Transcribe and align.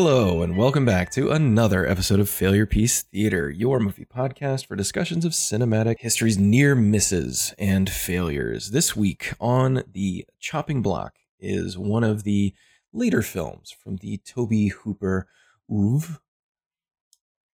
Hello, 0.00 0.42
and 0.42 0.56
welcome 0.56 0.84
back 0.84 1.10
to 1.10 1.32
another 1.32 1.84
episode 1.84 2.20
of 2.20 2.30
Failure 2.30 2.66
Piece 2.66 3.02
Theater, 3.02 3.50
your 3.50 3.80
movie 3.80 4.04
podcast 4.04 4.66
for 4.66 4.76
discussions 4.76 5.24
of 5.24 5.32
cinematic 5.32 5.98
history's 5.98 6.38
near 6.38 6.76
misses 6.76 7.52
and 7.58 7.90
failures. 7.90 8.70
This 8.70 8.94
week 8.94 9.32
on 9.40 9.82
the 9.90 10.24
chopping 10.38 10.82
block 10.82 11.16
is 11.40 11.76
one 11.76 12.04
of 12.04 12.22
the 12.22 12.54
later 12.92 13.22
films 13.22 13.72
from 13.72 13.96
the 13.96 14.18
Tobe 14.18 14.70
Hooper 14.70 15.26
oeuvre. 15.68 16.20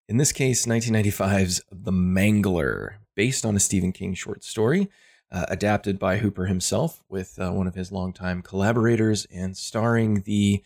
In 0.07 0.17
this 0.17 0.31
case, 0.31 0.67
1995's 0.67 1.61
The 1.71 1.91
Mangler, 1.91 2.97
based 3.15 3.43
on 3.43 3.55
a 3.55 3.59
Stephen 3.59 3.91
King 3.91 4.13
short 4.13 4.43
story, 4.43 4.87
uh, 5.31 5.47
adapted 5.49 5.97
by 5.97 6.17
Hooper 6.17 6.45
himself 6.45 7.03
with 7.09 7.39
uh, 7.39 7.49
one 7.49 7.65
of 7.65 7.73
his 7.73 7.91
longtime 7.91 8.43
collaborators 8.43 9.25
and 9.33 9.57
starring 9.57 10.21
the 10.27 10.63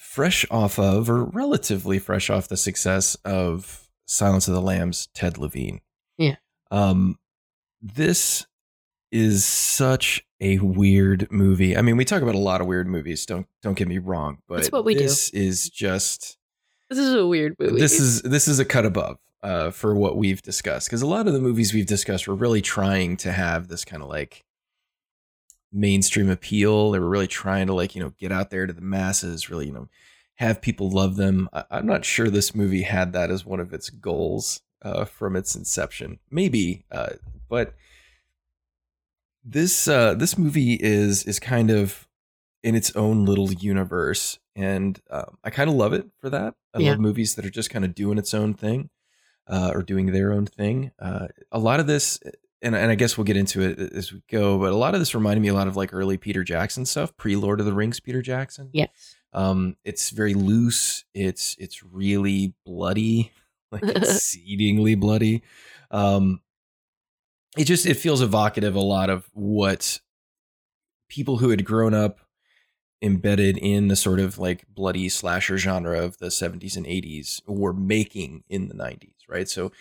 fresh 0.00 0.46
off 0.50 0.78
of, 0.78 1.10
or 1.10 1.24
relatively 1.24 1.98
fresh 1.98 2.30
off 2.30 2.48
the 2.48 2.56
success 2.56 3.16
of 3.24 3.86
Silence 4.06 4.48
of 4.48 4.54
the 4.54 4.62
Lambs, 4.62 5.08
Ted 5.14 5.36
Levine. 5.36 5.82
Yeah. 6.16 6.36
Um, 6.70 7.18
this 7.82 8.46
is 9.12 9.44
such 9.44 10.24
a 10.40 10.58
weird 10.58 11.30
movie. 11.30 11.76
I 11.76 11.82
mean, 11.82 11.96
we 11.98 12.04
talk 12.06 12.22
about 12.22 12.34
a 12.34 12.38
lot 12.38 12.60
of 12.62 12.66
weird 12.66 12.86
movies. 12.88 13.26
Don't 13.26 13.46
don't 13.62 13.74
get 13.76 13.88
me 13.88 13.98
wrong, 13.98 14.38
but 14.48 14.56
That's 14.56 14.72
what 14.72 14.84
we 14.86 14.94
do. 14.94 15.00
this 15.00 15.28
is 15.30 15.68
just 15.68 16.38
This 16.88 16.98
is 16.98 17.14
a 17.14 17.26
weird 17.26 17.54
movie. 17.58 17.78
this 17.78 18.00
is 18.00 18.22
this 18.22 18.48
is 18.48 18.58
a 18.58 18.64
cut 18.64 18.86
above 18.86 19.18
uh, 19.42 19.70
for 19.70 19.94
what 19.94 20.16
we've 20.16 20.40
discussed 20.42 20.88
because 20.88 21.02
a 21.02 21.06
lot 21.06 21.26
of 21.26 21.34
the 21.34 21.40
movies 21.40 21.74
we've 21.74 21.86
discussed 21.86 22.26
were 22.26 22.34
really 22.34 22.62
trying 22.62 23.16
to 23.18 23.32
have 23.32 23.68
this 23.68 23.84
kind 23.84 24.02
of 24.02 24.08
like 24.08 24.44
mainstream 25.72 26.28
appeal. 26.30 26.90
They 26.90 26.98
were 26.98 27.08
really 27.08 27.26
trying 27.28 27.66
to 27.68 27.74
like 27.74 27.94
you 27.94 28.02
know 28.02 28.10
get 28.18 28.32
out 28.32 28.50
there 28.50 28.66
to 28.66 28.72
the 28.72 28.80
masses, 28.80 29.50
really 29.50 29.66
you 29.66 29.72
know 29.72 29.88
have 30.36 30.62
people 30.62 30.90
love 30.90 31.16
them. 31.16 31.48
I, 31.52 31.64
I'm 31.70 31.86
not 31.86 32.04
sure 32.04 32.28
this 32.30 32.54
movie 32.54 32.82
had 32.82 33.12
that 33.12 33.30
as 33.30 33.44
one 33.44 33.60
of 33.60 33.72
its 33.74 33.90
goals 33.90 34.62
uh, 34.82 35.04
from 35.04 35.36
its 35.36 35.54
inception. 35.54 36.18
Maybe, 36.30 36.84
uh, 36.90 37.10
but 37.48 37.74
this 39.44 39.88
uh, 39.88 40.14
this 40.14 40.36
movie 40.38 40.74
is 40.74 41.24
is 41.24 41.38
kind 41.38 41.70
of 41.70 42.06
in 42.62 42.74
its 42.74 42.94
own 42.94 43.24
little 43.24 43.52
universe, 43.52 44.38
and 44.54 45.00
um, 45.10 45.38
I 45.42 45.50
kind 45.50 45.70
of 45.70 45.76
love 45.76 45.92
it 45.92 46.06
for 46.18 46.28
that. 46.30 46.54
I 46.74 46.78
Yeah. 46.78 46.90
love 46.90 46.98
movies 47.00 47.34
that 47.34 47.46
are 47.46 47.50
just 47.50 47.70
kind 47.70 47.84
of 47.84 47.94
doing 47.94 48.18
its 48.18 48.34
own 48.34 48.54
thing 48.54 48.90
uh, 49.46 49.72
or 49.74 49.82
doing 49.82 50.06
their 50.12 50.32
own 50.32 50.46
thing. 50.46 50.92
Uh, 50.98 51.28
a 51.50 51.58
lot 51.58 51.80
of 51.80 51.86
this, 51.86 52.18
and, 52.62 52.74
and 52.74 52.90
I 52.90 52.94
guess 52.94 53.16
we'll 53.16 53.24
get 53.24 53.36
into 53.36 53.62
it 53.62 53.78
as 53.92 54.12
we 54.12 54.22
go, 54.30 54.58
but 54.58 54.72
a 54.72 54.76
lot 54.76 54.94
of 54.94 55.00
this 55.00 55.14
reminded 55.14 55.40
me 55.40 55.48
a 55.48 55.54
lot 55.54 55.68
of 55.68 55.76
like 55.76 55.94
early 55.94 56.18
Peter 56.18 56.44
Jackson 56.44 56.84
stuff, 56.84 57.16
pre 57.16 57.36
Lord 57.36 57.60
of 57.60 57.66
the 57.66 57.72
Rings 57.72 58.00
Peter 58.00 58.22
Jackson. 58.22 58.70
yes. 58.72 59.16
Um, 59.32 59.76
it's 59.84 60.10
very 60.10 60.34
loose. 60.34 61.04
It's 61.14 61.56
it's 61.58 61.84
really 61.84 62.54
bloody, 62.64 63.30
like 63.72 63.82
exceedingly 63.84 64.94
bloody. 64.96 65.42
Um, 65.90 66.40
it 67.56 67.64
just 67.64 67.86
it 67.86 67.94
feels 67.94 68.22
evocative 68.22 68.74
a 68.74 68.80
lot 68.80 69.10
of 69.10 69.28
what 69.32 70.00
people 71.08 71.38
who 71.38 71.50
had 71.50 71.64
grown 71.64 71.94
up 71.94 72.20
embedded 73.02 73.56
in 73.56 73.88
the 73.88 73.96
sort 73.96 74.20
of 74.20 74.38
like 74.38 74.64
bloody 74.68 75.08
slasher 75.08 75.56
genre 75.56 76.00
of 76.00 76.18
the 76.18 76.26
70s 76.26 76.76
and 76.76 76.86
80s 76.86 77.40
were 77.46 77.72
making 77.72 78.44
in 78.48 78.68
the 78.68 78.74
90s, 78.74 79.14
right? 79.26 79.48
So 79.48 79.72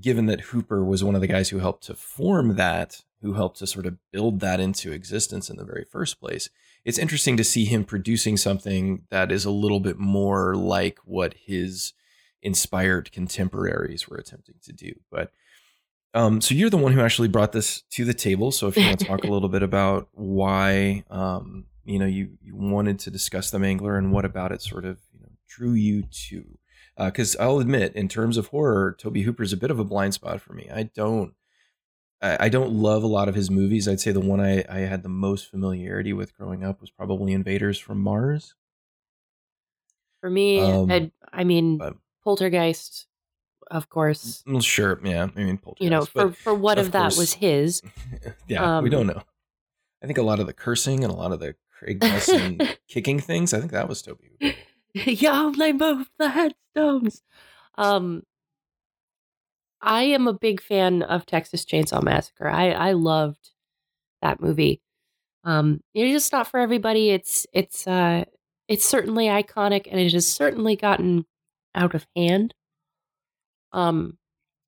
given 0.00 0.26
that 0.26 0.40
Hooper 0.40 0.84
was 0.84 1.04
one 1.04 1.14
of 1.14 1.20
the 1.20 1.26
guys 1.26 1.50
who 1.50 1.58
helped 1.58 1.84
to 1.84 1.94
form 1.94 2.56
that, 2.56 3.04
who 3.20 3.34
helped 3.34 3.58
to 3.58 3.66
sort 3.66 3.86
of 3.86 3.98
build 4.10 4.40
that 4.40 4.60
into 4.60 4.92
existence 4.92 5.48
in 5.50 5.56
the 5.56 5.64
very 5.64 5.84
first 5.90 6.20
place, 6.20 6.48
it's 6.84 6.98
interesting 6.98 7.36
to 7.36 7.44
see 7.44 7.64
him 7.64 7.84
producing 7.84 8.36
something 8.36 9.02
that 9.10 9.30
is 9.30 9.44
a 9.44 9.50
little 9.50 9.80
bit 9.80 9.98
more 9.98 10.56
like 10.56 10.98
what 11.04 11.34
his 11.44 11.92
inspired 12.42 13.12
contemporaries 13.12 14.08
were 14.08 14.16
attempting 14.16 14.56
to 14.64 14.72
do. 14.72 14.92
But 15.10 15.30
um, 16.14 16.40
so 16.40 16.54
you're 16.54 16.70
the 16.70 16.76
one 16.76 16.92
who 16.92 17.00
actually 17.00 17.28
brought 17.28 17.52
this 17.52 17.82
to 17.92 18.04
the 18.04 18.14
table. 18.14 18.50
So 18.50 18.68
if 18.68 18.76
you 18.76 18.84
want 18.84 18.98
to 18.98 19.04
talk 19.06 19.24
a 19.24 19.28
little 19.28 19.48
bit 19.48 19.62
about 19.62 20.08
why 20.12 21.04
um, 21.10 21.66
you 21.84 21.98
know 21.98 22.06
you 22.06 22.30
you 22.42 22.54
wanted 22.54 22.98
to 23.00 23.10
discuss 23.10 23.50
the 23.50 23.58
Mangler 23.58 23.96
and 23.96 24.12
what 24.12 24.24
about 24.24 24.52
it 24.52 24.60
sort 24.60 24.84
of 24.84 24.98
you 25.12 25.20
know 25.20 25.30
drew 25.48 25.72
you 25.72 26.02
to 26.02 26.58
because 26.98 27.36
I'll 27.36 27.58
admit, 27.58 27.94
in 27.94 28.08
terms 28.08 28.36
of 28.36 28.48
horror, 28.48 28.94
Tobe 28.98 29.18
Hooper's 29.18 29.52
a 29.52 29.56
bit 29.56 29.70
of 29.70 29.78
a 29.78 29.84
blind 29.84 30.14
spot 30.14 30.40
for 30.40 30.52
me. 30.52 30.68
I 30.72 30.84
don't, 30.84 31.34
I, 32.20 32.36
I 32.40 32.48
don't 32.48 32.72
love 32.72 33.02
a 33.02 33.06
lot 33.08 33.28
of 33.28 33.34
his 33.34 33.50
movies. 33.50 33.88
I'd 33.88 34.00
say 34.00 34.12
the 34.12 34.20
one 34.20 34.40
I, 34.40 34.64
I 34.68 34.80
had 34.80 35.02
the 35.02 35.08
most 35.08 35.50
familiarity 35.50 36.12
with 36.12 36.36
growing 36.36 36.62
up 36.64 36.80
was 36.80 36.90
probably 36.90 37.32
Invaders 37.32 37.78
from 37.78 38.00
Mars. 38.00 38.54
For 40.20 40.30
me, 40.30 40.60
Um, 40.60 40.90
I, 40.90 41.10
I 41.32 41.44
mean, 41.44 41.78
but- 41.78 41.96
Poltergeist, 42.24 43.06
of 43.70 43.88
course. 43.88 44.44
Well, 44.46 44.60
sure, 44.60 45.00
yeah. 45.02 45.28
I 45.34 45.42
mean, 45.42 45.58
Poltergeist, 45.58 45.82
You 45.82 45.90
know, 45.90 46.04
for, 46.04 46.32
for 46.32 46.54
what 46.54 46.78
of 46.78 46.86
of, 46.86 46.92
that 46.92 47.00
course- 47.02 47.18
was 47.18 47.32
his. 47.34 47.82
yeah, 48.48 48.80
we 48.80 48.88
um, 48.88 48.90
don't 48.90 49.06
know. 49.08 49.22
I 50.02 50.06
think 50.06 50.18
a 50.18 50.22
lot 50.22 50.38
of 50.40 50.46
the 50.46 50.52
cursing 50.52 51.02
and 51.04 51.12
a 51.12 51.16
lot 51.16 51.32
of 51.32 51.40
the 51.40 51.54
Craig 51.78 52.00
Nelson 52.00 52.60
kicking 52.88 53.18
things. 53.20 53.52
I 53.54 53.58
think 53.60 53.72
that 53.72 53.88
was 53.88 54.02
Tobe. 54.02 54.18
Y'all 54.94 55.50
name 55.52 55.78
both 55.78 56.08
the 56.18 56.28
headstones. 56.30 57.22
Um, 57.76 58.22
I 59.80 60.02
am 60.04 60.28
a 60.28 60.32
big 60.32 60.60
fan 60.60 61.02
of 61.02 61.26
Texas 61.26 61.64
Chainsaw 61.64 62.02
Massacre. 62.02 62.48
I 62.48 62.70
I 62.70 62.92
loved 62.92 63.50
that 64.20 64.40
movie. 64.40 64.80
Um, 65.44 65.80
it's 65.94 66.12
just 66.12 66.32
not 66.32 66.46
for 66.46 66.60
everybody. 66.60 67.10
It's 67.10 67.46
it's 67.52 67.86
uh 67.86 68.24
it's 68.68 68.84
certainly 68.84 69.26
iconic, 69.26 69.88
and 69.90 69.98
it 69.98 70.12
has 70.12 70.26
certainly 70.28 70.76
gotten 70.76 71.26
out 71.74 71.94
of 71.94 72.06
hand. 72.14 72.54
Um, 73.72 74.18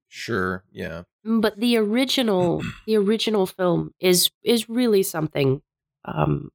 Sure, 0.09 0.63
yeah. 0.71 1.03
but 1.25 1.59
the 1.59 1.77
original 1.77 2.63
the 2.87 2.97
original 2.97 3.47
film 3.47 3.93
is 4.01 4.31
is 4.43 4.69
really 4.69 5.03
something 5.03 5.61
um 6.05 6.51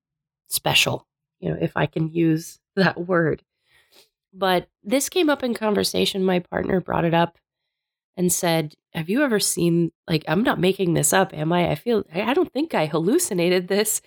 special 0.48 1.06
you 1.40 1.50
know 1.50 1.58
if 1.62 1.72
i 1.76 1.86
can 1.86 2.10
use 2.10 2.60
that 2.76 2.98
word 3.08 3.44
but 4.40 4.70
this 4.84 5.10
came 5.10 5.30
up 5.30 5.44
in 5.44 5.54
conversation. 5.54 6.24
My 6.24 6.40
partner 6.40 6.80
brought 6.82 7.06
it 7.06 7.14
up 7.14 7.38
and 8.18 8.32
said 8.34 8.74
have 8.94 9.08
you 9.10 9.24
ever 9.24 9.40
seen 9.40 9.92
like 10.08 10.24
i'm 10.28 10.44
not 10.44 10.60
making 10.60 10.94
this 10.94 11.14
up 11.14 11.34
am 11.34 11.54
i? 11.54 11.70
I 11.72 11.76
feel 11.76 12.04
i 12.14 12.34
don't 12.34 12.52
think 12.52 12.74
i 12.74 12.86
hallucinated 12.88 13.68
this. 13.68 14.02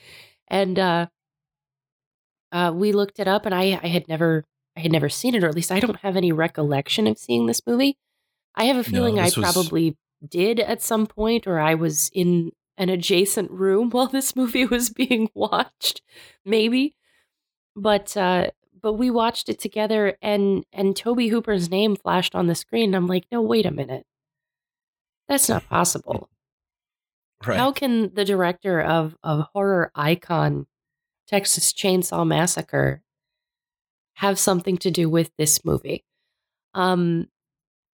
And 0.48 0.78
uh 0.78 1.06
uh 2.50 2.72
we 2.74 2.92
looked 2.92 3.18
it 3.18 3.28
up 3.28 3.46
and 3.46 3.54
i 3.54 3.78
i 3.82 3.86
had 3.88 4.08
never 4.08 4.44
i 4.76 4.80
had 4.80 4.92
never 4.92 5.08
seen 5.08 5.34
it 5.34 5.44
or 5.44 5.48
at 5.48 5.54
least 5.54 5.72
i 5.72 5.80
don't 5.80 6.00
have 6.00 6.16
any 6.16 6.32
recollection 6.32 7.06
of 7.06 7.16
seeing 7.18 7.46
this 7.46 7.62
movie. 7.66 7.96
I 8.54 8.64
have 8.64 8.76
a 8.76 8.84
feeling 8.84 9.18
i 9.18 9.24
was- 9.24 9.34
probably 9.34 9.96
did 10.28 10.60
at 10.60 10.80
some 10.82 11.06
point 11.06 11.46
or 11.48 11.58
I 11.58 11.74
was 11.74 12.08
in 12.14 12.52
an 12.78 12.88
adjacent 12.88 13.50
room 13.50 13.90
while 13.94 14.06
this 14.06 14.36
movie 14.36 14.66
was 14.66 14.90
being 14.90 15.28
watched 15.34 16.02
maybe. 16.44 16.94
But 17.74 18.16
uh 18.16 18.50
but 18.82 18.94
we 18.94 19.10
watched 19.10 19.48
it 19.48 19.58
together 19.60 20.16
and 20.22 20.64
and 20.72 20.96
Tobe 20.96 21.28
Hooper's 21.30 21.70
name 21.70 21.96
flashed 21.96 22.34
on 22.34 22.46
the 22.46 22.54
screen 22.54 22.86
and 22.90 22.96
I'm 22.96 23.06
like 23.06 23.26
no 23.32 23.40
wait 23.42 23.66
a 23.66 23.70
minute 23.70 24.04
that's 25.28 25.48
not 25.48 25.68
possible 25.68 26.28
Right. 27.46 27.58
how 27.58 27.72
can 27.72 28.14
the 28.14 28.24
director 28.24 28.80
of 28.80 29.16
of 29.22 29.46
horror 29.52 29.90
icon 29.94 30.66
Texas 31.26 31.72
Chainsaw 31.72 32.26
Massacre 32.26 33.02
have 34.16 34.38
something 34.38 34.76
to 34.78 34.90
do 34.90 35.08
with 35.08 35.30
this 35.38 35.64
movie? 35.64 36.04
Um 36.74 37.28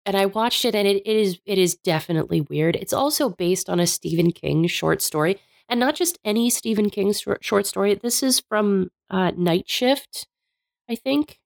and 0.04 0.16
I 0.16 0.26
watched 0.26 0.64
it 0.64 0.74
and 0.74 0.86
it, 0.88 1.02
it 1.06 1.16
is 1.16 1.38
it 1.46 1.58
is 1.58 1.76
definitely 1.76 2.40
weird. 2.42 2.76
It's 2.76 2.92
also 2.92 3.30
based 3.30 3.68
on 3.70 3.80
a 3.80 3.86
Stephen 3.86 4.32
King 4.32 4.66
short 4.66 5.00
story 5.02 5.38
and 5.68 5.78
not 5.80 5.94
just 5.94 6.18
any 6.24 6.48
Stephen 6.50 6.88
King 6.90 7.12
short, 7.12 7.44
short 7.44 7.66
story. 7.66 7.94
This 7.94 8.22
is 8.22 8.40
from 8.40 8.90
uh, 9.10 9.32
Night 9.36 9.68
Shift, 9.68 10.26
I 10.88 10.94
think, 10.94 11.38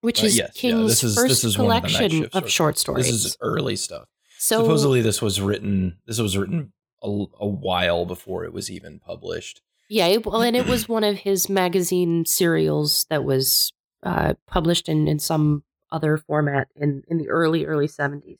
which 0.00 0.22
Uh, 0.22 0.26
is 0.26 0.36
yes, 0.38 0.50
yeah, 0.54 0.60
King's 0.60 0.88
this 0.90 1.04
is- 1.04 1.14
first 1.14 1.28
this 1.28 1.44
is 1.44 1.58
one 1.58 1.70
of 1.76 1.82
collection 1.84 2.26
of 2.32 2.50
short 2.50 2.78
stories. 2.78 3.06
This 3.06 3.24
is 3.24 3.36
early 3.40 3.76
stuff. 3.76 4.08
so 4.38 4.62
Supposedly, 4.62 5.02
this 5.02 5.20
was 5.22 5.40
written. 5.40 5.98
This 6.06 6.18
was 6.18 6.36
written 6.36 6.72
a, 7.02 7.06
a 7.40 7.46
while 7.46 8.04
before 8.06 8.44
it 8.44 8.52
was 8.52 8.70
even 8.70 8.98
published. 9.00 9.60
Yeah, 9.88 10.06
it, 10.06 10.24
well, 10.24 10.40
and 10.42 10.56
it 10.56 10.66
was 10.66 10.88
one 10.88 11.04
of 11.04 11.18
his 11.18 11.48
magazine 11.50 12.24
serials 12.24 13.04
that 13.10 13.24
was 13.24 13.72
uh, 14.02 14.34
published 14.46 14.88
in, 14.88 15.06
in 15.06 15.18
some 15.18 15.64
other 15.90 16.16
format 16.16 16.68
in, 16.74 17.02
in 17.08 17.18
the 17.18 17.28
early 17.28 17.66
early 17.66 17.86
seventies. 17.88 18.38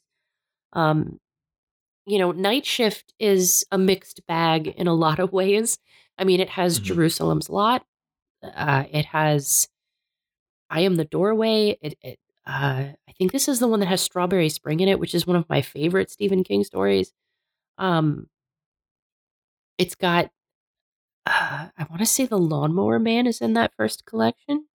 Um, 0.73 1.21
you 2.07 2.19
know, 2.19 2.33
Night 2.33 2.65
Shift 2.67 3.13
is 3.21 3.65
a 3.71 3.77
mixed 3.79 4.27
bag 4.27 4.69
in 4.69 4.87
a 4.87 4.95
lot 4.95 5.19
of 5.21 5.33
ways. 5.41 5.79
I 6.19 6.25
mean, 6.25 6.41
it 6.41 6.49
has 6.51 6.81
Mhm. 6.81 6.85
Jerusalem's 6.85 7.51
Lot. 7.51 7.85
Uh, 8.43 8.85
it 8.91 9.05
has 9.07 9.69
I 10.73 10.81
Am 10.81 10.97
the 10.97 11.05
Doorway. 11.05 11.79
It, 11.83 11.97
it 12.03 12.19
uh, 12.47 12.91
I 13.09 13.13
think 13.19 13.31
this 13.33 13.47
is 13.49 13.61
the 13.61 13.69
one 13.69 13.81
that 13.81 13.87
has 13.87 14.01
Strawberry 14.01 14.49
Spring 14.49 14.81
in 14.81 14.89
it, 14.89 14.99
which 14.99 15.15
is 15.15 15.27
one 15.27 15.37
of 15.37 15.49
my 15.49 15.63
favorite 15.63 16.11
Stephen 16.11 16.43
King 16.45 16.65
stories. 16.65 17.13
Um, 17.79 18.29
it's 19.79 19.95
got 19.95 20.31
uh, 21.27 21.69
I 21.79 21.87
want 21.89 22.01
to 22.01 22.07
say 22.07 22.27
the 22.27 22.39
Lawnmower 22.39 22.99
Man 22.99 23.27
is 23.29 23.41
in 23.41 23.53
that 23.55 23.73
first 23.77 24.05
collection. 24.07 24.67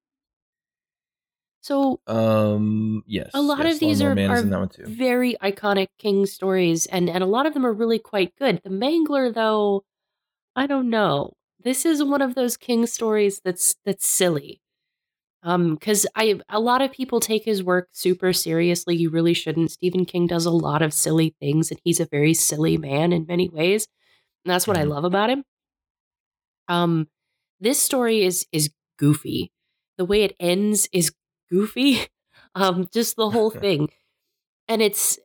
So 1.61 1.99
Um, 2.07 3.03
yes. 3.05 3.31
A 3.33 3.41
lot 3.41 3.65
yes, 3.65 3.73
of 3.75 3.79
these 3.79 4.01
Lawnmower 4.01 4.29
are- 4.29 4.37
are 4.37 4.39
in 4.41 4.49
that 4.51 4.59
one 4.59 4.69
too. 4.69 4.85
very 4.85 5.35
iconic 5.41 5.87
King 5.99 6.25
stories, 6.25 6.85
and 6.85 7.09
and 7.09 7.23
a 7.23 7.27
lot 7.27 7.45
of 7.45 7.53
them 7.53 7.65
are 7.65 7.73
really 7.73 7.99
quite 7.99 8.35
good. 8.37 8.61
The 8.63 8.69
Mangler, 8.69 9.33
though, 9.33 9.83
I 10.55 10.67
don't 10.67 10.89
know. 10.89 11.33
This 11.59 11.85
is 11.85 12.03
one 12.03 12.21
of 12.21 12.35
those 12.35 12.57
King 12.57 12.85
stories 12.87 13.41
that's 13.43 13.75
that's 13.85 14.07
silly. 14.07 14.61
Um, 15.47 15.75
because 15.75 16.05
I 16.15 16.41
a 16.49 16.59
lot 16.59 16.83
of 16.83 16.91
people 16.93 17.21
take 17.21 17.45
his 17.45 17.63
work 17.63 17.89
super 17.93 18.33
seriously. 18.33 18.97
You 18.97 19.09
really 19.11 19.33
shouldn't. 19.33 19.71
Stephen 19.71 20.05
King 20.05 20.27
does 20.27 20.45
a 20.45 20.51
lot 20.51 20.83
of 20.83 20.93
silly 20.93 21.35
things, 21.41 21.71
and 21.71 21.81
he's 21.85 22.01
a 22.01 22.07
very 22.07 22.35
silly 22.35 22.77
man 22.77 23.13
in 23.13 23.25
many 23.27 23.49
ways. 23.49 23.87
And 24.45 24.51
that's 24.53 24.67
what 24.67 24.77
I 24.77 24.83
Mhm. 24.83 24.89
love 24.89 25.05
about 25.05 25.29
him. 25.31 25.43
Um, 26.67 27.07
this 27.59 27.79
story 27.79 28.23
is 28.23 28.45
is 28.51 28.69
goofy. 28.97 29.51
The 29.97 30.05
way 30.05 30.23
it 30.23 30.35
ends 30.39 30.89
is 30.91 31.11
goofy. 31.51 32.01
Um, 32.55 32.89
just 32.91 33.15
the 33.17 33.29
whole 33.29 33.51
thing. 33.63 33.89
And 34.67 34.81
it's 34.81 35.19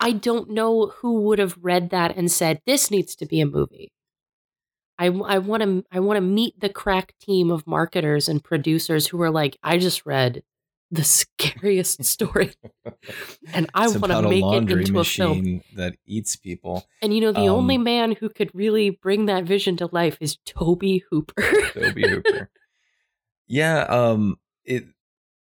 I 0.00 0.12
don't 0.12 0.50
know 0.50 0.86
who 0.98 1.22
would 1.22 1.38
have 1.40 1.58
read 1.60 1.90
that 1.90 2.16
and 2.16 2.30
said 2.30 2.62
this 2.66 2.90
needs 2.92 3.16
to 3.16 3.26
be 3.26 3.40
a 3.40 3.46
movie. 3.46 3.90
I 4.98 5.38
want 5.38 5.62
to 5.62 5.84
I 5.90 6.00
want 6.00 6.16
to 6.16 6.20
meet 6.20 6.58
the 6.60 6.68
crack 6.68 7.14
team 7.20 7.50
of 7.50 7.66
marketers 7.66 8.28
and 8.28 8.42
producers 8.42 9.08
who 9.08 9.20
are 9.22 9.30
like 9.30 9.56
I 9.62 9.78
just 9.78 10.06
read 10.06 10.42
the 10.90 11.02
scariest 11.20 12.04
story 12.04 12.52
and 13.52 13.68
I 13.74 13.88
want 13.88 14.12
to 14.12 14.22
make 14.22 14.44
it 14.44 14.70
into 14.70 15.00
a 15.00 15.04
film. 15.04 15.62
that 15.74 15.96
eats 16.06 16.36
people. 16.36 16.86
And 17.02 17.12
you 17.14 17.20
know 17.20 17.32
the 17.32 17.48
only 17.48 17.76
Um, 17.76 17.82
man 17.84 18.12
who 18.12 18.28
could 18.28 18.50
really 18.54 18.90
bring 18.90 19.26
that 19.26 19.44
vision 19.44 19.76
to 19.78 19.88
life 19.90 20.16
is 20.20 20.36
Tobe 20.44 21.00
Hooper. 21.10 21.42
Tobe 21.72 21.98
Hooper. 21.98 22.50
Yeah, 23.46 23.80
um 23.90 24.38
it 24.64 24.84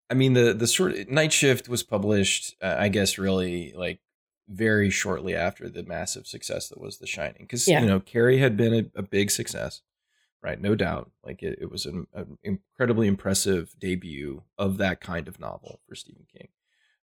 I 0.09 0.13
mean 0.13 0.33
the 0.33 0.53
the 0.53 0.67
sort 0.67 1.09
Night 1.09 1.33
Shift 1.33 1.67
was 1.67 1.81
published 1.83 2.55
uh, 2.61 2.75
I 2.77 2.89
guess 2.89 3.17
really 3.17 3.73
like 3.75 3.99
very 4.47 4.89
shortly 4.89 5.35
after 5.35 5.69
the 5.69 5.83
massive 5.83 6.25
success 6.27 6.69
that 6.69 6.79
was 6.79 6.97
The 6.97 7.07
Shining 7.07 7.47
cuz 7.47 7.67
Yeah. 7.67 7.81
you 7.81 7.87
know 7.87 7.99
Carrie 7.99 8.37
had 8.39 8.55
been 8.57 8.73
a, 8.73 8.99
a 8.99 9.03
big 9.03 9.31
success. 9.31 9.81
Right, 10.43 10.61
no 10.61 10.75
doubt. 10.75 11.11
Like 11.23 11.41
it, 11.41 11.57
it 11.59 11.71
was 11.71 11.85
an, 11.87 12.05
an 12.13 12.37
incredibly 12.43 13.07
impressive 13.07 13.75
debut 13.79 14.43
of 14.57 14.77
that 14.77 15.01
kind 15.01 15.27
of 15.27 15.39
novel 15.39 15.81
for 15.87 15.95
Stephen 15.95 16.27
King. 16.31 16.49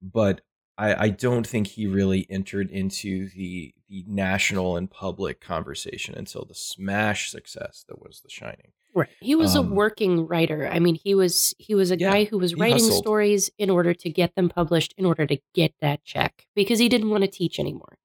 But 0.03 0.41
I, 0.77 1.05
I 1.05 1.09
don't 1.11 1.47
think 1.47 1.69
he 1.69 1.87
really 1.87 2.27
entered 2.29 2.71
into 2.71 3.29
the 3.31 3.73
the 3.89 4.05
national 4.07 4.77
and 4.77 4.91
public 4.91 5.41
conversation 5.41 6.15
until 6.17 6.45
the 6.45 6.55
smash 6.55 7.31
success 7.31 7.85
that 7.89 8.01
was 8.01 8.21
The 8.21 8.31
Shining. 8.31 8.73
Right. 8.95 9.09
He 9.21 9.35
was 9.37 9.55
Um, 9.57 9.67
a 9.67 9.75
working 9.75 10.27
writer. 10.27 10.67
I 10.67 10.79
mean, 10.81 10.97
he 10.97 11.15
was 11.15 11.55
he 11.59 11.75
was 11.75 11.91
a 11.91 11.99
Yeah, 11.99 12.11
guy 12.11 12.25
who 12.25 12.39
was 12.39 12.55
writing 12.57 12.85
hustled. 12.85 13.05
stories 13.05 13.51
in 13.59 13.71
order 13.71 13.95
to 13.95 14.11
get 14.11 14.35
them 14.35 14.49
published, 14.49 14.95
in 14.99 15.05
order 15.07 15.27
to 15.27 15.39
get 15.55 15.73
that 15.81 16.03
check, 16.05 16.47
because 16.55 16.79
he 16.81 16.89
didn't 16.89 17.11
want 17.11 17.23
to 17.23 17.29
teach 17.31 17.59
anymore. 17.61 17.97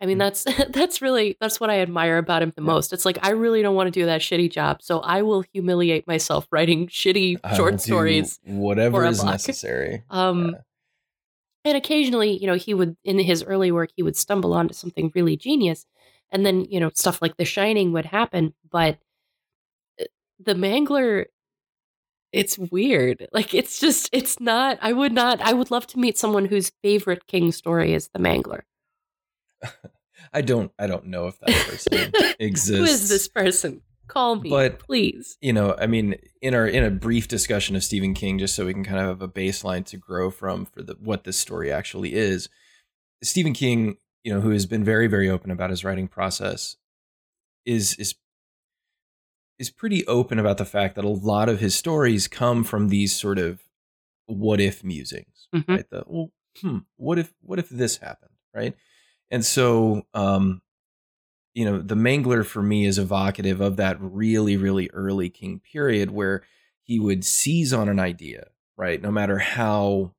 I 0.00 0.06
mean, 0.06 0.16
Mm. 0.16 0.20
that's 0.20 0.44
that's 0.72 1.00
really 1.02 1.36
that's 1.40 1.60
what 1.60 1.70
I 1.70 1.80
admire 1.80 2.18
about 2.18 2.42
him 2.42 2.52
the 2.56 2.62
most. 2.62 2.92
It's 2.92 3.04
like 3.04 3.18
I 3.22 3.30
really 3.30 3.62
don't 3.62 3.74
want 3.76 3.86
to 3.92 4.00
do 4.00 4.06
that 4.06 4.20
shitty 4.20 4.50
job, 4.50 4.82
so 4.82 5.00
I 5.00 5.22
will 5.22 5.44
humiliate 5.52 6.06
myself 6.06 6.46
writing 6.50 6.88
shitty 6.88 7.38
short 7.56 7.80
stories. 7.80 8.38
whatever 8.44 9.04
is 9.06 9.22
necessary. 9.24 10.02
Um, 10.10 10.50
Yeah. 10.50 10.60
and 11.64 11.76
occasionally, 11.76 12.36
you 12.36 12.46
know, 12.46 12.54
he 12.54 12.74
would 12.74 12.96
in 13.04 13.18
his 13.18 13.42
early 13.44 13.70
work 13.70 13.90
he 13.96 14.02
would 14.02 14.16
stumble 14.16 14.52
onto 14.54 14.74
something 14.74 15.12
really 15.14 15.36
genius, 15.36 15.86
and 16.30 16.46
then 16.46 16.64
you 16.64 16.80
know 16.80 16.90
stuff 16.94 17.20
like 17.20 17.36
The 17.36 17.44
Shining 17.44 17.92
would 17.92 18.06
happen. 18.06 18.54
But 18.70 18.98
the 20.38 20.54
Mangler, 20.54 21.26
it's 22.32 22.58
weird. 22.58 23.26
Like 23.32 23.54
it's 23.54 23.80
just 23.80 24.08
it's 24.12 24.38
not. 24.40 24.78
I 24.82 24.92
would 24.92 25.12
not. 25.12 25.40
I 25.40 25.52
would 25.52 25.70
love 25.70 25.86
to 25.88 25.98
meet 25.98 26.18
someone 26.18 26.44
whose 26.46 26.70
favorite 26.82 27.26
King 27.26 27.52
story 27.52 27.94
is 27.94 28.08
The 28.12 28.18
Mangler. 28.18 28.62
I 30.32 30.42
don't 30.42 30.72
I 30.78 30.86
don't 30.86 31.06
know 31.06 31.26
if 31.26 31.38
that 31.40 31.50
person 31.66 32.12
exists. 32.38 32.68
Who 32.76 32.84
is 32.84 33.08
this 33.08 33.28
person? 33.28 33.82
Call 34.08 34.36
me, 34.36 34.48
But- 34.48 34.78
please. 34.78 35.36
you 35.42 35.52
know, 35.52 35.76
I 35.78 35.86
mean, 35.86 36.16
in 36.40 36.54
our 36.54 36.66
in 36.66 36.82
a 36.82 36.90
brief 36.90 37.28
discussion 37.28 37.76
of 37.76 37.84
Stephen 37.84 38.14
King, 38.14 38.38
just 38.38 38.54
so 38.54 38.64
we 38.66 38.72
can 38.72 38.84
kind 38.84 38.98
of 39.00 39.06
have 39.06 39.22
a 39.22 39.28
baseline 39.28 39.84
to 39.86 39.96
grow 39.98 40.30
from 40.30 40.64
for 40.64 40.82
the 40.82 40.96
what 41.00 41.24
this 41.24 41.38
story 41.38 41.70
actually 41.70 42.14
is. 42.14 42.48
Stephen 43.22 43.52
King, 43.52 43.96
you 44.24 44.32
know, 44.32 44.40
who 44.40 44.50
has 44.50 44.64
been 44.66 44.82
very 44.84 45.08
very 45.08 45.28
open 45.28 45.50
about 45.50 45.70
his 45.70 45.84
writing 45.84 46.08
process, 46.08 46.76
is 47.66 47.94
is 47.96 48.14
is 49.58 49.70
pretty 49.70 50.06
open 50.06 50.38
about 50.38 50.58
the 50.58 50.64
fact 50.64 50.94
that 50.94 51.04
a 51.04 51.08
lot 51.08 51.48
of 51.48 51.60
his 51.60 51.74
stories 51.74 52.28
come 52.28 52.62
from 52.64 52.88
these 52.88 53.14
sort 53.14 53.38
of 53.38 53.60
what 54.26 54.60
if 54.60 54.84
musings, 54.84 55.48
Mhm. 55.54 55.68
right? 55.68 55.90
The 55.90 56.04
well, 56.06 56.30
hmm, 56.60 56.78
what 56.96 57.18
if 57.18 57.32
what 57.42 57.58
if 57.58 57.68
this 57.68 57.96
happened, 57.98 58.32
right? 58.54 58.74
And 59.30 59.44
so, 59.44 60.06
um, 60.14 60.62
you 61.54 61.64
know, 61.64 61.80
the 61.80 61.94
Mangler 61.96 62.44
for 62.46 62.62
me 62.62 62.84
is 62.86 62.98
evocative 62.98 63.60
of 63.60 63.76
that 63.76 63.96
really, 64.00 64.56
really 64.56 64.88
early 64.90 65.28
King 65.28 65.60
period 65.60 66.10
where 66.10 66.42
he 66.84 67.00
would 67.00 67.24
seize 67.24 67.72
on 67.72 67.88
an 67.88 67.98
idea, 67.98 68.48
right? 68.76 69.02
No 69.02 69.10
matter 69.10 69.38
how 69.38 70.14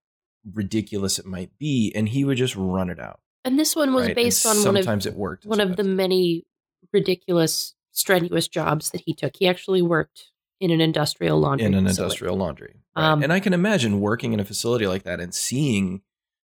ridiculous 0.53 1.17
it 1.19 1.25
might 1.25 1.57
be, 1.57 1.91
and 1.95 2.09
he 2.09 2.25
would 2.25 2.37
just 2.37 2.55
run 2.55 2.89
it 2.89 2.99
out. 2.99 3.19
And 3.45 3.57
this 3.57 3.75
one 3.75 3.93
was 3.93 4.01
right? 4.03 4.09
And 4.09 4.15
based 4.15 4.45
on 4.45 4.57
one 4.57 4.75
of 4.77 4.83
sometimes 4.83 5.05
it 5.05 5.13
worked. 5.15 5.45
one 5.45 5.59
of 5.61 5.75
the 5.77 5.83
many 5.83 6.45
ridiculous, 6.91 7.73
strenuous 7.91 8.47
jobs 8.47 8.91
that 8.91 9.01
he 9.05 9.13
took. 9.13 9.33
He 9.37 9.47
actually 9.47 9.81
worked 9.81 10.31
in 10.59 10.71
an 10.71 10.81
industrial 10.81 11.39
laundry 11.39 11.65
in 11.67 11.73
an 11.73 11.85
facility. 11.85 12.03
industrial 12.03 12.35
laundry. 12.37 12.75
Right? 12.95 13.05
Um, 13.05 13.23
and 13.23 13.31
I 13.33 13.39
can 13.39 13.53
imagine 13.53 14.01
working 14.01 14.33
in 14.33 14.39
a 14.39 14.45
facility 14.45 14.87
like 14.87 15.03
that 15.03 15.19
and 15.19 15.33
seeing 15.33 16.01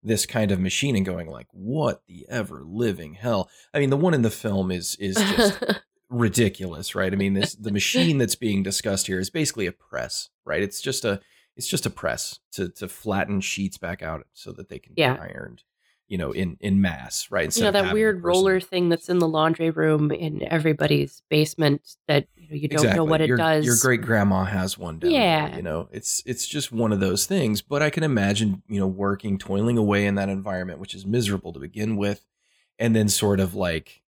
this 0.02 0.26
kind 0.26 0.52
of 0.52 0.60
machine 0.60 0.96
and 0.96 1.06
going 1.06 1.30
like, 1.30 1.48
"What 1.52 2.02
the 2.08 2.26
ever 2.30 2.64
living 2.66 3.16
hell?" 3.16 3.50
I 3.74 3.80
mean, 3.80 3.90
the 3.90 3.98
one 3.98 4.14
in 4.14 4.22
the 4.22 4.30
film 4.32 4.72
is 4.72 4.96
is 4.96 5.16
just 5.16 5.62
ridiculous, 6.10 6.96
right? 6.96 7.12
I 7.14 7.16
mean, 7.16 7.34
this 7.34 7.54
the 7.56 7.72
machine 7.72 8.18
that's 8.18 8.36
being 8.36 8.64
discussed 8.64 9.08
here 9.08 9.20
is 9.20 9.30
basically 9.30 9.68
a 9.68 9.72
press, 9.72 10.30
right? 10.46 10.62
It's 10.64 10.82
just 10.82 11.06
a 11.06 11.20
it's 11.56 11.68
just 11.68 11.86
a 11.86 11.90
press 11.90 12.40
to 12.54 12.70
to 12.70 12.88
flatten 12.88 13.42
sheets 13.42 13.78
back 13.78 14.02
out 14.02 14.26
so 14.34 14.52
that 14.54 14.70
they 14.70 14.80
can 14.80 14.94
Yeah. 14.96 15.16
be 15.16 15.20
ironed, 15.34 15.64
you 16.10 16.18
know, 16.18 16.32
in 16.32 16.58
in 16.60 16.82
mass, 16.82 17.30
right? 17.32 17.56
you 17.56 17.64
know 17.64 17.72
that 17.72 17.94
weird 17.94 18.24
roller 18.24 18.60
thing 18.60 18.90
that's 18.90 19.08
in 19.10 19.20
the 19.20 19.28
laundry 19.28 19.70
room 19.70 20.12
in 20.12 20.44
everybody's 20.52 21.22
basement 21.30 21.96
that 22.08 22.28
you 22.36 22.50
know 22.50 22.56
you 22.56 22.68
don't 22.68 22.84
know 22.84 22.90
Exactly. 22.90 23.10
what 23.10 23.22
it 23.22 23.28
your, 23.28 23.38
does. 23.38 23.66
Your 23.66 23.76
great 23.80 24.02
grandma 24.02 24.44
has 24.44 24.78
one 24.78 25.00
down 25.00 25.12
Yeah. 25.12 25.48
there, 25.50 25.58
you 25.58 25.64
know, 25.64 25.88
it's 25.92 26.22
it's 26.26 26.48
just 26.48 26.72
one 26.72 26.92
of 26.92 27.00
those 27.00 27.26
things. 27.28 27.62
But 27.62 27.82
I 27.82 27.90
can 27.92 28.04
imagine, 28.04 28.64
you 28.68 28.80
know, 28.80 28.88
working, 28.88 29.38
toiling 29.38 29.78
away 29.78 30.06
in 30.06 30.16
that 30.16 30.30
environment, 30.30 30.80
which 30.80 30.96
is 30.96 31.06
miserable 31.06 31.54
to 31.54 31.60
begin 31.60 31.96
with, 31.96 32.26
and 32.80 32.96
then 32.96 33.08
sort 33.08 33.40
of 33.40 33.54
like, 33.56 34.02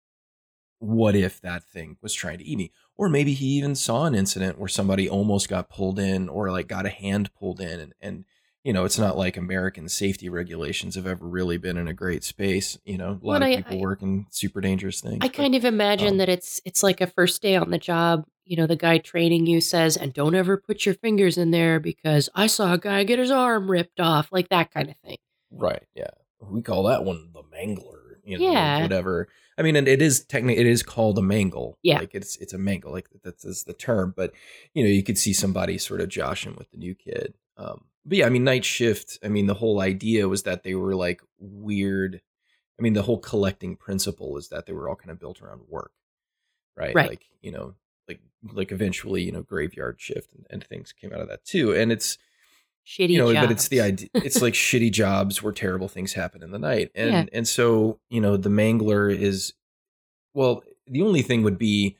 what 0.78 1.14
if 1.14 1.40
that 1.42 1.62
thing 1.64 1.98
was 2.00 2.14
trying 2.14 2.38
to 2.38 2.44
eat 2.44 2.56
me? 2.56 2.72
Or 2.96 3.08
maybe 3.10 3.34
he 3.34 3.46
even 3.58 3.74
saw 3.74 4.06
an 4.06 4.14
incident 4.14 4.58
where 4.58 4.68
somebody 4.68 5.08
almost 5.08 5.48
got 5.50 5.68
pulled 5.68 5.98
in 5.98 6.28
or 6.30 6.50
like 6.50 6.66
got 6.68 6.86
a 6.86 6.90
hand 6.90 7.30
pulled 7.34 7.60
in 7.60 7.78
and, 7.80 7.92
and 8.00 8.24
you 8.64 8.72
know, 8.72 8.84
it's 8.84 8.98
not 8.98 9.16
like 9.16 9.36
American 9.36 9.88
safety 9.88 10.28
regulations 10.28 10.94
have 10.94 11.06
ever 11.06 11.26
really 11.26 11.56
been 11.56 11.76
in 11.78 11.88
a 11.88 11.94
great 11.94 12.22
space. 12.24 12.78
You 12.84 12.98
know, 12.98 13.08
a 13.10 13.26
lot 13.26 13.40
Well, 13.40 13.42
of 13.42 13.56
people 13.56 13.78
I- 13.78 13.80
working 13.80 14.26
super 14.30 14.60
dangerous 14.60 15.00
things. 15.00 15.18
I 15.20 15.28
but- 15.28 15.32
kind 15.34 15.54
of 15.54 15.64
imagine 15.64 16.08
um, 16.08 16.16
that 16.18 16.28
it's 16.28 16.60
it's 16.64 16.82
like 16.82 17.00
a 17.00 17.06
first 17.06 17.40
day 17.42 17.56
on 17.56 17.70
the 17.70 17.78
job. 17.78 18.24
You 18.44 18.56
know, 18.56 18.66
the 18.66 18.76
guy 18.76 18.98
training 18.98 19.46
you 19.46 19.60
says, 19.60 19.96
"And 19.96 20.12
don't 20.12 20.34
ever 20.34 20.56
put 20.56 20.84
your 20.84 20.94
fingers 20.96 21.38
in 21.38 21.52
there 21.52 21.78
because 21.80 22.28
I 22.34 22.48
saw 22.48 22.72
a 22.74 22.78
guy 22.78 23.04
get 23.04 23.18
his 23.18 23.30
arm 23.30 23.70
ripped 23.70 24.00
off," 24.00 24.30
like 24.32 24.48
that 24.48 24.72
kind 24.72 24.90
of 24.90 24.96
thing. 25.04 25.18
Right. 25.52 25.84
Yeah. 25.94 26.10
We 26.42 26.62
call 26.62 26.84
that 26.84 27.04
one 27.04 27.30
the 27.32 27.42
mangler. 27.42 28.16
You 28.24 28.38
know, 28.38 28.50
Yeah. 28.52 28.82
Whatever. 28.82 29.28
I 29.56 29.62
mean, 29.62 29.76
and 29.76 29.86
it 29.88 30.00
is 30.02 30.24
technically 30.24 30.60
it 30.60 30.66
is 30.66 30.82
called 30.82 31.16
a 31.18 31.22
mangle. 31.22 31.78
Yeah. 31.82 31.98
Like 32.00 32.14
it's 32.14 32.36
it's 32.36 32.52
a 32.52 32.58
mangle. 32.58 32.92
Like 32.92 33.08
that's, 33.22 33.42
that's 33.44 33.64
the 33.64 33.72
term. 33.72 34.12
But 34.16 34.32
you 34.74 34.82
know, 34.82 34.90
you 34.90 35.02
could 35.02 35.18
see 35.18 35.32
somebody 35.32 35.78
sort 35.78 36.00
of 36.00 36.08
joshing 36.08 36.56
with 36.56 36.70
the 36.72 36.76
new 36.78 36.94
kid. 36.94 37.34
Um, 37.56 37.84
but 38.04 38.18
yeah, 38.18 38.26
I 38.26 38.30
mean, 38.30 38.44
night 38.44 38.64
shift. 38.64 39.18
I 39.22 39.28
mean, 39.28 39.46
the 39.46 39.54
whole 39.54 39.80
idea 39.80 40.28
was 40.28 40.42
that 40.44 40.62
they 40.62 40.74
were 40.74 40.94
like 40.94 41.20
weird. 41.38 42.20
I 42.78 42.82
mean, 42.82 42.94
the 42.94 43.02
whole 43.02 43.18
collecting 43.18 43.76
principle 43.76 44.36
is 44.38 44.48
that 44.48 44.66
they 44.66 44.72
were 44.72 44.88
all 44.88 44.96
kind 44.96 45.10
of 45.10 45.20
built 45.20 45.42
around 45.42 45.62
work, 45.68 45.92
right? 46.76 46.94
Right. 46.94 47.10
Like 47.10 47.26
you 47.42 47.52
know, 47.52 47.74
like 48.08 48.20
like 48.52 48.72
eventually, 48.72 49.22
you 49.22 49.32
know, 49.32 49.42
graveyard 49.42 50.00
shift 50.00 50.32
and, 50.34 50.46
and 50.50 50.64
things 50.64 50.92
came 50.92 51.12
out 51.12 51.20
of 51.20 51.28
that 51.28 51.44
too. 51.44 51.74
And 51.74 51.92
it's 51.92 52.16
Shitty 52.86 53.10
you 53.10 53.18
know 53.18 53.32
jobs. 53.32 53.46
but 53.46 53.52
it's 53.52 53.68
the 53.68 53.80
idea 53.82 54.08
it's 54.14 54.40
like 54.40 54.54
shitty 54.54 54.90
jobs 54.90 55.42
where 55.42 55.52
terrible 55.52 55.86
things 55.86 56.14
happen 56.14 56.42
in 56.42 56.50
the 56.50 56.58
night 56.58 56.90
and 56.94 57.10
Yeah. 57.10 57.24
and 57.34 57.46
so 57.46 58.00
you 58.08 58.22
know 58.22 58.38
the 58.38 58.48
mangler 58.48 59.14
is 59.14 59.52
well 60.32 60.64
the 60.86 61.02
only 61.02 61.20
thing 61.20 61.42
would 61.42 61.58
be 61.58 61.98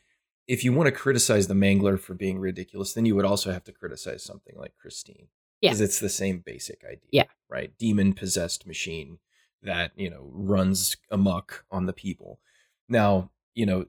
if 0.49 0.65
you 0.65 0.73
want 0.73 0.87
to 0.87 0.91
criticize 0.93 1.49
the 1.49 1.55
mangler 1.55 2.01
for 2.01 2.15
being 2.15 2.39
ridiculous 2.41 2.95
then 2.95 3.05
you 3.05 3.15
would 3.15 3.27
also 3.27 3.53
have 3.53 3.63
to 3.65 3.73
criticize 3.73 4.25
something 4.25 4.57
like 4.57 4.73
christine 4.81 5.29
Yeah. 5.61 5.71
because 5.71 5.81
it's 5.81 5.99
the 6.01 6.09
same 6.09 6.43
basic 6.45 6.83
idea 6.85 6.99
Yeah. 7.11 7.25
right 7.49 7.73
demon 7.79 8.13
possessed 8.15 8.67
machine 8.67 9.19
that 9.63 9.93
you 9.97 10.09
know 10.11 10.29
runs 10.33 10.97
amok 11.11 11.65
on 11.71 11.87
the 11.87 11.93
people 11.93 12.41
now 12.89 13.31
you 13.55 13.67
know 13.67 13.85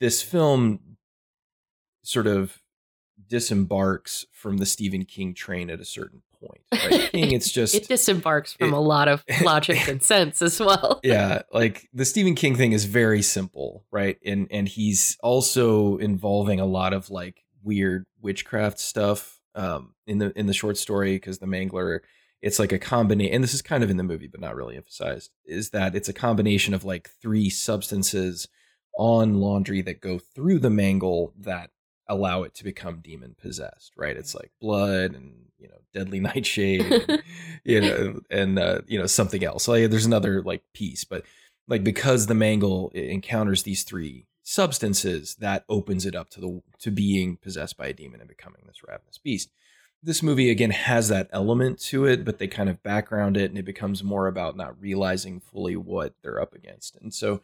this 0.00 0.22
film 0.22 0.96
sort 2.02 2.26
of 2.26 2.62
disembarks 3.28 4.26
from 4.32 4.58
the 4.58 4.66
Stephen 4.66 5.04
King 5.04 5.34
train 5.34 5.70
at 5.70 5.80
a 5.80 5.84
certain 5.84 6.22
point. 6.38 6.60
Right? 6.72 7.10
King, 7.12 7.32
it's 7.32 7.50
just 7.50 7.74
it 7.74 7.88
disembarks 7.88 8.52
from 8.52 8.68
it- 8.68 8.76
a 8.76 8.80
lot 8.80 9.08
of 9.08 9.24
logic 9.42 9.88
and 9.88 10.02
sense 10.02 10.42
as 10.42 10.60
well. 10.60 11.00
yeah, 11.04 11.42
like 11.52 11.88
the 11.92 12.04
Stephen 12.04 12.34
King 12.34 12.54
thing 12.56 12.72
is 12.72 12.84
very 12.84 13.22
simple, 13.22 13.84
right? 13.90 14.18
And 14.24 14.46
and 14.50 14.68
he's 14.68 15.16
also 15.22 15.96
involving 15.96 16.60
a 16.60 16.66
lot 16.66 16.92
of 16.92 17.10
like 17.10 17.42
weird 17.62 18.06
witchcraft 18.20 18.78
stuff 18.78 19.35
um 19.56 19.94
in 20.06 20.18
the 20.18 20.38
in 20.38 20.46
the 20.46 20.52
short 20.52 20.76
story 20.76 21.16
because 21.16 21.38
the 21.38 21.46
Mangler 21.46 22.00
it's 22.42 22.58
like 22.58 22.72
a 22.72 22.78
combination 22.78 23.34
and 23.34 23.42
this 23.42 23.54
is 23.54 23.62
kind 23.62 23.82
of 23.82 23.90
in 23.90 23.96
the 23.96 24.02
movie 24.02 24.28
but 24.28 24.40
not 24.40 24.54
really 24.54 24.76
emphasized 24.76 25.30
is 25.44 25.70
that 25.70 25.94
it's 25.94 26.08
a 26.08 26.12
combination 26.12 26.74
of 26.74 26.84
like 26.84 27.10
three 27.20 27.50
substances 27.50 28.46
on 28.98 29.34
laundry 29.34 29.82
that 29.82 30.00
go 30.00 30.18
through 30.18 30.58
the 30.58 30.70
mangle 30.70 31.32
that 31.38 31.70
allow 32.08 32.42
it 32.42 32.54
to 32.54 32.64
become 32.64 33.00
demon 33.00 33.34
possessed 33.40 33.92
right? 33.96 34.16
It's 34.16 34.34
like 34.34 34.50
blood 34.60 35.14
and 35.14 35.32
you 35.58 35.68
know 35.68 35.78
deadly 35.92 36.20
nightshade 36.30 36.82
and, 36.82 37.22
you 37.64 37.80
know 37.80 38.20
and 38.30 38.58
uh, 38.58 38.82
you 38.86 38.98
know 38.98 39.06
something 39.06 39.42
else. 39.44 39.66
Like 39.66 39.90
there's 39.90 40.06
another 40.06 40.42
like 40.42 40.62
piece 40.72 41.04
but 41.04 41.24
like 41.68 41.82
because 41.82 42.26
the 42.26 42.34
mangle 42.34 42.90
encounters 42.94 43.62
these 43.62 43.82
three 43.82 44.26
substances 44.48 45.34
that 45.40 45.64
opens 45.68 46.06
it 46.06 46.14
up 46.14 46.30
to 46.30 46.40
the 46.40 46.62
to 46.78 46.92
being 46.92 47.36
possessed 47.36 47.76
by 47.76 47.88
a 47.88 47.92
demon 47.92 48.20
and 48.20 48.28
becoming 48.28 48.62
this 48.64 48.80
ravenous 48.86 49.18
beast. 49.18 49.50
This 50.04 50.22
movie 50.22 50.50
again 50.50 50.70
has 50.70 51.08
that 51.08 51.28
element 51.32 51.80
to 51.86 52.04
it 52.04 52.24
but 52.24 52.38
they 52.38 52.46
kind 52.46 52.68
of 52.68 52.80
background 52.84 53.36
it 53.36 53.50
and 53.50 53.58
it 53.58 53.64
becomes 53.64 54.04
more 54.04 54.28
about 54.28 54.56
not 54.56 54.80
realizing 54.80 55.40
fully 55.40 55.74
what 55.74 56.14
they're 56.22 56.40
up 56.40 56.54
against. 56.54 56.94
And 56.94 57.12
so 57.12 57.42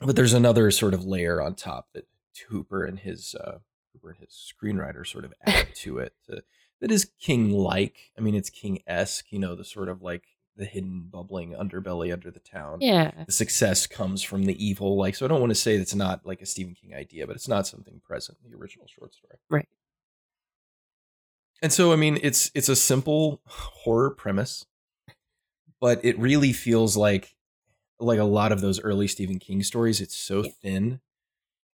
but 0.00 0.16
there's 0.16 0.32
another 0.32 0.70
sort 0.70 0.94
of 0.94 1.04
layer 1.04 1.42
on 1.42 1.56
top 1.56 1.88
that 1.92 2.08
Hooper 2.48 2.82
and 2.82 2.98
his 2.98 3.34
uh 3.34 3.58
Hooper 3.92 4.12
and 4.12 4.20
his 4.20 4.30
screenwriter 4.50 5.06
sort 5.06 5.26
of 5.26 5.34
add 5.44 5.66
to 5.74 5.98
it 5.98 6.14
to, 6.26 6.42
that 6.80 6.90
is 6.90 7.10
king 7.20 7.50
like 7.50 8.12
i 8.18 8.20
mean 8.20 8.34
it's 8.34 8.50
king 8.50 8.80
esque 8.86 9.30
you 9.30 9.38
know 9.38 9.54
the 9.54 9.64
sort 9.64 9.88
of 9.88 10.02
like 10.02 10.24
the 10.56 10.64
hidden 10.64 11.08
bubbling 11.10 11.50
underbelly 11.52 12.12
under 12.12 12.30
the 12.30 12.38
town 12.40 12.78
Yeah. 12.80 13.10
the 13.26 13.32
success 13.32 13.86
comes 13.86 14.22
from 14.22 14.44
the 14.44 14.64
evil 14.64 14.96
like 14.96 15.14
so 15.16 15.24
i 15.24 15.28
don't 15.28 15.40
want 15.40 15.50
to 15.50 15.54
say 15.56 15.74
it's 15.74 15.94
not 15.94 16.24
like 16.24 16.40
a 16.42 16.46
stephen 16.46 16.74
king 16.74 16.94
idea 16.94 17.26
but 17.26 17.34
it's 17.36 17.48
not 17.48 17.66
something 17.66 18.00
present 18.06 18.38
in 18.44 18.50
the 18.50 18.56
original 18.56 18.86
short 18.86 19.14
story 19.14 19.36
Right. 19.50 19.68
and 21.62 21.72
so 21.72 21.92
i 21.92 21.96
mean 21.96 22.18
it's 22.22 22.50
it's 22.54 22.68
a 22.68 22.76
simple 22.76 23.40
horror 23.46 24.10
premise 24.10 24.66
but 25.80 26.04
it 26.04 26.18
really 26.18 26.52
feels 26.52 26.96
like 26.96 27.34
like 28.00 28.18
a 28.18 28.24
lot 28.24 28.52
of 28.52 28.60
those 28.60 28.80
early 28.80 29.08
stephen 29.08 29.38
king 29.38 29.62
stories 29.62 30.00
it's 30.00 30.16
so 30.16 30.42
Yeah. 30.44 30.50
thin 30.62 31.00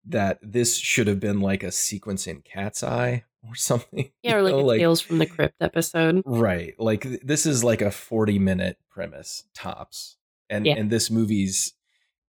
that 0.06 0.40
this 0.42 0.78
should 0.78 1.08
have 1.08 1.20
been 1.20 1.42
like 1.42 1.64
a 1.64 1.72
sequence 1.72 2.28
in 2.28 2.42
cat's 2.42 2.84
eye 2.84 3.26
or 3.50 3.56
something 3.56 4.12
Yeah, 4.24 4.36
or 4.36 4.42
like 4.44 4.56
know, 4.56 4.70
a 4.72 4.78
Tales 4.78 5.02
from 5.02 5.18
the 5.20 5.26
Crypt 5.26 5.56
episode. 5.62 6.22
Right. 6.26 6.74
Like 6.80 7.04
this 7.24 7.46
is 7.46 7.64
like 7.64 7.82
a 7.82 7.92
40 7.92 8.40
minute 8.40 8.78
premise 8.90 9.44
tops. 9.54 10.18
And 10.50 10.66
Yeah. 10.66 10.76
and 10.76 10.90
this 10.90 11.10
movie's 11.12 11.74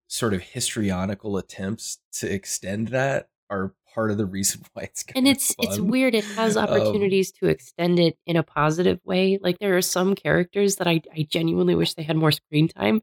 sort 0.08 0.34
of 0.34 0.40
histrionical 0.42 1.36
attempts 1.36 1.98
to 2.12 2.32
extend 2.32 2.88
that 2.88 3.28
are 3.50 3.74
part 3.94 4.10
of 4.10 4.18
the 4.18 4.26
reason 4.26 4.62
why 4.72 4.82
it's 4.84 5.02
kind 5.02 5.16
And 5.18 5.26
of 5.28 5.32
it's 5.36 5.54
it's 5.58 5.78
weird. 5.78 6.14
It 6.14 6.24
has 6.24 6.56
Um, 6.56 6.64
opportunities 6.64 7.32
to 7.32 7.46
extend 7.48 7.98
it 7.98 8.18
in 8.26 8.36
a 8.36 8.42
positive 8.42 9.00
way. 9.04 9.38
Like 9.40 9.58
there 9.58 9.76
are 9.76 9.82
some 9.82 10.14
characters 10.14 10.76
that 10.76 10.86
I, 10.86 11.00
I 11.14 11.26
genuinely 11.28 11.74
wish 11.74 11.94
they 11.94 12.02
had 12.02 12.16
more 12.16 12.32
screen 12.32 12.68
time. 12.68 13.02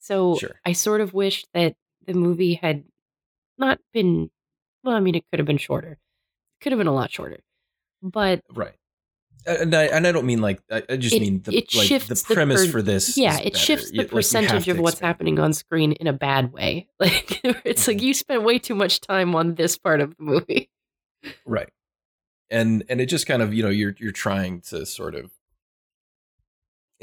So 0.00 0.36
Sure. 0.38 0.60
I 0.64 0.72
sort 0.72 1.00
of 1.00 1.14
wish 1.14 1.44
that 1.54 1.76
the 2.06 2.14
movie 2.14 2.54
had 2.54 2.84
not 3.56 3.78
been 3.92 4.30
well, 4.82 4.94
I 4.94 5.00
mean 5.00 5.14
it 5.14 5.24
could 5.30 5.38
have 5.38 5.46
been 5.46 5.56
shorter. 5.58 5.98
Could 6.64 6.72
have 6.72 6.78
been 6.78 6.86
a 6.88 6.94
lot 6.94 7.12
shorter. 7.12 7.38
But 8.02 8.40
Right. 8.52 8.74
And 9.46 9.74
I, 9.74 9.82
and 9.84 10.06
I 10.06 10.12
don't 10.12 10.24
mean 10.24 10.40
like 10.40 10.62
I, 10.70 10.96
just 10.96 11.14
It- 11.14 11.20
mean 11.20 11.42
the 11.42 11.54
it 11.54 11.74
like 11.74 11.86
shifts 11.86 12.08
the 12.08 12.14
the 12.14 12.34
premise 12.34 12.64
per- 12.64 12.72
for 12.72 12.82
this. 12.82 13.18
yeah, 13.18 13.38
it 13.38 13.52
better. 13.52 13.58
shifts 13.58 13.90
the 13.90 13.98
like, 13.98 14.08
percentage 14.10 14.64
to 14.64 14.70
of 14.70 14.78
what's 14.78 14.98
happening 15.00 15.38
on 15.38 15.52
screen 15.52 15.92
in 15.92 16.06
a 16.06 16.14
bad 16.14 16.50
way. 16.52 16.88
Like 16.98 17.40
it's 17.66 17.86
like 17.86 17.98
Mhm. 17.98 18.02
you 18.02 18.14
spent 18.14 18.42
way 18.42 18.58
too 18.58 18.74
much 18.74 19.02
time 19.02 19.34
on 19.34 19.54
this 19.56 19.76
part 19.76 20.00
of 20.00 20.16
the 20.16 20.22
movie. 20.22 20.70
Right. 21.44 21.68
And 22.50 22.84
and 22.88 23.00
it 23.02 23.06
just 23.06 23.26
kind 23.26 23.42
of, 23.42 23.52
you 23.52 23.62
know, 23.62 23.68
you're 23.68 23.94
you're 23.98 24.12
trying 24.12 24.62
to 24.70 24.86
sort 24.86 25.14
of 25.14 25.30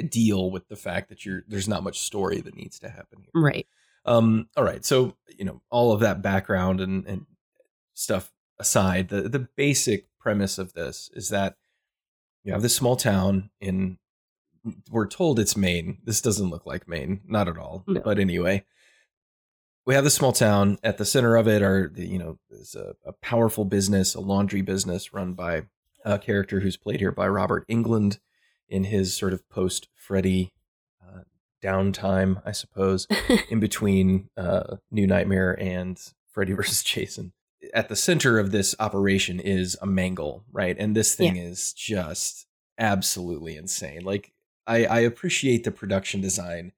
deal 0.10 0.50
with 0.50 0.68
the 0.68 0.76
fact 0.76 1.10
that 1.10 1.26
you're 1.26 1.44
there's 1.48 1.68
not 1.68 1.84
much 1.84 2.00
story 2.00 2.42
that 2.42 2.56
needs 2.56 2.80
to 2.80 2.90
happen 2.90 3.20
here. 3.22 3.32
Right. 3.40 3.68
Um, 4.06 4.50
all 4.58 4.64
right. 4.64 4.84
So, 4.84 5.16
you 5.38 5.46
know, 5.46 5.62
all 5.70 5.92
of 5.92 6.00
that 6.00 6.24
background 6.24 6.82
and, 6.82 7.06
and 7.06 7.26
stuff 7.94 8.32
aside, 8.62 9.10
the, 9.10 9.24
the 9.24 9.48
basic 9.58 10.08
premise 10.20 10.58
of 10.58 10.74
this 10.74 11.10
is 11.14 11.30
that 11.30 11.56
you 12.44 12.54
have 12.54 12.62
this 12.62 12.76
small 12.76 12.96
town 12.96 13.50
in, 13.60 13.98
we're 14.90 15.08
told 15.08 15.40
it's 15.40 15.58
Maine. 15.58 15.98
This 16.04 16.22
doesn't 16.22 16.50
look 16.50 16.66
like 16.66 16.88
Maine, 16.88 17.22
not 17.28 17.48
at 17.48 17.58
all. 17.58 17.84
No. 17.88 18.02
But 18.02 18.20
anyway, 18.20 18.64
we 19.86 19.96
have 19.96 20.04
this 20.04 20.16
small 20.16 20.32
town. 20.32 20.78
At 20.84 20.98
the 20.98 21.06
center 21.06 21.36
of 21.36 21.48
it 21.48 21.62
are, 21.62 21.92
the, 21.94 22.06
you 22.06 22.20
know, 22.20 22.38
there's 22.50 22.76
a, 22.76 22.94
a 23.06 23.14
powerful 23.14 23.66
business, 23.66 24.16
a 24.16 24.22
laundry 24.22 24.62
business 24.62 25.14
run 25.14 25.34
by 25.34 25.64
a 26.06 26.18
character 26.18 26.62
who's 26.62 26.78
played 26.78 27.00
here 27.00 27.12
by 27.12 27.28
Robert 27.28 27.68
Englund 27.68 28.20
in 28.70 28.86
his 28.86 29.16
sort 29.16 29.34
of 29.34 29.48
post 29.50 29.88
Freddy 29.94 30.54
uh, 31.04 31.22
downtime, 31.64 32.42
I 32.46 32.52
suppose 32.54 33.08
in 33.50 33.60
between 33.60 34.30
uh, 34.38 34.78
New 34.90 35.06
Nightmare 35.06 35.60
and 35.60 36.00
Freddy 36.32 36.54
vs. 36.54 36.84
Jason. 36.84 37.34
At 37.74 37.90
the 37.90 37.96
center 37.96 38.40
of 38.40 38.52
this 38.52 38.76
operation 38.80 39.40
is 39.40 39.78
a 39.82 39.86
mangle, 39.86 40.44
right? 40.52 40.76
And 40.78 40.96
this 40.96 41.16
thing 41.16 41.38
is 41.38 41.74
just 41.74 42.48
absolutely 42.78 43.56
insane. 43.56 44.04
Like 44.04 44.34
I, 44.68 44.86
I 44.86 45.00
appreciate 45.00 45.64
the 45.64 45.72
production 45.72 46.22
design 46.22 46.74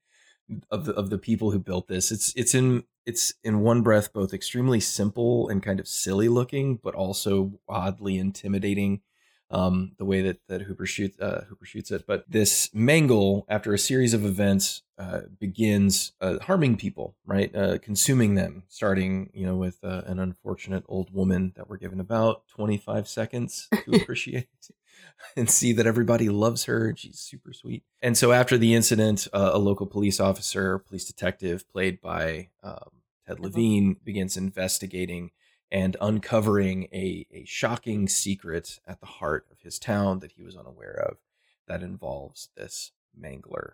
of 0.70 0.86
the 0.86 0.94
of 0.94 1.10
the 1.10 1.18
people 1.18 1.52
who 1.52 1.60
built 1.60 1.88
this. 1.88 2.12
It's 2.12 2.34
it's 2.36 2.54
in 2.54 2.84
it's 3.06 3.34
in 3.44 3.62
one 3.62 3.82
breath 3.82 4.14
both 4.14 4.34
extremely 4.34 4.80
simple 4.80 5.50
and 5.50 5.64
kind 5.64 5.80
of 5.80 5.88
silly 5.88 6.30
looking, 6.30 6.76
but 6.76 6.96
also 6.96 7.60
oddly 7.68 8.18
intimidating 8.18 9.02
um, 9.50 9.94
the 9.98 10.06
way 10.06 10.22
that 10.22 10.40
that 10.48 10.64
Hooper 10.64 10.86
shoots 10.86 11.20
uh, 11.20 11.46
Hooper 11.50 11.66
shoots 11.66 11.92
it. 11.92 12.06
But 12.08 12.26
this 12.30 12.70
mangle, 12.74 13.46
after 13.50 13.74
a 13.74 13.80
series 13.80 14.14
of 14.14 14.26
events, 14.26 14.83
uh, 14.98 15.22
begins 15.40 16.12
uh, 16.22 16.38
harming 16.40 16.78
people, 16.78 17.16
right? 17.26 17.54
Uh, 17.56 17.78
consuming 17.80 18.36
them, 18.36 18.64
starting 18.68 19.30
you 19.34 19.46
know 19.46 19.56
with 19.56 19.80
uh, 19.84 20.04
an 20.06 20.20
unfortunate 20.20 20.84
old 20.88 21.14
woman 21.14 21.54
that 21.56 21.70
we're 21.70 21.78
given 21.78 22.00
about 22.00 22.48
twenty 22.48 22.78
five 22.78 23.08
seconds 23.08 23.68
to 23.86 23.96
appreciate. 23.96 24.48
And 25.36 25.50
see 25.50 25.74
that 25.74 25.88
everybody 25.88 26.30
loves 26.30 26.66
her 26.66 26.88
and 26.88 26.98
she's 26.98 27.20
super 27.20 27.52
sweet. 27.52 27.84
And 28.02 28.18
so, 28.18 28.32
after 28.32 28.58
the 28.58 28.74
incident, 28.74 29.28
uh, 29.34 29.52
a 29.54 29.58
local 29.58 29.86
police 29.86 30.20
officer, 30.20 30.78
police 30.80 31.06
detective 31.06 31.68
played 31.70 32.00
by 32.00 32.50
um, 32.62 32.90
Ted 33.28 33.40
Levine, 33.40 33.98
begins 34.04 34.38
investigating 34.38 35.32
and 35.72 35.98
uncovering 36.00 36.84
a, 36.94 37.26
a 37.32 37.44
shocking 37.46 38.08
secret 38.08 38.80
at 38.88 39.00
the 39.00 39.08
heart 39.08 39.48
of 39.52 39.60
his 39.62 39.80
town 39.80 40.20
that 40.20 40.34
he 40.34 40.44
was 40.44 40.56
unaware 40.56 41.08
of 41.10 41.18
that 41.68 41.82
involves 41.82 42.50
this 42.56 42.92
mangler. 43.20 43.74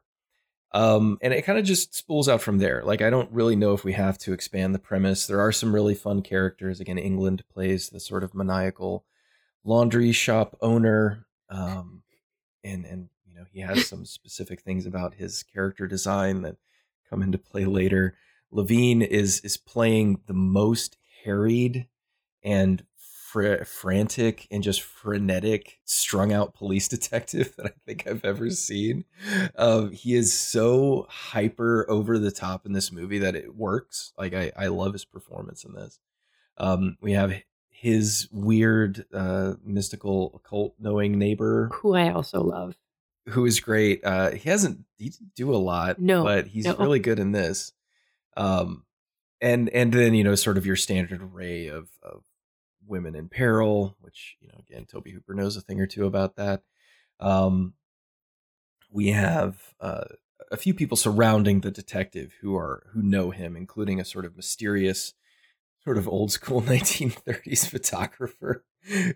Um, 0.71 1.17
and 1.21 1.33
it 1.33 1.43
kind 1.43 1.57
of 1.57 1.65
just 1.65 1.95
spools 1.95 2.29
out 2.29 2.41
from 2.41 2.59
there. 2.59 2.83
Like, 2.83 3.01
I 3.01 3.09
don't 3.09 3.31
really 3.31 3.55
know 3.55 3.73
if 3.73 3.83
we 3.83 3.93
have 3.93 4.17
to 4.19 4.33
expand 4.33 4.75
the 4.75 4.79
premise. 4.79 5.25
There 5.25 5.41
are 5.41 5.51
some 5.51 5.73
really 5.73 5.95
fun 5.95 6.21
characters. 6.21 6.79
Again, 6.79 6.97
Englund 6.97 7.41
plays 7.51 7.89
the 7.89 7.99
sort 7.99 8.23
of 8.23 8.35
maniacal 8.35 9.05
laundry 9.63 10.11
shop 10.11 10.55
owner. 10.61 11.25
Um, 11.49 12.03
and, 12.63 12.85
and, 12.85 13.09
you 13.25 13.35
know, 13.35 13.45
he 13.51 13.61
has 13.61 13.87
some 13.87 14.05
specific 14.05 14.61
things 14.61 14.85
about 14.85 15.15
his 15.15 15.41
character 15.43 15.87
design 15.87 16.43
that 16.43 16.57
come 17.09 17.23
into 17.23 17.39
play 17.39 17.65
later. 17.65 18.15
Levine 18.51 19.01
is 19.01 19.41
is 19.41 19.57
playing 19.57 20.21
the 20.25 20.33
most 20.33 20.97
harried 21.23 21.87
and 22.43 22.83
fr- 23.31 23.63
frantic 23.63 24.47
and 24.51 24.63
just 24.63 24.81
frenetic, 24.81 25.79
strung 25.85 26.31
out 26.33 26.53
police 26.53 26.87
detective 26.95 27.55
that 27.57 27.65
I 27.67 27.71
think 27.85 28.07
I've 28.07 28.25
ever 28.25 28.49
seen. 28.49 29.05
Um, 29.55 29.91
he 29.91 30.15
is 30.15 30.33
so 30.33 31.05
hyper 31.09 31.85
over 31.89 32.17
the 32.17 32.31
top 32.31 32.65
in 32.65 32.73
this 32.73 32.91
movie 32.91 33.19
that 33.19 33.35
it 33.35 33.55
works. 33.55 34.13
Like 34.17 34.33
I, 34.33 34.51
I 34.57 34.67
love 34.67 34.93
his 34.93 35.05
performance 35.05 35.63
in 35.63 35.73
this. 35.73 35.99
Um, 36.57 36.97
we 37.01 37.13
have 37.13 37.33
his 37.69 38.27
weird, 38.31 39.05
uh, 39.13 39.53
mystical, 39.63 40.31
occult 40.35 40.75
knowing 40.79 41.17
neighbor 41.17 41.69
Who 41.75 41.95
I 41.95 42.11
also 42.11 42.41
love. 42.43 42.75
who 43.29 43.45
is 43.45 43.59
great. 43.61 44.03
Uh, 44.03 44.31
he 44.31 44.49
hasn't 44.49 44.79
he 44.97 45.09
didn't 45.09 45.33
do 45.35 45.53
a 45.53 45.57
lot, 45.57 45.99
No, 45.99 46.23
but 46.23 46.47
he's 46.47 46.65
no. 46.65 46.75
really 46.75 46.99
good 46.99 47.19
in 47.19 47.31
this. 47.31 47.71
Um, 48.35 48.83
and 49.39 49.69
and 49.69 49.93
then 49.93 50.13
you 50.13 50.23
know 50.25 50.35
sort 50.35 50.57
of 50.57 50.65
your 50.65 50.75
standard 50.75 51.21
array 51.23 51.67
of 51.67 51.87
of 52.03 52.23
women 52.89 53.15
in 53.15 53.29
peril, 53.29 53.95
which 54.01 54.35
you 54.41 54.47
know 54.47 54.59
again 54.59 54.85
Tobe 54.85 55.07
Hooper 55.09 55.33
knows 55.33 55.55
a 55.55 55.61
thing 55.61 55.79
or 55.79 55.87
two 55.87 56.05
about 56.05 56.35
that. 56.35 56.63
Um, 57.19 57.73
we 58.91 59.09
have 59.09 59.73
uh, 59.79 60.05
a 60.51 60.57
few 60.57 60.73
people 60.73 60.97
surrounding 60.97 61.61
the 61.61 61.71
detective 61.71 62.33
who 62.41 62.55
are 62.55 62.87
who 62.93 63.01
know 63.01 63.29
him, 63.31 63.55
including 63.55 63.99
a 63.99 64.05
sort 64.05 64.25
of 64.25 64.35
mysterious, 64.35 65.13
sort 65.83 65.97
of 65.97 66.07
old 66.07 66.31
school 66.31 66.61
1930s 66.63 67.67
photographer 67.67 68.63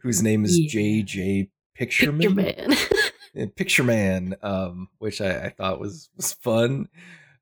whose 0.01 0.21
name 0.21 0.45
is 0.45 0.59
Yeah. 0.59 0.69
J.J. 0.69 1.49
Pictureman. 1.79 2.19
Picture 2.19 2.29
man. 3.35 3.49
Picture 3.55 3.83
Man, 3.83 4.35
um, 4.43 4.89
which 4.99 5.19
I, 5.19 5.45
I 5.45 5.49
thought 5.49 5.79
was 5.79 6.09
was 6.15 6.33
fun, 6.33 6.87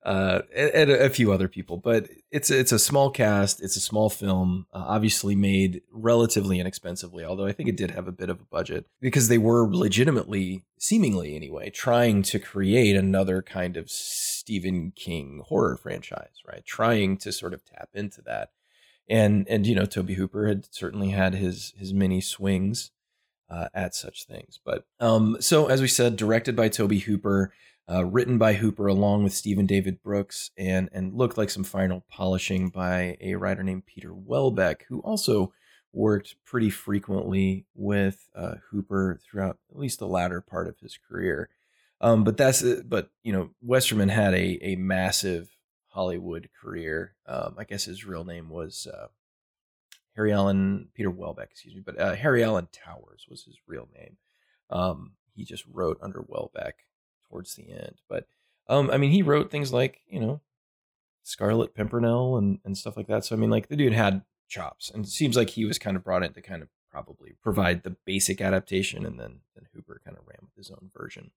uh, 0.03 0.41
and, 0.55 0.89
a 0.89 1.09
few 1.09 1.31
other 1.31 1.47
people. 1.47 1.77
But 1.77 2.09
it's 2.31 2.49
it's 2.49 2.71
a 2.71 2.79
small 2.79 3.09
cast. 3.11 3.61
It's 3.61 3.75
a 3.75 3.81
small 3.81 4.09
film, 4.09 4.65
uh, 4.73 4.83
obviously 4.87 5.35
made 5.35 5.81
relatively 5.91 6.59
inexpensively. 6.59 7.23
Although 7.23 7.45
I 7.45 7.51
think 7.51 7.69
it 7.69 7.77
did 7.77 7.91
have 7.91 8.07
a 8.07 8.11
bit 8.11 8.29
of 8.29 8.39
a 8.39 8.45
budget 8.45 8.87
because 8.99 9.27
they 9.27 9.37
were 9.37 9.67
legitimately, 9.67 10.63
seemingly 10.77 11.35
anyway, 11.35 11.69
trying 11.69 12.23
to 12.23 12.39
create 12.39 12.95
another 12.95 13.41
kind 13.41 13.77
of 13.77 13.89
Stephen 13.89 14.91
King 14.95 15.43
horror 15.47 15.77
franchise, 15.77 16.41
right? 16.47 16.65
Trying 16.65 17.17
to 17.17 17.31
sort 17.31 17.53
of 17.53 17.63
tap 17.63 17.89
into 17.93 18.21
that, 18.23 18.49
and 19.07 19.47
and 19.47 19.67
you 19.67 19.75
know, 19.75 19.85
Tobe 19.85 20.11
Hooper 20.11 20.47
had 20.47 20.73
certainly 20.73 21.09
had 21.09 21.35
his 21.35 21.73
his 21.77 21.93
many 21.93 22.21
swings 22.21 22.91
uh, 23.51 23.67
at 23.73 23.93
such 23.93 24.25
things. 24.25 24.59
But 24.63 24.85
um, 24.99 25.37
so, 25.39 25.67
as 25.67 25.81
we 25.81 25.87
said, 25.87 26.15
directed 26.15 26.55
by 26.55 26.69
Tobe 26.69 26.93
Hooper, 26.93 27.53
uh, 27.91 28.05
written 28.05 28.37
by 28.37 28.53
Hooper 28.53 28.87
along 28.87 29.23
with 29.23 29.33
Stephen 29.33 29.65
David 29.65 30.01
Brooks, 30.01 30.51
and 30.57 30.89
and 30.93 31.13
looked 31.13 31.37
like 31.37 31.49
some 31.49 31.63
final 31.63 32.05
polishing 32.09 32.69
by 32.69 33.17
a 33.19 33.35
writer 33.35 33.63
named 33.63 33.85
Peter 33.85 34.13
Welbeck, 34.13 34.85
who 34.87 34.99
also 34.99 35.51
worked 35.91 36.35
pretty 36.45 36.69
frequently 36.69 37.65
with 37.75 38.29
uh, 38.33 38.55
Hooper 38.69 39.19
throughout 39.23 39.57
at 39.69 39.77
least 39.77 39.99
the 39.99 40.07
latter 40.07 40.39
part 40.39 40.67
of 40.67 40.79
his 40.79 40.97
career. 40.97 41.49
Um, 41.99 42.23
but 42.23 42.37
that's 42.37 42.63
but 42.83 43.09
you 43.23 43.33
know 43.33 43.49
Westerman 43.61 44.09
had 44.09 44.33
a 44.33 44.59
a 44.61 44.75
massive 44.75 45.49
Hollywood 45.87 46.49
career. 46.61 47.15
Um, 47.27 47.55
I 47.57 47.65
guess 47.65 47.85
his 47.85 48.05
real 48.05 48.23
name 48.23 48.49
was 48.49 48.87
uh, 48.87 49.07
Harry 50.15 50.31
Allen 50.31 50.87
Peter 50.93 51.11
Welbeck, 51.11 51.49
excuse 51.51 51.75
me, 51.75 51.81
but 51.85 51.99
uh, 51.99 52.15
Harry 52.15 52.43
Alan 52.43 52.69
Towers 52.71 53.25
was 53.29 53.43
his 53.43 53.57
real 53.67 53.89
name. 53.93 54.17
Um, 54.69 55.13
he 55.33 55.43
just 55.43 55.65
wrote 55.69 55.97
under 56.01 56.23
Welbeck 56.25 56.85
towards 57.31 57.55
the 57.55 57.71
end, 57.71 58.01
but 58.09 58.27
um, 58.67 58.89
I 58.91 58.97
mean, 58.97 59.11
he 59.11 59.21
wrote 59.21 59.49
things 59.49 59.73
like 59.73 60.01
you 60.07 60.19
know 60.19 60.41
Scarlet 61.23 61.73
Pimpernel 61.73 62.37
and 62.37 62.59
and 62.63 62.77
stuff 62.77 62.97
like 62.97 63.07
that. 63.07 63.25
So 63.25 63.35
I 63.35 63.39
mean, 63.39 63.49
like 63.49 63.67
the 63.67 63.75
dude 63.75 63.93
had 63.93 64.23
chops, 64.47 64.91
and 64.91 65.05
it 65.05 65.09
seems 65.09 65.35
like 65.35 65.51
he 65.51 65.65
was 65.65 65.79
kind 65.79 65.97
of 65.97 66.03
brought 66.03 66.23
in 66.23 66.33
to 66.33 66.41
kind 66.41 66.61
of 66.61 66.69
probably 66.91 67.35
provide 67.41 67.83
the 67.83 67.95
basic 68.05 68.41
adaptation, 68.41 69.05
and 69.05 69.19
then 69.19 69.39
then 69.55 69.67
Hooper 69.73 70.01
kind 70.05 70.17
of 70.17 70.23
ran 70.27 70.39
with 70.41 70.55
his 70.55 70.71
own 70.71 70.91
version. 70.95 71.31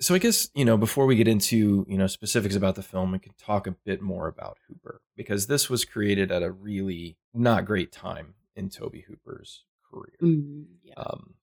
So 0.00 0.14
I 0.14 0.18
guess 0.18 0.48
you 0.54 0.64
know 0.64 0.76
before 0.76 1.06
we 1.06 1.16
get 1.16 1.28
into 1.28 1.84
you 1.88 1.98
know 1.98 2.06
specifics 2.06 2.56
about 2.56 2.74
the 2.74 2.82
film, 2.82 3.12
we 3.12 3.18
can 3.18 3.34
talk 3.38 3.66
a 3.66 3.72
bit 3.84 4.00
more 4.00 4.28
about 4.28 4.58
Hooper 4.68 5.00
because 5.16 5.46
this 5.46 5.68
was 5.68 5.84
created 5.84 6.30
at 6.30 6.42
a 6.42 6.50
really 6.50 7.16
not 7.34 7.64
great 7.64 7.92
time 7.92 8.34
in 8.54 8.68
Tobe 8.68 9.02
Hooper's 9.06 9.64
career. 9.90 10.16
Mm, 10.22 10.66
yeah. 10.82 10.94
Um, 10.96 11.34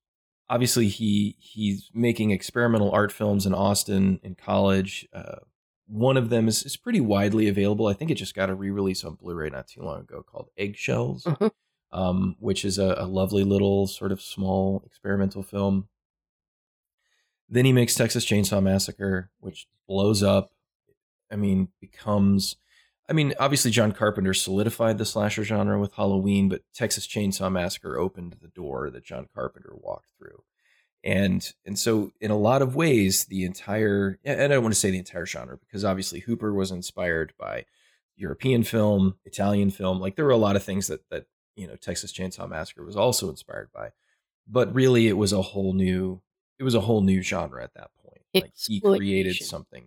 obviously, 0.49 0.87
he 0.87 1.35
he's 1.39 1.89
making 1.93 2.31
experimental 2.31 2.91
art 2.91 3.11
films 3.11 3.45
in 3.45 3.53
Austin 3.53 4.19
in 4.23 4.35
college. 4.35 5.07
Uh, 5.13 5.37
one 5.87 6.17
of 6.17 6.29
them 6.29 6.47
is, 6.47 6.63
is 6.63 6.77
pretty 6.77 6.99
widely 7.01 7.47
available. 7.47 7.87
I 7.87 7.93
think 7.93 8.09
it 8.09 8.15
just 8.15 8.33
got 8.35 8.49
a 8.49 8.55
re-release 8.55 9.03
on 9.03 9.15
Blu-ray 9.15 9.49
not 9.51 9.67
too 9.67 9.81
long 9.83 10.01
ago 10.01 10.23
called 10.23 10.49
Eggshells, 10.57 11.25
Mhm. 11.25 11.51
um, 11.91 12.35
which 12.39 12.65
is 12.65 12.79
a, 12.79 12.95
a 12.97 13.05
lovely 13.05 13.43
little 13.43 13.85
sort 13.87 14.11
of 14.11 14.19
small 14.21 14.81
experimental 14.85 15.43
film. 15.43 15.87
Then 17.47 17.65
he 17.65 17.73
makes 17.73 17.93
Texas 17.93 18.25
Chainsaw 18.25 18.63
Massacre, 18.63 19.29
which 19.39 19.67
blows 19.87 20.23
up. 20.23 20.49
I 21.31 21.35
mean, 21.35 21.67
becomes. 21.79 22.55
I 23.07 23.13
mean, 23.13 23.33
obviously, 23.39 23.72
John 23.72 23.91
Carpenter 23.91 24.33
solidified 24.33 24.98
the 24.98 25.05
slasher 25.05 25.44
genre 25.44 25.79
with 25.79 25.94
Halloween, 25.94 26.50
but 26.50 26.63
Texas 26.74 27.05
Chainsaw 27.05 27.51
Massacre 27.51 28.00
opened 28.00 28.37
the 28.41 28.48
door 28.48 28.89
that 28.89 29.05
John 29.05 29.27
Carpenter 29.33 29.74
walked 29.75 30.09
through. 30.18 30.44
And 31.03 31.48
and 31.65 31.77
so 31.77 32.11
in 32.20 32.31
a 32.31 32.37
lot 32.37 32.63
of 32.63 32.75
ways, 32.75 33.25
the 33.25 33.44
entire 33.44 34.18
and 34.25 34.41
I 34.41 34.48
don't 34.48 34.63
want 34.63 34.74
to 34.74 34.79
say 34.79 34.89
the 34.89 34.98
entire 34.98 35.27
genre 35.27 35.55
because 35.57 35.85
obviously 35.85 36.22
Hooper 36.22 36.51
was 36.51 36.72
inspired 36.72 37.33
by 37.39 37.65
European 38.18 38.63
film, 38.63 39.15
Italian 39.24 39.70
film. 39.70 40.00
Like 40.00 40.15
there 40.15 40.25
were 40.25 40.31
a 40.31 40.37
lot 40.37 40.55
of 40.55 40.63
things 40.63 40.87
that 40.87 41.07
that 41.11 41.25
you 41.55 41.68
know 41.68 41.75
Texas 41.75 42.11
Chainsaw 42.11 42.50
Massacre 42.50 42.83
was 42.83 42.96
also 42.96 43.29
inspired 43.29 43.70
by, 43.72 43.89
but 44.48 44.74
really 44.74 45.07
it 45.07 45.18
was 45.18 45.31
a 45.31 45.44
whole 45.44 45.74
new 45.74 46.24
it 46.57 46.63
was 46.63 46.74
a 46.74 46.81
whole 46.81 47.01
new 47.01 47.22
genre 47.22 47.63
at 47.63 47.75
that 47.75 47.91
point. 48.03 48.24
Like 48.33 48.53
he 48.57 48.81
created 48.81 49.35
something. 49.35 49.85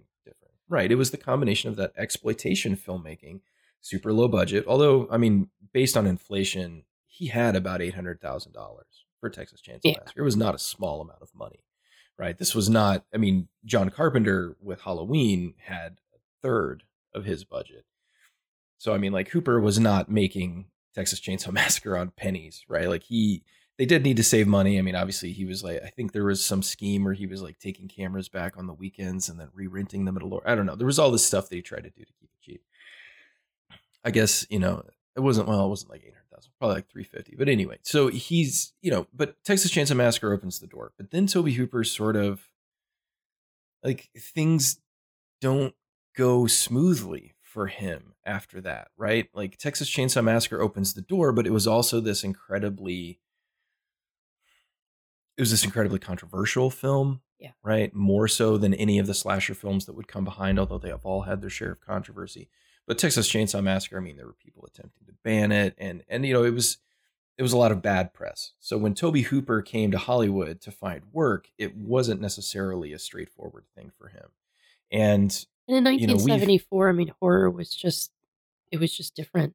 Right. 0.68 0.90
It 0.92 0.96
was 0.96 1.10
the 1.10 1.16
combination 1.16 1.70
of 1.70 1.76
that 1.76 1.92
exploitation 1.96 2.76
filmmaking, 2.76 3.40
super 3.80 4.12
low 4.12 4.28
budget. 4.28 4.64
Although, 4.66 5.08
I 5.10 5.16
mean, 5.16 5.48
based 5.72 5.96
on 5.96 6.06
inflation, 6.06 6.84
he 7.06 7.28
had 7.28 7.56
about 7.56 7.80
eight 7.82 7.94
hundred 7.94 8.20
thousand 8.20 8.52
dollars 8.52 9.04
for 9.20 9.30
Texas 9.30 9.60
Chainsaw 9.60 9.80
Yeah. 9.84 9.94
Massacre. 10.00 10.20
It 10.20 10.24
was 10.24 10.36
not 10.36 10.54
a 10.54 10.58
small 10.58 11.00
amount 11.00 11.22
of 11.22 11.30
money. 11.34 11.64
Right. 12.18 12.36
This 12.36 12.54
was 12.54 12.68
not 12.68 13.04
I 13.14 13.16
mean, 13.16 13.48
John 13.64 13.90
Carpenter 13.90 14.56
with 14.60 14.82
Halloween 14.82 15.54
had 15.66 15.98
a 16.14 16.18
third 16.42 16.82
of 17.14 17.24
his 17.24 17.44
budget. 17.44 17.84
So 18.76 18.92
I 18.94 18.98
mean, 18.98 19.12
like 19.12 19.28
Hooper 19.30 19.60
was 19.60 19.78
not 19.80 20.10
making 20.10 20.66
Texas 20.94 21.20
Chainsaw 21.20 21.52
Massacre 21.52 21.96
on 21.96 22.10
pennies, 22.16 22.64
right? 22.68 22.88
Like 22.88 23.04
he 23.04 23.42
they 23.78 23.86
did 23.86 24.02
need 24.02 24.16
to 24.16 24.24
save 24.24 24.48
money. 24.48 24.78
I 24.78 24.82
mean, 24.82 24.96
obviously 24.96 25.32
he 25.32 25.44
was 25.44 25.62
like 25.62 25.82
I 25.82 25.88
think 25.88 26.12
there 26.12 26.24
was 26.24 26.44
some 26.44 26.62
scheme 26.62 27.04
where 27.04 27.14
he 27.14 27.26
was 27.26 27.42
like 27.42 27.58
taking 27.58 27.88
cameras 27.88 28.28
back 28.28 28.56
on 28.58 28.66
the 28.66 28.74
weekends 28.74 29.28
and 29.28 29.38
then 29.38 29.48
re-renting 29.54 30.04
them 30.04 30.16
at 30.16 30.22
a 30.22 30.26
lower 30.26 30.42
I 30.44 30.54
don't 30.54 30.66
know. 30.66 30.76
There 30.76 30.86
was 30.86 30.98
all 30.98 31.10
this 31.10 31.24
stuff 31.24 31.48
that 31.48 31.56
he 31.56 31.62
tried 31.62 31.84
to 31.84 31.90
do 31.90 32.04
to 32.04 32.12
keep 32.20 32.30
it 32.30 32.44
cheap. 32.44 32.62
I 34.04 34.10
guess, 34.10 34.46
you 34.50 34.58
know, 34.58 34.82
it 35.16 35.20
wasn't 35.20 35.48
well, 35.48 35.66
it 35.66 35.68
wasn't 35.68 35.90
like 35.90 36.02
800,000, 36.02 36.52
probably 36.58 36.74
like 36.76 36.88
350. 36.88 37.36
But 37.36 37.48
anyway, 37.48 37.78
so 37.82 38.08
he's, 38.08 38.72
you 38.82 38.90
know, 38.90 39.06
but 39.14 39.42
Texas 39.44 39.72
Chainsaw 39.72 39.96
Massacre 39.96 40.32
opens 40.32 40.58
the 40.58 40.66
door. 40.66 40.92
But 40.96 41.10
then 41.10 41.26
Tobe 41.26 41.48
Hooper 41.48 41.84
sort 41.84 42.16
of 42.16 42.48
like 43.82 44.10
things 44.16 44.80
don't 45.40 45.74
go 46.16 46.46
smoothly 46.46 47.34
for 47.42 47.68
him 47.68 48.14
after 48.24 48.60
that, 48.60 48.88
right? 48.96 49.28
Like 49.32 49.56
Texas 49.56 49.88
Chainsaw 49.88 50.22
Massacre 50.22 50.60
opens 50.60 50.94
the 50.94 51.00
door, 51.00 51.32
but 51.32 51.46
it 51.46 51.52
was 51.52 51.66
also 51.66 52.00
this 52.00 52.24
incredibly 52.24 53.20
it 55.38 55.42
was 55.42 55.50
this 55.52 55.60
mm-hmm. 55.60 55.68
incredibly 55.68 56.00
controversial 56.00 56.68
film. 56.68 57.20
Yeah. 57.38 57.52
Right. 57.62 57.94
More 57.94 58.26
so 58.26 58.58
than 58.58 58.74
any 58.74 58.98
of 58.98 59.06
the 59.06 59.14
slasher 59.14 59.54
films 59.54 59.86
that 59.86 59.94
would 59.94 60.08
come 60.08 60.24
behind, 60.24 60.58
although 60.58 60.78
they 60.78 60.88
have 60.88 61.06
all 61.06 61.22
had 61.22 61.40
their 61.40 61.48
share 61.48 61.70
of 61.70 61.80
controversy. 61.80 62.50
But 62.84 62.98
Texas 62.98 63.30
Chainsaw 63.30 63.62
Massacre, 63.62 63.96
I 63.96 64.00
mean, 64.00 64.16
there 64.16 64.26
were 64.26 64.32
people 64.32 64.66
attempting 64.66 65.06
to 65.06 65.12
ban 65.22 65.52
it 65.52 65.76
and 65.78 66.02
and 66.08 66.26
you 66.26 66.34
know, 66.34 66.42
it 66.42 66.52
was 66.52 66.78
it 67.36 67.42
was 67.42 67.52
a 67.52 67.56
lot 67.56 67.70
of 67.70 67.80
bad 67.80 68.12
press. 68.12 68.52
So 68.58 68.76
when 68.76 68.94
Tobe 68.94 69.18
Hooper 69.18 69.62
came 69.62 69.92
to 69.92 69.98
Hollywood 69.98 70.60
to 70.62 70.72
find 70.72 71.02
work, 71.12 71.48
it 71.56 71.76
wasn't 71.76 72.20
necessarily 72.20 72.92
a 72.92 72.98
straightforward 72.98 73.66
thing 73.76 73.92
for 73.96 74.08
him. 74.08 74.30
And 74.90 75.46
And 75.68 75.86
in 75.86 75.98
you 75.98 76.06
know, 76.08 76.14
1974, 76.14 76.88
I 76.88 76.92
mean, 76.92 77.12
horror 77.20 77.48
was 77.48 77.72
just, 77.72 78.10
it 78.72 78.80
was 78.80 78.96
just 78.96 79.14
different. 79.14 79.54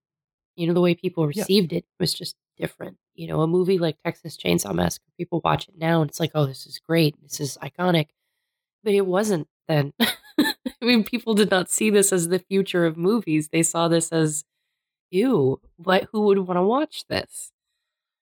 You 0.55 0.67
know, 0.67 0.73
the 0.73 0.79
way 0.79 0.95
people 0.95 1.23
Yeah. 1.23 1.41
received 1.41 1.73
it 1.73 1.85
was 1.99 2.13
just 2.13 2.37
different. 2.57 2.97
You 3.15 3.27
know, 3.27 3.41
a 3.41 3.47
movie 3.47 3.77
like 3.77 3.97
Texas 4.03 4.37
Chainsaw 4.37 4.73
Massacre, 4.73 5.05
people 5.17 5.41
watch 5.43 5.67
it 5.67 5.75
now 5.77 6.01
and 6.01 6.09
it's 6.09 6.19
like, 6.19 6.31
oh, 6.35 6.45
this 6.45 6.65
is 6.65 6.79
great. 6.79 7.15
This 7.21 7.39
is 7.39 7.57
iconic. 7.61 8.07
But 8.83 8.93
it 8.93 9.05
wasn't 9.05 9.47
then. 9.67 9.93
I 9.99 10.85
mean, 10.85 11.03
people 11.03 11.33
did 11.33 11.51
not 11.51 11.69
see 11.69 11.89
this 11.89 12.11
as 12.11 12.27
the 12.27 12.39
future 12.39 12.85
of 12.85 12.97
movies. 12.97 13.49
They 13.49 13.63
saw 13.63 13.87
this 13.87 14.11
as, 14.11 14.43
ew, 15.11 15.61
what, 15.77 16.09
who 16.11 16.21
would 16.21 16.39
want 16.39 16.57
to 16.57 16.63
watch 16.63 17.05
this? 17.07 17.53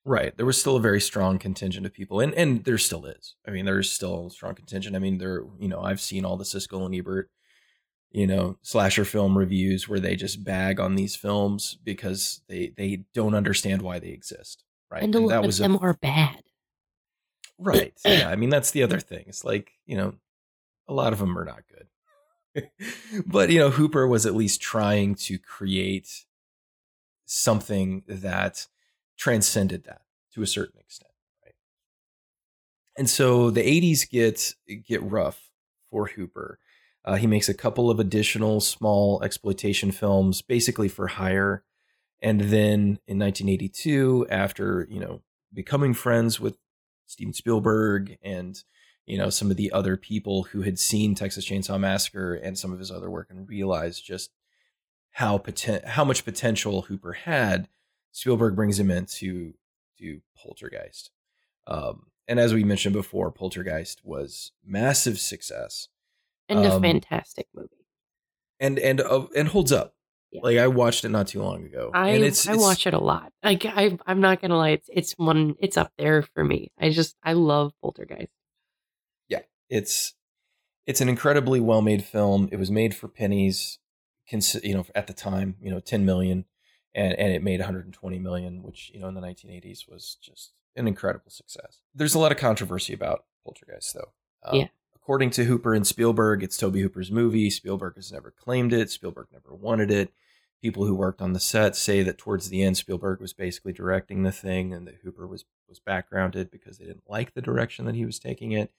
Right. 0.04 0.36
There 0.36 0.45
was 0.45 0.60
still 0.60 0.77
a 0.77 0.82
very 0.82 1.01
strong 1.01 1.38
contingent 1.38 1.86
of 1.86 1.93
people, 1.93 2.19
and 2.19 2.34
and 2.34 2.63
there 2.63 2.80
still 2.80 3.06
is. 3.06 3.36
I 3.47 3.51
mean, 3.51 3.65
there's 3.65 3.91
still 3.91 4.27
a 4.27 4.32
strong 4.32 4.56
contingent. 4.56 4.95
I 4.95 4.99
mean, 4.99 5.19
there. 5.19 5.43
You 5.60 5.67
know, 5.67 5.82
I've 5.82 6.01
seen 6.01 6.25
all 6.25 6.38
the 6.38 6.43
Siskel 6.43 6.86
and 6.86 6.95
Ebert, 6.95 7.30
you 8.10 8.25
know, 8.25 8.58
slasher 8.63 9.06
film 9.06 9.38
reviews 9.38 9.88
where 9.88 9.99
they 9.99 10.15
just 10.15 10.43
bag 10.43 10.80
on 10.80 10.95
these 10.95 11.15
films 11.15 11.77
because 11.84 12.41
they 12.49 12.73
they 12.75 13.06
don't 13.13 13.36
understand 13.36 13.84
why 13.84 13.99
they 13.99 14.10
exist. 14.10 14.63
Right. 14.91 15.04
And 15.04 15.15
a 15.15 15.19
lot 15.19 15.30
that 15.30 15.39
of 15.39 15.45
was 15.45 15.58
them 15.58 15.75
a, 15.75 15.80
are 15.80 15.93
bad. 15.93 16.41
right. 17.58 17.93
Yeah. 18.06 18.30
I 18.30 18.36
mean, 18.36 18.49
that's 18.49 18.71
the 18.71 18.84
other 18.84 18.99
thing. 18.99 19.25
It's 19.27 19.45
like 19.45 19.71
you 19.86 19.95
know, 19.97 20.15
a 20.88 20.93
lot 20.93 21.13
of 21.13 21.19
them 21.19 21.38
are 21.38 21.45
not 21.45 21.63
good. 21.69 21.88
but 23.25 23.49
you 23.49 23.60
know, 23.60 23.69
Hooper 23.69 24.08
was 24.08 24.25
at 24.25 24.36
least 24.36 24.62
trying 24.62 25.15
to 25.15 25.39
create 25.39 26.25
something 27.25 28.04
that 28.08 28.67
transcended 29.17 29.86
that 29.86 30.01
to 30.34 30.41
a 30.41 30.47
certain 30.47 30.80
extent, 30.80 31.12
right? 31.45 31.56
And 32.97 33.10
so 33.10 33.49
the 33.49 33.62
80s 33.62 34.10
get 34.10 34.56
get 34.86 35.01
rough 35.04 35.49
for 35.89 36.08
Hooper. 36.08 36.60
Uh, 37.06 37.15
he 37.15 37.25
makes 37.27 37.49
a 37.49 37.54
couple 37.54 37.89
of 37.89 37.99
additional 37.99 38.60
small 38.60 39.23
exploitation 39.23 39.91
films, 39.91 40.41
basically 40.41 40.88
for 40.88 41.08
hire. 41.08 41.63
And 42.21 42.41
then 42.41 42.99
in 43.07 43.17
1982, 43.19 44.27
after 44.29 44.88
you 44.89 44.99
know 44.99 45.21
becoming 45.53 45.93
friends 45.93 46.39
with 46.39 46.57
Steven 47.07 47.34
Spielberg 47.34 48.17
and 48.21 48.62
you 49.05 49.17
know 49.17 49.29
some 49.29 49.49
of 49.51 49.57
the 49.57 49.71
other 49.71 49.97
people 49.97 50.43
who 50.43 50.62
had 50.62 50.77
seen 50.79 51.15
Texas 51.15 51.45
Chainsaw 51.45 51.79
Massacre 51.79 52.34
and 52.36 52.57
some 52.57 52.71
of 52.71 52.79
his 52.79 52.91
other 52.91 53.10
work 53.10 53.27
and 53.29 53.49
realized 53.49 54.05
just 54.05 54.31
how 55.12 55.38
poten- 55.38 55.86
how 55.86 56.05
much 56.05 56.23
potential 56.23 56.84
Hooper 56.84 57.13
had, 57.13 57.67
Spielberg 58.12 58.55
brings 58.55 58.79
him 58.79 58.89
in 58.91 59.05
to 59.17 59.53
do 59.97 60.21
Poltergeist. 60.38 61.12
Um, 61.67 62.07
and 62.27 62.39
as 62.39 62.53
we 62.53 62.63
mentioned 62.63 62.93
before, 62.93 63.31
Poltergeist 63.31 64.05
was 64.05 64.51
massive 64.65 65.19
success 65.19 65.89
And 66.47 66.60
a 66.60 66.73
Um, 66.75 66.81
fantastic 66.81 67.47
movie. 67.53 67.86
and 68.60 68.79
and 68.79 69.01
uh, 69.01 69.27
and 69.36 69.49
holds 69.49 69.71
up. 69.71 69.95
Yeah. 70.32 70.41
Like 70.44 70.58
I 70.58 70.67
watched 70.67 71.04
it 71.04 71.10
not 71.10 71.28
too 71.28 71.41
long 71.41 71.65
ago, 71.65 71.91
I 71.94 72.10
and 72.12 72.24
it's, 72.24 72.48
I 72.48 72.54
it's- 72.54 72.62
watch 72.65 72.88
it 72.88 72.94
a 72.94 73.00
lot. 73.00 73.34
Like 73.44 73.65
I 73.65 73.98
I'm 74.08 74.22
not 74.22 74.41
gonna 74.41 74.58
lie, 74.58 74.70
it's 74.70 74.89
it's 74.94 75.12
one 75.13 75.56
it's 75.60 75.76
up 75.78 75.91
there 75.98 76.22
for 76.24 76.44
me. 76.44 76.72
I 76.80 76.89
just 76.89 77.15
I 77.24 77.34
love 77.34 77.74
Poltergeist. 77.82 78.32
Yeah, 79.28 79.41
it's 79.70 80.13
it's 80.88 81.02
an 81.02 81.10
incredibly 81.10 81.60
well 81.60 81.82
made 81.82 82.04
film. 82.06 82.48
It 82.52 82.58
was 82.58 82.72
made 82.72 82.96
for 82.96 83.08
pennies, 83.08 83.80
cons- 84.30 84.63
you 84.63 84.74
know, 84.74 84.86
at 84.96 85.08
the 85.08 85.13
time, 85.13 85.56
you 85.62 85.70
know, 85.70 85.80
10 85.82 86.06
million 86.06 86.46
and 86.96 87.13
and 87.20 87.34
it 87.34 87.44
made 87.44 87.60
120 87.60 88.17
million, 88.20 88.63
which, 88.63 88.89
you 88.94 89.00
know, 89.02 89.08
in 89.10 89.15
the 89.15 89.22
1980s 89.22 89.88
was 89.89 90.17
just 90.22 90.54
an 90.78 90.88
incredible 90.88 91.30
success. 91.30 91.82
There's 91.94 92.15
a 92.15 92.20
lot 92.20 92.32
of 92.32 92.38
controversy 92.38 92.94
about 92.94 93.26
Poltergeist 93.46 93.94
though. 93.96 94.13
Um, 94.44 94.60
Yeah. 94.60 94.67
According 95.03 95.31
to 95.31 95.45
Hooper 95.45 95.73
and 95.73 95.85
Spielberg, 95.85 96.43
it's 96.43 96.57
Tobe 96.57 96.75
Hooper's 96.75 97.11
movie. 97.11 97.49
Spielberg 97.49 97.95
has 97.95 98.11
never 98.11 98.31
claimed 98.31 98.71
it. 98.71 98.89
Spielberg 98.91 99.27
never 99.31 99.53
wanted 99.55 99.89
it. 99.89 100.13
People 100.61 100.85
who 100.85 100.93
worked 100.93 101.21
on 101.23 101.33
the 101.33 101.39
set 101.39 101.75
say 101.75 102.03
that 102.03 102.19
towards 102.19 102.49
the 102.49 102.61
end, 102.61 102.77
Spielberg 102.77 103.19
was 103.19 103.33
basically 103.33 103.73
directing 103.73 104.21
the 104.21 104.31
thing, 104.31 104.71
and 104.73 104.85
that 104.87 104.99
Hooper 105.03 105.25
was 105.25 105.45
was 105.67 105.79
backgrounded 105.79 106.51
because 106.51 106.77
they 106.77 106.85
didn't 106.85 107.09
like 107.09 107.33
the 107.33 107.41
direction 107.41 107.85
that 107.85 107.95
he 107.95 108.05
was 108.05 108.19
taking 108.19 108.51
it. 108.51 108.71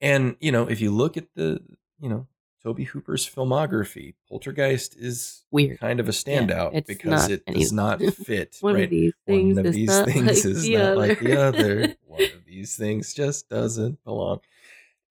And 0.00 0.36
you 0.40 0.52
know, 0.52 0.68
if 0.68 0.80
you 0.80 0.92
look 0.92 1.16
at 1.16 1.26
the 1.34 1.60
you 2.00 2.08
know 2.08 2.28
Tobe 2.62 2.84
Hooper's 2.84 3.28
filmography, 3.28 4.14
Poltergeist 4.28 4.94
is 4.96 5.42
Weird. 5.50 5.80
kind 5.80 5.98
of 5.98 6.08
a 6.08 6.12
standout 6.12 6.70
it's 6.74 6.86
because 6.86 7.28
it 7.28 7.44
does 7.46 7.72
not 7.72 8.00
fit. 8.14 8.56
One 8.60 8.74
right? 8.74 8.84
of 8.84 8.90
these 8.90 9.14
things 9.26 9.56
One 9.56 9.66
of 9.66 9.70
is 9.70 9.74
these 9.74 9.88
not 9.88 10.06
things 10.06 10.26
like 10.26 10.44
is 10.44 10.62
the 10.62 10.76
not 10.76 10.84
other. 10.84 10.96
like 10.96 11.18
the 11.20 11.40
other. 11.42 11.96
One 12.06 12.22
of 12.22 12.44
these 12.46 12.76
things 12.76 13.14
just 13.14 13.48
doesn't 13.48 14.04
belong. 14.04 14.40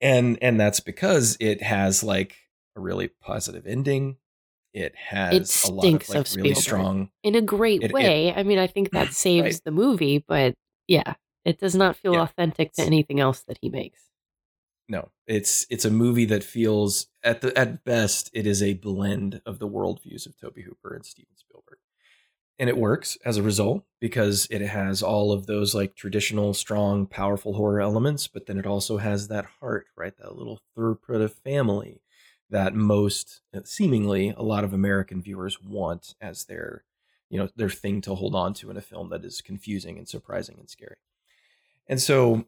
And 0.02 0.38
and 0.42 0.60
that's 0.60 0.80
because 0.80 1.36
it 1.40 1.62
has 1.62 2.04
like 2.04 2.38
a 2.76 2.80
really 2.80 3.08
positive 3.08 3.66
ending. 3.68 4.18
It 4.74 4.96
has 4.96 5.64
a 5.66 5.72
lot 5.72 5.78
of 5.78 5.84
stinks 5.84 6.10
like 6.10 6.18
of 6.20 6.36
really 6.36 6.54
strong. 6.56 7.10
In 7.24 7.36
a 7.36 7.42
great 7.42 7.82
It- 7.82 7.86
it- 7.90 7.94
way. 7.94 8.34
I 8.34 8.44
mean, 8.44 8.60
I 8.60 8.68
think 8.68 8.92
that 8.92 9.14
saves 9.14 9.44
Right. 9.44 9.62
the 9.66 9.72
movie, 9.72 10.24
but 10.28 10.56
yeah, 10.88 11.16
it 11.44 11.60
does 11.60 11.76
not 11.76 11.96
feel 11.96 12.14
Yeah. 12.14 12.22
authentic 12.24 12.74
to 12.74 12.84
anything 12.84 13.20
else 13.20 13.42
that 13.48 13.58
he 13.62 13.70
makes. 13.70 14.04
No, 14.88 15.12
it's 15.28 15.66
it's 15.70 15.86
a 15.86 15.92
movie 15.92 16.26
that 16.26 16.44
feels 16.44 17.08
at 17.24 17.42
the 17.42 17.56
at 17.58 17.84
best 17.84 18.30
it 18.34 18.48
is 18.48 18.64
a 18.64 18.74
blend 18.76 19.42
of 19.46 19.60
the 19.60 19.68
worldviews 19.68 20.26
of 20.26 20.36
Tobe 20.40 20.58
Hooper 20.60 20.94
and 20.96 21.06
Steven 21.06 21.36
Spielberg, 21.36 21.78
and 22.60 22.70
it 22.70 22.78
works 22.78 23.18
as 23.26 23.38
a 23.38 23.44
result 23.44 23.86
because 24.02 24.48
it 24.52 24.62
has 24.62 25.02
all 25.02 25.32
of 25.32 25.48
those 25.48 25.74
like 25.74 25.96
traditional, 25.96 26.54
strong, 26.54 27.08
powerful 27.08 27.54
horror 27.54 27.80
elements, 27.80 28.28
but 28.28 28.46
then 28.46 28.60
it 28.60 28.66
also 28.66 28.98
has 28.98 29.30
that 29.30 29.46
heart, 29.60 29.88
right? 29.96 30.16
That 30.18 30.36
little 30.36 30.60
of 30.78 31.34
family 31.34 32.02
that 32.50 32.76
most 32.76 33.42
uh, 33.56 33.62
seemingly 33.64 34.34
a 34.36 34.44
lot 34.44 34.64
of 34.64 34.74
American 34.74 35.22
viewers 35.22 35.62
want 35.62 36.16
as 36.20 36.46
their 36.46 36.84
you 37.30 37.40
know 37.40 37.48
their 37.56 37.70
thing 37.70 38.02
to 38.02 38.16
hold 38.16 38.36
on 38.36 38.54
to 38.56 38.70
in 38.70 38.78
a 38.78 38.82
film 38.82 39.10
that 39.10 39.24
is 39.24 39.42
confusing 39.42 39.98
and 39.98 40.08
surprising 40.08 40.58
and 40.60 40.70
scary. 40.70 40.98
And 41.88 42.02
so 42.02 42.46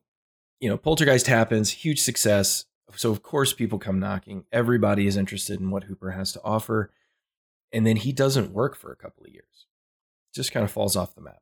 you 0.62 0.70
know, 0.70 0.78
Poltergeist 0.78 1.28
happens, 1.28 1.72
huge 1.72 2.00
success. 2.00 2.66
So 2.96 3.12
of 3.12 3.24
course 3.24 3.52
people 3.52 3.80
come 3.80 4.00
knocking. 4.00 4.46
Everybody 4.52 5.08
is 5.08 5.18
interested 5.18 5.60
in 5.60 5.72
what 5.72 5.86
Hooper 5.86 6.12
has 6.12 6.32
to 6.34 6.42
offer. 6.44 6.92
And 7.74 7.86
then 7.88 7.96
he 7.96 8.12
doesn't 8.12 8.52
work 8.52 8.76
for 8.76 8.92
a 8.92 8.96
couple 8.96 9.24
of 9.26 9.32
years. 9.32 9.66
Just 10.34 10.52
kind 10.52 10.64
of 10.64 10.72
falls 10.72 10.96
off 10.96 11.16
the 11.16 11.22
map. 11.22 11.42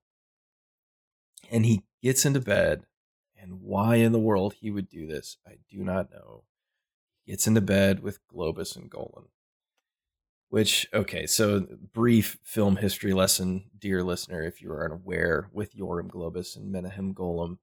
And 1.52 1.66
he 1.66 1.84
gets 2.02 2.26
into 2.26 2.40
bed. 2.40 2.84
And 3.42 3.62
why 3.62 3.96
in 3.96 4.12
the 4.12 4.20
world 4.20 4.56
he 4.56 4.70
would 4.70 4.90
do 4.90 5.08
this, 5.08 5.38
I 5.48 5.54
do 5.70 5.84
not 5.84 6.12
know. 6.12 6.44
He 7.26 7.32
gets 7.32 7.48
into 7.48 7.62
bed 7.62 8.02
with 8.02 8.20
Globus 8.28 8.76
and 8.76 8.90
Golan. 8.90 9.28
Which, 10.50 10.88
okay, 10.94 11.26
so 11.28 11.68
brief 11.94 12.40
film 12.44 12.78
history 12.78 13.14
lesson, 13.14 13.70
dear 13.78 14.04
listener, 14.04 14.44
if 14.44 14.62
you 14.62 14.72
are 14.72 14.84
unaware, 14.84 15.48
with 15.54 15.76
Yoram 15.76 16.08
Globus 16.08 16.56
and 16.56 16.72
Menahem 16.72 17.14
Golan 17.14 17.60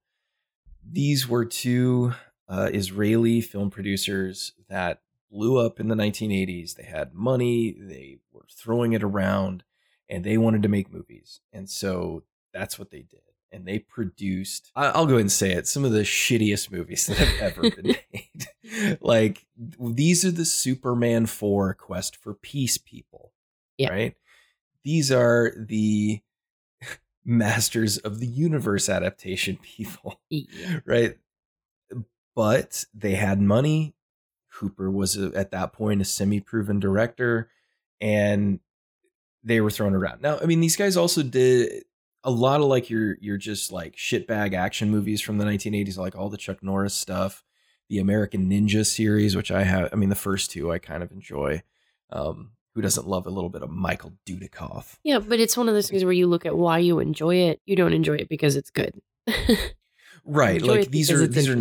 these 0.90 1.28
were 1.28 1.44
two 1.44 2.14
uh, 2.48 2.70
Israeli 2.72 3.40
film 3.40 3.70
producers 3.70 4.52
that 4.68 5.00
blew 5.30 5.58
up 5.58 5.80
in 5.80 5.88
the 5.88 5.94
1980s. 5.94 6.74
They 6.74 6.84
had 6.84 7.14
money, 7.14 7.76
they 7.78 8.18
were 8.32 8.46
throwing 8.50 8.92
it 8.92 9.02
around, 9.02 9.64
and 10.08 10.24
they 10.24 10.36
wanted 10.38 10.62
to 10.62 10.68
make 10.68 10.92
movies. 10.92 11.40
And 11.52 11.68
so 11.68 12.22
that's 12.52 12.78
what 12.78 12.90
they 12.90 13.02
did. 13.02 13.20
And 13.52 13.66
they 13.66 13.78
produced, 13.78 14.70
I'll 14.74 15.06
go 15.06 15.12
ahead 15.14 15.20
and 15.22 15.32
say 15.32 15.52
it, 15.52 15.66
some 15.68 15.84
of 15.84 15.92
the 15.92 16.00
shittiest 16.02 16.70
movies 16.70 17.06
that 17.06 17.16
have 17.16 17.52
ever 17.58 17.70
been 17.82 17.96
made. 18.12 18.98
like, 19.00 19.46
these 19.56 20.24
are 20.24 20.30
the 20.32 20.44
Superman 20.44 21.26
4 21.26 21.74
Quest 21.74 22.16
for 22.16 22.34
Peace 22.34 22.76
people, 22.76 23.32
Yeah. 23.78 23.90
right? 23.90 24.14
These 24.84 25.10
are 25.12 25.52
the 25.56 26.20
Masters 27.24 27.98
of 27.98 28.20
the 28.20 28.26
Universe 28.26 28.88
adaptation 28.88 29.56
people 29.62 30.20
Yeah. 30.28 30.80
right? 30.84 31.16
But 32.34 32.84
they 32.92 33.14
had 33.14 33.40
money. 33.40 33.94
Hooper 34.60 34.90
was 34.90 35.16
a, 35.16 35.32
at 35.34 35.50
that 35.52 35.72
point 35.72 36.00
a 36.02 36.04
semi-proven 36.04 36.80
director, 36.80 37.50
and 38.00 38.60
they 39.46 39.62
were 39.62 39.70
thrown 39.70 39.94
around. 39.94 40.20
Now, 40.20 40.38
I 40.42 40.44
mean, 40.44 40.60
these 40.60 40.76
guys 40.76 40.96
also 40.98 41.22
did 41.22 41.84
a 42.24 42.30
lot 42.30 42.60
of 42.60 42.66
like 42.66 42.90
your 42.90 43.16
your 43.20 43.38
just 43.38 43.72
like 43.72 43.96
shitbag 43.96 44.52
action 44.52 44.90
movies 44.90 45.22
from 45.22 45.38
the 45.38 45.44
1980s, 45.46 45.96
like 45.96 46.14
all 46.14 46.28
the 46.28 46.36
Chuck 46.36 46.62
Norris 46.62 46.92
stuff, 46.94 47.42
the 47.88 47.98
American 48.00 48.50
Ninja 48.50 48.84
series, 48.84 49.34
which 49.36 49.50
I 49.50 49.62
have. 49.62 49.88
I 49.92 49.96
mean, 49.96 50.08
the 50.10 50.14
first 50.14 50.50
two 50.50 50.70
I 50.70 50.78
kind 50.78 51.02
of 51.02 51.10
enjoy. 51.10 51.62
Um, 52.10 52.50
who 52.74 52.82
doesn't 52.82 53.06
love 53.06 53.26
a 53.26 53.30
little 53.30 53.48
bit 53.48 53.62
of 53.62 53.70
Michael 53.70 54.12
Dudikoff? 54.26 54.96
Yeah, 55.02 55.18
but 55.20 55.40
it's 55.40 55.56
one 55.56 55.66
of 55.66 55.74
those 55.74 55.88
things 55.88 56.04
where 56.04 56.12
you 56.12 56.26
look 56.26 56.44
at 56.44 56.54
why 56.58 56.76
you 56.78 56.98
enjoy 56.98 57.36
it. 57.36 57.60
You 57.64 57.74
don't 57.74 57.94
enjoy 57.94 58.16
it 58.16 58.28
because 58.28 58.54
it's 58.56 58.70
good. 58.70 59.00
Right, 60.28 60.60
like 60.60 60.90
these 60.90 61.10
are 61.12 61.24
these 61.26 61.48
are. 61.48 61.60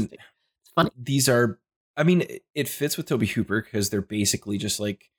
Funny. 0.75 0.89
these 0.97 1.29
are 1.29 1.59
i 1.95 2.01
mean 2.03 2.21
it- 2.21 2.43
it 2.55 2.67
fits 2.67 2.97
with 2.97 3.05
tobe 3.05 3.23
hooper 3.27 3.61
because 3.61 3.89
they're 3.91 4.01
basically 4.01 4.57
just 4.57 4.79
like 4.79 5.09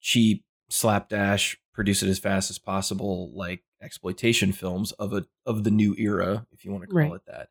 cheap 0.00 0.44
slapdash 0.68 1.58
produce 1.74 2.02
it 2.02 2.08
as 2.08 2.18
fast 2.18 2.48
as 2.50 2.58
possible 2.58 3.30
like 3.34 3.62
exploitation 3.82 4.52
films 4.52 4.92
of 4.92 5.12
a 5.12 5.26
of 5.44 5.64
the 5.64 5.70
new 5.70 5.94
era 5.98 6.46
if 6.52 6.64
you 6.64 6.70
want 6.72 6.82
to 6.84 6.86
call 6.88 6.96
Right. 6.98 7.12
it 7.12 7.26
that 7.26 7.48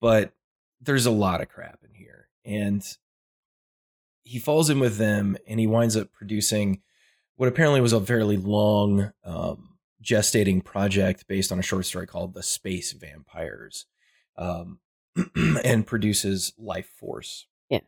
but 0.00 0.32
there's 0.80 1.06
a 1.06 1.10
lot 1.12 1.40
of 1.40 1.48
crap 1.48 1.78
in 1.88 1.94
here 1.94 2.28
and 2.44 2.82
he 4.24 4.38
falls 4.38 4.70
in 4.70 4.80
with 4.80 4.96
them 4.96 5.36
and 5.46 5.60
he 5.60 5.66
winds 5.66 5.96
up 5.96 6.10
producing 6.12 6.80
what 7.36 7.48
apparently 7.48 7.80
was 7.80 7.92
a 7.92 8.00
fairly 8.00 8.36
long 8.36 9.12
um, 9.24 9.76
gestating 10.02 10.64
project 10.64 11.26
based 11.28 11.52
on 11.52 11.58
a 11.58 11.62
short 11.62 11.84
story 11.86 12.06
called 12.06 12.32
the 12.34 12.42
space 12.42 12.92
vampires 12.92 13.86
um, 14.36 14.80
and 15.64 15.86
produces 15.86 16.52
life 16.58 16.88
force 16.98 17.46
Yeah, 17.68 17.80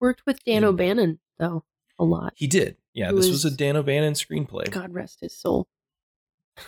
Worked 0.00 0.22
with 0.26 0.44
Dan. 0.44 0.64
O'Bannon 0.64 1.18
though 1.38 1.64
a 1.98 2.04
lot. 2.04 2.32
he 2.36 2.46
did 2.46 2.76
yeah 2.94 3.12
this 3.12 3.28
was 3.28 3.44
a 3.44 3.50
dan 3.50 3.76
o'bannon 3.76 4.14
screenplay 4.14 4.70
God 4.70 4.92
rest 4.92 5.20
his 5.20 5.36
soul. 5.36 5.66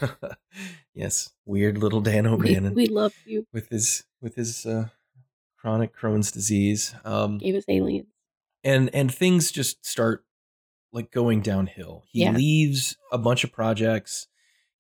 yes 0.95 1.31
weird 1.45 1.79
little 1.79 2.01
dan 2.01 2.25
We, 2.25 2.31
o'bannon 2.51 2.75
we 2.75 2.87
love 2.87 3.15
you. 3.27 3.47
with 3.53 3.69
his 3.69 4.05
with 4.21 4.35
his 4.37 4.65
uh, 4.67 4.89
chronic 5.59 5.97
crohn's 5.97 6.31
disease 6.31 6.95
um, 7.05 7.39
Gave 7.39 7.55
us 7.55 7.65
aliens. 7.69 8.09
and 8.63 8.95
and 8.95 9.13
things 9.15 9.51
just 9.51 9.85
start 9.85 10.25
like 10.93 11.11
going 11.11 11.41
downhill. 11.41 12.05
He 12.09 12.21
Yeah. 12.23 12.31
leaves 12.33 12.97
a 13.11 13.19
bunch 13.19 13.43
of 13.43 13.51
projects. 13.51 14.29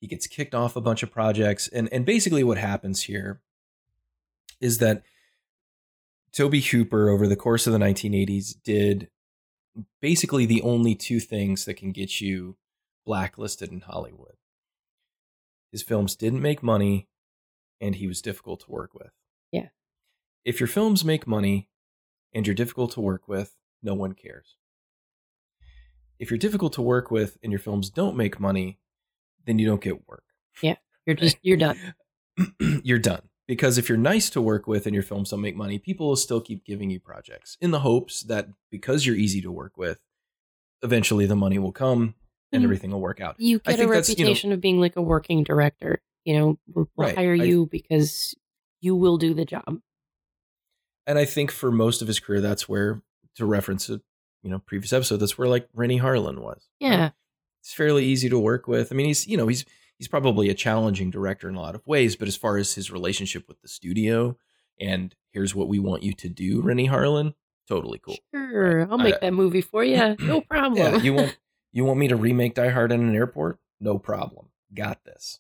He 0.01 0.07
gets 0.07 0.29
kicked 0.29 0.55
off 0.55 0.77
a 0.77 0.81
bunch 0.81 1.03
of 1.03 1.11
projects, 1.11 1.67
and 1.69 1.89
and 1.93 2.07
basically 2.07 2.45
what 2.45 2.57
happens 2.59 3.03
here 3.03 3.41
is 4.61 4.79
that 4.79 5.03
Tobe 6.33 6.55
Hooper 6.55 7.09
over 7.09 7.27
the 7.27 7.35
course 7.37 7.67
of 7.67 7.73
the 7.73 7.79
1980s 7.81 8.55
did 8.63 9.09
basically 10.01 10.47
the 10.47 10.63
only 10.63 10.95
two 10.95 11.21
things 11.21 11.65
that 11.65 11.75
can 11.75 11.93
get 11.93 12.21
you 12.21 12.57
blacklisted 13.05 13.71
in 13.71 13.81
Hollywood. 13.81 14.37
His 15.73 15.83
films 15.83 16.15
didn't 16.15 16.43
make 16.43 16.63
money, 16.63 17.09
and 17.81 17.97
he 17.97 18.07
was 18.07 18.23
difficult 18.23 18.61
to 18.61 18.71
work 18.71 18.95
with. 18.95 19.11
Yeah. 19.51 19.69
If 20.45 20.61
your 20.61 20.67
films 20.69 21.05
make 21.05 21.27
money 21.27 21.69
and 22.33 22.47
you're 22.47 22.55
difficult 22.55 22.93
to 22.93 23.01
work 23.01 23.29
with, 23.29 23.55
no 23.83 23.95
one 23.95 24.13
cares. 24.13 24.57
If 26.19 26.31
you're 26.31 26.39
difficult 26.39 26.73
to 26.75 26.83
work 26.83 27.11
with 27.11 27.39
and 27.43 27.51
your 27.51 27.59
films 27.59 27.91
don't 27.91 28.17
make 28.17 28.39
money, 28.39 28.79
then 29.47 29.59
you 29.59 29.67
don't 29.67 29.83
get 29.83 30.09
work. 30.09 30.25
Yeah. 30.63 30.77
You're 31.07 31.17
just 31.17 31.39
you're 31.43 31.57
done. 31.57 31.79
you're 32.61 32.99
done. 32.99 33.23
Because 33.47 33.77
if 33.77 33.89
you're 33.89 33.99
nice 33.99 34.31
to 34.31 34.41
work 34.41 34.67
with 34.67 34.87
and 34.87 34.95
your 34.95 35.03
films 35.03 35.31
don't 35.31 35.41
make 35.43 35.55
money, 35.57 35.79
people 35.79 36.09
will 36.09 36.17
still 36.17 36.41
keep 36.41 36.65
giving 36.65 36.89
you 36.91 36.99
projects 36.99 37.59
in 37.61 37.73
the 37.73 37.81
hopes 37.81 38.23
that 38.23 38.49
because 38.71 39.05
you're 39.05 39.17
easy 39.17 39.43
to 39.43 39.53
work 39.53 39.77
with, 39.77 40.01
eventually 40.83 41.27
the 41.27 41.37
money 41.37 41.59
will 41.59 41.73
come 41.73 42.15
and 42.53 42.63
Mhm. 42.63 42.65
everything 42.65 42.91
will 42.91 43.01
work 43.01 43.21
out. 43.21 43.37
You 43.39 43.61
I 43.67 43.73
get 43.77 43.85
a 43.85 43.87
that's, 43.89 44.09
you 44.09 44.15
know- 44.17 44.21
reputation 44.23 44.53
of 44.53 44.61
being 44.61 44.81
like 44.81 44.97
a 44.97 45.03
working 45.03 45.45
director. 45.45 46.01
You 46.25 46.39
know, 46.39 46.59
we'll, 46.73 46.89
we'll 46.97 47.09
Right. 47.09 47.17
hire 47.17 47.33
I- 47.35 47.45
you 47.45 47.67
because 47.67 48.35
you 48.81 48.97
will 48.97 49.19
do 49.19 49.35
the 49.35 49.45
job. 49.45 49.81
and 51.07 51.19
I 51.19 51.27
think 51.27 51.51
for 51.51 51.71
most 51.71 52.01
of 52.01 52.09
his 52.09 52.19
career, 52.19 52.41
that's 52.41 52.67
where 52.67 53.03
to 53.35 53.45
reference 53.45 53.91
a 53.91 54.01
you 54.43 54.51
know 54.51 54.59
previous 54.59 54.93
episode, 54.93 55.19
that's 55.19 55.37
where 55.37 55.49
like 55.49 55.69
Renny 55.75 55.99
Harlin 56.01 56.39
was. 56.39 56.67
right? 56.81 56.89
Yeah. 56.91 57.11
It's 57.61 57.75
fairly 57.75 58.05
easy 58.07 58.29
to 58.31 58.39
work 58.39 58.67
with. 58.69 58.91
I 58.91 58.95
mean, 58.95 59.07
he's 59.07 59.27
you 59.27 59.37
know 59.37 59.47
he's 59.49 59.65
he's 59.99 60.09
probably 60.09 60.49
a 60.49 60.55
challenging 60.55 61.11
director 61.11 61.49
in 61.49 61.55
a 61.55 61.61
lot 61.61 61.75
of 61.75 61.87
ways, 61.87 62.17
but 62.17 62.29
as 62.29 62.37
far 62.37 62.57
as 62.57 62.75
his 62.75 62.91
relationship 62.91 63.47
with 63.49 63.61
the 63.63 63.69
studio 63.69 64.37
and 64.81 65.15
here's 65.33 65.55
what 65.55 65.69
we 65.69 65.79
want 65.79 66.03
you 66.03 66.13
to 66.15 66.29
do, 66.29 66.61
Renny 66.61 66.89
Harlin, 66.89 67.35
totally 67.69 67.99
cool. 68.01 68.17
Sure, 68.35 68.83
I'll 68.91 69.01
I- 69.01 69.05
make 69.05 69.21
that 69.21 69.33
movie 69.35 69.61
for 69.61 69.85
you. 69.85 70.17
No 70.21 70.41
problem. 70.41 70.79
Yeah, 70.79 70.97
you 70.99 71.15
want 71.15 71.39
you 71.73 71.85
want 71.85 71.99
me 71.99 72.09
to 72.09 72.17
remake 72.17 72.55
Die 72.55 72.69
Hard 72.71 72.93
in 72.93 73.01
an 73.09 73.15
airport? 73.15 73.59
No 73.81 73.99
problem. 73.99 74.49
Got 74.75 75.05
this. 75.05 75.39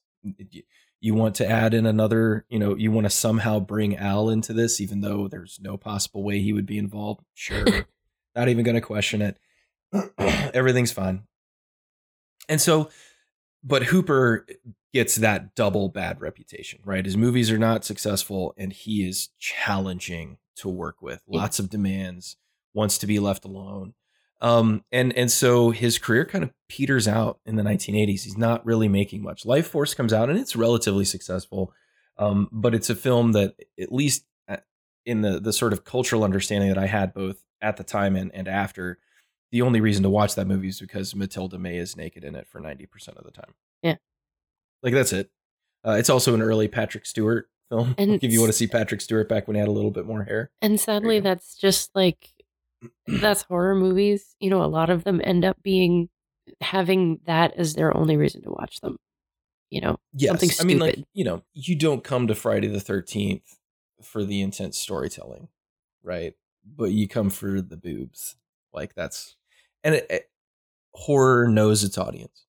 You 1.01 1.14
want 1.14 1.35
to 1.37 1.47
add 1.49 1.75
in 1.75 1.85
another, 1.85 2.47
you 2.49 2.59
know, 2.59 2.75
you 2.77 2.90
want 2.90 3.05
to 3.05 3.11
somehow 3.11 3.61
bring 3.61 3.97
Al 3.97 4.31
into 4.31 4.53
this, 4.55 4.81
even 4.81 5.01
though 5.03 5.29
there's 5.29 5.59
no 5.61 5.77
possible 5.77 6.23
way 6.23 6.40
he 6.40 6.53
would 6.53 6.64
be 6.67 6.79
involved. 6.79 7.23
Sure. 7.35 7.64
Not 8.35 8.49
even 8.49 8.64
going 8.64 8.75
to 8.77 8.81
question 8.81 9.21
it. 9.23 9.38
Everything's 10.55 10.93
fine. 10.93 11.25
And 12.49 12.61
so, 12.61 12.90
but 13.64 13.85
Hooper 13.85 14.46
gets 14.92 15.16
that 15.16 15.55
double 15.55 15.88
bad 15.88 16.20
reputation, 16.20 16.81
right? 16.85 17.05
His 17.05 17.16
movies 17.16 17.50
are 17.50 17.59
not 17.59 17.85
successful 17.85 18.55
and 18.57 18.72
he 18.72 19.09
is 19.09 19.31
challenging 19.38 20.38
to 20.57 20.68
work 20.68 21.03
with. 21.03 21.20
Lots 21.27 21.59
of 21.59 21.70
demands, 21.70 22.37
wants 22.74 22.98
to 22.98 23.07
be 23.07 23.18
left 23.18 23.44
alone. 23.44 23.94
Um, 24.40 24.85
and 24.92 25.12
and 25.14 25.31
so 25.31 25.70
his 25.70 25.98
career 25.98 26.27
kind 26.27 26.44
of 26.44 26.53
peters 26.68 27.09
out 27.09 27.40
in 27.46 27.57
the 27.57 27.62
1980s. 27.62 28.24
He's 28.24 28.37
not 28.37 28.64
really 28.66 28.88
making 28.88 29.22
much. 29.22 29.44
Lifeforce 29.44 29.96
comes 29.96 30.12
out 30.12 30.29
and 30.29 30.38
it's 30.38 30.55
relatively 30.55 31.07
successful, 31.07 31.72
um, 32.18 32.48
but 32.53 32.74
it's 32.74 32.90
a 32.90 32.94
film 32.94 33.33
that 33.33 33.55
at 33.81 33.90
least 33.90 34.27
uh, 34.48 34.59
in 35.07 35.22
the 35.22 35.40
the 35.40 35.53
sort 35.53 35.72
of 35.72 35.85
cultural 35.85 36.24
understanding 36.24 36.68
that 36.68 36.79
I 36.79 36.87
had 36.87 37.14
both 37.14 37.42
at 37.62 37.79
the 37.79 37.85
time 37.85 38.16
and, 38.16 38.31
and 38.35 38.46
after, 38.46 38.98
the 39.52 39.62
only 39.62 39.80
reason 39.80 40.02
to 40.02 40.11
watch 40.11 40.35
that 40.35 40.46
movie 40.46 40.68
is 40.68 40.80
because 40.80 41.14
Mathilda 41.14 41.59
May 41.59 41.76
is 41.76 41.96
naked 41.96 42.24
in 42.24 42.35
it 42.35 42.46
for 42.48 42.61
90% 42.61 43.09
of 43.16 43.24
the 43.24 43.30
time. 43.30 43.54
Yeah. 43.83 43.96
Like 44.83 44.94
that's 44.94 45.12
it. 45.12 45.30
Uh, 45.87 45.92
it's 45.92 46.11
also 46.11 46.35
an 46.35 46.42
early 46.42 46.68
Patrick 46.68 47.07
Stewart 47.07 47.48
film. 47.68 47.94
And 47.98 48.22
if 48.22 48.33
you 48.33 48.40
want 48.40 48.50
to 48.50 48.57
see 48.57 48.66
Patrick 48.66 49.00
Stewart 49.00 49.28
back 49.28 49.46
when 49.46 49.54
he 49.54 49.61
had 49.61 49.68
a 49.68 49.72
little 49.72 49.90
bit 49.90 50.07
more 50.07 50.24
hair. 50.24 50.50
And 50.61 50.80
sadly, 50.80 51.20
that's 51.20 51.57
just 51.57 51.90
like 51.94 52.30
that's 53.07 53.42
horror 53.42 53.74
movies. 53.74 54.35
You 54.40 54.50
know, 54.50 54.62
a 54.62 54.66
lot 54.66 54.90
of 54.90 55.04
them 55.04 55.20
end 55.22 55.44
up 55.44 55.62
being 55.62 56.09
having 56.61 57.20
that 57.26 57.54
as 57.57 57.74
their 57.74 57.96
only 57.96 58.16
reason 58.16 58.42
to 58.42 58.50
watch 58.50 58.80
them. 58.80 58.96
You 59.70 59.80
know, 59.80 59.96
Yes. 60.14 60.30
Something 60.30 60.50
I 60.61 60.64
mean, 60.64 60.78
like, 60.78 60.92
stupid. 60.94 61.09
you 61.14 61.24
know, 61.24 61.42
you 61.54 61.74
don't 61.76 62.04
come 62.04 62.26
to 62.26 62.35
Friday 62.35 62.68
the 62.68 62.78
13th 62.78 63.57
for 64.02 64.24
the 64.24 64.40
intense 64.40 64.78
storytelling, 64.78 65.48
right? 66.02 66.35
But 66.64 66.92
you 66.92 67.09
come 67.09 67.30
for 67.30 67.61
the 67.61 67.76
boobs. 67.76 68.37
Like, 68.74 68.94
that's, 68.94 69.37
and 69.82 69.94
it, 69.94 70.06
it- 70.10 70.30
horror 70.92 71.48
knows 71.48 71.82
its 71.82 71.98
audience. 71.98 72.46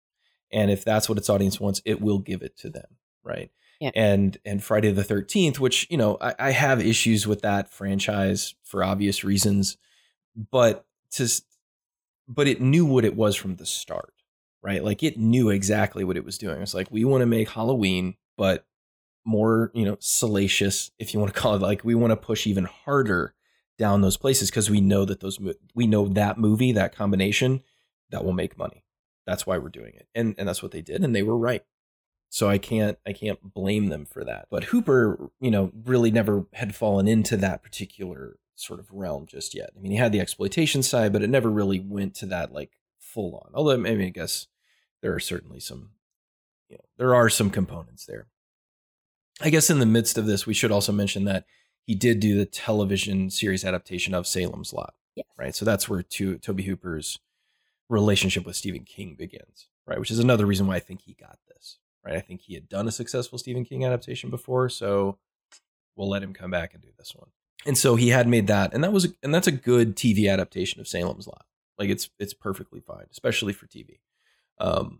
And 0.51 0.69
if 0.69 0.85
that's 0.85 1.09
what 1.09 1.17
its 1.17 1.29
audience 1.29 1.59
wants, 1.59 1.81
it 1.85 1.99
will 2.01 2.19
give 2.19 2.41
it 2.43 2.55
to 2.59 2.69
them, 2.69 2.85
right? 3.23 3.49
Yeah. 3.81 3.89
And 3.95 4.37
and 4.45 4.63
Friday 4.63 4.91
the 4.91 5.03
13th, 5.03 5.59
which, 5.59 5.87
you 5.89 5.97
know, 5.97 6.17
I, 6.21 6.35
I 6.39 6.51
have 6.51 6.79
issues 6.79 7.25
with 7.27 7.41
that 7.41 7.69
franchise 7.69 8.53
for 8.63 8.83
obvious 8.83 9.23
reasons, 9.23 9.77
but 10.51 10.85
to, 11.13 11.27
but 12.27 12.47
it 12.47 12.61
knew 12.61 12.85
what 12.85 13.03
it 13.03 13.15
was 13.15 13.35
from 13.35 13.55
the 13.55 13.65
start 13.65 14.13
right? 14.65 14.83
Like 14.83 15.03
it 15.03 15.15
knew 15.17 15.51
exactly 15.51 16.03
what 16.03 16.17
it 16.17 16.25
was 16.25 16.39
doing. 16.39 16.59
It's 16.59 16.73
like 16.73 16.87
we 16.89 17.05
want 17.05 17.21
to 17.21 17.27
make 17.27 17.49
Halloween, 17.49 18.15
but 18.35 18.65
more, 19.23 19.69
you 19.75 19.85
know, 19.85 19.95
salacious, 19.99 20.89
if 20.97 21.13
you 21.13 21.19
want 21.19 21.31
to 21.33 21.39
call 21.39 21.55
it. 21.55 21.61
Like 21.61 21.83
we 21.83 21.93
want 21.93 22.09
to 22.11 22.17
push 22.17 22.47
even 22.47 22.65
harder 22.65 23.35
down 23.77 24.01
those 24.01 24.17
places 24.17 24.49
because 24.49 24.69
we 24.69 24.81
know 24.81 25.05
that 25.05 25.19
those 25.19 25.39
we 25.73 25.87
know 25.87 26.07
that 26.07 26.37
movie, 26.37 26.71
that 26.71 26.95
combination, 26.95 27.61
that 28.09 28.23
will 28.23 28.33
make 28.33 28.57
money. 28.57 28.83
That's 29.25 29.45
why 29.45 29.57
we're 29.57 29.69
doing 29.69 29.93
it, 29.95 30.07
and 30.13 30.35
and 30.37 30.47
that's 30.47 30.63
what 30.63 30.71
they 30.71 30.81
did, 30.81 31.03
and 31.03 31.15
they 31.15 31.23
were 31.23 31.37
right. 31.37 31.63
So 32.29 32.49
I 32.49 32.57
can't 32.57 32.97
I 33.05 33.13
can't 33.13 33.53
blame 33.53 33.87
them 33.87 34.05
for 34.05 34.23
that. 34.25 34.47
But 34.49 34.65
Hooper, 34.65 35.29
you 35.39 35.51
know, 35.51 35.71
really 35.85 36.11
never 36.11 36.45
had 36.53 36.75
fallen 36.75 37.07
into 37.07 37.37
that 37.37 37.63
particular 37.63 38.37
sort 38.55 38.79
of 38.79 38.91
realm 38.91 39.25
just 39.25 39.53
yet. 39.53 39.71
I 39.75 39.79
mean, 39.79 39.91
he 39.91 39.97
had 39.97 40.11
the 40.11 40.19
exploitation 40.19 40.83
side, 40.83 41.13
but 41.13 41.21
it 41.21 41.29
never 41.29 41.49
really 41.49 41.79
went 41.79 42.15
to 42.15 42.25
that 42.27 42.53
like 42.53 42.71
full 42.99 43.35
on. 43.35 43.51
Although 43.53 43.73
I 43.73 43.77
mean, 43.77 44.01
I 44.01 44.09
guess 44.09 44.47
there 45.01 45.13
are 45.13 45.19
certainly 45.19 45.59
some, 45.59 45.91
you 46.69 46.77
know, 46.77 46.85
there 46.97 47.15
are 47.15 47.29
some 47.29 47.49
components 47.49 48.05
there. 48.05 48.27
I 49.41 49.49
guess 49.49 49.69
in 49.69 49.79
the 49.79 49.85
midst 49.85 50.17
of 50.17 50.25
this, 50.25 50.45
we 50.45 50.53
should 50.53 50.71
also 50.71 50.91
mention 50.91 51.25
that 51.25 51.45
he 51.85 51.95
did 51.95 52.19
do 52.19 52.37
the 52.37 52.45
television 52.45 53.29
series 53.29 53.63
adaptation 53.63 54.13
of 54.13 54.27
Salem's 54.27 54.73
Lot, 54.73 54.95
yes. 55.15 55.25
right? 55.37 55.55
So 55.55 55.65
that's 55.65 55.87
where 55.87 56.01
to, 56.01 56.37
Tobe 56.37 56.61
Hooper's 56.61 57.19
relationship 57.89 58.45
with 58.45 58.55
Stephen 58.55 58.83
King 58.83 59.15
begins, 59.15 59.67
right? 59.85 59.99
Which 59.99 60.11
is 60.11 60.19
another 60.19 60.45
reason 60.45 60.67
why 60.67 60.75
I 60.75 60.79
think 60.79 61.01
he 61.01 61.13
got 61.13 61.37
this, 61.47 61.77
right? 62.03 62.15
I 62.15 62.21
think 62.21 62.41
he 62.41 62.55
had 62.55 62.67
done 62.67 62.87
a 62.87 62.91
successful 62.91 63.37
Stephen 63.37 63.65
King 63.65 63.85
adaptation 63.85 64.29
before, 64.29 64.69
so 64.69 65.17
we'll 65.95 66.09
let 66.09 66.23
him 66.23 66.33
come 66.33 66.51
back 66.51 66.73
and 66.73 66.81
do 66.81 66.89
this 66.97 67.13
one. 67.15 67.29
And 67.65 67.77
so 67.77 67.95
he 67.95 68.09
had 68.09 68.27
made 68.27 68.47
that, 68.47 68.73
and 68.73 68.83
that 68.83 68.93
was, 68.93 69.13
and 69.23 69.33
that's 69.33 69.47
a 69.47 69.51
good 69.51 69.95
TV 69.95 70.31
adaptation 70.31 70.79
of 70.79 70.87
Salem's 70.87 71.27
Lot. 71.27 71.45
Like 71.77 71.89
it's 71.89 72.09
it's 72.19 72.33
perfectly 72.33 72.79
fine, 72.79 73.05
especially 73.11 73.53
for 73.53 73.67
TV. 73.67 73.99
Um, 74.59 74.99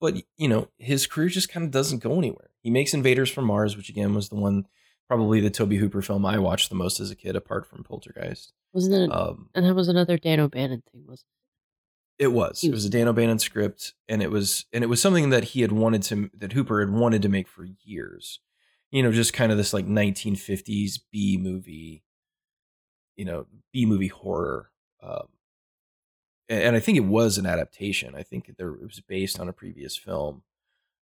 but 0.00 0.14
you 0.36 0.48
know, 0.48 0.68
his 0.78 1.06
career 1.06 1.28
just 1.28 1.50
kind 1.50 1.64
of 1.64 1.70
doesn't 1.70 2.02
go 2.02 2.16
anywhere. 2.18 2.50
He 2.62 2.70
makes 2.70 2.94
Invaders 2.94 3.30
from 3.30 3.44
Mars, 3.44 3.76
which 3.76 3.88
again 3.88 4.14
was 4.14 4.28
the 4.28 4.36
one, 4.36 4.66
probably 5.10 5.40
the 5.40 5.50
Tobe 5.50 5.72
Hooper 5.72 6.02
film 6.02 6.24
I 6.24 6.38
watched 6.38 6.68
the 6.68 6.76
most 6.76 7.00
as 7.00 7.10
a 7.10 7.16
kid, 7.16 7.34
apart 7.34 7.66
from 7.66 7.82
Poltergeist. 7.82 8.52
Wasn't 8.72 8.94
it? 8.94 9.12
Um, 9.12 9.48
and 9.56 9.66
that 9.66 9.74
was 9.74 9.88
another 9.88 10.16
Dan 10.16 10.38
O'Bannon 10.38 10.84
thing, 10.92 11.02
was 11.04 11.24
it 12.16 12.26
It 12.26 12.28
was. 12.28 12.62
It 12.62 12.70
was 12.70 12.84
a 12.84 12.90
Dan 12.90 13.08
O'Bannon 13.08 13.40
script, 13.40 13.94
and 14.08 14.22
it 14.22 14.30
was 14.30 14.66
and 14.72 14.84
it 14.84 14.86
was 14.86 15.02
something 15.02 15.30
that 15.30 15.46
he 15.46 15.62
had 15.62 15.72
wanted 15.72 16.02
to 16.04 16.30
that 16.38 16.52
Hooper 16.52 16.78
had 16.78 16.94
wanted 16.94 17.22
to 17.22 17.28
make 17.28 17.48
for 17.48 17.66
years. 17.82 18.38
You 18.92 19.02
know, 19.02 19.10
just 19.10 19.32
kind 19.32 19.50
of 19.50 19.58
this 19.58 19.72
like 19.72 19.84
1950s 19.84 21.00
B 21.10 21.36
movie, 21.36 22.04
you 23.16 23.24
know, 23.24 23.46
B 23.72 23.86
movie 23.86 24.08
horror. 24.08 24.70
Um, 25.02 25.26
and, 26.48 26.62
and 26.62 26.76
I 26.76 26.80
think 26.80 26.98
it 26.98 27.04
was 27.04 27.36
an 27.36 27.46
adaptation. 27.46 28.14
I 28.14 28.22
think 28.22 28.54
there 28.56 28.74
it 28.74 28.86
was 28.86 29.00
based 29.00 29.40
on 29.40 29.48
a 29.48 29.52
previous 29.52 29.96
film. 29.96 30.42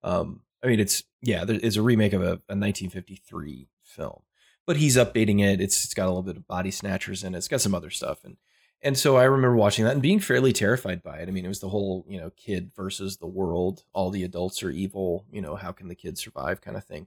Um, 0.04 0.42
I 0.62 0.68
mean, 0.68 0.78
it's 0.78 1.02
yeah, 1.22 1.44
there, 1.44 1.58
it's 1.60 1.74
a 1.74 1.82
remake 1.82 2.12
of 2.12 2.22
a, 2.22 2.38
a 2.48 2.54
1953 2.54 3.66
film, 3.96 4.22
but 4.66 4.76
he's 4.76 4.96
updating 4.96 5.40
it. 5.42 5.60
It's 5.60 5.84
it's 5.84 5.94
got 5.94 6.06
a 6.06 6.10
little 6.10 6.22
bit 6.22 6.36
of 6.36 6.46
body 6.46 6.70
snatchers 6.70 7.24
in 7.24 7.34
it. 7.34 7.38
It's 7.38 7.48
got 7.48 7.60
some 7.60 7.74
other 7.74 7.90
stuff, 7.90 8.24
and 8.24 8.36
and 8.82 8.96
so 8.96 9.16
I 9.16 9.24
remember 9.24 9.56
watching 9.56 9.84
that 9.84 9.94
and 9.94 10.02
being 10.02 10.20
fairly 10.20 10.52
terrified 10.52 11.02
by 11.02 11.18
it. 11.18 11.28
I 11.28 11.32
mean, 11.32 11.44
it 11.44 11.48
was 11.48 11.60
the 11.60 11.70
whole 11.70 12.04
you 12.08 12.18
know 12.20 12.30
kid 12.36 12.70
versus 12.76 13.16
the 13.16 13.26
world. 13.26 13.84
All 13.92 14.10
the 14.10 14.24
adults 14.24 14.62
are 14.62 14.70
evil. 14.70 15.24
You 15.30 15.40
know, 15.40 15.56
how 15.56 15.72
can 15.72 15.88
the 15.88 15.94
kids 15.94 16.22
survive? 16.22 16.60
Kind 16.60 16.76
of 16.76 16.84
thing. 16.84 17.06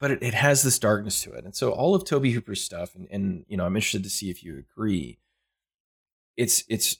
But 0.00 0.10
it, 0.10 0.22
it 0.22 0.34
has 0.34 0.62
this 0.62 0.78
darkness 0.78 1.22
to 1.22 1.32
it, 1.32 1.44
and 1.44 1.54
so 1.54 1.70
all 1.70 1.94
of 1.94 2.04
Tobe 2.04 2.26
Hooper's 2.26 2.62
stuff, 2.62 2.94
and, 2.94 3.06
and 3.10 3.44
you 3.48 3.56
know, 3.56 3.64
I'm 3.64 3.76
interested 3.76 4.04
to 4.04 4.10
see 4.10 4.28
if 4.28 4.42
you 4.42 4.58
agree. 4.58 5.18
It's 6.36 6.64
it's 6.68 6.98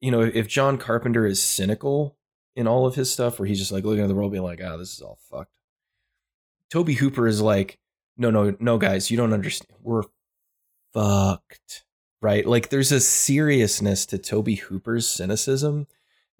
you 0.00 0.10
know, 0.10 0.20
if 0.20 0.48
John 0.48 0.76
Carpenter 0.76 1.24
is 1.26 1.42
cynical 1.42 2.18
in 2.54 2.66
all 2.66 2.86
of 2.86 2.94
his 2.94 3.10
stuff, 3.10 3.38
where 3.38 3.46
he's 3.46 3.58
just 3.58 3.72
like 3.72 3.84
looking 3.84 4.02
at 4.02 4.08
the 4.08 4.14
world, 4.14 4.32
being 4.32 4.44
like, 4.44 4.60
"Ah, 4.62 4.76
this 4.76 4.92
is 4.92 5.00
all 5.00 5.18
fucked." 5.30 5.52
Tobe 6.70 6.90
Hooper 6.90 7.26
is 7.26 7.40
like, 7.40 7.78
"No, 8.16 8.30
no, 8.30 8.56
no, 8.60 8.78
guys, 8.78 9.10
you 9.10 9.16
don't 9.16 9.32
understand. 9.32 9.78
We're 9.82 10.02
fucked." 10.92 11.84
Right? 12.20 12.46
Like, 12.46 12.70
there's 12.70 12.92
a 12.92 13.00
seriousness 13.00 14.06
to 14.06 14.18
Tobe 14.18 14.56
Hooper's 14.56 15.06
cynicism 15.06 15.86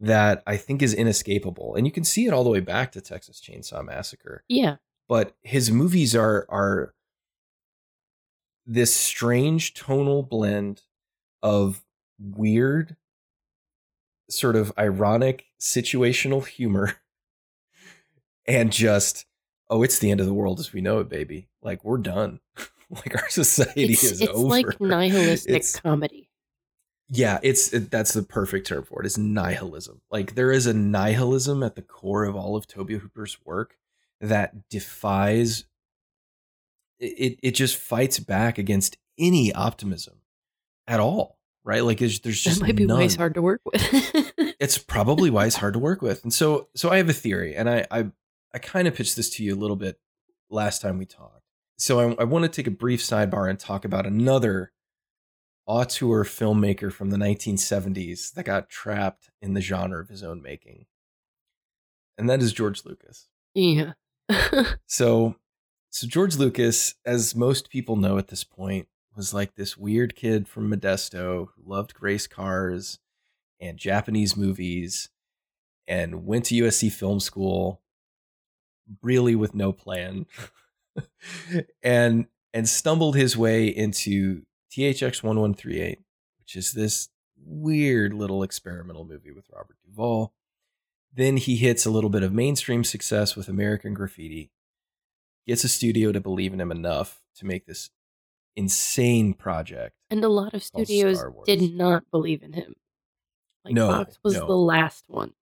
that 0.01 0.43
I 0.47 0.57
think 0.57 0.83
is 0.83 0.95
inescapable, 0.95 1.75
and 1.75 1.87
you 1.87 1.93
can 1.93 2.05
see 2.05 2.27
it 2.27 2.33
all 2.33 2.45
the 2.45 2.51
way 2.51 2.61
back 2.61 2.93
to 2.93 3.01
Texas 3.01 3.41
Chainsaw 3.41 3.85
Massacre 3.85 4.45
yeah, 4.49 4.77
but 5.09 5.37
his 5.43 5.71
movies 5.71 6.15
are 6.17 6.47
are 6.49 6.95
this 8.67 8.95
strange 8.95 9.75
tonal 9.75 10.23
blend 10.23 10.83
of 11.43 11.83
weird 12.19 12.97
sort 14.31 14.57
of 14.57 14.73
ironic 14.79 15.45
situational 15.61 16.47
humor 16.47 16.97
and 18.47 18.73
just 18.73 19.27
oh 19.71 19.83
it's 19.83 19.99
the 19.99 20.11
end 20.11 20.21
of 20.21 20.27
the 20.27 20.35
world 20.35 20.61
as 20.61 20.73
we 20.73 20.81
know 20.81 20.99
it 21.01 21.09
baby 21.09 21.49
like 21.63 21.85
we're 21.85 21.99
done 21.99 22.41
like 22.91 23.15
our 23.17 23.29
society 23.31 23.93
it's, 23.95 24.03
is 24.05 24.21
it's 24.21 24.33
over 24.33 24.49
like 24.49 24.81
nihilistic 24.81 25.51
It's- 25.55 25.79
comedy. 25.81 26.29
yeah, 27.09 27.39
it's 27.43 27.73
it, 27.73 27.91
that's 27.91 28.13
the 28.13 28.23
perfect 28.23 28.67
term 28.67 28.85
for 28.85 29.01
it. 29.03 29.07
It's 29.07 29.19
nihilism. 29.19 30.01
Like 30.11 30.35
there 30.35 30.51
is 30.53 30.67
a 30.67 30.75
nihilism 30.75 31.63
at 31.63 31.75
the 31.77 31.83
core 31.83 32.25
of 32.25 32.35
all 32.37 32.57
of 32.57 32.67
Tobe 32.67 32.91
Hooper's 32.91 33.39
work 33.45 33.77
that 34.21 34.69
defies 34.69 35.65
it 37.01 37.39
it 37.43 37.51
just 37.53 37.77
fights 37.77 38.19
back 38.21 38.59
against 38.59 38.97
any 39.19 39.53
optimism 39.53 40.21
at 40.87 41.01
all, 41.01 41.39
right? 41.65 41.85
Like 41.85 41.99
there's 41.99 42.21
there's 42.21 42.41
just 42.41 42.61
That 42.61 42.67
might 42.67 42.77
be 42.77 42.87
why 42.87 43.03
it's 43.03 43.17
hard 43.17 43.35
to 43.35 43.43
work 43.43 43.61
with. 43.65 44.33
It's 44.61 44.79
probably 44.79 45.31
why 45.31 45.47
it's 45.47 45.57
hard 45.57 45.75
to 45.75 45.81
work 45.81 46.01
with. 46.01 46.23
And 46.23 46.33
so 46.33 46.69
so 46.75 46.89
I 46.91 46.97
have 46.99 47.09
a 47.09 47.13
theory 47.15 47.55
and 47.57 47.69
I 47.69 47.87
I 47.91 48.07
I 48.55 48.59
kind 48.59 48.87
of 48.87 48.95
pitched 48.95 49.17
this 49.17 49.29
to 49.31 49.45
you 49.45 49.55
a 49.55 49.59
little 49.59 49.77
bit 49.77 49.99
last 50.49 50.81
time 50.81 50.99
we 50.99 51.07
talked. 51.07 51.43
So 51.77 51.99
I, 52.01 52.23
I 52.23 52.25
want 52.25 52.45
to 52.45 52.49
take 52.49 52.69
a 52.69 52.71
brief 52.71 53.01
sidebar 53.01 53.51
and 53.51 53.59
talk 53.59 53.85
about 53.85 54.07
another 54.07 54.73
auteur 55.67 56.25
filmmaker 56.25 56.93
from 56.93 57.11
the 57.11 57.17
1970s 57.17 58.33
that 58.35 58.45
got 58.45 58.69
trapped 58.69 59.31
in 59.43 59.55
the 59.55 59.61
genre 59.61 60.01
of 60.01 60.09
his 60.09 60.23
own 60.23 60.41
making. 60.41 60.87
And 62.17 62.31
that 62.31 62.41
is 62.41 62.53
George 62.53 62.85
Lucas. 62.85 63.29
Yeah. 63.55 63.93
So 64.87 65.37
so 65.91 66.09
George 66.09 66.37
Lucas, 66.37 66.97
as 67.07 67.37
most 67.37 67.71
people 67.71 67.95
know 67.95 68.19
at 68.19 68.27
this 68.27 68.43
point, 68.43 68.89
was 69.17 69.33
like 69.33 69.55
this 69.55 69.77
weird 69.77 70.17
kid 70.17 70.49
from 70.49 70.69
Modesto 70.69 71.49
who 71.55 71.63
loved 71.65 71.95
race 72.01 72.27
cars 72.27 72.99
and 73.61 73.79
Japanese 73.79 74.37
movies 74.37 75.09
and 75.87 76.27
went 76.27 76.47
to 76.47 76.55
USC 76.57 76.91
film 76.91 77.21
school 77.21 77.81
really 79.03 79.35
with 79.35 79.55
no 79.55 79.73
plan 79.73 80.27
and 81.83 82.27
and 82.53 82.69
stumbled 82.69 83.17
his 83.17 83.37
way 83.37 83.67
into 83.67 84.43
THX 84.71 85.23
1138 85.23 86.01
which 86.41 86.57
is 86.57 86.73
this 86.73 87.09
weird 87.37 88.15
little 88.15 88.43
experimental 88.43 89.05
movie 89.05 89.33
with 89.33 89.47
Robert 89.55 89.77
Duvall 89.85 90.33
then 91.13 91.37
he 91.37 91.57
hits 91.57 91.87
a 91.87 91.91
little 91.91 92.11
bit 92.11 92.23
of 92.23 92.33
mainstream 92.33 92.85
success 92.85 93.37
with 93.37 93.49
American 93.49 93.95
Graffiti 93.95 94.51
gets 95.47 95.65
a 95.65 95.69
studio 95.69 96.13
to 96.13 96.21
believe 96.21 96.53
in 96.53 96.61
him 96.61 96.71
enough 96.71 97.23
to 97.37 97.47
make 97.47 97.67
this 97.67 97.91
insane 98.57 99.35
project 99.35 99.97
and 100.11 100.25
a 100.25 100.29
lot 100.29 100.55
of 100.55 100.63
studios 100.63 101.25
did 101.45 101.75
not 101.75 102.05
believe 102.13 102.43
in 102.43 102.53
him. 102.53 102.77
Like 103.65 103.75
No, 103.75 103.89
Fox 103.89 104.19
was 104.23 104.35
no. 104.35 104.47
the 104.47 104.57
last 104.57 105.05
one. 105.09 105.33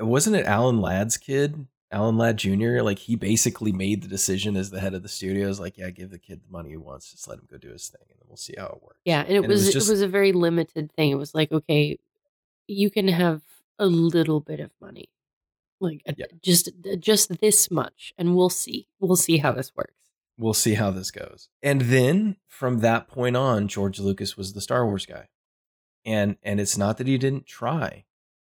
wasn't 0.00 0.34
it 0.34 0.46
Alan 0.46 0.80
Ladd's 0.80 1.16
kid, 1.16 1.66
Alan 1.94 2.18
Ladd 2.18 2.36
Jr. 2.38 2.80
Like 2.82 2.98
he 2.98 3.16
basically 3.16 3.72
made 3.72 4.02
the 4.02 4.08
decision 4.08 4.56
as 4.56 4.70
the 4.70 4.80
head 4.80 4.94
of 4.94 5.02
the 5.02 5.08
studios, 5.08 5.60
like, 5.60 5.78
yeah, 5.78 5.90
give 5.90 6.10
the 6.10 6.18
kid 6.18 6.40
the 6.44 6.50
money 6.50 6.70
he 6.70 6.76
wants, 6.76 7.10
just 7.12 7.28
let 7.28 7.38
him 7.38 7.46
go 7.50 7.56
do 7.56 7.70
his 7.70 7.88
thing, 7.88 8.02
and 8.10 8.18
then 8.18 8.26
we'll 8.28 8.36
see 8.36 8.54
how 8.58 8.66
it 8.66 8.82
works. 8.82 9.00
Yeah, 9.04 9.20
and 9.20 9.30
it 9.32 9.36
And 9.36 9.44
it 9.44 9.48
was 9.48 9.60
was 9.60 9.68
it 9.68 9.72
just- 9.72 9.88
was 9.90 10.00
a 10.02 10.08
very 10.08 10.32
limited 10.32 10.92
thing. 10.92 11.10
It 11.10 11.14
was 11.16 11.34
like, 11.34 11.52
okay, 11.52 11.98
you 12.66 12.90
can 12.90 13.08
have 13.08 13.42
a 13.78 13.86
little 13.86 14.40
bit 14.40 14.60
of 14.60 14.70
money, 14.80 15.08
like 15.80 16.02
Yeah. 16.16 16.26
just 16.42 16.70
just 16.98 17.40
this 17.40 17.70
much, 17.70 18.12
and 18.18 18.34
we'll 18.36 18.50
see. 18.50 18.88
We'll 19.00 19.16
see 19.16 19.38
how 19.38 19.52
this 19.52 19.74
works. 19.76 19.94
We'll 20.36 20.54
see 20.54 20.74
how 20.74 20.90
this 20.90 21.12
goes. 21.12 21.48
And 21.62 21.82
then 21.82 22.36
from 22.48 22.80
that 22.80 23.06
point 23.06 23.36
on, 23.36 23.68
George 23.68 24.00
Lucas 24.00 24.36
was 24.36 24.52
the 24.52 24.60
Star 24.60 24.84
Wars 24.84 25.06
guy. 25.06 25.28
And 26.04 26.36
and 26.42 26.58
it's 26.60 26.76
not 26.76 26.98
that 26.98 27.06
he 27.06 27.18
didn't 27.18 27.46
try 27.46 28.04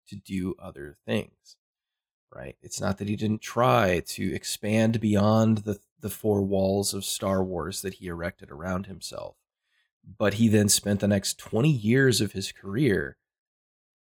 to 0.08 0.16
do 0.16 0.54
other 0.58 0.98
things. 1.06 1.56
Right? 2.34 2.56
It's 2.62 2.80
not 2.80 2.98
that 2.98 3.08
he 3.08 3.16
didn't 3.16 3.40
try 3.42 4.00
to 4.06 4.34
expand 4.34 5.00
beyond 5.00 5.58
the 5.58 5.80
the 6.00 6.10
four 6.10 6.42
walls 6.42 6.94
of 6.94 7.04
Star 7.04 7.42
Wars 7.42 7.82
that 7.82 7.94
he 7.94 8.06
erected 8.06 8.50
around 8.50 8.86
himself. 8.86 9.36
But 10.18 10.34
he 10.34 10.48
then 10.48 10.68
spent 10.68 11.00
the 11.00 11.08
next 11.08 11.38
20 11.38 11.68
years 11.68 12.20
of 12.20 12.32
his 12.32 12.52
career 12.52 13.16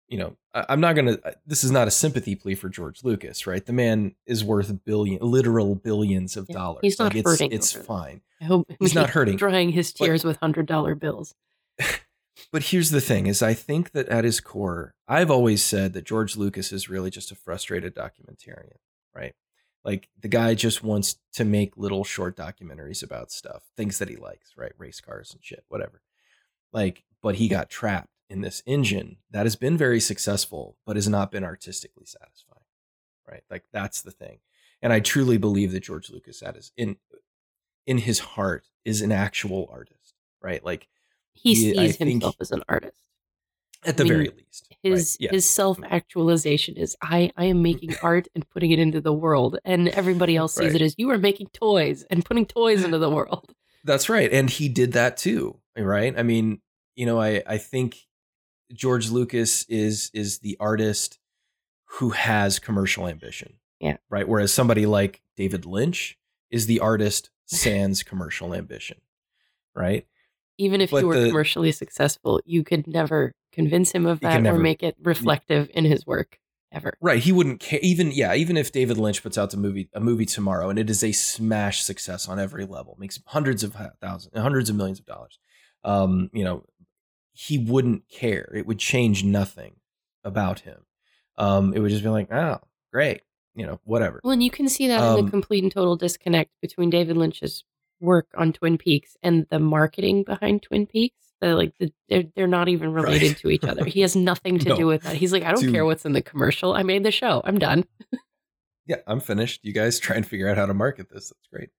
you 0.10 0.18
know, 0.20 0.36
I, 0.54 0.66
I'm 0.70 0.80
not 0.82 0.96
gonna. 0.96 1.18
This 1.48 1.64
is 1.64 1.72
not 1.72 1.88
a 1.88 1.92
sympathy 1.92 2.36
plea 2.36 2.54
for 2.54 2.70
George 2.70 3.04
Lucas, 3.04 3.48
right? 3.48 3.66
The 3.66 3.74
man 3.74 4.14
is 4.28 4.44
worth 4.44 4.84
billion, 4.86 5.20
literal 5.22 5.74
billions 5.74 6.38
of 6.38 6.48
dollars. 6.48 6.82
he's 6.84 7.00
not 7.00 7.16
it's, 7.16 7.28
hurting 7.28 7.52
It's 7.52 7.72
that. 7.74 7.86
fine. 7.86 8.22
I 8.40 8.46
hope 8.46 8.70
He's 8.80 8.94
not 8.94 9.10
hurting. 9.12 9.38
drying 9.38 9.70
his 9.72 9.92
But- 9.92 10.06
tears 10.06 10.24
with 10.24 10.38
hundred 10.38 10.68
dollar 10.68 10.94
bills. 10.94 11.34
But 12.54 12.66
here's 12.66 12.92
the 12.92 13.02
thing: 13.02 13.26
is 13.26 13.42
I 13.42 13.56
think 13.56 13.92
that 13.94 14.08
at 14.10 14.24
his 14.24 14.40
core, 14.40 14.94
I've 15.08 15.32
always 15.32 15.64
said 15.64 15.94
that 15.94 16.06
George 16.06 16.38
Lucas 16.38 16.72
is 16.72 16.88
really 16.88 17.10
just 17.10 17.32
a 17.32 17.36
frustrated 17.36 17.96
documentarian, 17.96 18.78
right? 19.14 19.34
Like 19.84 20.08
the 20.22 20.28
guy 20.28 20.54
just 20.54 20.84
wants 20.84 21.18
to 21.34 21.46
make 21.46 21.76
little 21.76 22.04
short 22.04 22.38
documentaries 22.38 23.02
about 23.02 23.32
stuff, 23.32 23.64
things 23.76 23.98
that 23.98 24.08
he 24.08 24.16
likes, 24.16 24.52
right? 24.56 24.72
Race 24.78 25.02
cars 25.02 25.34
and 25.34 25.44
shit, 25.44 25.66
whatever. 25.68 26.04
Like, 26.72 27.04
but 27.24 27.36
he 27.36 27.48
got 27.48 27.72
trapped 27.72 28.14
in 28.30 28.42
this 28.42 28.62
engine 28.68 29.18
that 29.32 29.48
has 29.48 29.56
been 29.56 29.76
very 29.76 30.00
successful, 30.00 30.78
but 30.86 30.96
has 30.96 31.10
not 31.10 31.32
been 31.32 31.44
artistically 31.44 32.06
satisfying, 32.06 32.62
right? 33.28 33.44
Like 33.50 33.64
that's 33.74 34.04
the 34.04 34.12
thing. 34.12 34.42
And 34.80 34.94
I 34.94 35.00
truly 35.00 35.40
believe 35.40 35.72
that 35.72 35.84
George 35.84 36.12
Lucas, 36.12 36.44
at 36.44 36.56
his 36.56 36.72
in 36.78 36.98
in 37.88 37.98
his 37.98 38.20
heart, 38.20 38.68
is 38.86 39.02
an 39.02 39.12
actual 39.12 39.68
artist, 39.72 40.14
right? 40.40 40.64
Like 40.64 40.88
He 41.34 41.52
I 41.52 41.88
sees 41.88 41.98
think- 41.98 42.12
himself 42.12 42.36
as 42.40 42.52
an 42.52 42.64
artist. 42.70 42.98
at 43.86 43.98
the 43.98 44.04
I 44.04 44.06
mean, 44.06 44.14
very 44.14 44.30
least, 44.30 44.68
right? 44.70 44.78
His 44.94 45.18
his 45.20 45.46
self 45.50 45.78
actualization 45.84 46.76
is 46.78 46.96
I 47.02 47.32
I 47.36 47.46
am 47.46 47.62
making 47.70 47.96
art 48.02 48.28
and 48.36 48.48
putting 48.50 48.72
it 48.72 48.80
into 48.80 49.02
the 49.02 49.14
world, 49.14 49.58
and 49.66 49.90
everybody 49.90 50.36
else 50.38 50.56
sees 50.56 50.68
Right. 50.74 50.82
it 50.82 50.86
as 50.86 50.96
you 50.98 51.10
are 51.10 51.18
making 51.18 51.48
toys 51.54 52.04
and 52.10 52.24
putting 52.24 52.46
toys 52.46 52.84
into 52.84 52.98
the 52.98 53.10
world. 53.10 53.54
That's 53.84 54.08
right. 54.10 54.32
And 54.32 54.50
he 54.50 54.70
did 54.70 54.94
that 54.94 55.18
too, 55.18 55.60
right? 55.78 56.14
I 56.18 56.24
mean, 56.24 56.62
you 56.96 57.06
know, 57.06 57.20
I 57.20 57.44
I 57.46 57.58
think 57.58 57.98
George 58.72 59.10
Lucas 59.10 59.64
is 59.68 60.10
is 60.14 60.40
the 60.40 60.56
artist 60.60 61.20
who 61.98 62.12
has 62.12 62.58
commercial 62.60 63.08
ambition. 63.08 63.56
Yeah. 63.82 63.98
Right? 64.10 64.28
Whereas 64.28 64.54
somebody 64.54 64.86
like 64.86 65.22
David 65.36 65.66
Lynch 65.66 66.18
is 66.50 66.66
the 66.68 66.80
artist 66.80 67.30
sans 67.46 68.02
commercial 68.04 68.54
ambition. 68.54 69.02
Right? 69.76 70.08
Even 70.58 70.82
if 70.82 70.92
But 70.92 71.02
you 71.02 71.08
were 71.08 71.20
the- 71.20 71.28
commercially 71.30 71.72
successful, 71.72 72.42
you 72.46 72.64
could 72.64 72.88
never 72.88 73.34
convince 73.52 73.92
him 73.92 74.06
of 74.06 74.20
that 74.22 74.40
or 74.40 74.42
never- 74.42 74.60
make 74.60 74.84
it 74.84 74.96
reflective 75.02 75.70
in 75.74 75.86
his 75.86 76.06
work 76.06 76.40
ever. 76.72 76.94
Right. 77.02 77.22
He 77.22 77.32
wouldn't 77.32 77.60
care 77.60 77.80
even 77.84 78.12
yeah, 78.12 78.34
even 78.34 78.58
if 78.58 78.72
David 78.72 78.98
Lynch 78.98 79.22
puts 79.22 79.38
out 79.38 79.52
the 79.52 79.58
movie 79.58 79.90
a 79.94 80.00
movie 80.00 80.26
tomorrow 80.26 80.70
and 80.70 80.80
it 80.80 80.90
is 80.90 81.04
a 81.04 81.12
smash 81.12 81.84
success 81.84 82.28
on 82.28 82.40
every 82.40 82.66
level, 82.66 82.96
makes 83.00 83.20
hundreds 83.28 83.64
of 83.64 83.76
thousands, 84.02 84.36
hundreds 84.38 84.70
of 84.70 84.76
millions 84.76 85.00
of 85.00 85.06
dollars. 85.06 85.38
Um, 85.84 86.30
you 86.34 86.44
know, 86.44 86.64
he 87.34 87.58
wouldn't 87.58 88.08
care. 88.10 88.52
It 88.56 88.66
would 88.66 88.80
change 88.80 89.24
nothing 89.24 89.76
about 90.24 90.62
him. 90.62 90.86
Um, 91.38 91.74
it 91.74 91.80
would 91.80 91.90
just 91.92 92.04
be 92.04 92.10
like, 92.10 92.32
oh, 92.32 92.60
great, 92.92 93.22
you 93.56 93.66
know, 93.66 93.80
whatever. 93.84 94.20
Well, 94.24 94.34
and 94.34 94.44
you 94.44 94.52
can 94.52 94.70
see 94.70 94.88
that 94.88 94.98
in 95.00 95.20
Um, 95.20 95.26
the 95.26 95.32
complete 95.32 95.64
and 95.64 95.72
total 95.72 95.96
disconnect 95.96 96.52
between 96.62 96.90
David 96.90 97.18
Lynch's 97.18 97.64
work 98.04 98.28
on 98.38 98.54
Twin 98.54 98.78
Peaks 98.78 99.18
and 99.24 99.48
the 99.50 99.60
marketing 99.60 100.24
behind 100.24 100.62
Twin 100.62 100.86
Peaks. 100.86 101.16
They're 101.42 101.56
like 101.56 101.74
the, 101.80 101.92
they're 102.10 102.24
they're 102.36 102.48
not 102.48 102.70
even 102.70 102.94
related 102.94 103.30
Right. 103.30 103.38
to 103.40 103.50
each 103.50 103.64
other. 103.64 103.86
He 103.86 104.02
has 104.02 104.16
nothing 104.16 104.60
to 104.60 104.70
No. 104.70 104.76
do 104.78 104.86
with 104.88 105.04
that. 105.04 105.16
He's 105.16 105.32
like, 105.34 105.44
I 105.44 105.52
don't 105.52 105.64
To- 105.64 105.72
care 105.72 105.86
what's 105.86 106.06
in 106.06 106.14
the 106.14 106.22
commercial. 106.22 106.74
I 106.74 106.84
made 106.84 107.04
the 107.04 107.12
show. 107.12 107.42
I'm 107.44 107.58
done. 107.60 107.86
yeah, 108.86 108.98
I'm 109.08 109.20
finished. 109.20 109.62
You 109.64 109.74
guys 109.74 110.00
try 110.06 110.16
and 110.16 110.26
figure 110.28 110.48
out 110.50 110.58
how 110.58 110.66
to 110.66 110.74
market 110.74 111.10
this. 111.10 111.30
That's 111.30 111.48
great. 111.52 111.70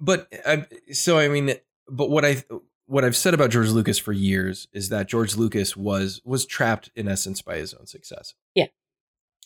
But 0.00 0.28
I, 0.46 0.66
so 0.92 1.18
I 1.18 1.28
mean, 1.28 1.54
but 1.88 2.10
what 2.10 2.24
I 2.24 2.42
what 2.86 3.04
I've 3.04 3.16
said 3.16 3.34
about 3.34 3.50
George 3.50 3.70
Lucas 3.70 3.98
for 3.98 4.12
years 4.12 4.68
is 4.72 4.88
that 4.90 5.08
George 5.08 5.36
Lucas 5.36 5.76
was 5.76 6.20
was 6.24 6.46
trapped 6.46 6.90
in 6.94 7.08
essence 7.08 7.42
by 7.42 7.56
his 7.56 7.74
own 7.74 7.86
success. 7.86 8.34
Yeah. 8.54 8.66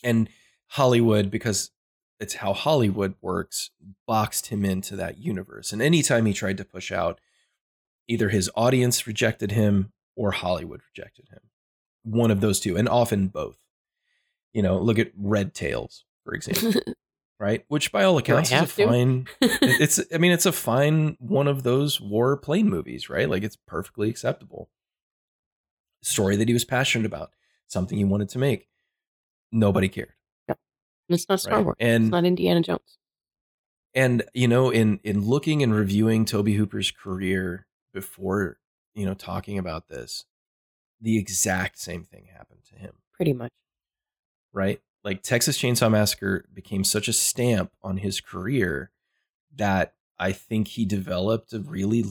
and 0.05 0.29
Hollywood 0.69 1.31
because 1.31 1.71
it's 2.23 2.35
how 2.35 2.53
Hollywood 2.53 3.15
works 3.21 3.71
boxed 4.07 4.47
him 4.47 4.65
into 4.65 4.95
that 4.95 5.19
universe. 5.19 5.73
And 5.73 5.83
anytime 5.83 6.25
he 6.25 6.33
tried 6.33 6.57
to 6.59 6.65
push 6.65 6.93
out, 6.93 7.21
either 8.07 8.29
his 8.29 8.49
audience 8.55 9.09
rejected 9.09 9.51
him 9.51 9.93
or 10.15 10.31
Hollywood 10.31 10.83
rejected 10.95 11.31
him. 11.31 11.41
One 12.05 12.31
of 12.31 12.41
those 12.41 12.61
two, 12.61 12.77
and 12.77 12.89
often 12.89 13.27
both. 13.27 13.59
You 14.53 14.63
know, 14.63 14.79
look 14.79 15.01
at 15.01 15.11
Red 15.17 15.53
Tails, 15.53 16.05
for 16.25 16.33
example, 16.35 16.81
right? 17.41 17.65
Which 17.67 17.91
by 17.91 18.05
all 18.05 18.19
accounts 18.19 18.53
is 18.53 18.63
a 18.63 18.67
to? 18.67 18.87
fine 18.87 19.27
it's 19.41 19.99
I 20.15 20.19
mean 20.19 20.31
it's 20.31 20.47
a 20.47 20.53
fine 20.53 21.17
one 21.19 21.49
of 21.49 21.63
those 21.63 22.01
war 22.01 22.37
plane 22.37 22.69
movies, 22.69 23.09
right? 23.11 23.29
Like 23.29 23.43
it's 23.43 23.57
perfectly 23.57 24.11
acceptable. 24.11 24.69
Story 26.03 26.37
that 26.37 26.49
he 26.49 26.55
was 26.55 26.65
passionate 26.65 27.07
about, 27.07 27.31
something 27.67 27.99
he 27.99 28.05
wanted 28.05 28.29
to 28.31 28.39
make. 28.39 28.69
Nobody 29.51 29.89
cared. 29.89 30.13
It's 31.09 31.29
not 31.29 31.41
Star 31.41 31.57
Right. 31.57 31.65
Wars. 31.65 31.77
And- 31.81 32.05
it's 32.05 32.11
not 32.13 32.25
Indiana 32.25 32.61
Jones. 32.63 32.99
And 33.95 34.23
you 34.33 34.49
know, 34.49 34.71
in 34.71 35.01
in 35.05 35.27
looking 35.27 35.63
and 35.63 35.75
reviewing 35.75 36.25
Tobe 36.25 36.49
Hooper's 36.49 36.91
career 36.91 37.67
before, 37.93 38.59
you 38.95 39.05
know, 39.05 39.13
talking 39.15 39.59
about 39.59 39.89
this, 39.89 40.25
the 41.01 41.19
exact 41.19 41.79
same 41.79 42.05
thing 42.05 42.29
happened 42.35 42.65
to 42.71 42.77
him. 42.77 42.95
Pretty 43.13 43.35
much. 43.35 43.51
right? 44.55 44.81
Like 45.05 45.23
Texas 45.23 45.59
Chainsaw 45.59 45.91
Massacre 45.91 46.47
became 46.55 46.85
such 46.85 47.07
a 47.09 47.13
stamp 47.13 47.73
on 47.83 47.99
his 47.99 48.21
career 48.21 48.91
that 49.55 49.95
I 50.19 50.33
think 50.33 50.69
he 50.69 50.85
developed 50.87 51.53
a 51.53 51.59
really 51.59 52.05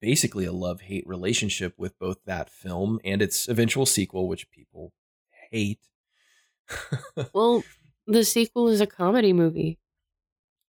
basically 0.00 0.44
a 0.46 0.52
love 0.52 0.80
hate 0.82 1.06
relationship 1.06 1.74
with 1.78 1.96
both 2.00 2.18
that 2.24 2.50
film 2.50 2.98
and 3.04 3.22
its 3.22 3.48
eventual 3.48 3.86
sequel, 3.86 4.26
which 4.26 4.50
people 4.50 4.92
hate. 5.52 5.86
Well, 7.32 7.62
the 8.06 8.24
sequel 8.24 8.68
is 8.68 8.80
a 8.80 8.86
comedy 8.86 9.32
movie. 9.32 9.78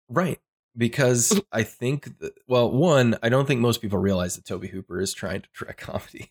right. 0.09 0.39
Because 0.77 1.39
I 1.51 1.63
think, 1.63 2.17
that, 2.19 2.33
well, 2.47 2.71
one, 2.71 3.17
I 3.21 3.27
don't 3.29 3.45
think 3.45 3.59
most 3.59 3.81
people 3.81 3.99
realize 3.99 4.35
that 4.35 4.45
Tobe 4.45 4.67
Hooper 4.67 5.01
is 5.01 5.13
trying 5.13 5.41
to 5.41 5.49
direct 5.57 5.81
comedies. 5.81 6.27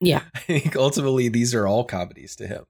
Yeah. 0.00 0.22
I 0.34 0.38
think 0.40 0.76
ultimately 0.76 1.28
these 1.30 1.54
are 1.54 1.66
all 1.66 1.84
comedies 1.84 2.36
to 2.36 2.46
him. 2.46 2.64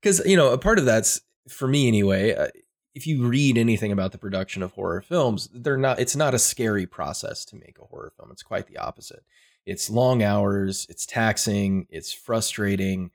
Because, 0.00 0.24
you 0.24 0.36
know, 0.36 0.52
a 0.52 0.58
part 0.58 0.78
of 0.78 0.86
that's, 0.86 1.20
for 1.48 1.68
me 1.68 1.86
anyway, 1.88 2.34
uh, 2.34 2.48
if 2.94 3.06
you 3.06 3.26
read 3.26 3.58
anything 3.58 3.92
about 3.92 4.12
the 4.12 4.18
production 4.18 4.62
of 4.62 4.72
horror 4.72 5.00
films, 5.02 5.48
they're 5.52 5.76
not 5.76 5.98
it's 5.98 6.14
not 6.16 6.32
a 6.32 6.38
scary 6.38 6.86
process 6.86 7.44
to 7.46 7.56
make 7.56 7.76
a 7.80 7.84
horror 7.84 8.12
film. 8.16 8.30
It's 8.30 8.42
quite 8.42 8.66
the 8.66 8.78
opposite. 8.78 9.24
It's 9.66 9.90
long 9.90 10.22
hours, 10.22 10.86
it's 10.88 11.04
taxing, 11.04 11.86
it's 11.90 12.12
frustrating, 12.12 13.10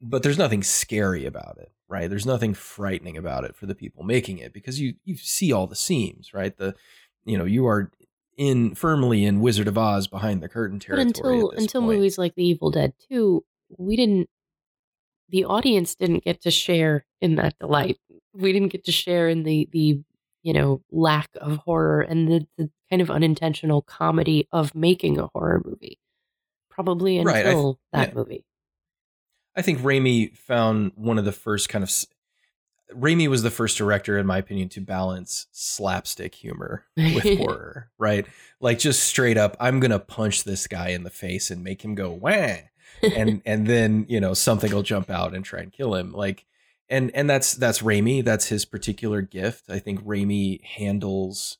but 0.00 0.22
there's 0.22 0.38
nothing 0.38 0.62
scary 0.62 1.24
about 1.26 1.58
it, 1.58 1.72
right? 1.92 2.08
There's 2.08 2.26
nothing 2.26 2.54
frightening 2.54 3.18
about 3.18 3.44
it 3.44 3.54
for 3.54 3.66
the 3.66 3.74
people 3.74 4.02
making 4.02 4.38
it 4.38 4.52
because 4.52 4.80
you 4.80 4.94
you 5.04 5.16
see 5.16 5.52
all 5.52 5.66
the 5.66 5.76
seams, 5.76 6.32
right? 6.32 6.56
The 6.56 6.74
you 7.24 7.36
know, 7.36 7.44
you 7.44 7.66
are 7.66 7.92
in 8.36 8.74
firmly 8.74 9.24
in 9.24 9.40
Wizard 9.40 9.68
of 9.68 9.76
Oz 9.76 10.08
behind 10.08 10.42
the 10.42 10.48
curtain 10.48 10.80
territory. 10.80 11.04
But 11.04 11.16
until 11.18 11.50
until 11.50 11.80
point. 11.82 11.98
movies 11.98 12.18
like 12.18 12.34
The 12.34 12.44
Evil 12.44 12.70
Dead 12.70 12.94
2, 13.10 13.44
we 13.78 13.94
didn't 13.94 14.28
the 15.28 15.44
audience 15.44 15.94
didn't 15.94 16.24
get 16.24 16.40
to 16.42 16.50
share 16.50 17.04
in 17.20 17.36
that 17.36 17.58
delight. 17.58 17.98
We 18.34 18.52
didn't 18.52 18.68
get 18.68 18.84
to 18.84 18.92
share 18.92 19.28
in 19.28 19.42
the 19.42 19.68
the 19.70 20.00
you 20.42 20.52
know 20.54 20.82
lack 20.90 21.28
of 21.36 21.58
horror 21.58 22.00
and 22.00 22.26
the, 22.26 22.46
the 22.56 22.70
kind 22.90 23.02
of 23.02 23.10
unintentional 23.10 23.82
comedy 23.82 24.48
of 24.50 24.74
making 24.74 25.18
a 25.18 25.28
horror 25.34 25.62
movie. 25.64 25.98
Probably 26.70 27.18
until 27.18 27.34
Right, 27.34 27.44
th- 27.44 27.76
that 27.92 28.08
yeah. 28.08 28.14
movie. 28.14 28.44
I 29.54 29.62
think 29.62 29.80
Raimi 29.80 30.36
found 30.36 30.92
one 30.94 31.18
of 31.18 31.24
the 31.24 31.32
first 31.32 31.68
kind 31.68 31.82
of. 31.82 31.90
Raimi 32.94 33.28
was 33.28 33.42
the 33.42 33.50
first 33.50 33.78
director, 33.78 34.18
in 34.18 34.26
my 34.26 34.38
opinion, 34.38 34.68
to 34.70 34.80
balance 34.80 35.46
slapstick 35.50 36.34
humor 36.34 36.84
with 36.96 37.22
horror, 37.38 37.90
right? 37.98 38.26
Like 38.60 38.78
just 38.78 39.04
straight 39.04 39.38
up, 39.38 39.56
I'm 39.58 39.80
gonna 39.80 39.98
punch 39.98 40.44
this 40.44 40.66
guy 40.66 40.88
in 40.88 41.02
the 41.02 41.10
face 41.10 41.50
and 41.50 41.64
make 41.64 41.82
him 41.84 41.94
go 41.94 42.10
wah, 42.10 42.56
and 43.02 43.42
and 43.46 43.66
then 43.66 44.06
you 44.08 44.20
know 44.20 44.34
something 44.34 44.72
will 44.72 44.82
jump 44.82 45.10
out 45.10 45.34
and 45.34 45.44
try 45.44 45.60
and 45.60 45.72
kill 45.72 45.94
him. 45.94 46.12
Like, 46.12 46.46
and 46.88 47.10
and 47.14 47.28
that's 47.28 47.54
that's 47.54 47.82
Raimi. 47.82 48.24
That's 48.24 48.48
his 48.48 48.64
particular 48.64 49.22
gift. 49.22 49.70
I 49.70 49.78
think 49.78 50.04
Raimi 50.04 50.62
handles 50.62 51.58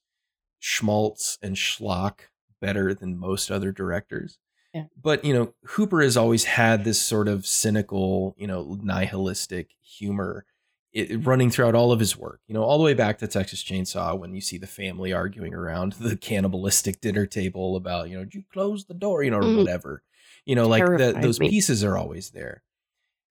schmaltz 0.58 1.38
and 1.42 1.56
schlock 1.56 2.20
better 2.60 2.94
than 2.94 3.18
most 3.18 3.50
other 3.50 3.72
directors. 3.72 4.38
Yeah. 4.74 4.84
But 5.00 5.24
you 5.24 5.34
know, 5.34 5.54
Hooper 5.66 6.00
has 6.02 6.16
always 6.16 6.44
had 6.44 6.84
this 6.84 7.00
sort 7.00 7.28
of 7.28 7.46
cynical, 7.46 8.34
you 8.38 8.46
know, 8.46 8.78
nihilistic 8.82 9.70
humor 9.82 10.46
it, 10.92 11.24
running 11.26 11.50
throughout 11.50 11.74
all 11.74 11.90
of 11.92 12.00
his 12.00 12.16
work. 12.16 12.40
You 12.46 12.54
know, 12.54 12.62
all 12.62 12.78
the 12.78 12.84
way 12.84 12.94
back 12.94 13.18
to 13.18 13.26
Texas 13.26 13.62
Chainsaw, 13.62 14.18
when 14.18 14.34
you 14.34 14.40
see 14.40 14.58
the 14.58 14.66
family 14.66 15.12
arguing 15.12 15.54
around 15.54 15.92
the 15.94 16.16
cannibalistic 16.16 17.00
dinner 17.00 17.26
table 17.26 17.76
about, 17.76 18.08
you 18.10 18.16
know, 18.16 18.24
did 18.24 18.34
you 18.34 18.44
close 18.52 18.84
the 18.84 18.94
door, 18.94 19.22
you 19.22 19.30
know, 19.30 19.38
or 19.38 19.42
Mhm. 19.44 19.56
whatever. 19.58 20.02
You 20.44 20.54
know, 20.54 20.66
like 20.68 20.84
the, 20.84 21.16
those 21.20 21.38
me. 21.40 21.48
pieces 21.50 21.84
are 21.84 21.96
always 21.96 22.30
there. 22.30 22.62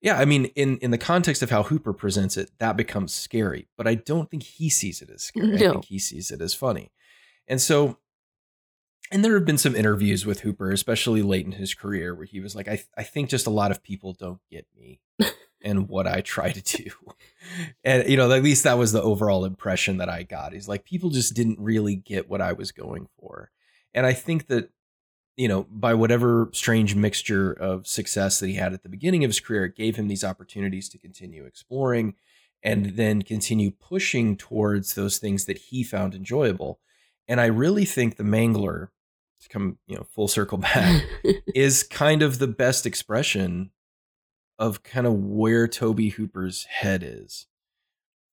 Yeah, 0.01 0.17
I 0.17 0.25
mean, 0.25 0.45
in 0.55 0.77
in 0.79 0.89
the 0.91 0.97
context 0.97 1.43
of 1.43 1.51
how 1.51 1.63
Hooper 1.63 1.93
presents 1.93 2.35
it, 2.37 2.49
that 2.57 2.75
becomes 2.77 3.13
scary. 3.13 3.67
But 3.77 3.87
I 3.87 3.95
don't 3.95 4.29
think 4.31 4.41
he 4.43 4.69
sees 4.69 5.01
it 5.01 5.09
as 5.11 5.21
scary. 5.23 5.55
I 5.55 5.57
think 5.71 5.85
he 5.85 5.99
sees 5.99 6.31
it 6.31 6.41
as 6.41 6.53
funny. 6.55 6.91
And 7.47 7.61
so, 7.61 7.97
and 9.11 9.23
there 9.23 9.35
have 9.35 9.45
been 9.45 9.57
some 9.57 9.75
interviews 9.75 10.25
with 10.25 10.41
Hooper, 10.41 10.71
especially 10.71 11.21
late 11.21 11.45
in 11.45 11.53
his 11.53 11.73
career, 11.73 12.15
where 12.15 12.25
he 12.25 12.39
was 12.39 12.55
like, 12.55 12.67
"I 12.67 12.83
I 12.97 13.03
think 13.03 13.29
just 13.29 13.47
a 13.47 13.51
lot 13.51 13.71
of 13.71 13.83
people 13.83 14.13
don't 14.13 14.41
get 14.49 14.65
me 14.77 15.01
and 15.61 15.89
what 15.89 16.07
I 16.07 16.21
try 16.21 16.51
to 16.51 16.61
do." 16.61 16.89
And 17.83 18.07
you 18.07 18.17
know, 18.17 18.31
at 18.31 18.43
least 18.43 18.63
that 18.63 18.77
was 18.77 18.91
the 18.91 19.01
overall 19.01 19.45
impression 19.45 19.97
that 19.97 20.09
I 20.09 20.23
got. 20.23 20.53
He's 20.53 20.67
like, 20.67 20.85
people 20.85 21.09
just 21.09 21.33
didn't 21.33 21.59
really 21.59 21.95
get 21.95 22.29
what 22.29 22.41
I 22.41 22.53
was 22.53 22.71
going 22.71 23.07
for. 23.19 23.51
And 23.93 24.05
I 24.05 24.13
think 24.13 24.47
that 24.47 24.69
you 25.37 25.47
know, 25.47 25.65
by 25.69 25.93
whatever 25.93 26.49
strange 26.53 26.93
mixture 26.93 27.51
of 27.51 27.87
success 27.87 28.39
that 28.39 28.47
he 28.47 28.53
had 28.53 28.73
at 28.73 28.83
the 28.83 28.89
beginning 28.89 29.23
of 29.23 29.29
his 29.29 29.39
career, 29.39 29.65
it 29.65 29.75
gave 29.75 29.95
him 29.95 30.07
these 30.07 30.23
opportunities 30.23 30.87
to 30.89 30.97
continue 30.97 31.45
exploring 31.45 32.15
and 32.63 32.97
then 32.97 33.21
continue 33.21 33.71
pushing 33.71 34.37
towards 34.37 34.93
those 34.93 35.17
things 35.17 35.45
that 35.45 35.57
he 35.57 35.83
found 35.83 36.13
enjoyable. 36.13 36.79
And 37.27 37.41
I 37.41 37.45
really 37.45 37.85
think 37.85 38.17
the 38.17 38.23
Mangler, 38.23 38.89
to 39.41 39.49
come, 39.49 39.77
you 39.87 39.95
know, 39.95 40.03
full 40.03 40.27
circle 40.27 40.57
back, 40.59 41.03
is 41.55 41.83
kind 41.83 42.21
of 42.21 42.39
the 42.39 42.47
best 42.47 42.85
expression 42.85 43.71
of 44.59 44.83
kind 44.83 45.07
of 45.07 45.13
where 45.13 45.67
Tobe 45.67 46.11
Hooper's 46.11 46.65
head 46.65 47.03
is 47.03 47.47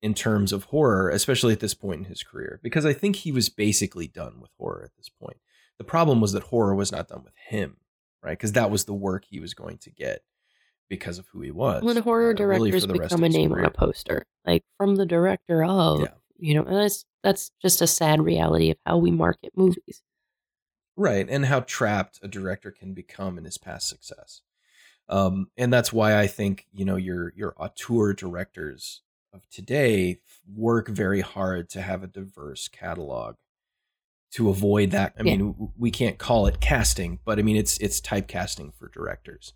in 0.03 0.15
terms 0.15 0.53
of 0.53 0.65
horror, 0.65 1.09
especially 1.11 1.53
at 1.53 1.61
this 1.61 1.75
point 1.75 2.01
in 2.01 2.05
his 2.05 2.23
career, 2.23 2.61
because 2.63 2.85
I 2.87 2.93
think 2.93 3.17
he 3.17 3.33
was 3.33 3.49
basically 3.49 4.07
done 4.07 4.41
with 4.41 4.51
horror 4.59 4.83
at 4.85 4.97
this 4.97 5.09
point. 5.09 5.39
The 5.79 5.85
problem 5.85 6.21
was 6.21 6.33
that 6.33 6.45
horror 6.45 6.75
was 6.75 6.93
not 6.93 7.09
done 7.09 7.23
with 7.25 7.35
him, 7.49 7.79
right? 8.23 8.37
Because 8.39 8.53
that 8.53 8.71
was 8.71 8.85
the 8.85 8.95
work 8.95 9.25
he 9.29 9.41
was 9.41 9.55
going 9.55 9.79
to 9.79 9.91
get 9.91 10.21
because 10.89 11.19
of 11.19 11.27
who 11.33 11.41
he 11.41 11.51
was. 11.51 11.83
when 11.83 11.97
horror 11.99 12.31
uh, 12.31 12.35
directors 12.35 12.87
the 12.87 12.93
become 12.93 13.25
a 13.25 13.29
name 13.29 13.53
on 13.53 13.65
a 13.65 13.71
poster, 13.71 14.25
like 14.47 14.65
from 14.77 14.97
the 14.97 15.07
director 15.07 15.65
of, 15.65 16.01
Yeah. 16.01 16.07
you 16.39 16.55
know, 16.55 16.63
and 16.63 16.77
that's 16.77 17.05
that's 17.23 17.51
just 17.61 17.83
a 17.83 17.87
sad 17.87 18.21
reality 18.23 18.71
of 18.71 18.77
how 18.87 18.97
we 18.99 19.11
market 19.11 19.53
movies. 19.57 20.03
Right 20.99 21.27
and 21.31 21.47
how 21.47 21.61
trapped 21.61 22.21
a 22.23 22.29
director 22.29 22.71
can 22.71 22.93
become 22.95 23.39
in 23.39 23.45
his 23.45 23.57
past 23.59 23.89
success. 23.89 24.43
Um, 25.09 25.51
and 25.57 25.73
that's 25.73 25.93
why 25.93 26.19
i 26.21 26.27
think 26.27 26.67
you 26.73 26.85
know 26.85 26.97
your 26.97 27.33
your 27.37 27.55
auteur 27.57 28.13
directors 28.13 29.03
of 29.33 29.49
today 29.51 30.21
work 30.55 30.89
very 30.89 31.21
hard 31.23 31.71
to 31.71 31.81
have 31.83 32.03
a 32.03 32.07
diverse 32.09 32.69
catalog 32.69 33.37
to 34.33 34.51
avoid 34.51 34.91
that. 34.91 35.15
I 35.19 35.23
Yeah. 35.23 35.37
mean 35.37 35.73
we 35.79 35.91
can't 35.91 36.19
call 36.19 36.47
it 36.47 36.61
casting 36.61 37.21
but 37.25 37.39
i 37.39 37.43
mean 37.43 37.57
it's 37.57 37.79
it's 37.79 38.01
typecasting 38.01 38.75
for 38.75 38.89
directors 38.89 39.55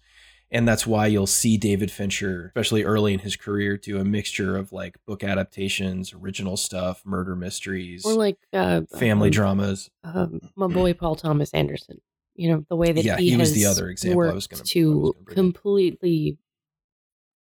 and 0.53 0.69
that's 0.69 0.87
why 0.87 1.07
you'll 1.07 1.27
see 1.27 1.57
david 1.57 1.91
fincher 1.91 2.47
especially 2.55 2.85
early 2.85 3.13
in 3.13 3.19
his 3.19 3.35
career 3.37 3.77
do 3.77 3.99
a 3.99 4.05
mixture 4.05 4.57
of 4.57 4.71
like 4.73 4.97
book 5.07 5.25
adaptations 5.25 6.13
original 6.13 6.57
stuff 6.57 7.03
murder 7.05 7.35
mysteries 7.35 8.05
Or 8.05 8.13
like 8.15 8.37
uh, 8.53 8.83
family 8.99 9.29
um, 9.29 9.33
dramas 9.33 9.91
um, 10.05 10.41
my 10.55 10.67
boy 10.69 10.93
Paul 10.95 11.17
Thomas 11.17 11.51
Anderson. 11.53 12.01
You 12.35 12.51
know 12.51 12.67
the 12.69 12.77
way 12.77 12.93
that 12.93 13.05
Yeah, 13.05 13.17
he, 13.19 13.31
he 13.31 13.37
was 13.37 13.53
the 13.53 13.67
other 13.67 13.89
example 13.89 14.23
I 14.23 14.33
was 14.33 14.49
was 14.51 14.61
to 14.71 14.91
gonna 14.91 15.13
bring 15.25 15.33
up. 15.33 15.35
completely 15.35 16.39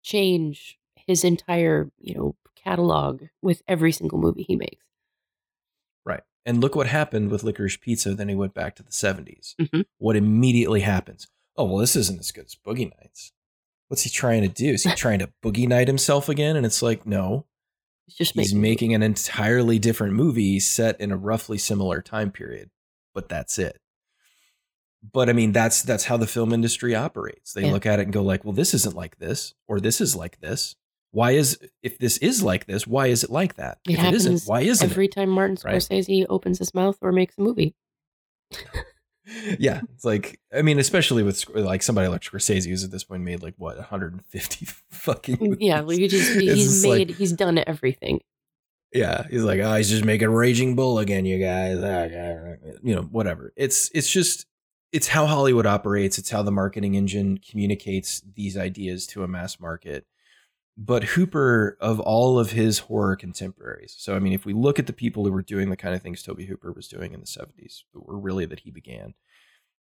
change 0.04 0.78
his 0.96 1.24
entire 1.24 1.90
you 2.00 2.16
know 2.16 2.36
catalog 2.56 3.24
with 3.42 3.62
every 3.68 3.92
single 3.92 4.18
movie 4.18 4.44
he 4.44 4.56
makes. 4.56 4.84
Right. 6.06 6.24
And 6.46 6.62
look 6.62 6.76
what 6.76 6.88
happened 6.88 7.30
with 7.32 7.44
Licorice 7.44 7.80
Pizza. 7.80 8.14
Then 8.16 8.30
he 8.30 8.36
went 8.36 8.54
back 8.54 8.76
to 8.78 8.84
the 8.84 8.92
70s. 8.92 9.56
Mhm. 9.60 9.86
What 9.98 10.16
immediately 10.16 10.82
happens? 10.82 11.28
Oh, 11.58 11.66
well, 11.66 11.78
this 11.78 11.96
isn't 11.96 12.20
as 12.20 12.32
good 12.32 12.46
as 12.46 12.56
Boogie 12.56 12.92
Nights. 13.00 13.32
What's 13.88 14.04
he 14.04 14.10
trying 14.10 14.42
to 14.44 14.48
do? 14.48 14.74
Is 14.74 14.84
he 14.84 14.92
trying 14.96 15.20
to 15.20 15.30
Boogie 15.44 15.68
Night 15.68 15.88
himself 15.88 16.30
again? 16.30 16.56
And 16.56 16.66
it's 16.66 16.82
like, 16.82 17.06
no, 17.06 17.46
He's 18.06 18.16
just 18.16 18.34
he's 18.36 18.54
making 18.54 18.62
making 18.62 18.94
an 18.96 19.04
entirely 19.04 19.80
different 19.80 20.14
movie 20.14 20.60
set 20.60 21.00
in 21.02 21.12
a 21.12 21.18
roughly 21.18 21.58
similar 21.58 22.02
time 22.02 22.32
period, 22.32 22.70
but 23.14 23.28
that's 23.28 23.58
it. 23.60 23.80
But 25.14 25.30
I 25.30 25.34
mean, 25.34 25.52
that's 25.52 25.82
that's 25.82 26.06
how 26.06 26.16
the 26.18 26.28
film 26.28 26.54
industry 26.54 26.96
operates. 26.96 27.54
They 27.54 27.64
Yeah. 27.66 27.72
look 27.72 27.86
at 27.86 28.00
it 28.00 28.04
and 28.04 28.14
go 28.14 28.24
like, 28.24 28.44
well, 28.46 28.54
this 28.54 28.74
isn't 28.74 28.96
like 28.96 29.18
this, 29.20 29.54
or 29.68 29.80
this 29.80 30.00
is 30.00 30.16
like 30.16 30.40
this. 30.40 30.76
Why 31.12 31.32
is 31.32 31.58
if 31.84 31.98
this 31.98 32.18
is 32.18 32.44
like 32.44 32.66
this? 32.66 32.86
Why 32.88 33.08
is 33.08 33.24
it 33.24 33.30
like 33.30 33.56
that? 33.56 33.80
It 33.88 33.94
if 34.00 34.04
it 34.06 34.14
isn't, 34.14 34.44
why 34.46 34.62
isn't 34.62 34.86
it? 34.88 34.92
every 34.92 35.08
time 35.08 35.30
Martin 35.30 35.58
Right. 35.64 35.76
Scorsese 35.76 36.26
opens 36.30 36.60
his 36.60 36.74
mouth 36.74 36.98
or 37.02 37.12
makes 37.12 37.38
a 37.38 37.42
movie. 37.42 37.76
yeah, 39.60 39.82
it's 39.94 40.06
like 40.06 40.40
I 40.56 40.62
mean, 40.62 40.80
especially 40.80 41.24
with 41.24 41.48
like 41.50 41.84
somebody 41.84 42.08
like 42.08 42.22
Scorsese, 42.22 42.68
who's 42.68 42.84
at 42.84 42.92
this 42.92 43.04
point 43.04 43.24
made 43.24 43.42
like 43.44 43.56
what 43.58 43.78
150 43.78 44.66
fucking 44.92 45.38
movies. 45.40 45.58
Yeah, 45.62 45.84
he 45.88 46.08
just 46.08 46.32
he's 46.40 46.64
just 46.64 46.86
like- 46.86 46.98
made 46.98 47.10
he's 47.12 47.34
done 47.34 47.62
everything. 47.68 48.22
yeah, 48.94 49.28
he's 49.30 49.44
like, 49.44 49.60
oh, 49.60 49.76
he's 49.76 49.90
just 49.90 50.06
making 50.06 50.30
Raging 50.30 50.76
Bull 50.76 51.00
again, 51.00 51.26
you 51.26 51.40
guys. 51.40 51.78
Ah, 51.84 52.06
You 52.84 52.96
know, 52.96 53.02
whatever. 53.04 53.52
It's 53.56 53.90
it's 53.94 54.10
just 54.10 54.46
it's 54.94 55.08
how 55.10 55.26
Hollywood 55.26 55.66
operates. 55.66 56.18
It's 56.18 56.30
how 56.30 56.42
the 56.44 56.52
marketing 56.52 56.96
engine 56.96 57.38
communicates 57.40 58.22
these 58.36 58.56
ideas 58.56 59.06
to 59.08 59.24
a 59.24 59.28
mass 59.28 59.60
market. 59.60 60.06
But 60.78 61.04
Hooper, 61.04 61.76
of 61.82 62.00
all 62.00 62.38
of 62.38 62.52
his 62.52 62.80
horror 62.80 63.16
contemporaries, 63.16 63.96
so 63.98 64.16
I 64.16 64.20
mean, 64.20 64.34
if 64.34 64.46
we 64.46 64.54
look 64.54 64.78
at 64.78 64.86
the 64.86 64.94
people 64.94 65.26
who 65.26 65.32
were 65.32 65.42
doing 65.42 65.70
the 65.70 65.78
kind 65.78 65.96
of 65.96 66.04
things 66.04 66.22
Tobe 66.22 66.42
Hooper 66.42 66.72
was 66.72 66.88
doing 66.88 67.14
in 67.14 67.20
the 67.20 67.26
70s, 67.26 67.84
that 67.94 68.06
were 68.06 68.20
really 68.20 68.46
that 68.46 68.60
he 68.60 68.70
began, 68.70 69.16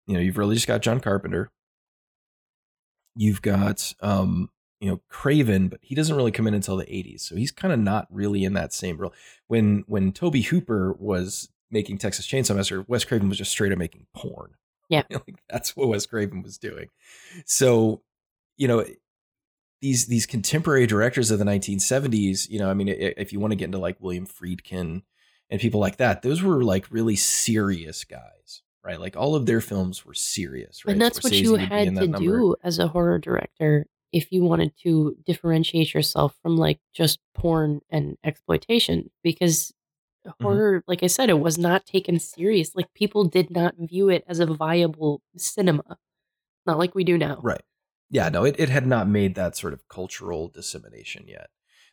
you 0.07 0.14
know, 0.14 0.20
you've 0.20 0.36
really 0.36 0.55
just 0.55 0.66
got 0.66 0.82
John 0.82 1.01
Carpenter. 1.01 1.51
You've 3.14 3.40
got, 3.40 3.95
um, 4.01 4.51
you 4.80 4.90
know, 4.90 5.01
Craven, 5.09 5.68
but 5.68 5.80
he 5.82 5.95
doesn't 5.95 6.16
really 6.16 6.30
come 6.30 6.47
in 6.47 6.55
until 6.55 6.76
the 6.76 6.84
80s. 6.84 7.20
So 7.20 7.36
he's 7.36 7.53
kind 7.53 7.72
of 7.72 7.78
not 7.78 8.07
really 8.11 8.45
in 8.45 8.53
that 8.55 8.74
same 8.74 8.99
role. 8.99 9.14
When 9.47 9.84
when 9.86 10.12
Tobe 10.12 10.36
Hooper 10.36 10.95
was 10.99 11.49
making 11.70 11.99
Texas 11.99 12.26
Chainsaw 12.26 12.57
Massacre, 12.57 12.84
Wes 12.86 13.05
Craven 13.05 13.28
was 13.30 13.38
just 13.38 13.51
straight 13.51 13.72
up 13.72 13.78
making 13.78 14.07
porn. 14.14 14.57
Yeah. 14.90 15.05
like 15.11 15.43
that's 15.49 15.74
what 15.74 15.88
Wes 15.88 16.05
Craven 16.05 16.43
was 16.43 16.59
doing. 16.59 16.88
So, 17.47 18.03
you 18.59 18.68
know, 18.68 18.84
these 19.83 20.07
these 20.07 20.24
contemporary 20.26 20.87
directors 20.87 21.30
of 21.30 21.39
the 21.39 21.45
1970s, 21.45 22.49
you 22.49 22.59
know, 22.59 22.70
I 22.70 22.74
mean, 22.74 22.89
if 22.89 23.33
you 23.33 23.41
want 23.41 23.51
to 23.53 23.57
get 23.57 23.66
into 23.66 23.78
like 23.78 23.97
William 24.01 24.26
Friedkin 24.26 25.03
and 25.51 25.61
people 25.61 25.80
like 25.80 25.99
that, 25.99 26.22
those 26.22 26.43
were 26.43 26.64
like 26.64 26.87
really 26.91 27.16
serious 27.16 28.05
guys, 28.05 28.62
right? 28.85 28.99
Like 29.01 29.16
all 29.16 29.35
of 29.35 29.45
their 29.47 29.61
films 29.61 30.07
were 30.07 30.14
serious, 30.14 30.85
right? 30.87 30.93
And 30.93 31.03
that's 31.03 31.22
what 31.22 31.33
you 31.33 31.57
had 31.57 31.95
to 31.97 32.07
number. 32.07 32.18
do 32.18 32.57
as 32.62 32.78
a 32.78 32.89
horror 32.89 33.18
director 33.18 33.87
if 34.12 34.30
you 34.30 34.45
wanted 34.45 34.72
to 34.85 35.16
differentiate 35.26 35.95
yourself 35.95 36.37
from 36.43 36.57
like 36.57 36.78
just 36.95 37.18
porn 37.35 37.80
and 37.91 38.16
exploitation 38.24 39.11
because 39.22 39.72
Mm-hmm. 40.24 40.45
horror 40.45 40.85
like 40.87 41.03
i 41.03 41.09
said 41.09 41.28
it 41.30 41.41
was 41.41 41.59
not 41.59 41.85
taken 41.85 42.16
serious 42.20 42.76
like 42.76 42.95
people 42.95 43.24
did 43.24 43.51
not 43.51 43.74
view 43.76 44.09
it 44.09 44.22
as 44.28 44.39
a 44.39 44.47
viable 44.47 45.20
cinema 45.37 45.99
not 46.64 46.78
like 46.78 46.95
we 46.95 47.03
do 47.03 47.18
now 47.18 47.41
Right. 47.43 47.61
Yeah, 48.12 48.28
no, 48.28 48.44
it, 48.44 48.54
it 48.58 48.68
had 48.68 48.86
not 48.86 49.08
made 49.08 49.34
that 49.34 49.56
sort 49.56 49.72
of 49.72 49.88
cultural 49.88 50.48
dissemination 50.48 51.24
yet. 51.26 51.48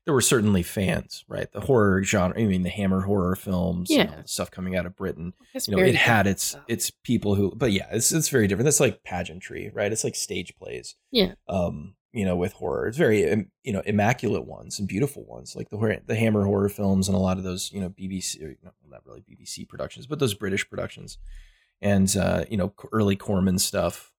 There 0.06 0.14
were 0.14 0.22
certainly 0.22 0.64
fans, 0.64 1.24
right? 1.28 1.52
The 1.52 1.62
horror 1.62 2.04
genre, 2.04 2.38
I 2.40 2.46
mean, 2.46 2.64
the 2.64 2.70
Hammer 2.70 3.02
horror 3.02 3.36
films, 3.36 3.90
and 3.90 4.10
Yeah. 4.10 4.22
stuff 4.26 4.52
coming 4.52 4.76
out 4.76 4.86
of 4.86 4.96
Britain. 4.96 5.34
It's 5.54 5.68
You 5.68 5.76
know, 5.78 5.82
it 5.84 5.96
had 5.96 6.28
its 6.28 6.44
stuff. 6.44 6.64
its 6.68 6.92
people 6.92 7.36
who, 7.36 7.54
but 7.56 7.72
yeah, 7.72 7.88
it's 7.92 8.12
it's 8.12 8.28
very 8.30 8.48
different. 8.48 8.66
That's 8.66 8.80
like 8.82 9.04
pageantry, 9.04 9.72
right? 9.74 9.92
It's 9.92 10.04
like 10.04 10.16
stage 10.16 10.56
plays. 10.58 10.96
Yeah. 11.12 11.34
Um, 11.48 11.96
you 12.12 12.26
know, 12.26 12.36
with 12.36 12.54
horror, 12.54 12.88
it's 12.88 12.98
very 12.98 13.22
you 13.64 13.72
know 13.74 13.82
immaculate 13.86 14.46
ones 14.46 14.78
and 14.80 14.88
beautiful 14.88 15.26
ones, 15.26 15.56
like 15.56 15.70
the 15.70 16.02
the 16.06 16.16
Hammer 16.16 16.44
horror 16.44 16.70
films 16.70 17.08
and 17.08 17.16
a 17.16 17.20
lot 17.20 17.38
of 17.38 17.44
those 17.44 17.72
you 17.72 17.80
know 17.80 17.90
BBC, 17.90 18.58
not 18.90 19.06
really 19.06 19.22
BBC 19.22 19.68
productions, 19.70 20.08
but 20.08 20.18
those 20.20 20.34
British 20.34 20.68
productions, 20.70 21.18
and 21.82 22.14
uh, 22.18 22.44
you 22.50 22.58
know 22.58 22.74
early 22.92 23.16
Corman 23.16 23.60
stuff. 23.60 24.12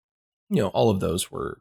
You 0.51 0.63
know, 0.63 0.69
all 0.69 0.89
of 0.91 1.01
those 1.01 1.31
were 1.33 1.61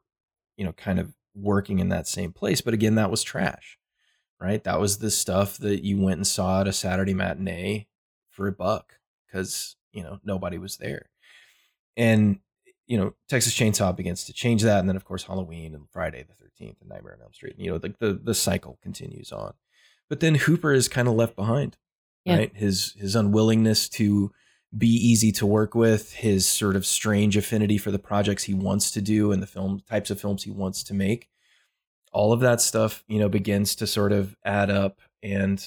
you 0.60 0.66
know 0.66 0.74
kind 0.74 1.00
of 1.00 1.16
working 1.34 1.80
in 1.80 1.90
that 1.90 2.08
same 2.08 2.34
place, 2.34 2.60
but 2.62 2.74
again, 2.74 2.96
that 2.96 3.10
was 3.10 3.24
trash, 3.24 3.78
right? 4.40 4.64
That 4.66 4.80
was 4.80 4.98
the 4.98 5.10
stuff 5.10 5.58
that 5.60 5.84
you 5.84 5.98
went 5.98 6.18
and 6.18 6.28
saw 6.28 6.62
at 6.62 6.68
a 6.68 6.74
Saturday 6.74 7.14
matinee 7.14 7.88
for 8.30 8.48
a 8.48 8.52
buck 8.52 8.96
because 9.26 9.76
you 9.94 10.04
know 10.04 10.20
nobody 10.24 10.58
was 10.58 10.78
there, 10.78 11.10
and 11.98 12.40
you 12.88 12.98
know, 12.98 13.14
Texas 13.30 13.54
Chainsaw 13.56 13.96
begins 13.96 14.24
to 14.26 14.34
change 14.34 14.64
that, 14.64 14.80
and 14.80 14.90
then 14.90 14.96
of 14.96 15.06
course 15.06 15.24
Halloween 15.24 15.76
and 15.76 15.90
Friday 15.92 16.24
the 16.28 16.34
Thirteenth 16.34 16.78
and 16.82 16.90
Nightmare 16.90 17.14
on 17.14 17.22
Elm 17.22 17.34
Street. 17.34 17.56
And, 17.56 17.64
you 17.64 17.72
know, 17.72 17.78
the, 17.78 17.94
the 18.00 18.14
the 18.14 18.34
cycle 18.34 18.80
continues 18.82 19.32
on, 19.32 19.54
but 20.10 20.20
then 20.20 20.36
Hooper 20.36 20.74
is 20.74 20.88
kind 20.88 21.08
of 21.08 21.14
left 21.14 21.36
behind, 21.36 21.78
Yeah. 22.26 22.38
right? 22.38 22.52
His 22.56 22.94
his 22.98 23.16
unwillingness 23.16 23.88
to 23.90 24.32
be 24.78 24.88
easy 24.88 25.32
to 25.34 25.46
work 25.46 25.74
with, 25.74 26.14
his 26.14 26.48
sort 26.48 26.76
of 26.76 26.86
strange 26.86 27.36
affinity 27.36 27.78
for 27.78 27.92
the 27.92 28.00
projects 28.00 28.44
he 28.44 28.54
wants 28.54 28.92
to 28.92 29.02
do 29.02 29.32
and 29.32 29.42
the 29.42 29.48
film 29.48 29.82
types 29.90 30.12
of 30.12 30.22
films 30.22 30.44
he 30.44 30.52
wants 30.52 30.84
to 30.84 30.94
make. 30.94 31.30
All 32.12 32.34
of 32.34 32.40
that 32.42 32.62
stuff, 32.62 33.04
you 33.08 33.20
know, 33.20 33.30
begins 33.30 33.76
to 33.76 33.88
sort 33.88 34.12
of 34.12 34.36
add 34.44 34.70
up 34.70 35.00
and 35.24 35.66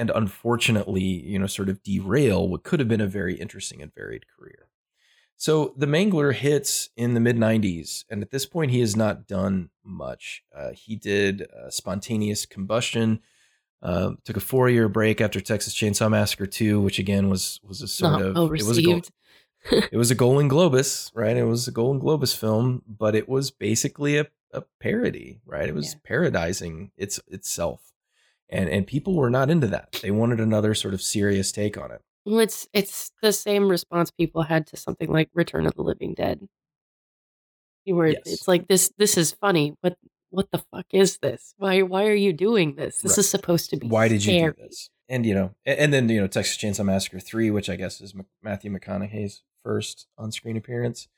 and 0.00 0.10
unfortunately, 0.14 1.02
you 1.02 1.38
know, 1.38 1.46
sort 1.46 1.68
of 1.68 1.82
derail 1.82 2.48
what 2.48 2.62
could 2.62 2.80
have 2.80 2.88
been 2.88 3.02
a 3.02 3.06
very 3.06 3.34
interesting 3.34 3.82
and 3.82 3.94
varied 3.94 4.24
career. 4.26 4.70
So 5.36 5.74
the 5.76 5.86
Mangler 5.86 6.34
hits 6.34 6.88
in 6.96 7.12
the 7.12 7.20
mid 7.20 7.36
90s, 7.36 8.04
and 8.08 8.22
at 8.22 8.30
this 8.30 8.46
point, 8.46 8.70
he 8.70 8.80
has 8.80 8.96
not 8.96 9.26
done 9.26 9.68
much. 9.84 10.42
Uh, 10.56 10.70
he 10.72 10.96
did 10.96 11.42
uh, 11.42 11.68
Spontaneous 11.68 12.46
Combustion, 12.46 13.20
uh, 13.82 14.12
took 14.24 14.36
a 14.36 14.40
four 14.40 14.68
year 14.68 14.88
break 14.88 15.20
after 15.20 15.40
Texas 15.40 15.74
Chainsaw 15.74 16.10
Massacre 16.10 16.46
2, 16.46 16.80
which 16.80 16.98
again 16.98 17.28
was 17.30 17.60
was 17.62 17.80
a 17.82 17.88
sort 17.88 18.12
not 18.12 18.22
of 18.22 18.36
it 18.36 18.64
was 18.64 18.78
a, 18.78 18.82
received 18.82 19.10
it 19.92 19.96
was 19.96 20.10
a 20.10 20.14
Golan-Globus, 20.14 21.10
right? 21.14 21.36
It 21.36 21.44
was 21.44 21.68
a 21.68 21.72
Golan-Globus 21.72 22.36
film, 22.36 22.82
but 22.86 23.14
it 23.14 23.28
was 23.28 23.50
basically 23.50 24.16
a, 24.18 24.26
a 24.52 24.62
parody, 24.80 25.40
right? 25.46 25.68
It 25.68 25.74
was 25.74 25.94
Yeah. 25.94 26.00
parodizing 26.16 26.90
its 26.96 27.20
itself. 27.28 27.92
And 28.48 28.68
and 28.68 28.86
people 28.86 29.14
were 29.14 29.30
not 29.30 29.50
into 29.50 29.66
that. 29.68 29.92
They 30.02 30.10
wanted 30.10 30.40
another 30.40 30.74
sort 30.74 30.94
of 30.94 31.00
serious 31.02 31.52
take 31.52 31.76
on 31.78 31.90
it. 31.92 32.02
well 32.26 32.40
it's 32.40 32.66
it's 32.72 33.12
the 33.22 33.32
same 33.32 33.68
response 33.68 34.10
people 34.10 34.42
had 34.42 34.66
to 34.68 34.76
something 34.76 35.10
like 35.10 35.30
return 35.34 35.66
of 35.66 35.74
the 35.74 35.82
living 35.82 36.14
dead 36.14 36.48
where 37.86 38.08
Yes. 38.08 38.22
it's 38.26 38.48
like 38.48 38.68
this 38.68 38.92
this 38.98 39.16
is 39.16 39.32
funny 39.32 39.74
but 39.82 39.96
what 40.30 40.50
the 40.52 40.58
fuck 40.72 40.86
is 40.92 41.18
this 41.18 41.54
why 41.58 41.82
why 41.82 42.06
are 42.06 42.14
you 42.14 42.32
doing 42.32 42.74
this 42.76 43.00
this 43.02 43.12
Right. 43.12 43.18
is 43.18 43.30
supposed 43.30 43.70
to 43.70 43.76
be 43.76 43.88
Why 43.88 44.08
did 44.08 44.24
you 44.24 44.32
scary. 44.32 44.52
do 44.52 44.62
this? 44.62 44.90
And 45.08 45.26
you 45.26 45.34
know, 45.34 45.54
and 45.66 45.92
then 45.92 46.08
you 46.08 46.20
know, 46.20 46.28
Texas 46.28 46.56
Chainsaw 46.56 46.84
Massacre 46.84 47.18
three, 47.18 47.50
which 47.50 47.68
I 47.68 47.74
guess 47.76 48.00
is 48.00 48.14
Matthew 48.42 48.70
McConaughey's 48.70 49.42
first 49.64 50.06
on-screen 50.16 50.56
appearance. 50.56 51.08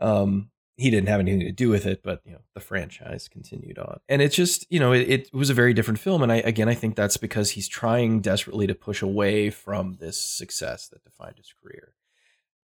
Um, 0.00 0.50
he 0.76 0.90
didn't 0.90 1.08
have 1.08 1.20
anything 1.20 1.40
to 1.40 1.52
do 1.52 1.68
with 1.68 1.86
it, 1.86 2.02
but 2.02 2.20
you 2.24 2.32
know, 2.32 2.40
the 2.54 2.60
franchise 2.60 3.28
continued 3.28 3.78
on, 3.78 4.00
and 4.08 4.20
it 4.22 4.30
just 4.32 4.66
you 4.70 4.80
know, 4.80 4.92
it, 4.92 5.08
it 5.08 5.32
was 5.32 5.50
a 5.50 5.54
very 5.54 5.72
different 5.72 6.00
film. 6.00 6.22
And 6.24 6.32
I 6.32 6.36
again, 6.38 6.68
I 6.68 6.74
think 6.74 6.96
that's 6.96 7.16
because 7.16 7.50
he's 7.50 7.68
trying 7.68 8.20
desperately 8.20 8.66
to 8.66 8.74
push 8.74 9.02
away 9.02 9.50
from 9.50 9.98
this 10.00 10.20
success 10.20 10.88
that 10.88 11.04
defined 11.04 11.36
his 11.36 11.52
career. 11.62 11.94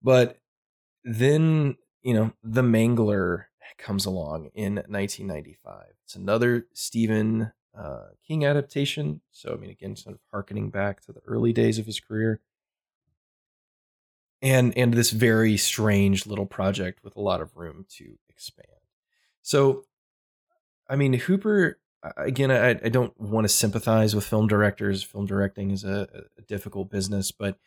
But 0.01 0.39
then 1.05 1.77
you 2.03 2.13
know, 2.13 2.33
The 2.43 2.61
Mangler 2.63 3.45
comes 3.77 4.05
along 4.05 4.49
in 4.53 4.75
1995. 4.75 5.85
It's 6.03 6.15
another 6.15 6.67
Stephen 6.73 7.51
uh, 7.77 8.07
King 8.27 8.45
adaptation. 8.45 9.21
So, 9.31 9.53
I 9.53 9.57
mean, 9.57 9.69
again, 9.69 9.95
sort 9.95 10.15
of 10.15 10.21
harkening 10.31 10.69
back 10.69 11.01
to 11.01 11.11
the 11.11 11.21
early 11.27 11.53
days 11.53 11.77
of 11.77 11.85
his 11.85 11.99
career. 11.99 12.41
And, 14.41 14.77
and 14.77 14.93
this 14.93 15.11
very 15.11 15.57
strange 15.57 16.25
little 16.25 16.45
project 16.45 17.03
with 17.03 17.15
a 17.15 17.21
lot 17.21 17.41
of 17.41 17.55
room 17.55 17.85
to 17.97 18.17
expand. 18.29 18.67
So, 19.41 19.85
I 20.87 20.95
mean, 20.95 21.13
Hooper, 21.13 21.79
again, 22.17 22.51
I, 22.51 22.69
I 22.69 22.89
don't 22.89 23.19
want 23.19 23.45
to 23.45 23.49
sympathize 23.49 24.15
with 24.15 24.25
film 24.25 24.47
directors. 24.47 25.03
Film 25.03 25.25
directing 25.25 25.71
is 25.71 25.83
a, 25.83 26.07
a 26.37 26.41
difficult 26.43 26.91
business, 26.91 27.31
but, 27.31 27.57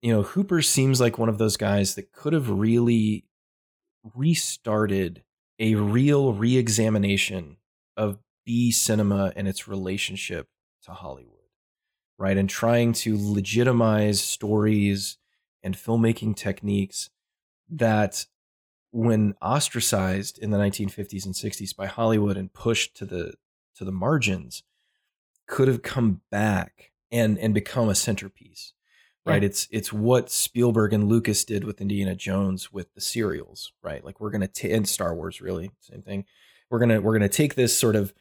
you 0.00 0.12
know, 0.12 0.22
Hooper 0.22 0.62
seems 0.62 1.00
like 1.00 1.18
one 1.18 1.28
of 1.28 1.38
those 1.38 1.56
guys 1.56 1.94
that 1.96 2.12
could 2.12 2.32
have 2.32 2.48
really 2.48 3.26
restarted 4.14 5.22
a 5.58 5.74
real 5.74 6.32
re-examination 6.32 7.56
of 7.96 8.18
B 8.44 8.70
cinema 8.70 9.32
and 9.36 9.48
its 9.48 9.66
relationship 9.66 10.48
to 10.84 10.92
Hollywood, 10.92 11.32
right? 12.18 12.36
And 12.36 12.48
trying 12.48 12.92
to 12.94 13.16
legitimize 13.18 14.20
stories 14.20 15.18
and 15.62 15.74
filmmaking 15.74 16.36
techniques 16.36 17.10
that 17.68 18.26
when 18.92 19.34
ostracized 19.42 20.38
in 20.38 20.50
the 20.50 20.58
1950s 20.58 21.26
and 21.26 21.34
60s 21.34 21.74
by 21.74 21.86
Hollywood 21.86 22.36
and 22.36 22.52
pushed 22.52 22.96
to 22.96 23.04
the 23.04 23.34
to 23.74 23.84
the 23.84 23.92
margins 23.92 24.62
could 25.46 25.68
have 25.68 25.82
come 25.82 26.22
back 26.30 26.92
and 27.10 27.38
and 27.38 27.52
become 27.52 27.88
a 27.88 27.94
centerpiece 27.94 28.72
right? 29.26 29.42
Yeah. 29.42 29.46
it's 29.46 29.68
it's 29.70 29.92
what 29.92 30.30
spielberg 30.30 30.92
and 30.92 31.08
lucas 31.08 31.44
did 31.44 31.64
with 31.64 31.80
indiana 31.80 32.14
jones 32.14 32.72
with 32.72 32.94
the 32.94 33.00
serials 33.00 33.72
right? 33.82 34.04
Like 34.04 34.20
we're 34.20 34.30
gonna 34.30 34.48
ta- 34.48 34.68
and 34.68 34.88
star 34.88 35.14
wars 35.14 35.40
really 35.40 35.70
same 35.80 36.02
thing. 36.02 36.24
We're 36.70 36.78
gonna 36.78 37.00
we're 37.00 37.12
gonna 37.12 37.28
take 37.28 37.54
this 37.54 37.78
sort 37.78 37.96
of 37.96 38.12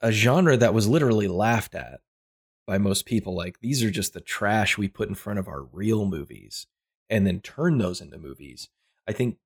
a 0.00 0.12
genre 0.12 0.56
that 0.56 0.74
was 0.74 0.86
literally 0.86 1.26
laughed 1.28 1.74
at 1.74 2.00
by 2.66 2.78
most 2.78 3.06
people 3.06 3.34
like 3.34 3.60
these 3.60 3.82
are 3.82 3.90
just 3.90 4.12
the 4.14 4.20
trash 4.20 4.76
we 4.78 4.88
put 4.88 5.08
in 5.08 5.14
front 5.14 5.38
of 5.38 5.48
our 5.48 5.62
real 5.64 6.04
movies 6.06 6.66
and 7.10 7.26
then 7.26 7.40
turn 7.40 7.78
those 7.78 8.00
into 8.00 8.18
movies. 8.18 8.68
I 9.08 9.12
think 9.12 9.38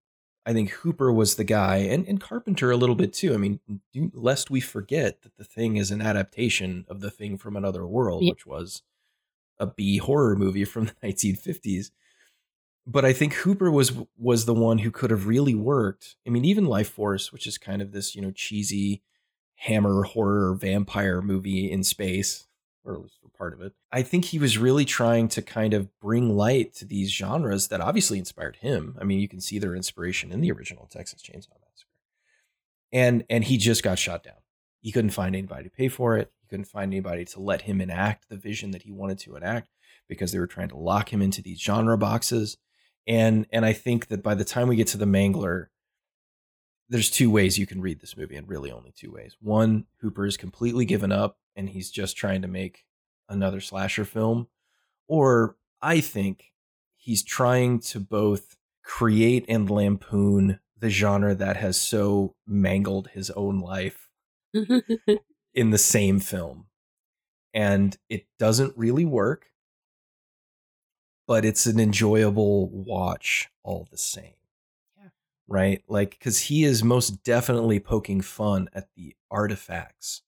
i 0.44 0.52
think 0.52 0.70
hooper 0.70 1.12
was 1.12 1.36
the 1.36 1.44
guy 1.44 1.76
and, 1.76 2.04
and 2.08 2.20
carpenter 2.20 2.72
a 2.72 2.76
little 2.76 2.96
bit 2.96 3.12
too. 3.12 3.32
I 3.32 3.36
mean 3.36 3.60
do, 3.92 4.10
lest 4.12 4.50
we 4.50 4.60
forget 4.60 5.22
that 5.22 5.36
the 5.36 5.44
thing 5.44 5.76
is 5.76 5.92
an 5.92 6.02
adaptation 6.02 6.84
of 6.88 7.00
the 7.00 7.12
thing 7.12 7.38
from 7.38 7.56
another 7.56 7.86
world 7.86 8.24
Yeah. 8.24 8.30
which 8.32 8.44
was 8.44 8.82
a 9.58 9.66
b 9.66 9.98
horror 9.98 10.36
movie 10.36 10.64
from 10.64 10.84
the 11.02 11.08
1950s 11.08 11.90
but 12.86 13.04
i 13.04 13.12
think 13.12 13.34
hooper 13.34 13.70
was 13.70 13.92
was 14.16 14.44
the 14.44 14.54
one 14.54 14.78
who 14.78 14.90
could 14.90 15.10
have 15.10 15.26
really 15.26 15.54
worked 15.54 16.16
i 16.26 16.30
mean 16.30 16.44
even 16.44 16.66
Lifeforce 16.66 17.32
which 17.32 17.46
is 17.46 17.58
kind 17.58 17.82
of 17.82 17.92
this 17.92 18.14
you 18.14 18.22
know 18.22 18.30
cheesy 18.32 19.02
hammer 19.56 20.02
horror 20.02 20.54
vampire 20.54 21.22
movie 21.22 21.70
in 21.70 21.84
space 21.84 22.46
or 22.84 22.94
at 22.94 23.02
least 23.02 23.18
for 23.20 23.28
part 23.28 23.52
of 23.52 23.60
it. 23.60 23.72
I 23.90 24.02
think 24.02 24.26
he 24.26 24.38
was 24.38 24.58
really 24.58 24.84
trying 24.84 25.28
to 25.28 25.42
kind 25.42 25.74
of 25.74 25.88
bring 26.00 26.36
light 26.36 26.74
to 26.74 26.84
these 26.84 27.10
genres 27.10 27.68
that 27.68 27.80
obviously 27.80 28.18
inspired 28.18 28.56
him. 28.56 28.96
I 29.00 29.04
mean, 29.04 29.20
you 29.20 29.28
can 29.28 29.40
see 29.40 29.58
their 29.58 29.74
inspiration 29.74 30.32
in 30.32 30.40
the 30.40 30.52
original 30.52 30.86
Texas 30.86 31.22
Chainsaw 31.22 31.50
Massacre. 31.60 31.88
And 32.92 33.24
and 33.30 33.44
he 33.44 33.56
just 33.56 33.82
got 33.82 33.98
shot 33.98 34.22
down. 34.22 34.34
He 34.82 34.92
couldn't 34.92 35.10
find 35.10 35.34
anybody 35.34 35.64
to 35.64 35.70
pay 35.70 35.88
for 35.88 36.18
it. 36.18 36.32
He 36.40 36.48
couldn't 36.48 36.66
find 36.66 36.92
anybody 36.92 37.24
to 37.26 37.40
let 37.40 37.62
him 37.62 37.80
enact 37.80 38.28
the 38.28 38.36
vision 38.36 38.72
that 38.72 38.82
he 38.82 38.90
wanted 38.90 39.18
to 39.20 39.36
enact 39.36 39.70
because 40.08 40.32
they 40.32 40.38
were 40.38 40.46
trying 40.46 40.68
to 40.68 40.76
lock 40.76 41.12
him 41.12 41.22
into 41.22 41.40
these 41.40 41.60
genre 41.60 41.96
boxes. 41.96 42.58
And 43.06 43.46
and 43.52 43.64
I 43.64 43.72
think 43.72 44.08
that 44.08 44.22
by 44.22 44.34
the 44.34 44.44
time 44.44 44.68
we 44.68 44.76
get 44.76 44.88
to 44.88 44.98
the 44.98 45.06
Mangler, 45.06 45.66
there's 46.88 47.10
two 47.10 47.30
ways 47.30 47.58
you 47.58 47.66
can 47.66 47.80
read 47.80 48.00
this 48.00 48.16
movie, 48.16 48.36
and 48.36 48.48
really 48.48 48.70
only 48.70 48.92
two 48.92 49.12
ways. 49.12 49.36
One, 49.40 49.86
Hooper 50.00 50.26
is 50.26 50.36
completely 50.36 50.84
given 50.84 51.12
up 51.12 51.38
and 51.56 51.68
he's 51.68 51.90
just 51.90 52.16
trying 52.16 52.42
to 52.42 52.48
make 52.48 52.84
another 53.28 53.60
slasher 53.60 54.04
film. 54.04 54.48
Or 55.06 55.56
I 55.80 56.00
think 56.00 56.52
he's 56.96 57.22
trying 57.22 57.80
to 57.80 58.00
both 58.00 58.56
create 58.82 59.44
and 59.48 59.70
lampoon 59.70 60.58
the 60.78 60.90
genre 60.90 61.34
that 61.34 61.56
has 61.56 61.80
so 61.80 62.34
mangled 62.46 63.08
his 63.08 63.30
own 63.30 63.60
life 63.60 64.08
in 65.54 65.70
the 65.70 65.78
same 65.78 66.20
film. 66.20 66.66
And 67.54 67.96
it 68.08 68.26
doesn't 68.38 68.76
really 68.76 69.04
work, 69.04 69.46
but 71.26 71.44
it's 71.44 71.66
an 71.66 71.78
enjoyable 71.78 72.68
watch 72.70 73.50
all 73.62 73.86
the 73.90 73.98
same. 73.98 74.34
Yeah. 74.96 75.08
right? 75.46 75.82
Like, 75.88 76.10
because 76.12 76.40
he 76.40 76.64
is 76.64 76.82
most 76.82 77.22
definitely 77.24 77.78
poking 77.80 78.20
fun 78.20 78.68
at 78.72 78.88
the 78.96 79.14
artifacts 79.30 80.22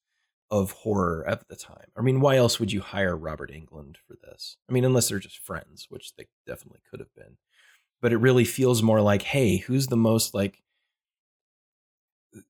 of 0.51 0.73
horror 0.73 1.25
at 1.27 1.49
the 1.49 1.57
time. 1.57 1.89
I 1.97 2.03
mean, 2.03 2.21
why 2.21 2.37
else 2.37 2.61
would 2.61 2.73
you 2.73 2.81
hire 2.81 3.17
Robert 3.17 3.51
Englund 3.51 3.97
for 4.07 4.17
this? 4.23 4.57
I 4.69 4.73
mean, 4.73 4.85
unless 4.85 5.09
they're 5.09 5.19
just 5.19 5.39
friends, 5.39 5.87
which 5.89 6.15
they 6.17 6.27
definitely 6.47 6.81
could 6.91 7.01
have 7.01 7.15
been. 7.15 7.39
But 8.03 8.13
it 8.13 8.19
really 8.19 8.45
feels 8.45 8.83
more 8.83 9.01
like, 9.01 9.23
hey, 9.23 9.57
who's 9.57 9.87
the 9.87 9.97
most 9.97 10.35
like 10.35 10.63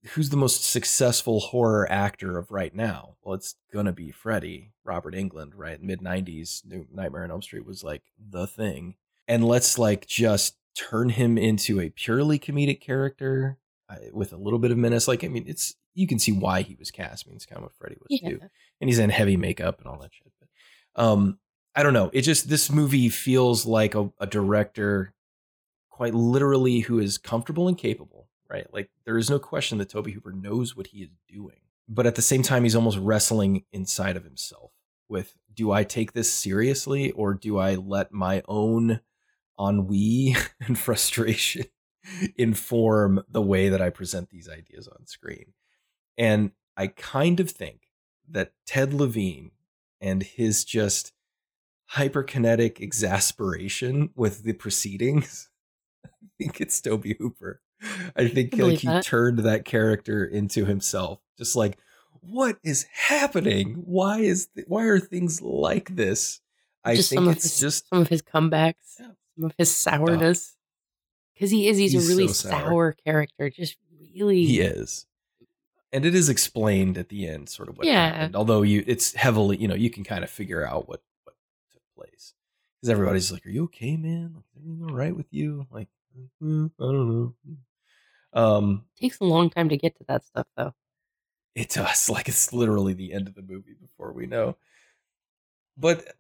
who's 0.09 0.31
the 0.31 0.37
most 0.37 0.65
successful 0.65 1.41
horror 1.41 1.91
actor 1.91 2.39
of 2.39 2.51
right 2.51 2.75
now? 2.75 3.17
Well, 3.23 3.35
it's 3.35 3.57
gonna 3.73 3.93
be 3.93 4.11
Freddy, 4.11 4.73
Robert 4.85 5.15
Englund, 5.15 5.53
right? 5.55 5.83
Mid 5.83 6.01
'90s, 6.01 6.63
Nightmare 6.93 7.25
on 7.25 7.31
Elm 7.31 7.43
Street 7.43 7.67
was 7.67 7.85
like 7.85 8.03
the 8.19 8.47
thing, 8.47 8.97
and 9.29 9.47
let's 9.47 9.79
like 9.79 10.07
just 10.07 10.57
turn 10.77 11.11
him 11.11 11.39
into 11.39 11.81
a 11.81 11.91
purely 11.91 12.39
comedic 12.39 12.81
character 12.81 13.59
uh, 13.89 13.97
with 14.13 14.33
a 14.33 14.37
little 14.37 14.59
bit 14.59 14.71
of 14.71 14.79
menace. 14.79 15.07
Like, 15.07 15.25
I 15.25 15.29
mean, 15.29 15.45
it's 15.47 15.77
you 15.95 16.07
can 16.07 16.19
see 16.19 16.33
why 16.33 16.63
he 16.63 16.75
was 16.75 16.91
cast. 16.91 17.27
I 17.27 17.31
mean, 17.31 17.37
it's 17.37 17.47
kind 17.47 17.59
of 17.59 17.65
what 17.65 17.75
Freddy 17.75 17.97
was 18.01 18.21
yeah. 18.23 18.31
too, 18.31 18.41
and 18.81 18.91
he's 18.91 18.99
in 18.99 19.11
heavy 19.11 19.37
makeup 19.37 19.79
and 19.79 19.89
all 19.89 19.99
that 20.01 20.13
shit. 20.13 20.33
But, 20.41 21.03
um, 21.03 21.39
I 21.75 21.83
don't 21.83 21.95
know. 21.95 22.11
It 22.13 22.23
just 22.23 22.49
this 22.49 22.71
movie 22.71 23.09
feels 23.09 23.67
like 23.67 23.95
a, 23.95 24.11
a 24.21 24.27
director, 24.27 25.13
quite 25.91 26.15
literally, 26.15 26.81
who 26.81 26.99
is 26.99 27.19
comfortable 27.19 27.69
and 27.69 27.77
capable 27.77 28.29
right? 28.55 28.73
Like 28.73 28.91
there 29.05 29.19
is 29.19 29.29
no 29.29 29.39
question 29.39 29.79
that 29.79 29.89
Tobe 29.89 30.11
Hooper 30.11 30.33
knows 30.33 30.77
what 30.77 30.89
he 30.89 30.99
is 30.99 31.11
doing. 31.29 31.59
But 31.89 32.07
at 32.07 32.15
the 32.15 32.23
same 32.23 32.43
time, 32.43 32.63
he's 32.63 32.77
almost 32.77 32.99
wrestling 32.99 33.65
inside 33.73 34.17
of 34.17 34.25
himself 34.25 34.71
with 35.09 35.35
do 35.53 35.73
I 35.73 35.85
take 35.85 36.13
this 36.13 36.33
seriously 36.33 37.11
or 37.13 37.35
do 37.35 37.59
I 37.59 37.75
let 37.75 38.13
my 38.13 38.43
own 38.47 39.01
ennui 39.61 40.37
and 40.61 40.79
frustration 40.79 41.67
inform 42.37 43.23
the 43.29 43.43
way 43.43 43.69
that 43.69 43.83
I 43.83 43.91
present 43.91 44.31
these 44.31 44.49
ideas 44.49 44.89
on 44.89 45.07
screen? 45.07 45.53
And 46.17 46.53
I 46.77 46.87
kind 46.87 47.41
of 47.41 47.51
think 47.51 47.89
that 48.29 48.53
Ted 48.67 48.95
Levine 48.95 49.51
and 50.01 50.23
his 50.23 50.65
just 50.65 51.13
hyperkinetic 51.95 52.81
exasperation 52.81 54.11
with 54.15 54.45
the 54.45 54.53
proceedings, 54.53 55.51
I 56.07 56.09
think 56.39 56.61
it's 56.61 56.81
Tobe 56.81 57.19
Hooper 57.19 57.61
I 58.17 58.29
think 58.29 58.59
I 58.59 58.65
like 58.65 58.79
he 58.81 58.89
that. 58.89 59.05
turned 59.05 59.41
that 59.41 59.65
character 59.65 60.25
into 60.25 60.65
himself. 60.65 61.21
Just 61.39 61.57
like, 61.57 61.79
what 62.21 62.59
is 62.65 62.87
happening? 62.93 63.83
Why 63.85 64.21
is 64.21 64.49
th- 64.55 64.67
why 64.69 64.85
are 64.85 64.99
things 64.99 65.43
like 65.43 65.95
this? 65.97 66.41
I 66.85 66.97
just 66.97 67.11
think 67.11 67.27
it's 67.29 67.45
his, 67.45 67.59
just 67.59 67.89
some 67.89 68.01
of 68.01 68.09
his 68.09 68.23
comebacks, 68.23 68.99
yeah. 68.99 69.09
some 69.37 69.45
of 69.47 69.55
his 69.57 69.75
sourness. 69.75 70.57
Because 71.35 71.51
he 71.51 71.69
is, 71.69 71.79
he's, 71.79 71.93
he's 71.93 72.07
a 72.07 72.15
really 72.15 72.29
so 72.29 72.51
sour. 72.51 72.61
sour. 72.61 72.97
character. 73.05 73.51
Just 73.51 73.77
really, 74.15 74.45
he 74.45 74.61
is, 74.61 75.07
and 75.93 76.05
it 76.05 76.15
is 76.15 76.29
explained 76.29 76.97
at 76.97 77.09
the 77.09 77.27
end, 77.27 77.49
sort 77.49 77.69
of 77.69 77.77
what 77.77 77.87
yeah. 77.87 78.13
happened. 78.13 78.37
Although 78.37 78.63
you, 78.63 78.85
it's 78.87 79.15
heavily, 79.15 79.57
you 79.57 79.67
know, 79.67 79.75
you 79.75 79.91
can 79.91 80.05
kind 80.05 80.23
of 80.23 80.31
figure 80.31 80.65
out 80.67 80.89
what 80.89 81.03
what 81.25 81.35
took 81.73 81.83
place 81.97 82.35
because 82.77 82.91
everybody's 82.91 83.33
like, 83.33 83.45
"Are 83.47 83.51
you 83.51 83.65
okay, 83.65 83.97
man? 83.97 84.35
Like, 84.35 84.45
everything 84.57 84.87
all 84.89 84.95
right 84.95 85.17
with 85.17 85.33
you?" 85.33 85.67
Like, 85.71 85.89
mm, 86.43 86.71
I 86.79 86.83
don't 86.85 87.09
know. 87.09 87.35
Um, 88.35 88.85
it 88.97 89.01
takes 89.01 89.21
a 89.21 89.25
long 89.25 89.49
time 89.51 89.69
to 89.69 89.77
get 89.77 89.97
to 89.99 90.05
that 90.09 90.25
stuff, 90.25 90.47
though. 90.57 90.75
It 91.55 91.71
does. 91.71 92.09
Like 92.15 92.29
it's 92.29 92.53
literally 92.53 92.95
the 92.95 93.13
end 93.13 93.29
of 93.29 93.35
the 93.35 93.43
movie 93.43 93.75
before 93.81 94.13
we 94.13 94.27
know. 94.27 94.57
But 95.77 96.15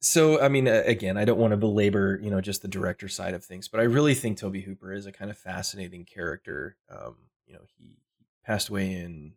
so, 0.00 0.40
I 0.40 0.48
mean, 0.48 0.66
again, 0.66 1.16
I 1.16 1.24
don't 1.24 1.38
want 1.38 1.52
to 1.52 1.56
belabor, 1.56 2.18
you 2.22 2.30
know, 2.30 2.40
just 2.40 2.62
the 2.62 2.68
director 2.68 3.08
side 3.08 3.34
of 3.34 3.44
things, 3.44 3.68
but 3.68 3.80
I 3.80 3.84
really 3.84 4.14
think 4.14 4.38
Tobe 4.38 4.56
Hooper 4.56 4.92
is 4.92 5.06
a 5.06 5.12
kind 5.12 5.30
of 5.30 5.36
fascinating 5.36 6.04
character. 6.04 6.76
Um, 6.90 7.16
you 7.46 7.54
know, 7.54 7.60
he, 7.76 7.96
he 8.18 8.24
passed 8.44 8.68
away 8.70 8.92
in 8.92 9.34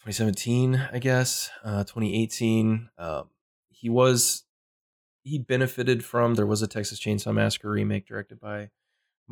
2017, 0.00 0.88
I 0.92 0.98
guess, 0.98 1.50
uh, 1.64 1.84
2018. 1.84 2.88
Um, 2.98 3.28
he 3.68 3.90
was 3.90 4.44
he 5.24 5.38
benefited 5.38 6.04
from 6.04 6.34
there 6.34 6.46
was 6.46 6.62
a 6.62 6.66
Texas 6.66 6.98
Chainsaw 6.98 7.32
Massacre 7.32 7.70
remake 7.70 8.06
directed 8.06 8.40
by 8.40 8.70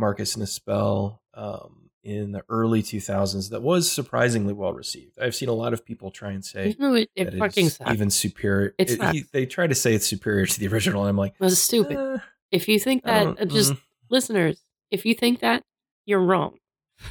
Marcus 0.00 0.36
Nispel 0.36 1.18
um, 1.34 1.90
in 2.02 2.32
the 2.32 2.42
early 2.48 2.82
2000s 2.82 3.50
that 3.50 3.62
was 3.62 3.90
surprisingly 3.90 4.52
well 4.52 4.72
received. 4.72 5.18
I've 5.20 5.34
seen 5.34 5.48
a 5.48 5.54
lot 5.54 5.72
of 5.72 5.84
people 5.84 6.10
try 6.10 6.32
and 6.32 6.44
say 6.44 6.74
no, 6.78 6.94
it, 6.94 7.10
it 7.14 7.34
fucking 7.38 7.66
it's 7.66 7.78
even 7.88 8.10
superior. 8.10 8.74
It's 8.78 8.94
it, 8.94 9.02
he, 9.12 9.24
they 9.32 9.46
try 9.46 9.66
to 9.66 9.74
say 9.74 9.94
it's 9.94 10.06
superior 10.06 10.46
to 10.46 10.58
the 10.58 10.66
original. 10.68 11.02
and 11.02 11.10
I'm 11.10 11.16
like, 11.16 11.34
that's 11.38 11.58
stupid. 11.58 11.96
Uh, 11.96 12.18
if 12.50 12.68
you 12.68 12.80
think 12.80 13.04
that, 13.04 13.40
uh, 13.40 13.44
just 13.44 13.74
mm. 13.74 13.80
listeners, 14.08 14.60
if 14.90 15.04
you 15.04 15.14
think 15.14 15.40
that, 15.40 15.62
you're 16.06 16.22
wrong. 16.22 16.58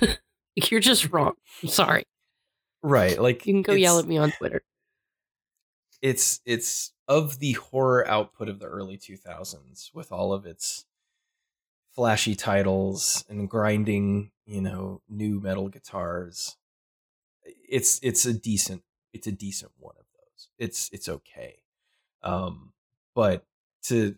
you're 0.55 0.81
just 0.81 1.11
wrong. 1.11 1.33
I'm 1.63 1.69
sorry. 1.69 2.05
Right. 2.81 3.21
Like 3.21 3.45
you 3.45 3.53
can 3.53 3.61
go 3.61 3.73
yell 3.73 3.99
at 3.99 4.05
me 4.05 4.17
on 4.17 4.31
Twitter. 4.31 4.63
It's 6.01 6.39
it's 6.45 6.93
of 7.07 7.39
the 7.39 7.53
horror 7.53 8.07
output 8.07 8.49
of 8.49 8.59
the 8.59 8.67
early 8.67 8.97
2000s 8.97 9.93
with 9.93 10.11
all 10.11 10.31
of 10.31 10.45
its 10.45 10.85
flashy 11.95 12.35
titles 12.35 13.25
and 13.29 13.49
grinding, 13.49 14.31
you 14.45 14.61
know, 14.61 15.01
new 15.09 15.39
metal 15.39 15.69
guitars. 15.69 16.57
It's 17.43 17.99
it's 18.01 18.25
a 18.25 18.33
decent 18.33 18.83
it's 19.13 19.27
a 19.27 19.31
decent 19.31 19.71
one 19.77 19.95
of 19.99 20.05
those. 20.13 20.49
It's 20.57 20.89
it's 20.91 21.09
okay. 21.09 21.59
Um 22.23 22.73
but 23.15 23.45
to 23.83 24.15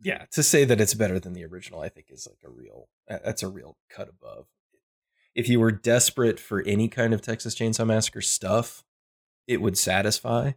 yeah, 0.00 0.26
to 0.32 0.42
say 0.42 0.64
that 0.64 0.80
it's 0.80 0.94
better 0.94 1.18
than 1.18 1.32
the 1.32 1.44
original 1.44 1.80
I 1.80 1.88
think 1.88 2.06
is 2.10 2.26
like 2.26 2.40
a 2.44 2.50
real 2.50 2.88
that's 3.08 3.42
a 3.42 3.48
real 3.48 3.76
cut 3.88 4.08
above. 4.08 4.46
If 5.34 5.48
you 5.48 5.60
were 5.60 5.72
desperate 5.72 6.40
for 6.40 6.62
any 6.62 6.88
kind 6.88 7.12
of 7.12 7.20
Texas 7.20 7.54
Chainsaw 7.54 7.86
Massacre 7.86 8.22
stuff, 8.22 8.84
it 9.46 9.60
would 9.60 9.76
satisfy, 9.76 10.52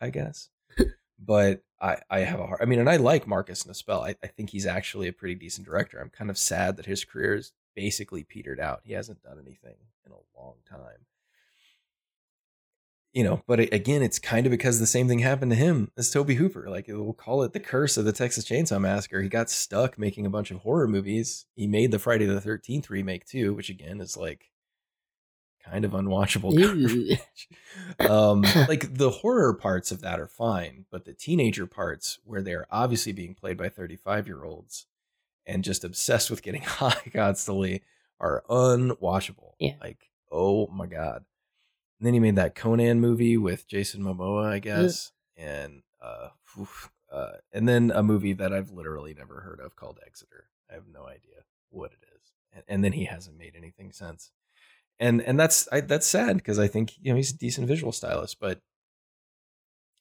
I 0.00 0.10
guess. 0.10 0.48
but 1.18 1.62
I, 1.80 1.98
I 2.08 2.20
have 2.20 2.40
a 2.40 2.46
hard. 2.46 2.60
I 2.62 2.64
mean, 2.64 2.78
and 2.78 2.88
I 2.88 2.96
like 2.96 3.26
Marcus 3.26 3.64
Nispel. 3.64 4.02
I, 4.02 4.16
I 4.22 4.28
think 4.28 4.50
he's 4.50 4.66
actually 4.66 5.08
a 5.08 5.12
pretty 5.12 5.34
decent 5.34 5.66
director. 5.66 5.98
I'm 5.98 6.10
kind 6.10 6.30
of 6.30 6.38
sad 6.38 6.76
that 6.76 6.86
his 6.86 7.04
career 7.04 7.34
is 7.34 7.52
basically 7.74 8.24
petered 8.24 8.60
out. 8.60 8.80
He 8.84 8.94
hasn't 8.94 9.22
done 9.22 9.38
anything 9.38 9.76
in 10.06 10.12
a 10.12 10.40
long 10.40 10.54
time. 10.68 11.04
You 13.12 13.24
know, 13.24 13.42
but 13.46 13.60
again, 13.60 14.02
it's 14.02 14.18
kind 14.18 14.46
of 14.46 14.50
because 14.50 14.78
the 14.78 14.86
same 14.86 15.08
thing 15.08 15.20
happened 15.20 15.50
to 15.50 15.56
him 15.56 15.90
as 15.96 16.10
Tobe 16.10 16.30
Hooper. 16.30 16.68
Like 16.68 16.86
we'll 16.88 17.14
call 17.14 17.42
it 17.42 17.54
the 17.54 17.60
curse 17.60 17.96
of 17.96 18.04
the 18.04 18.12
Texas 18.12 18.44
Chainsaw 18.44 18.80
Massacre. 18.80 19.22
He 19.22 19.30
got 19.30 19.48
stuck 19.48 19.98
making 19.98 20.26
a 20.26 20.30
bunch 20.30 20.50
of 20.50 20.58
horror 20.58 20.86
movies. 20.86 21.46
He 21.54 21.66
made 21.66 21.92
the 21.92 21.98
Friday 21.98 22.26
the 22.26 22.42
Thirteenth 22.42 22.90
remake 22.90 23.26
too, 23.26 23.54
which 23.54 23.70
again 23.70 24.02
is 24.02 24.18
like 24.18 24.50
kind 25.70 25.84
of 25.84 25.92
unwatchable 25.92 27.18
um, 28.00 28.42
like 28.68 28.94
the 28.94 29.10
horror 29.10 29.54
parts 29.54 29.90
of 29.90 30.00
that 30.02 30.20
are 30.20 30.28
fine, 30.28 30.86
but 30.90 31.04
the 31.04 31.12
teenager 31.12 31.66
parts 31.66 32.18
where 32.24 32.42
they're 32.42 32.66
obviously 32.70 33.12
being 33.12 33.34
played 33.34 33.56
by 33.56 33.68
35 33.68 34.26
year 34.26 34.44
olds 34.44 34.86
and 35.46 35.64
just 35.64 35.84
obsessed 35.84 36.30
with 36.30 36.42
getting 36.42 36.62
high 36.62 37.10
constantly 37.12 37.82
are 38.20 38.44
unwatchable. 38.48 39.52
Yeah. 39.58 39.74
Like, 39.80 40.10
oh 40.30 40.66
my 40.68 40.86
God. 40.86 41.24
And 41.98 42.06
then 42.06 42.14
he 42.14 42.20
made 42.20 42.36
that 42.36 42.54
Conan 42.54 43.00
movie 43.00 43.36
with 43.36 43.66
Jason 43.66 44.02
Momoa, 44.02 44.46
I 44.46 44.58
guess. 44.58 45.12
And 45.36 45.82
uh, 46.02 46.28
uh, 47.10 47.32
and 47.52 47.68
then 47.68 47.90
a 47.94 48.02
movie 48.02 48.32
that 48.34 48.52
I've 48.52 48.70
literally 48.70 49.14
never 49.14 49.40
heard 49.40 49.60
of 49.60 49.76
called 49.76 49.98
Exeter. 50.06 50.48
I 50.70 50.74
have 50.74 50.88
no 50.92 51.06
idea 51.06 51.44
what 51.70 51.92
it 51.92 52.04
is. 52.14 52.32
And, 52.52 52.64
and 52.68 52.84
then 52.84 52.92
he 52.92 53.04
hasn't 53.04 53.38
made 53.38 53.54
anything 53.56 53.92
since 53.92 54.32
and 54.98 55.20
and 55.22 55.38
that's 55.38 55.68
I, 55.70 55.80
that's 55.80 56.06
sad 56.06 56.36
because 56.36 56.58
I 56.58 56.68
think 56.68 56.94
you 57.00 57.12
know 57.12 57.16
he's 57.16 57.32
a 57.32 57.36
decent 57.36 57.68
visual 57.68 57.92
stylist, 57.92 58.38
but 58.40 58.60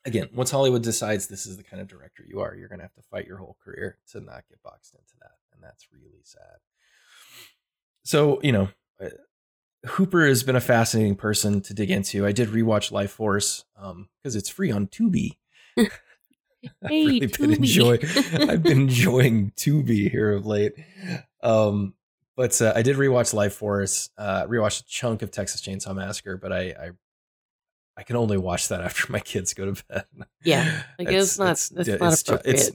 again, 0.06 0.30
once 0.34 0.52
Hollywood 0.52 0.84
decides 0.84 1.28
this 1.28 1.46
is 1.46 1.58
the 1.58 1.64
kind 1.64 1.82
of 1.82 1.88
director 1.88 2.24
you 2.28 2.40
are, 2.40 2.56
you're 2.56 2.70
going 2.70 2.80
to 2.80 2.86
have 2.86 2.94
to 2.94 3.02
fight 3.02 3.28
your 3.28 3.38
whole 3.38 3.58
career 3.64 3.98
to 4.12 4.20
not 4.20 4.44
get 4.50 4.62
boxed 4.64 4.94
into 4.94 5.16
that, 5.22 5.34
and 5.54 5.64
that's 5.64 5.88
really 5.92 6.22
sad. 6.24 6.60
So 8.04 8.40
you 8.42 8.52
know, 8.52 8.70
uh, 9.04 9.10
Hooper 9.88 10.26
has 10.26 10.44
been 10.44 10.56
a 10.56 10.62
fascinating 10.62 11.16
person 11.16 11.62
to 11.62 11.74
dig 11.74 11.92
into. 11.92 12.26
I 12.26 12.32
did 12.32 12.50
rewatch 12.50 12.92
Lifeforce 12.92 13.64
because 13.76 14.36
um, 14.36 14.40
it's 14.40 14.50
free 14.50 14.72
on 14.72 14.88
Tubi. 14.88 15.38
hey, 15.76 15.88
I've 16.82 16.92
really 16.92 17.28
been 17.28 17.54
enjoying. 17.54 18.00
I've 18.34 18.64
been 18.64 18.82
enjoying 18.84 19.52
Tubi 19.52 20.10
here 20.10 20.34
of 20.34 20.46
late. 20.46 20.74
Um, 21.44 21.94
but 22.36 22.62
uh, 22.62 22.74
I 22.76 22.82
did 22.82 22.98
rewatch 22.98 23.34
Lifeforce, 23.34 24.10
uh, 24.18 24.46
rewatched 24.48 24.82
a 24.82 24.86
chunk 24.86 25.22
of 25.22 25.32
Texas 25.32 25.62
Chainsaw 25.62 25.96
Massacre, 25.96 26.38
but 26.38 26.52
I, 26.52 26.60
I, 26.60 26.92
I 27.98 28.04
can 28.04 28.16
only 28.16 28.38
watch 28.38 28.68
that 28.68 28.82
after 28.86 29.12
my 29.12 29.20
kids 29.20 29.54
go 29.54 29.74
to 29.74 29.84
bed. 29.86 30.06
Yeah, 30.44 30.84
like 31.00 31.08
it's, 31.10 31.32
it's 31.32 31.40
not, 31.40 31.52
it's, 31.52 31.72
it's, 31.72 31.90
it's 31.90 32.02
not 32.02 32.22
appropriate. 32.22 32.56
It's, 32.56 32.72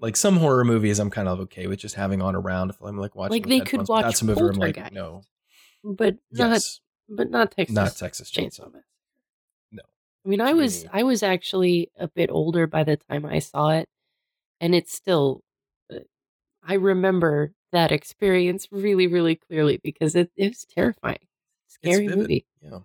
like 0.00 0.16
some 0.16 0.36
horror 0.36 0.64
movies, 0.64 0.98
I'm 0.98 1.10
kind 1.10 1.28
of 1.28 1.40
okay 1.40 1.66
with 1.66 1.80
just 1.80 1.94
having 1.94 2.22
on 2.22 2.36
around 2.36 2.70
if 2.70 2.80
I'm 2.80 2.96
like 2.96 3.16
watching. 3.16 3.32
Like 3.32 3.48
they 3.48 3.60
could 3.60 3.88
watch 3.88 4.04
that's 4.04 4.22
a 4.22 4.24
movie. 4.24 4.40
I'm 4.40 4.54
like, 4.54 4.92
no, 4.92 5.22
but 5.82 6.16
not, 6.30 6.50
yes. 6.50 6.80
but 7.08 7.30
not 7.30 7.50
Texas, 7.52 7.74
not 7.74 7.96
Texas 7.96 8.30
Chainsaw. 8.30 8.66
Chainsaw 8.66 8.82
No, 9.72 9.82
I 10.24 10.28
mean, 10.28 10.40
I 10.40 10.52
was, 10.52 10.86
I 10.92 11.02
was 11.02 11.22
actually 11.22 11.90
a 11.98 12.08
bit 12.08 12.30
older 12.30 12.66
by 12.66 12.84
the 12.84 12.96
time 12.96 13.26
I 13.26 13.40
saw 13.40 13.70
it, 13.70 13.88
and 14.60 14.74
it's 14.74 14.94
still, 14.94 15.42
uh, 15.92 15.98
I 16.62 16.74
remember 16.74 17.52
that 17.72 17.92
experience 17.92 18.68
really, 18.70 19.06
really 19.06 19.36
clearly 19.36 19.80
because 19.82 20.14
it, 20.14 20.30
it 20.36 20.48
was 20.48 20.64
terrifying. 20.64 21.18
Scary 21.68 22.08
movie. 22.08 22.46
Yeah. 22.62 22.80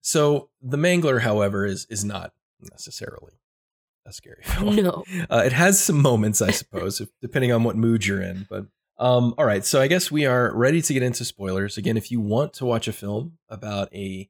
So 0.00 0.50
the 0.60 0.76
Mangler, 0.76 1.20
however, 1.20 1.64
is 1.64 1.86
is 1.90 2.04
not 2.04 2.32
necessarily 2.70 3.34
a 4.06 4.12
scary 4.12 4.42
film. 4.44 4.76
No. 4.76 5.04
Uh, 5.30 5.42
it 5.44 5.52
has 5.52 5.82
some 5.82 6.00
moments, 6.00 6.42
I 6.42 6.50
suppose, 6.50 7.00
if, 7.00 7.08
depending 7.20 7.52
on 7.52 7.64
what 7.64 7.76
mood 7.76 8.06
you're 8.06 8.22
in. 8.22 8.46
But 8.48 8.66
um, 8.98 9.34
all 9.38 9.44
right, 9.44 9.64
so 9.64 9.80
I 9.80 9.88
guess 9.88 10.10
we 10.10 10.26
are 10.26 10.54
ready 10.54 10.82
to 10.82 10.92
get 10.92 11.02
into 11.02 11.24
spoilers. 11.24 11.76
Again, 11.76 11.96
if 11.96 12.10
you 12.10 12.20
want 12.20 12.52
to 12.54 12.64
watch 12.64 12.86
a 12.86 12.92
film 12.92 13.38
about 13.48 13.92
a 13.94 14.28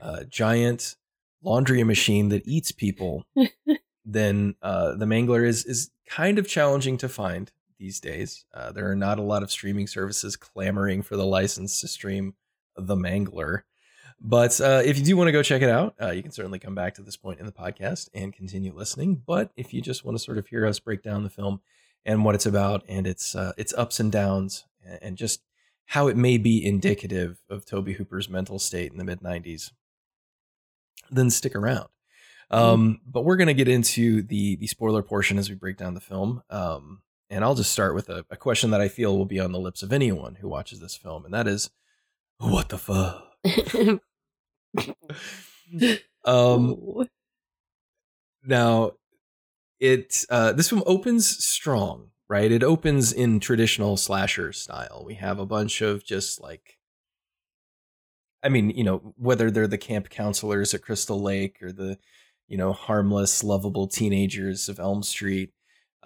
uh, 0.00 0.24
giant 0.24 0.96
laundry 1.42 1.82
machine 1.84 2.28
that 2.30 2.46
eats 2.46 2.72
people, 2.72 3.24
then 4.04 4.54
uh, 4.62 4.94
the 4.94 5.06
Mangler 5.06 5.46
is 5.46 5.64
is 5.64 5.90
kind 6.08 6.38
of 6.38 6.48
challenging 6.48 6.96
to 6.98 7.08
find 7.08 7.50
these 7.78 8.00
days. 8.00 8.44
Uh, 8.54 8.72
there 8.72 8.90
are 8.90 8.96
not 8.96 9.18
a 9.18 9.22
lot 9.22 9.42
of 9.42 9.50
streaming 9.50 9.86
services 9.86 10.36
clamoring 10.36 11.02
for 11.02 11.16
the 11.16 11.26
license 11.26 11.80
to 11.80 11.88
stream 11.88 12.34
the 12.76 12.96
Mangler. 12.96 13.62
But 14.20 14.60
uh, 14.60 14.82
if 14.84 14.98
you 14.98 15.04
do 15.04 15.16
want 15.16 15.28
to 15.28 15.32
go 15.32 15.42
check 15.42 15.62
it 15.62 15.68
out, 15.68 15.94
uh, 16.00 16.10
you 16.10 16.22
can 16.22 16.32
certainly 16.32 16.58
come 16.58 16.74
back 16.74 16.94
to 16.94 17.02
this 17.02 17.16
point 17.16 17.38
in 17.38 17.46
the 17.46 17.52
podcast 17.52 18.08
and 18.14 18.32
continue 18.32 18.72
listening. 18.74 19.22
But 19.26 19.50
if 19.56 19.74
you 19.74 19.82
just 19.82 20.04
want 20.04 20.16
to 20.16 20.22
sort 20.24 20.38
of 20.38 20.46
hear 20.46 20.66
us 20.66 20.78
break 20.78 21.02
down 21.02 21.22
the 21.22 21.30
film 21.30 21.60
and 22.04 22.24
what 22.24 22.34
it's 22.34 22.46
about 22.46 22.82
and 22.88 23.06
its 23.06 23.34
uh, 23.34 23.52
its 23.58 23.74
ups 23.74 24.00
and 24.00 24.10
downs 24.10 24.64
and 25.02 25.16
just 25.16 25.42
how 25.86 26.08
it 26.08 26.16
may 26.16 26.38
be 26.38 26.64
indicative 26.64 27.42
of 27.50 27.66
Tobe 27.66 27.88
Hooper's 27.88 28.28
mental 28.28 28.58
state 28.58 28.90
in 28.90 28.98
the 28.98 29.04
mid 29.04 29.20
'90s, 29.20 29.72
then 31.10 31.30
stick 31.30 31.54
around. 31.54 31.88
Um, 32.50 33.00
but 33.04 33.24
we're 33.24 33.36
going 33.36 33.48
to 33.48 33.54
get 33.54 33.68
into 33.68 34.22
the 34.22 34.56
the 34.56 34.66
spoiler 34.66 35.02
portion 35.02 35.38
as 35.38 35.48
we 35.48 35.56
break 35.56 35.76
down 35.76 35.94
the 35.94 36.00
film. 36.00 36.42
Um, 36.48 37.02
and 37.30 37.44
I'll 37.44 37.54
just 37.54 37.72
start 37.72 37.94
with 37.94 38.08
a, 38.08 38.24
a 38.30 38.36
question 38.36 38.70
that 38.70 38.80
I 38.80 38.88
feel 38.88 39.16
will 39.16 39.24
be 39.24 39.40
on 39.40 39.52
the 39.52 39.58
lips 39.58 39.82
of 39.82 39.92
anyone 39.92 40.36
who 40.36 40.48
watches 40.48 40.80
this 40.80 40.96
film, 40.96 41.24
and 41.24 41.34
that 41.34 41.48
is, 41.48 41.70
what 42.38 42.68
the 42.68 42.78
fuck? 42.78 43.22
um 46.24 47.06
now 48.44 48.92
it 49.80 50.24
uh 50.28 50.52
this 50.52 50.68
film 50.68 50.82
opens 50.86 51.26
strong 51.44 52.10
right? 52.28 52.50
It 52.50 52.64
opens 52.64 53.12
in 53.12 53.40
traditional 53.40 53.96
slasher 53.96 54.52
style. 54.52 55.04
We 55.06 55.14
have 55.14 55.38
a 55.38 55.46
bunch 55.46 55.80
of 55.80 56.04
just 56.04 56.40
like 56.42 56.78
i 58.42 58.50
mean 58.50 58.68
you 58.70 58.84
know 58.84 59.14
whether 59.16 59.50
they're 59.50 59.66
the 59.66 59.78
camp 59.78 60.10
counselors 60.10 60.74
at 60.74 60.82
crystal 60.82 61.20
lake 61.20 61.56
or 61.62 61.72
the 61.72 61.98
you 62.48 62.56
know 62.56 62.70
harmless 62.72 63.42
lovable 63.42 63.88
teenagers 63.88 64.68
of 64.68 64.78
elm 64.78 65.02
street 65.02 65.52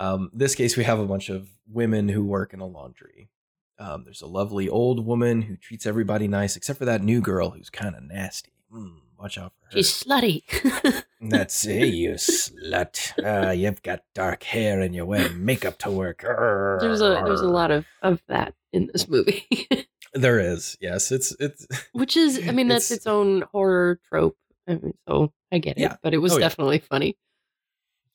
um 0.01 0.30
this 0.32 0.55
case 0.57 0.76
we 0.76 0.82
have 0.84 0.98
a 0.98 1.07
bunch 1.07 1.28
of 1.28 1.48
women 1.68 2.09
who 2.09 2.24
work 2.24 2.53
in 2.53 2.61
a 2.61 2.66
laundry 2.66 3.30
um, 3.78 4.05
there's 4.05 4.20
a 4.20 4.26
lovely 4.26 4.68
old 4.68 5.07
woman 5.07 5.42
who 5.42 5.57
treats 5.57 5.86
everybody 5.86 6.26
nice 6.28 6.55
except 6.57 6.78
for 6.78 6.84
that 6.84 7.03
new 7.03 7.20
girl 7.20 7.51
who's 7.51 7.70
kind 7.70 7.94
of 7.96 8.03
nasty 8.03 8.53
mm, 8.74 8.96
watch 9.18 9.38
out 9.38 9.53
for 9.59 9.66
her 9.66 9.70
She's 9.72 9.90
slutty. 10.03 10.42
that's 11.22 11.62
hey, 11.64 11.86
you 11.86 12.12
slut. 12.12 13.12
Uh, 13.24 13.53
you've 13.53 13.82
got 13.82 14.01
dark 14.14 14.42
hair 14.42 14.80
and 14.80 14.94
you 14.94 15.05
wear 15.07 15.28
makeup 15.30 15.78
to 15.78 15.90
work. 15.90 16.22
there's 16.22 17.01
a 17.01 17.22
there's 17.24 17.40
a 17.40 17.48
lot 17.48 17.70
of 17.70 17.86
of 18.03 18.20
that 18.28 18.55
in 18.72 18.88
this 18.92 19.09
movie, 19.09 19.46
There 20.14 20.40
is, 20.40 20.76
yes. 20.80 21.11
It's 21.12 21.34
it's 21.40 21.66
which 21.92 22.16
is 22.16 22.38
I 22.48 22.51
mean 22.53 22.68
that's 22.68 22.90
It's- 22.90 22.98
its 22.98 23.07
own 23.07 23.42
horror 23.53 23.98
trope. 24.09 24.36
I 24.68 24.72
mean, 24.74 24.94
so 25.09 25.32
I 25.53 25.59
get 25.59 25.78
it, 25.78 25.82
Yeah. 25.82 25.96
but 26.03 26.12
it 26.14 26.18
was 26.18 26.32
Oh, 26.32 26.36
yeah. 26.38 26.48
definitely 26.48 26.78
funny. 26.80 27.16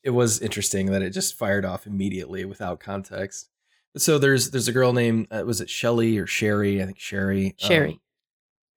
It 0.06 0.12
was 0.12 0.40
interesting 0.40 0.92
that 0.92 1.02
it 1.02 1.10
just 1.10 1.34
fired 1.34 1.66
off 1.66 1.88
immediately 1.88 2.46
without 2.46 2.80
context. 2.80 3.50
So 3.98 4.20
there's 4.20 4.52
there's 4.52 4.68
a 4.68 4.72
girl 4.72 4.94
named 4.94 5.28
uh, 5.32 5.44
was 5.46 5.60
it 5.60 5.70
Shelly 5.70 6.18
or 6.20 6.28
Sherry? 6.28 6.82
I 6.82 6.86
think 6.86 7.00
Sherry. 7.00 7.48
um, 7.48 7.54
Sherry. 7.68 8.00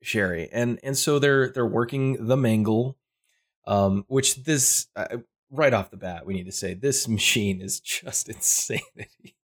Sherry, 0.03 0.49
and 0.53 0.81
and 0.83 0.97
so 0.97 1.19
they're 1.19 1.51
they're 1.51 1.67
working 1.67 2.27
the 2.27 2.37
mangle, 2.37 2.97
um, 3.67 4.05
which 4.09 4.37
this 4.45 4.87
uh, 4.97 5.19
right 5.51 5.75
off 5.75 5.91
the 5.91 5.97
bat 5.97 6.25
we 6.25 6.35
need 6.35 6.47
to 6.47 6.53
say 6.53 6.73
this 6.73 7.07
machine 7.09 7.61
is 7.61 7.79
just 7.79 8.29
insanity. 8.31 9.37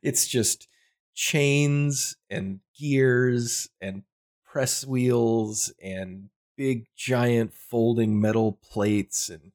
It's 0.00 0.28
just 0.28 0.68
chains 1.14 2.16
and 2.30 2.60
gears 2.78 3.68
and 3.80 4.04
press 4.44 4.86
wheels 4.86 5.72
and 5.82 6.28
big 6.56 6.86
giant 6.94 7.52
folding 7.54 8.20
metal 8.20 8.52
plates 8.62 9.28
and 9.28 9.52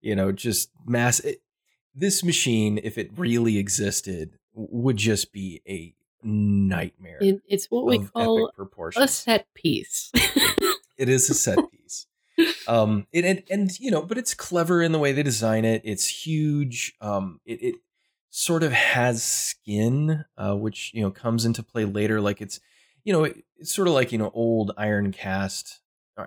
you 0.00 0.14
know 0.14 0.32
just 0.32 0.70
mass. 0.86 1.20
It, 1.20 1.42
this 1.94 2.22
machine, 2.22 2.78
if 2.82 2.96
it 2.98 3.10
really 3.16 3.58
existed, 3.58 4.38
would 4.54 4.96
just 4.96 5.32
be 5.32 5.60
a 5.68 5.94
nightmare. 6.22 7.18
It, 7.20 7.42
it's 7.48 7.66
what 7.66 7.84
we 7.84 7.98
call 7.98 8.50
a 8.96 9.08
set 9.08 9.46
piece. 9.54 10.10
it 10.96 11.08
is 11.08 11.28
a 11.30 11.34
set 11.34 11.58
piece 11.70 12.06
um 12.66 13.06
it, 13.12 13.24
and 13.24 13.42
and 13.50 13.78
you 13.80 13.90
know 13.90 14.02
but 14.02 14.18
it's 14.18 14.34
clever 14.34 14.82
in 14.82 14.92
the 14.92 14.98
way 14.98 15.12
they 15.12 15.22
design 15.22 15.64
it 15.64 15.82
it's 15.84 16.06
huge 16.06 16.94
um 17.00 17.40
it, 17.44 17.62
it 17.62 17.74
sort 18.30 18.62
of 18.62 18.72
has 18.72 19.22
skin 19.22 20.24
uh 20.36 20.54
which 20.54 20.92
you 20.94 21.02
know 21.02 21.10
comes 21.10 21.44
into 21.44 21.62
play 21.62 21.84
later 21.84 22.20
like 22.20 22.40
it's 22.40 22.60
you 23.04 23.12
know 23.12 23.24
it, 23.24 23.44
it's 23.56 23.74
sort 23.74 23.88
of 23.88 23.94
like 23.94 24.12
you 24.12 24.18
know 24.18 24.30
old 24.34 24.72
iron 24.76 25.12
cast 25.12 25.80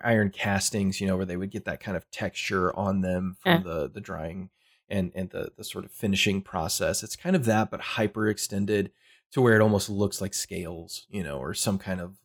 iron 0.03 0.29
castings 0.29 0.99
you 1.01 1.07
know 1.07 1.15
where 1.17 1.25
they 1.25 1.37
would 1.37 1.51
get 1.51 1.65
that 1.65 1.79
kind 1.79 1.95
of 1.97 2.09
texture 2.11 2.75
on 2.75 3.01
them 3.01 3.35
from 3.39 3.51
Yeah. 3.53 3.59
the 3.63 3.89
the 3.89 4.01
drying 4.01 4.49
and 4.89 5.11
and 5.15 5.29
the 5.29 5.51
the 5.57 5.63
sort 5.63 5.85
of 5.85 5.91
finishing 5.91 6.41
process 6.41 7.03
it's 7.03 7.15
kind 7.15 7.35
of 7.35 7.45
that 7.45 7.69
but 7.71 7.81
hyper 7.81 8.27
extended 8.27 8.91
to 9.31 9.41
where 9.41 9.55
it 9.55 9.61
almost 9.61 9.89
looks 9.89 10.21
like 10.21 10.33
scales 10.33 11.05
you 11.09 11.23
know 11.23 11.37
or 11.39 11.53
some 11.53 11.77
kind 11.77 11.99
of 12.01 12.17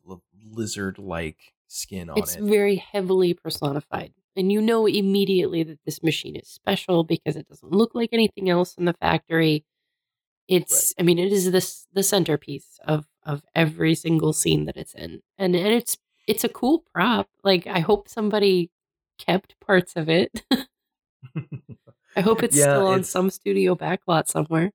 lizard 0.50 0.98
like 0.98 1.52
skin 1.66 2.08
on 2.10 2.18
it's 2.18 2.34
it 2.34 2.40
It's 2.40 2.48
very 2.48 2.76
heavily 2.76 3.34
personified. 3.34 4.12
And 4.36 4.52
you 4.52 4.60
know 4.62 4.86
immediately 4.86 5.62
that 5.64 5.80
this 5.84 6.02
machine 6.02 6.36
is 6.36 6.48
special 6.48 7.02
because 7.04 7.34
it 7.36 7.48
doesn't 7.48 7.72
look 7.72 7.94
like 7.94 8.10
anything 8.12 8.48
else 8.48 8.74
in 8.76 8.84
the 8.84 8.92
factory. 8.94 9.64
It's 10.46 10.94
I 10.98 11.02
mean, 11.02 11.18
it 11.18 11.32
is 11.32 11.50
this 11.50 11.86
the 11.92 12.02
centerpiece 12.02 12.78
of 12.86 13.06
of 13.24 13.42
every 13.54 13.94
single 13.94 14.32
scene 14.32 14.64
that 14.66 14.76
it's 14.76 14.94
in. 14.94 15.20
And 15.36 15.54
and 15.54 15.66
it's 15.74 15.98
it's 16.28 16.44
a 16.44 16.48
cool 16.48 16.84
prop. 16.94 17.28
Like 17.42 17.66
I 17.66 17.80
hope 17.80 18.08
somebody 18.08 18.70
kept 19.18 19.58
parts 19.60 19.94
of 19.96 20.08
it. 20.08 20.42
I 22.16 22.20
hope 22.20 22.42
it's 22.42 22.56
Yeah, 22.56 22.64
still 22.64 22.86
on 22.88 22.94
it's- 23.00 23.10
some 23.10 23.30
studio 23.30 23.74
backlot 23.74 24.28
somewhere. 24.28 24.72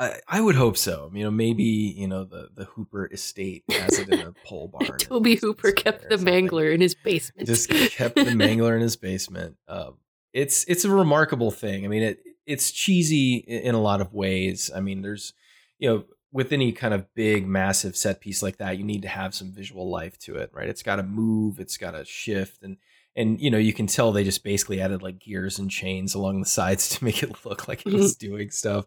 I, 0.00 0.20
I 0.28 0.40
would 0.40 0.54
hope 0.54 0.76
so. 0.76 1.10
You 1.12 1.24
know, 1.24 1.30
maybe 1.32 1.64
you 1.64 2.06
know 2.06 2.22
the 2.22 2.50
the 2.54 2.66
Hooper 2.66 3.06
estate 3.12 3.64
has 3.68 3.98
it 3.98 4.08
in 4.08 4.20
a 4.20 4.32
pole 4.46 4.68
barn. 4.72 4.96
Tobe 4.98 5.26
Hooper 5.40 5.72
kept 5.72 6.08
the 6.08 6.14
mangler 6.16 6.72
in 6.72 6.80
his 6.80 6.94
basement. 7.04 7.48
Just 7.48 7.68
kept 7.68 8.14
the 8.14 8.22
mangler 8.22 8.76
in 8.76 8.80
his 8.80 8.94
basement. 8.94 9.56
Um, 9.66 9.96
it's 10.32 10.64
it's 10.68 10.84
a 10.84 10.90
remarkable 10.90 11.50
thing. 11.50 11.84
I 11.84 11.88
mean, 11.88 12.04
it 12.04 12.20
it's 12.46 12.70
cheesy 12.70 13.36
in 13.38 13.74
a 13.74 13.80
lot 13.80 14.00
of 14.00 14.14
ways. 14.14 14.70
I 14.72 14.80
mean, 14.80 15.02
there's 15.02 15.32
you 15.80 15.88
know 15.88 16.04
with 16.32 16.52
any 16.52 16.72
kind 16.72 16.92
of 16.92 17.12
big 17.14 17.46
massive 17.46 17.96
set 17.96 18.20
piece 18.20 18.42
like 18.42 18.58
that, 18.58 18.76
you 18.78 18.84
need 18.84 19.02
to 19.02 19.08
have 19.08 19.34
some 19.34 19.52
visual 19.52 19.88
life 19.88 20.18
to 20.20 20.36
it, 20.36 20.50
right? 20.52 20.68
It's 20.68 20.82
got 20.82 20.96
to 20.96 21.02
move, 21.02 21.58
it's 21.58 21.76
got 21.76 21.92
to 21.92 22.04
shift, 22.04 22.62
and 22.62 22.76
and 23.16 23.40
you 23.40 23.50
know 23.50 23.58
you 23.58 23.72
can 23.72 23.86
tell 23.86 24.12
they 24.12 24.24
just 24.24 24.44
basically 24.44 24.80
added 24.80 25.02
like 25.02 25.18
gears 25.18 25.58
and 25.58 25.70
chains 25.70 26.14
along 26.14 26.40
the 26.40 26.46
sides 26.46 26.88
to 26.96 27.04
make 27.04 27.22
it 27.22 27.44
look 27.44 27.68
like 27.68 27.86
it 27.86 27.92
was 27.92 28.16
doing 28.16 28.50
stuff. 28.50 28.86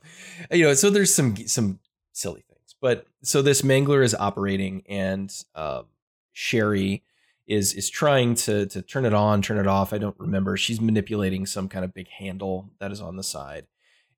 You 0.52 0.66
know, 0.66 0.74
so 0.74 0.90
there's 0.90 1.14
some 1.14 1.36
some 1.48 1.80
silly 2.14 2.44
things, 2.48 2.76
but 2.80 3.06
so 3.24 3.42
this 3.42 3.62
mangler 3.62 4.04
is 4.04 4.16
operating, 4.16 4.84
and 4.88 5.34
um, 5.56 5.86
Sherry 6.34 7.04
is 7.48 7.74
is 7.74 7.90
trying 7.90 8.36
to 8.36 8.68
to 8.68 8.82
turn 8.82 9.06
it 9.06 9.14
on, 9.14 9.42
turn 9.42 9.58
it 9.58 9.68
off. 9.68 9.94
I 9.94 9.98
don't 9.98 10.20
remember. 10.20 10.58
She's 10.58 10.80
manipulating 10.80 11.46
some 11.46 11.68
kind 11.68 11.84
of 11.84 11.94
big 11.94 12.08
handle 12.08 12.70
that 12.80 12.92
is 12.92 13.02
on 13.02 13.18
the 13.18 13.24
side, 13.24 13.66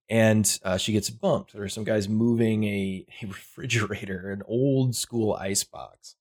and 0.10 0.60
uh, 0.64 0.78
she 0.78 0.94
gets 0.94 1.10
bumped. 1.10 1.54
There 1.54 1.64
are 1.64 1.70
some 1.70 1.84
guys 1.84 2.10
moving 2.10 2.64
a, 2.64 3.06
a 3.22 3.26
refrigerator, 3.28 4.32
an 4.32 4.44
old 4.46 4.96
school 4.96 5.34
ice 5.34 5.64
box, 5.64 6.16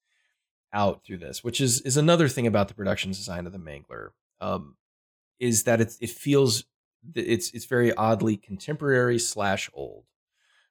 out 0.72 1.04
through 1.04 1.18
this, 1.18 1.44
which 1.44 1.60
is 1.60 1.80
is 1.82 1.96
another 1.96 2.28
thing 2.28 2.46
about 2.46 2.68
the 2.68 2.74
production 2.74 3.10
design 3.10 3.46
of 3.46 3.52
the 3.52 3.58
Mangler, 3.58 4.10
um, 4.40 4.76
is 5.38 5.64
that 5.64 5.80
it 5.80 5.94
it 6.00 6.10
feels 6.10 6.64
it's 7.14 7.50
it's 7.52 7.66
very 7.66 7.92
oddly 7.94 8.36
contemporary 8.36 9.18
slash 9.18 9.70
old, 9.74 10.04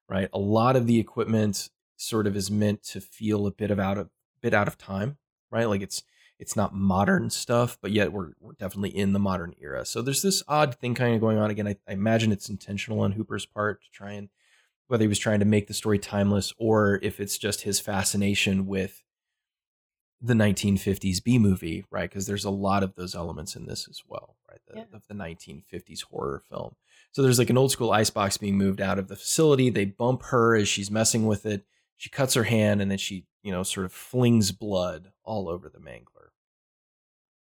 right? 0.10 0.30
A 0.34 0.40
lot 0.40 0.76
of 0.76 0.88
the 0.88 1.00
equipment 1.00 1.70
sort 1.98 2.26
of 2.26 2.36
is 2.36 2.50
meant 2.50 2.84
to 2.84 3.02
feel 3.02 3.46
a 3.46 3.52
bit 3.52 3.72
of 3.72 3.80
out 3.80 3.98
of 3.98 4.10
bit 4.42 4.54
out 4.54 4.68
of 4.68 4.78
time, 4.78 5.18
right? 5.52 5.66
Like 5.66 5.82
it's 5.82 6.04
it's 6.42 6.56
not 6.56 6.74
modern 6.74 7.30
stuff, 7.30 7.78
but 7.82 7.92
yet 7.92 8.12
we're 8.12 8.32
we're 8.40 8.54
definitely 8.54 8.90
in 8.98 9.14
the 9.14 9.20
modern 9.20 9.54
era. 9.62 9.86
So 9.86 10.02
there's 10.02 10.24
this 10.24 10.42
odd 10.48 10.76
thing 10.76 10.96
kind 10.96 11.14
of 11.14 11.22
going 11.22 11.38
on. 11.38 11.52
Again, 11.52 11.68
I, 11.68 11.76
I 11.88 11.94
imagine 11.94 12.32
it's 12.32 12.50
intentional 12.50 13.00
on 13.02 13.12
Hooper's 13.14 13.46
part 13.46 13.84
to 13.84 13.92
try 13.92 14.14
and 14.14 14.30
whether 14.88 15.04
he 15.04 15.08
was 15.08 15.20
trying 15.20 15.40
to 15.40 15.46
make 15.46 15.68
the 15.68 15.74
story 15.74 16.00
timeless 16.00 16.52
or 16.58 17.00
if 17.02 17.20
it's 17.20 17.38
just 17.38 17.62
his 17.62 17.80
fascination 17.80 18.66
with 18.66 19.04
the 20.20 20.34
1950s 20.34 21.24
B 21.24 21.40
movie, 21.40 21.86
right? 21.90 22.10
Because 22.10 22.26
there's 22.28 22.44
a 22.44 22.50
lot 22.50 22.84
of 22.84 22.96
those 22.96 23.16
elements 23.16 23.56
in 23.56 23.68
this 23.68 23.88
as 23.88 24.02
well, 24.08 24.36
right? 24.50 24.60
The, 24.68 24.78
Yeah. 24.78 24.86
Of 24.94 25.08
the 25.08 25.14
1950s 25.14 26.04
horror 26.04 26.42
film. 26.50 26.76
So 27.12 27.22
there's 27.22 27.40
like 27.40 27.50
an 27.50 27.58
old 27.58 27.72
school 27.72 27.92
icebox 27.92 28.38
being 28.38 28.58
moved 28.58 28.82
out 28.82 29.00
of 29.00 29.08
the 29.08 29.16
facility. 29.16 29.70
They 29.70 29.86
bump 29.86 30.24
her 30.24 30.56
as 30.56 30.68
she's 30.68 30.92
messing 30.92 31.26
with 31.26 31.46
it. 31.46 31.66
She 31.98 32.10
cuts 32.10 32.34
her 32.34 32.44
hand 32.44 32.82
and 32.82 32.90
then 32.90 32.98
she, 32.98 33.26
you 33.44 33.52
know, 33.52 33.64
sort 33.64 33.86
of 33.86 33.94
flings 33.94 34.52
blood 34.52 35.12
all 35.24 35.48
over 35.50 35.70
the 35.70 35.80
mangler, 35.80 36.21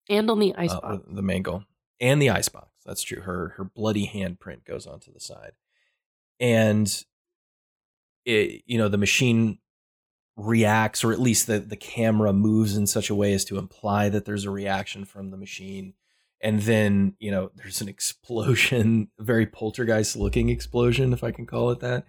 And 0.09 0.31
on 0.31 0.39
the 0.39 0.55
ice 0.57 0.73
uh, 0.73 0.81
box. 0.81 1.03
the 1.09 1.23
mangle, 1.23 1.65
and 2.01 2.21
the 2.21 2.31
icebox. 2.31 2.69
That's 2.85 3.03
true. 3.03 3.23
Her 3.23 3.55
her 3.57 3.65
bloody 3.65 4.07
handprint 4.07 4.65
goes 4.65 4.87
onto 4.87 5.13
the 5.13 5.21
side, 5.21 5.53
and 6.39 7.05
it, 8.25 8.63
you 8.67 8.79
know, 8.79 8.89
the 8.89 8.99
machine 8.99 9.59
reacts, 10.37 11.03
or 11.03 11.13
at 11.13 11.21
least 11.21 11.47
the 11.47 11.59
the 11.59 11.77
camera 11.77 12.33
moves 12.33 12.77
in 12.77 12.87
such 12.87 13.11
a 13.11 13.15
way 13.15 13.33
as 13.33 13.45
to 13.47 13.59
imply 13.59 14.09
that 14.09 14.25
there's 14.25 14.45
a 14.45 14.51
reaction 14.51 15.05
from 15.05 15.31
the 15.31 15.37
machine. 15.37 15.95
And 16.43 16.61
then, 16.63 17.15
you 17.19 17.31
know, 17.31 17.51
there's 17.57 17.81
an 17.81 17.89
explosion, 17.97 19.09
a 19.19 19.23
very 19.23 19.47
poltergeist 19.47 20.17
looking 20.17 20.51
explosion, 20.51 21.13
if 21.13 21.25
I 21.25 21.31
can 21.31 21.47
call 21.47 21.71
it 21.71 21.81
that. 21.81 22.05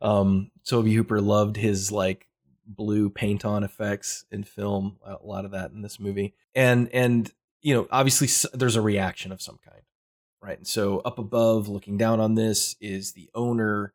Um, 0.00 0.50
Tobe 0.66 0.88
Hooper 0.88 1.20
loved 1.20 1.56
his 1.56 1.90
like 1.90 2.28
blue 2.66 3.08
paint 3.08 3.44
on 3.44 3.64
effects 3.64 4.24
in 4.30 4.44
film, 4.44 4.98
a 5.04 5.16
lot 5.22 5.44
of 5.44 5.52
that 5.52 5.70
in 5.70 5.82
this 5.82 5.98
movie. 5.98 6.34
And, 6.54 6.88
and, 6.92 7.32
you 7.60 7.74
know, 7.74 7.88
obviously 7.90 8.28
there's 8.52 8.76
a 8.76 8.82
reaction 8.82 9.32
of 9.32 9.42
some 9.42 9.58
kind, 9.64 9.82
right? 10.42 10.58
And 10.58 10.66
so 10.66 10.98
up 11.00 11.18
above, 11.18 11.68
looking 11.68 11.96
down 11.96 12.20
on 12.20 12.34
this, 12.34 12.76
is 12.80 13.12
the 13.12 13.30
owner, 13.34 13.92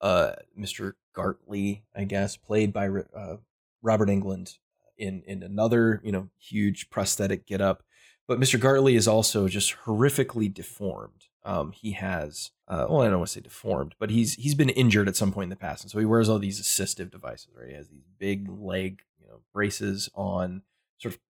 uh, 0.00 0.32
Mr. 0.58 0.94
Gartley, 1.14 1.82
I 1.94 2.04
guess, 2.04 2.36
played 2.36 2.72
by 2.72 2.88
uh, 2.88 3.36
Robert 3.82 4.08
Englund 4.08 4.58
in 4.98 5.22
in 5.26 5.42
another, 5.42 6.00
you 6.04 6.12
know, 6.12 6.28
huge 6.38 6.90
prosthetic 6.90 7.46
get 7.46 7.60
up. 7.60 7.82
But 8.28 8.40
Mr. 8.40 8.58
Gartley 8.58 8.94
is 8.94 9.08
also 9.08 9.48
just 9.48 9.74
horrifically 9.84 10.52
deformed. 10.52 11.26
Um, 11.44 11.72
he 11.72 11.92
has, 11.92 12.52
uh, 12.68 12.86
well, 12.88 13.02
I 13.02 13.08
don't 13.08 13.18
want 13.18 13.28
to 13.28 13.34
say 13.34 13.40
deformed, 13.40 13.96
but 13.98 14.10
he's 14.10 14.34
he's 14.34 14.54
been 14.54 14.68
injured 14.68 15.08
at 15.08 15.16
some 15.16 15.32
point 15.32 15.44
in 15.44 15.50
the 15.50 15.56
past, 15.56 15.82
and 15.82 15.90
so 15.90 15.98
he 15.98 16.04
wears 16.04 16.28
all 16.28 16.38
these 16.38 16.60
assistive 16.60 17.10
devices. 17.10 17.48
Right, 17.58 17.70
he 17.70 17.74
has 17.74 17.88
these 17.88 18.06
big 18.18 18.48
leg, 18.48 19.02
you 19.20 19.26
know, 19.26 19.40
braces 19.52 20.08
on, 20.14 20.62
sort 20.98 21.14
of, 21.14 21.20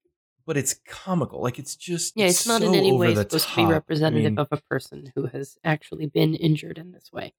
but 0.47 0.57
it's 0.57 0.75
comical. 0.87 1.43
Like 1.43 1.59
it's 1.59 1.77
just 1.77 2.15
Yeah, 2.17 2.27
it's 2.27 2.47
not 2.47 2.63
in 2.63 2.75
any 2.75 2.93
way 2.93 3.15
supposed 3.15 3.49
to 3.49 3.57
be 3.57 3.63
top. 3.63 3.69
I 3.71 3.73
representative 3.73 4.33
mean, 4.33 4.39
of 4.39 4.49
a 4.51 4.57
person 4.57 5.13
who 5.15 5.27
has 5.27 5.57
actually 5.65 6.07
been 6.07 6.35
injured 6.35 6.79
in 6.79 6.93
this 6.93 7.11
way. 7.13 7.35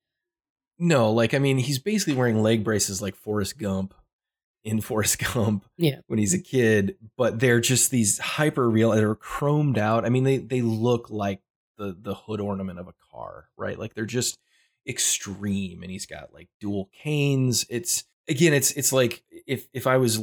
No, 0.79 1.11
like 1.11 1.33
I 1.33 1.39
mean, 1.39 1.57
he's 1.57 1.79
basically 1.79 2.15
wearing 2.15 2.41
leg 2.41 2.63
braces 2.63 3.01
like 3.01 3.15
Forrest 3.15 3.57
Gump 3.59 3.93
in 4.63 4.81
Forrest 4.89 5.19
Gump 5.33 5.65
Yeah. 5.77 5.99
when 6.07 6.19
he's 6.19 6.33
a 6.33 6.39
kid, 6.39 6.95
but 7.17 7.39
they're 7.39 7.59
just 7.59 7.91
these 7.91 8.17
hyper 8.17 8.69
real. 8.69 8.91
They're 8.91 9.15
chromed 9.15 9.77
out. 9.77 10.05
I 10.05 10.09
mean, 10.09 10.23
they 10.23 10.37
they 10.37 10.61
look 10.61 11.09
like 11.09 11.41
the 11.77 11.95
the 11.99 12.15
hood 12.15 12.39
ornament 12.39 12.79
of 12.79 12.87
a 12.87 12.93
car, 13.11 13.49
right? 13.57 13.77
Like 13.77 13.93
they're 13.93 14.05
just 14.05 14.37
extreme. 14.87 15.81
And 15.83 15.91
he's 15.91 16.05
got 16.05 16.33
like 16.33 16.49
dual 16.59 16.89
canes. 17.03 17.65
It's 17.69 18.03
again, 18.27 18.53
it's 18.53 18.71
it's 18.71 18.93
like 18.93 19.23
if 19.47 19.67
if 19.73 19.87
I 19.87 19.97
was 19.97 20.19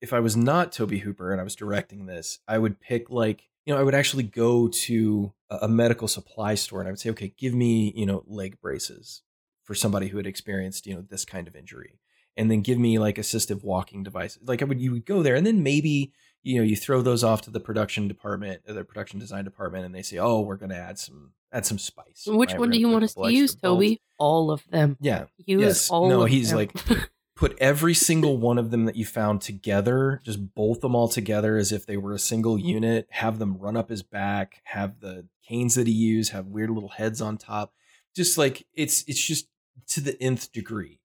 if 0.00 0.12
I 0.12 0.20
was 0.20 0.36
not 0.36 0.72
Tobe 0.72 0.92
Hooper 0.92 1.32
and 1.32 1.40
I 1.40 1.44
was 1.44 1.54
directing 1.56 2.06
this, 2.06 2.38
I 2.48 2.58
would 2.58 2.80
pick 2.80 3.10
like 3.10 3.48
you 3.66 3.74
know 3.74 3.80
I 3.80 3.82
would 3.84 3.94
actually 3.94 4.22
go 4.24 4.68
to 4.68 5.32
a, 5.50 5.68
medical 5.68 6.08
supply 6.08 6.54
store 6.54 6.80
and 6.80 6.88
I 6.88 6.92
would 6.92 7.00
say, 7.00 7.10
okay, 7.10 7.34
give 7.36 7.54
me 7.54 7.92
you 7.96 8.06
know 8.06 8.22
leg 8.26 8.60
braces 8.60 9.22
for 9.64 9.74
somebody 9.74 10.08
who 10.08 10.16
had 10.16 10.26
experienced 10.26 10.86
you 10.86 10.94
know 10.94 11.02
this 11.02 11.24
kind 11.24 11.46
of 11.46 11.54
injury 11.54 11.98
and 12.36 12.50
then 12.50 12.60
give 12.60 12.78
me 12.78 12.98
like 12.98 13.16
assistive 13.16 13.62
walking 13.62 14.02
devices 14.02 14.40
like 14.46 14.62
i 14.62 14.64
would 14.64 14.80
you 14.80 14.90
would 14.92 15.04
go 15.04 15.22
there 15.22 15.34
and 15.36 15.46
then 15.46 15.62
maybe 15.62 16.12
you 16.42 16.56
know 16.56 16.62
you 16.62 16.74
throw 16.74 17.02
those 17.02 17.22
off 17.22 17.42
to 17.42 17.50
the 17.50 17.60
production 17.60 18.08
department 18.08 18.62
or 18.66 18.72
the 18.74 18.82
production 18.84 19.18
design 19.20 19.44
department 19.44 19.84
and 19.84 19.94
they 19.94 20.02
say 20.02 20.18
oh 20.18 20.40
we're 20.40 20.56
going 20.56 20.70
to 20.70 20.76
add 20.76 20.98
some 20.98 21.32
add 21.52 21.64
some 21.66 21.78
spice 21.78 22.24
Which 22.26 22.50
right? 22.52 22.58
one 22.58 22.70
do 22.70 22.78
you 22.80 22.88
want 22.88 23.04
us 23.04 23.14
to 23.14 23.32
use, 23.32 23.52
extra 23.52 23.68
bolts." 23.70 23.86
Tobe? 23.90 23.98
All 24.18 24.50
of 24.50 24.62
them. 24.70 24.96
yeah 25.00 25.24
Use 25.44 25.60
Yes. 25.62 25.90
all 25.90 26.08
No, 26.08 26.24
he's 26.24 26.48
them. 26.50 26.58
like- 26.58 26.72
put 27.40 27.56
every 27.58 27.94
single 27.94 28.36
one 28.36 28.58
of 28.58 28.70
them 28.70 28.84
that 28.84 28.96
you 28.96 29.06
found 29.06 29.40
together 29.40 30.20
just 30.26 30.54
bolt 30.54 30.82
them 30.82 30.94
all 30.94 31.08
together 31.08 31.56
as 31.56 31.72
if 31.72 31.86
they 31.86 31.96
were 31.96 32.12
a 32.12 32.18
single 32.18 32.58
unit 32.58 33.08
have 33.10 33.38
them 33.38 33.56
run 33.56 33.78
up 33.78 33.88
his 33.88 34.02
back 34.02 34.60
have 34.64 35.00
the 35.00 35.26
canes 35.48 35.74
that 35.74 35.86
he 35.86 35.92
used 35.92 36.32
have 36.32 36.46
weird 36.46 36.68
little 36.68 36.90
heads 36.90 37.22
on 37.22 37.38
top 37.38 37.72
just 38.14 38.36
like 38.36 38.66
it's 38.74 39.04
it's 39.08 39.26
just 39.26 39.48
to 39.88 40.02
the 40.02 40.22
nth 40.22 40.52
degree 40.52 41.00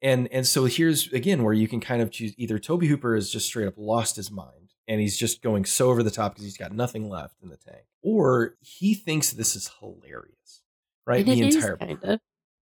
and 0.00 0.26
and 0.32 0.46
so 0.46 0.64
here's 0.64 1.12
again 1.12 1.44
where 1.44 1.52
you 1.52 1.68
can 1.68 1.80
kind 1.80 2.00
of 2.00 2.10
choose 2.10 2.32
either 2.38 2.58
tobe 2.58 2.84
hooper 2.84 3.14
has 3.14 3.28
just 3.30 3.46
straight 3.46 3.68
up 3.68 3.74
lost 3.76 4.16
his 4.16 4.30
mind 4.30 4.72
and 4.88 4.98
he's 4.98 5.18
just 5.18 5.42
going 5.42 5.66
so 5.66 5.90
over 5.90 6.02
the 6.02 6.10
top 6.10 6.32
because 6.32 6.44
he's 6.44 6.56
got 6.56 6.72
nothing 6.72 7.10
left 7.10 7.36
in 7.42 7.50
the 7.50 7.56
tank 7.58 7.84
or 8.00 8.54
he 8.60 8.94
thinks 8.94 9.30
this 9.30 9.54
is 9.54 9.70
hilarious 9.80 10.62
right 11.06 11.28
and 11.28 11.38
the 11.38 11.42
entire 11.42 11.76
kind 11.76 11.98
of. 12.02 12.20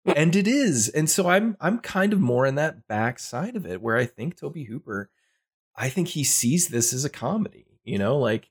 And 0.05 0.35
it 0.35 0.47
is. 0.47 0.89
And 0.89 1.09
so 1.09 1.29
i'm 1.29 1.55
i'm 1.61 1.79
kind 1.79 2.13
of 2.13 2.19
more 2.19 2.45
in 2.45 2.55
that 2.55 2.87
back 2.87 3.19
side 3.19 3.55
of 3.55 3.65
it 3.65 3.81
where 3.81 3.97
i 3.97 4.05
think 4.05 4.35
tobe 4.35 4.57
hooper 4.67 5.09
i 5.75 5.89
think 5.89 6.09
he 6.09 6.23
sees 6.23 6.67
this 6.69 6.93
as 6.93 7.05
a 7.05 7.09
comedy 7.09 7.65
you 7.83 7.97
know? 7.97 8.17
Like 8.19 8.49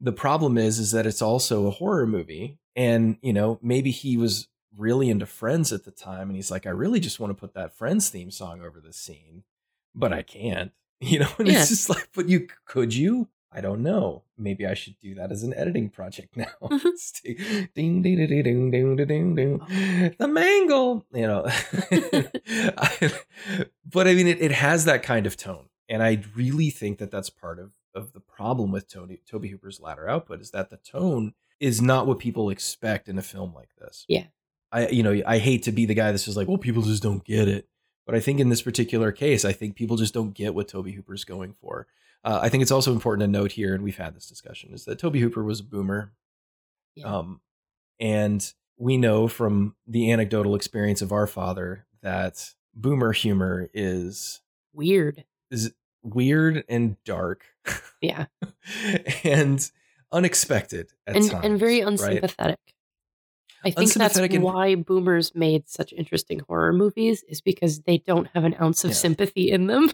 the 0.00 0.12
problem 0.12 0.58
is 0.58 0.78
is 0.78 0.92
that 0.92 1.06
it's 1.06 1.22
also 1.22 1.66
a 1.66 1.70
horror 1.70 2.06
movie. 2.06 2.58
And 2.74 3.16
you 3.22 3.32
know 3.32 3.58
maybe 3.62 3.90
he 3.90 4.16
was 4.16 4.48
really 4.76 5.08
into 5.08 5.24
friends 5.26 5.72
at 5.72 5.84
the 5.84 5.90
time 5.90 6.28
and 6.28 6.36
he's 6.36 6.50
like 6.50 6.66
i 6.66 6.70
really 6.70 7.00
just 7.00 7.18
want 7.18 7.30
to 7.30 7.40
put 7.40 7.54
that 7.54 7.74
friends 7.74 8.10
theme 8.10 8.30
song 8.30 8.60
over 8.60 8.78
this 8.78 8.98
scene 8.98 9.42
but 9.94 10.12
i 10.12 10.22
can't. 10.22 10.72
You 11.00 11.20
know? 11.20 11.28
And 11.38 11.48
Yeah. 11.48 11.60
it's 11.60 11.68
just 11.70 11.88
like 11.90 12.08
but 12.14 12.28
you 12.28 12.46
could 12.66 12.94
you 12.94 13.28
I 13.52 13.60
don't 13.60 13.82
know. 13.82 14.24
Maybe 14.36 14.66
I 14.66 14.74
should 14.74 14.98
do 15.00 15.14
that 15.14 15.32
as 15.32 15.42
an 15.42 15.54
editing 15.54 15.88
project 15.88 16.36
now. 16.36 16.46
Mm-hmm. 16.62 17.64
ding, 17.74 18.02
ding, 18.02 18.16
ding, 18.26 18.42
ding, 18.42 18.70
ding, 18.70 18.96
ding, 19.06 19.34
ding. 19.34 19.60
Oh, 19.62 20.10
the 20.18 20.28
mangle, 20.28 21.06
you 21.12 21.26
know. 21.26 21.44
I, 22.76 23.12
but 23.84 24.06
I 24.06 24.14
mean, 24.14 24.26
it, 24.26 24.40
it 24.40 24.52
has 24.52 24.84
that 24.84 25.02
kind 25.02 25.26
of 25.26 25.36
tone. 25.36 25.68
And 25.88 26.02
I 26.02 26.22
really 26.34 26.70
think 26.70 26.98
that 26.98 27.10
that's 27.10 27.30
part 27.30 27.58
of, 27.58 27.72
of 27.94 28.12
the 28.12 28.20
problem 28.20 28.72
with 28.72 28.88
Tony, 28.88 29.20
Tobe 29.24 29.46
Hooper's 29.46 29.80
latter 29.80 30.08
output 30.08 30.40
is 30.40 30.50
that 30.50 30.68
the 30.68 30.78
tone 30.78 31.34
is 31.60 31.80
not 31.80 32.06
what 32.06 32.18
people 32.18 32.50
expect 32.50 33.08
in 33.08 33.18
a 33.18 33.22
film 33.22 33.54
like 33.54 33.70
this. 33.78 34.04
Yeah. 34.08 34.24
I, 34.72 34.88
you 34.88 35.04
know, 35.04 35.22
I 35.24 35.38
hate 35.38 35.62
to 35.62 35.72
be 35.72 35.86
the 35.86 35.94
guy 35.94 36.10
that's 36.10 36.24
just 36.24 36.36
like, 36.36 36.48
well, 36.48 36.58
people 36.58 36.82
just 36.82 37.04
don't 37.04 37.24
get 37.24 37.46
it. 37.46 37.68
But 38.04 38.16
I 38.16 38.20
think 38.20 38.40
in 38.40 38.48
this 38.48 38.62
particular 38.62 39.12
case, 39.12 39.44
I 39.44 39.52
think 39.52 39.76
people 39.76 39.96
just 39.96 40.12
don't 40.12 40.34
get 40.34 40.54
what 40.54 40.68
Tobe 40.68 40.90
Hooper's 40.90 41.24
going 41.24 41.54
for 41.60 41.86
uh, 42.24 42.40
i 42.42 42.48
think 42.48 42.62
it's 42.62 42.70
also 42.70 42.92
important 42.92 43.20
to 43.22 43.26
note 43.30 43.52
here 43.52 43.74
and 43.74 43.82
we've 43.84 43.96
had 43.98 44.14
this 44.14 44.28
discussion 44.28 44.72
is 44.72 44.84
that 44.84 44.98
tobe 44.98 45.16
hooper 45.16 45.42
was 45.44 45.60
a 45.60 45.64
boomer 45.64 46.12
Yeah. 46.94 47.06
um, 47.18 47.40
and 48.00 48.52
we 48.78 48.96
know 48.96 49.26
from 49.28 49.74
the 49.86 50.12
anecdotal 50.12 50.54
experience 50.54 51.00
of 51.02 51.12
our 51.12 51.26
father 51.26 51.86
that 52.02 52.54
boomer 52.74 53.12
humor 53.12 53.68
is 53.72 54.40
Weird. 54.74 55.24
is 55.50 55.72
weird 56.02 56.64
and 56.68 56.96
dark 57.04 57.44
Yeah. 58.00 58.26
and 59.24 59.68
unexpected 60.12 60.92
at 61.06 61.16
and 61.16 61.30
times, 61.30 61.44
and 61.44 61.58
very 61.58 61.80
right? 61.80 61.88
unsympathetic. 61.88 62.60
I 63.64 63.70
think 63.72 63.92
that's 63.94 64.16
and- 64.18 64.42
why 64.42 64.74
boomers 64.76 65.34
made 65.34 65.68
such 65.68 65.92
interesting 65.92 66.40
horror 66.46 66.72
movies 66.72 67.24
is 67.28 67.40
because 67.40 67.80
they 67.80 67.98
don't 67.98 68.28
have 68.34 68.44
an 68.44 68.54
ounce 68.60 68.84
of 68.84 68.90
Yeah. 68.90 68.96
sympathy 68.96 69.50
in 69.50 69.66
them. 69.66 69.90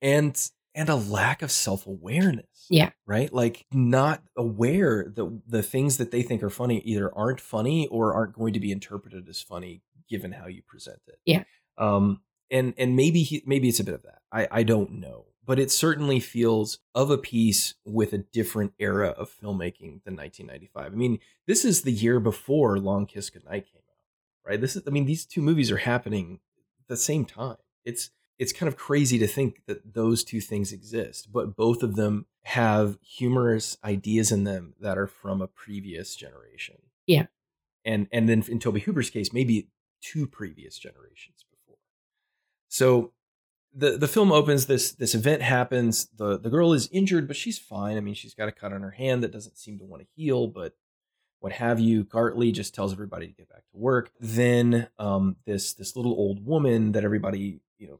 and 0.00 0.50
and 0.74 0.88
a 0.88 0.94
lack 0.96 1.42
of 1.42 1.50
self-awareness 1.50 2.66
Yeah. 2.70 2.90
right? 3.06 3.32
Like 3.32 3.66
not 3.72 4.22
aware 4.36 5.12
that 5.14 5.42
the 5.46 5.62
things 5.62 5.98
that 5.98 6.10
they 6.10 6.22
think 6.22 6.42
are 6.42 6.50
funny 6.50 6.80
either 6.80 7.14
aren't 7.16 7.40
funny 7.40 7.86
or 7.88 8.14
aren't 8.14 8.34
going 8.34 8.52
to 8.54 8.60
be 8.60 8.72
interpreted 8.72 9.28
as 9.28 9.40
funny 9.42 9.82
given 10.08 10.32
how 10.32 10.46
you 10.46 10.62
present 10.62 11.00
it. 11.06 11.18
Yeah. 11.24 11.44
um 11.78 12.20
and 12.50 12.74
and 12.76 12.96
maybe 12.96 13.22
he, 13.22 13.42
maybe 13.46 13.68
it's 13.68 13.80
a 13.80 13.84
bit 13.84 13.94
of 13.94 14.02
that. 14.02 14.20
I 14.30 14.48
i 14.50 14.62
don't 14.62 14.92
know. 14.92 15.26
But 15.44 15.58
it 15.58 15.72
certainly 15.72 16.20
feels 16.20 16.78
of 16.94 17.10
a 17.10 17.18
piece 17.18 17.74
with 17.84 18.12
a 18.12 18.18
different 18.18 18.74
era 18.78 19.08
of 19.08 19.28
filmmaking 19.30 20.04
than 20.04 20.14
1995 20.16 20.92
i 20.92 20.94
mean 20.94 21.18
this 21.48 21.64
is 21.64 21.82
the 21.82 21.90
year 21.92 22.20
before 22.20 22.78
long 22.78 23.06
kiss 23.06 23.28
goodnight 23.30 23.66
came 23.66 23.82
out 23.88 24.48
right? 24.50 24.60
This 24.60 24.76
is 24.76 24.82
i 24.86 24.90
mean 24.90 25.04
these 25.06 25.24
two 25.26 25.42
movies 25.42 25.70
are 25.70 25.78
happening 25.78 26.40
at 26.80 26.88
the 26.88 26.96
same 26.96 27.24
time. 27.24 27.56
It's 27.84 28.10
it's 28.42 28.52
kind 28.52 28.66
of 28.66 28.76
crazy 28.76 29.20
to 29.20 29.28
think 29.28 29.62
that 29.66 29.94
those 29.94 30.24
two 30.24 30.40
things 30.40 30.72
exist, 30.72 31.32
but 31.32 31.54
both 31.54 31.84
of 31.84 31.94
them 31.94 32.26
have 32.42 32.98
humorous 33.00 33.78
ideas 33.84 34.32
in 34.32 34.42
them 34.42 34.74
that 34.80 34.98
are 34.98 35.06
from 35.06 35.40
a 35.40 35.46
previous 35.46 36.16
generation. 36.16 36.74
Yeah. 37.06 37.26
And 37.84 38.08
and 38.10 38.28
then 38.28 38.42
in 38.48 38.58
Tobe 38.58 38.80
Hooper's 38.80 39.10
case, 39.10 39.32
maybe 39.32 39.68
two 40.00 40.26
previous 40.26 40.76
generations 40.76 41.44
before. 41.48 41.78
So 42.68 43.12
the 43.72 43.96
the 43.96 44.08
film 44.08 44.32
opens 44.32 44.66
this 44.66 44.90
this 44.90 45.14
event 45.14 45.42
happens 45.42 46.08
the 46.16 46.36
the 46.36 46.50
girl 46.50 46.72
is 46.72 46.88
injured 46.92 47.26
but 47.26 47.36
she's 47.36 47.58
fine 47.58 47.96
i 47.96 48.00
mean 48.00 48.12
she's 48.12 48.34
got 48.34 48.46
a 48.46 48.52
cut 48.52 48.70
on 48.70 48.82
her 48.82 48.90
hand 48.90 49.22
that 49.22 49.32
doesn't 49.32 49.56
seem 49.56 49.78
to 49.78 49.84
want 49.86 50.02
to 50.02 50.08
heal 50.14 50.46
but 50.46 50.74
what 51.40 51.52
have 51.52 51.80
you 51.80 52.04
gartley 52.04 52.52
just 52.52 52.74
tells 52.74 52.92
everybody 52.92 53.26
to 53.26 53.32
get 53.32 53.48
back 53.48 53.62
to 53.70 53.78
work 53.78 54.10
then 54.20 54.88
um 54.98 55.36
this 55.46 55.72
this 55.72 55.96
little 55.96 56.12
old 56.12 56.44
woman 56.44 56.92
that 56.92 57.02
everybody 57.02 57.60
you 57.78 57.88
know 57.88 57.98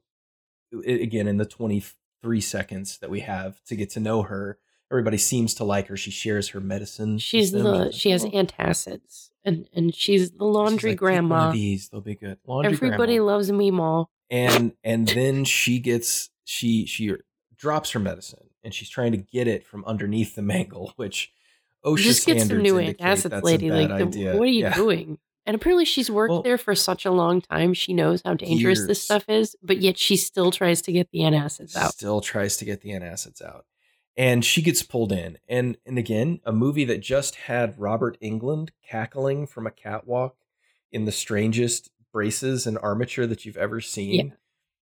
again 0.87 1.27
in 1.29 1.37
the 1.37 1.45
23 1.45 2.41
seconds 2.41 2.99
that 2.99 3.11
we 3.11 3.21
have 3.21 3.63
to 3.65 3.77
get 3.77 3.91
to 3.91 4.01
know 4.01 4.23
her. 4.23 4.59
Everybody 4.91 5.17
seems 5.19 5.55
to 5.55 5.65
like 5.65 5.89
her. 5.89 5.97
She 5.97 6.11
shares 6.11 6.49
her 6.51 6.61
medicine. 6.61 7.19
She's 7.19 7.51
the 7.53 7.91
she 7.93 8.11
has 8.11 8.25
"Oh." 8.25 8.31
antacids 8.31 9.31
and 9.45 9.69
and 9.73 9.95
she's 9.95 10.31
the 10.33 10.37
She's 10.37 10.41
laundry 10.41 10.91
like, 10.91 10.99
"Take 10.99 11.03
one 11.03 11.13
of 11.13 11.29
grandma. 11.29 11.53
these, 11.53 11.89
they'll 11.89 12.01
be 12.03 12.15
good. 12.15 12.39
Laundry 12.47 12.73
Everybody 12.75 13.15
grandma. 13.17 13.33
loves 13.33 13.51
Meemaw. 13.51 14.07
and 14.31 14.73
and 14.85 15.09
then 15.09 15.45
she 15.45 15.79
gets 15.79 16.29
she 16.45 16.85
she 16.87 17.15
drops 17.57 17.93
her 17.93 18.01
medicine 18.01 18.51
and 18.65 18.75
she's 18.75 18.89
trying 18.91 19.13
to 19.13 19.19
get 19.19 19.49
it 19.49 19.65
from 19.65 19.85
underneath 19.87 20.35
the 20.35 20.43
mangle, 20.43 20.93
which 20.97 21.33
OSHA 21.85 21.97
Just 21.99 22.27
get 22.27 22.47
some 22.47 22.63
new 22.63 22.75
antacids, 22.75 23.43
lady. 23.43 23.71
Like, 23.71 23.89
the- 24.13 24.35
what 24.37 24.43
are 24.43 24.47
you 24.47 24.61
Yeah. 24.65 24.75
doing? 24.75 25.19
And 25.45 25.55
apparently, 25.57 25.85
she's 25.85 26.11
worked 26.11 26.31
Well- 26.31 26.43
there 26.43 26.59
for 26.59 26.75
such 26.75 27.05
a 27.05 27.11
long 27.11 27.41
time. 27.41 27.75
She 27.75 27.93
knows 27.93 28.23
how 28.25 28.35
dangerous 28.35 28.87
this 28.87 29.03
stuff 29.03 29.25
is, 29.29 29.57
but 29.63 29.79
yet 29.79 29.99
she 29.99 30.17
still 30.17 30.51
tries 30.53 30.81
to 30.83 30.93
get 30.93 31.11
the 31.11 31.21
antacids 31.21 31.75
out. 31.77 31.93
Still 31.95 32.21
tries 32.21 32.57
to 32.59 32.65
get 32.65 32.81
the 32.83 32.91
antacids 32.91 33.43
out. 33.43 33.67
And 34.17 34.45
she 34.45 34.63
gets 34.63 34.83
pulled 34.83 35.11
in. 35.11 35.39
And 35.49 35.79
and 35.87 35.99
again, 35.99 36.41
a 36.45 36.53
movie 36.53 36.85
that 36.85 37.01
just 37.01 37.35
had 37.37 37.79
Robert 37.79 38.19
Englund 38.23 38.69
cackling 38.87 39.47
from 39.47 39.67
a 39.67 39.71
catwalk 39.71 40.37
in 40.93 41.07
the 41.07 41.13
strangest 41.13 41.91
braces 42.13 42.67
and 42.67 42.79
armature 42.79 43.27
that 43.27 43.45
you've 43.47 43.57
ever 43.57 43.81
seen. 43.81 44.35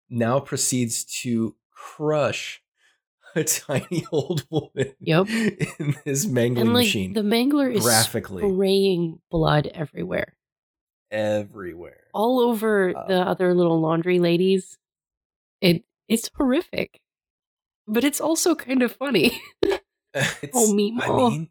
Now 0.09 0.39
proceeds 0.41 1.05
to 1.21 1.55
crush 1.71 2.61
a 3.35 3.43
tiny 3.45 4.05
old 4.11 4.45
woman 4.51 4.93
Yep. 4.99 5.27
in 5.79 5.95
this 6.05 6.25
mangling 6.27 6.67
And 6.67 6.73
like 6.73 6.83
machine. 6.85 7.13
the 7.13 7.21
mangler 7.21 7.73
is 7.73 7.81
graphically 7.83 8.43
spraying 8.43 9.19
blood 9.31 9.67
everywhere, 9.73 10.35
everywhere. 11.13 12.03
all 12.13 12.39
over 12.39 12.95
Uh, 12.95 13.07
the 13.07 13.21
other 13.21 13.53
little 13.53 13.79
laundry 13.79 14.19
ladies. 14.19 14.77
It 15.61 15.83
it's 16.09 16.29
horrific, 16.35 16.99
but 17.87 18.03
it's 18.03 18.19
also 18.19 18.55
kind 18.55 18.81
of 18.83 18.91
funny. 18.93 19.39
It's, 20.15 20.51
Oh, 20.53 20.73
I 21.01 21.29
mean, 21.29 21.49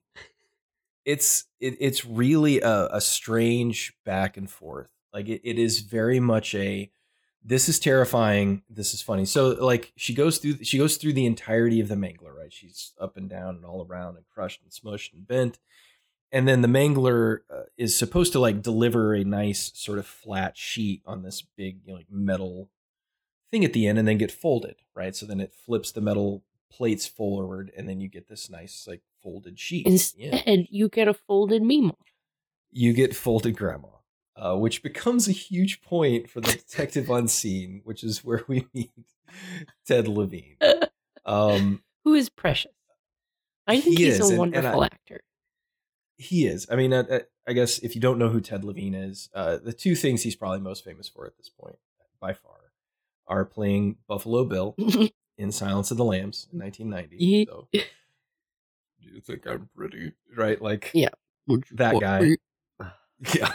it's 1.05 1.47
it, 1.61 1.77
it's 1.81 2.05
really 2.05 2.61
a, 2.61 2.89
a 2.93 3.01
strange 3.01 3.93
back 4.05 4.37
and 4.37 4.49
forth. 4.49 4.91
Like 5.13 5.29
it, 5.29 5.41
it 5.43 5.59
is 5.59 5.81
very 5.81 6.21
much 6.21 6.55
a 6.55 6.91
this 7.45 7.69
is 7.69 7.81
terrifying. 7.81 8.63
This 8.71 8.95
is 8.95 9.03
funny. 9.03 9.25
So 9.25 9.49
like 9.49 9.93
she 9.97 10.15
goes 10.15 10.39
through 10.39 10.63
she 10.63 10.79
goes 10.79 10.97
through 10.97 11.15
the 11.15 11.27
entirety 11.27 11.81
of 11.81 11.89
the 11.89 11.97
mangler, 11.97 12.33
right? 12.37 12.53
She's 12.53 12.93
up 13.01 13.17
and 13.17 13.29
down 13.29 13.57
and 13.57 13.65
all 13.65 13.85
around 13.89 14.17
and 14.17 14.25
crushed 14.33 14.61
and 14.63 14.71
smushed 14.71 15.13
and 15.13 15.27
bent. 15.27 15.59
And 16.33 16.49
then 16.49 16.63
the 16.63 16.69
mangler 16.69 17.41
uh, 17.51 17.65
is 17.77 17.97
supposed 17.97 18.33
to 18.33 18.41
like 18.41 18.63
deliver 18.63 19.15
a 19.15 19.23
nice 19.23 19.71
sort 19.75 19.99
of 19.99 20.07
flat 20.07 20.57
sheet 20.57 21.03
on 21.07 21.23
this 21.23 21.43
big 21.43 21.81
you 21.85 21.93
know, 21.93 21.99
like 21.99 22.11
metal 22.11 22.71
thing 23.51 23.65
at 23.67 23.75
the 23.75 23.87
end 23.87 23.99
and 23.99 24.09
then 24.09 24.17
get 24.19 24.33
folded, 24.33 24.77
right? 24.95 25.15
So 25.15 25.27
then 25.27 25.41
it 25.41 25.53
flips 25.53 25.93
the 25.93 26.01
metal 26.01 26.43
plates 26.71 27.07
forward 27.07 27.71
and 27.77 27.87
then 27.87 28.01
you 28.01 28.09
get 28.09 28.29
this 28.29 28.49
nice 28.49 28.87
like 28.89 29.03
folded 29.23 29.59
sheet. 29.61 29.87
the 29.87 30.67
you 30.71 30.89
get 30.89 31.07
a 31.07 31.13
folded 31.15 31.63
Meemaw. 31.63 31.93
You 32.71 32.95
get 32.95 33.15
folded 33.15 33.55
grandma, 33.59 33.89
uh, 34.35 34.57
which 34.57 34.83
becomes 34.83 35.29
a 35.29 35.33
huge 35.33 35.83
point 35.83 36.31
for 36.31 36.41
the 36.41 36.53
detective 36.53 37.11
on 37.11 37.29
scene, 37.29 37.83
which 37.85 38.03
is 38.03 38.25
where 38.25 38.43
we 38.49 38.67
meet 38.75 38.91
Ted 39.87 40.09
Levine. 40.09 40.57
Um, 41.25 41.85
who 42.03 42.15
is 42.15 42.29
precious. 42.29 42.73
I 43.69 43.81
think 43.81 43.97
He 43.97 44.07
he's 44.07 44.19
is, 44.19 44.31
a 44.31 44.41
and- 44.41 44.57
and 44.57 44.67
I- 44.67 44.75
wonderful 44.75 44.85
actor. 44.85 45.21
He 46.23 46.47
is. 46.47 46.67
I 46.71 46.77
mean, 46.77 46.93
I, 46.95 47.23
I 47.47 47.53
guess 47.53 47.79
if 47.81 47.95
you 47.95 48.01
don't 48.01 48.19
know 48.19 48.29
who 48.29 48.41
Ted 48.41 48.65
Levine 48.65 48.95
is, 48.95 49.29
uh, 49.35 49.59
the 49.63 49.73
two 49.73 49.95
things 49.95 50.23
he's 50.23 50.37
probably 50.37 50.61
most 50.61 50.85
famous 50.85 51.09
for 51.09 51.27
at 51.27 51.37
this 51.37 51.49
point, 51.49 51.77
by 52.21 52.33
far, 52.33 52.73
are 53.27 53.45
playing 53.45 53.97
Buffalo 54.09 54.45
Bill 54.45 54.77
in 55.39 55.51
Silence 55.53 55.91
of 55.91 55.97
the 55.97 56.05
Lambs 56.05 56.47
in 56.53 56.59
1990. 56.61 57.47
So, 57.47 57.69
do 57.73 57.81
you 59.01 59.21
think 59.21 59.47
I'm 59.47 59.69
pretty? 59.77 60.13
Right? 60.37 60.61
Like, 60.61 60.91
Yeah. 60.95 61.09
that 61.73 62.01
guy. 62.01 62.37
Yeah. 63.35 63.55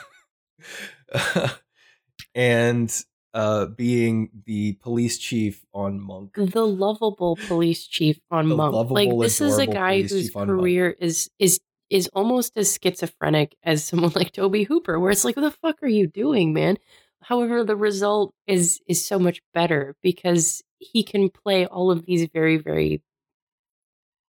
and 2.35 3.03
uh, 3.33 3.65
being 3.67 4.29
the 4.45 4.73
police 4.81 5.17
chief 5.17 5.65
on 5.73 5.99
Monk. 5.99 6.33
the 6.35 6.65
lovable 6.65 7.37
police 7.47 7.85
chief 7.85 8.19
on 8.31 8.49
The 8.49 8.55
Monk. 8.55 8.73
lovable, 8.73 8.95
Like 8.95 9.09
this 9.27 9.41
is 9.41 9.57
a 9.57 9.67
guy 9.67 10.01
whose 10.01 10.11
chief 10.11 10.35
Monk. 10.35 10.47
career 10.49 10.95
is 10.99 11.29
is 11.37 11.59
is 11.89 12.09
almost 12.13 12.57
as 12.57 12.77
schizophrenic 12.81 13.55
as 13.63 13.83
someone 13.83 14.11
like 14.15 14.31
Tobe 14.31 14.67
Hooper, 14.67 14.99
where 14.99 15.11
it's 15.11 15.25
like, 15.25 15.35
what 15.35 15.43
the 15.43 15.51
fuck 15.51 15.81
are 15.81 15.87
you 15.87 16.07
doing, 16.07 16.53
man? 16.53 16.77
However, 17.21 17.63
the 17.63 17.75
result 17.75 18.33
is 18.45 18.79
is 18.87 19.05
so 19.05 19.19
much 19.19 19.41
better 19.53 19.95
because 20.01 20.63
he 20.79 21.03
can 21.03 21.29
play 21.29 21.65
all 21.65 21.89
of 21.91 22.05
these 22.05 22.27
very, 22.31 22.57
very 22.57 23.01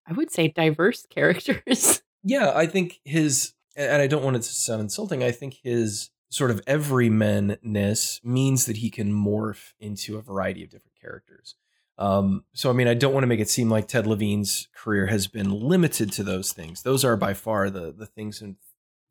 I 0.07 0.13
would 0.13 0.31
say 0.31 0.47
diverse 0.47 1.05
characters. 1.09 2.01
Yeah, 2.23 2.51
I 2.55 2.65
think 2.65 2.99
his, 3.05 3.53
and 3.75 4.01
I 4.01 4.07
don't 4.07 4.23
want 4.23 4.37
it 4.37 4.41
to 4.43 4.49
sound 4.49 4.81
insulting, 4.81 5.23
I 5.23 5.31
think 5.31 5.57
his 5.63 6.09
sort 6.29 6.51
of 6.51 6.63
everymanness 6.65 8.23
means 8.23 8.65
that 8.65 8.77
he 8.77 8.89
can 8.89 9.13
morph 9.13 9.73
into 9.79 10.17
a 10.17 10.21
variety 10.21 10.63
of 10.63 10.69
different 10.69 10.99
characters. 10.99 11.55
Um, 11.99 12.43
so, 12.53 12.69
I 12.69 12.73
mean, 12.73 12.87
I 12.87 12.93
don't 12.93 13.13
want 13.13 13.23
to 13.23 13.27
make 13.27 13.39
it 13.39 13.49
seem 13.49 13.69
like 13.69 13.87
Ted 13.87 14.05
Levine's 14.05 14.67
career 14.75 15.07
has 15.07 15.27
been 15.27 15.49
limited 15.51 16.11
to 16.13 16.23
those 16.23 16.53
things. 16.53 16.83
Those 16.83 17.03
are 17.03 17.17
by 17.17 17.33
far 17.33 17.69
the 17.69 17.91
the 17.91 18.05
things 18.05 18.41
in, 18.41 18.57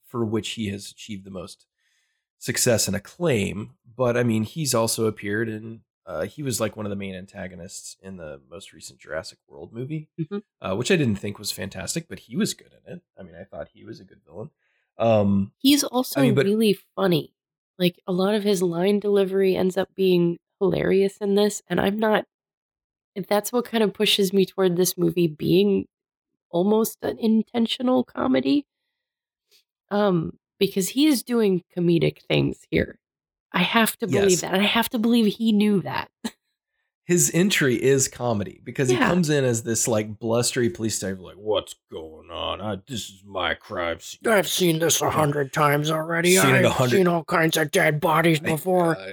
for 0.07 0.25
which 0.25 0.51
he 0.51 0.69
has 0.71 0.91
achieved 0.91 1.25
the 1.25 1.31
most 1.31 1.67
success 2.39 2.87
and 2.87 2.97
acclaim. 2.97 3.71
But 3.97 4.17
I 4.17 4.23
mean, 4.23 4.45
he's 4.45 4.75
also 4.75 5.07
appeared 5.07 5.49
in. 5.49 5.81
Uh, 6.07 6.27
he 6.27 6.41
was 6.45 6.61
like 6.61 6.77
one 6.77 6.87
of 6.87 6.91
the 6.91 6.95
main 6.97 7.17
antagonists 7.17 7.97
in 8.01 8.17
the 8.17 8.41
most 8.49 8.73
recent 8.73 9.01
Jurassic 9.01 9.39
World 9.49 9.73
movie, 9.73 10.09
Mhm. 10.21 10.43
uh, 10.61 10.77
which 10.77 10.93
I 10.93 10.97
didn't 10.97 11.17
think 11.19 11.37
was 11.37 11.51
fantastic, 11.51 12.07
but 12.09 12.21
he 12.21 12.37
was 12.37 12.55
good 12.55 12.71
in 12.87 12.93
it. 12.93 13.03
I 13.19 13.25
mean, 13.25 13.35
I 13.35 13.43
thought 13.43 13.71
he 13.75 13.85
was 13.85 13.99
a 13.99 14.05
good 14.05 14.21
villain. 14.25 14.51
Um, 14.99 15.51
He's 15.59 15.83
also 15.83 16.21
I 16.21 16.25
mean, 16.27 16.37
but- 16.37 16.47
really 16.47 16.79
funny. 16.95 17.35
Like 17.77 18.01
a 18.07 18.13
lot 18.13 18.35
of 18.37 18.45
his 18.45 18.63
line 18.63 19.01
delivery 19.01 19.57
ends 19.57 19.77
up 19.77 19.89
being 19.97 20.39
hilarious 20.61 21.17
in 21.19 21.35
this, 21.35 21.61
and 21.69 21.81
I'm 21.81 21.99
not. 21.99 22.25
That's 23.29 23.53
what 23.53 23.65
kind 23.65 23.83
of 23.83 23.93
pushes 23.95 24.33
me 24.33 24.45
toward 24.47 24.77
this 24.77 24.97
movie 24.99 25.27
being 25.29 25.87
almost 26.51 26.99
an 27.03 27.19
intentional 27.19 28.05
comedy. 28.05 28.67
Um, 29.91 30.39
because 30.59 30.89
he 30.91 31.07
is 31.07 31.23
doing 31.23 31.63
comedic 31.77 32.23
things 32.23 32.61
here. 32.71 32.99
I 33.53 33.61
have 33.63 33.97
to 33.99 34.07
believe 34.07 34.31
Yes. 34.31 34.41
that, 34.41 34.53
and 34.55 34.63
I 34.63 34.67
have 34.67 34.89
to 34.91 34.99
believe 34.99 35.35
he 35.35 35.53
knew 35.53 35.81
that. 35.83 36.11
his 37.05 37.31
entry 37.33 37.77
is 37.81 38.09
comedy 38.09 38.61
because 38.65 38.89
he 38.89 38.97
comes 38.97 39.31
in 39.31 39.45
as 39.45 39.63
this 39.63 39.87
like 39.87 40.19
blustery 40.19 40.69
police 40.69 40.99
detective, 40.99 41.21
like, 41.23 41.37
"What's 41.37 41.75
going 41.93 42.31
on? 42.31 42.61
I, 42.61 42.77
this 42.89 43.09
is 43.11 43.23
my 43.25 43.55
crime 43.55 44.01
scene." 44.01 44.21
I've 44.27 44.49
seen 44.49 44.79
this 44.81 45.01
a 45.01 45.11
hundred 45.11 45.53
times 45.53 45.91
already. 45.91 46.37
Seen 46.37 46.55
it 46.57 46.65
a 46.65 46.69
I've 46.69 46.75
hundred- 46.75 46.97
seen 46.97 47.07
all 47.09 47.25
kinds 47.25 47.57
of 47.57 47.71
dead 47.71 48.01
bodies 48.01 48.41
before. 48.41 48.97
Uh, 48.99 49.13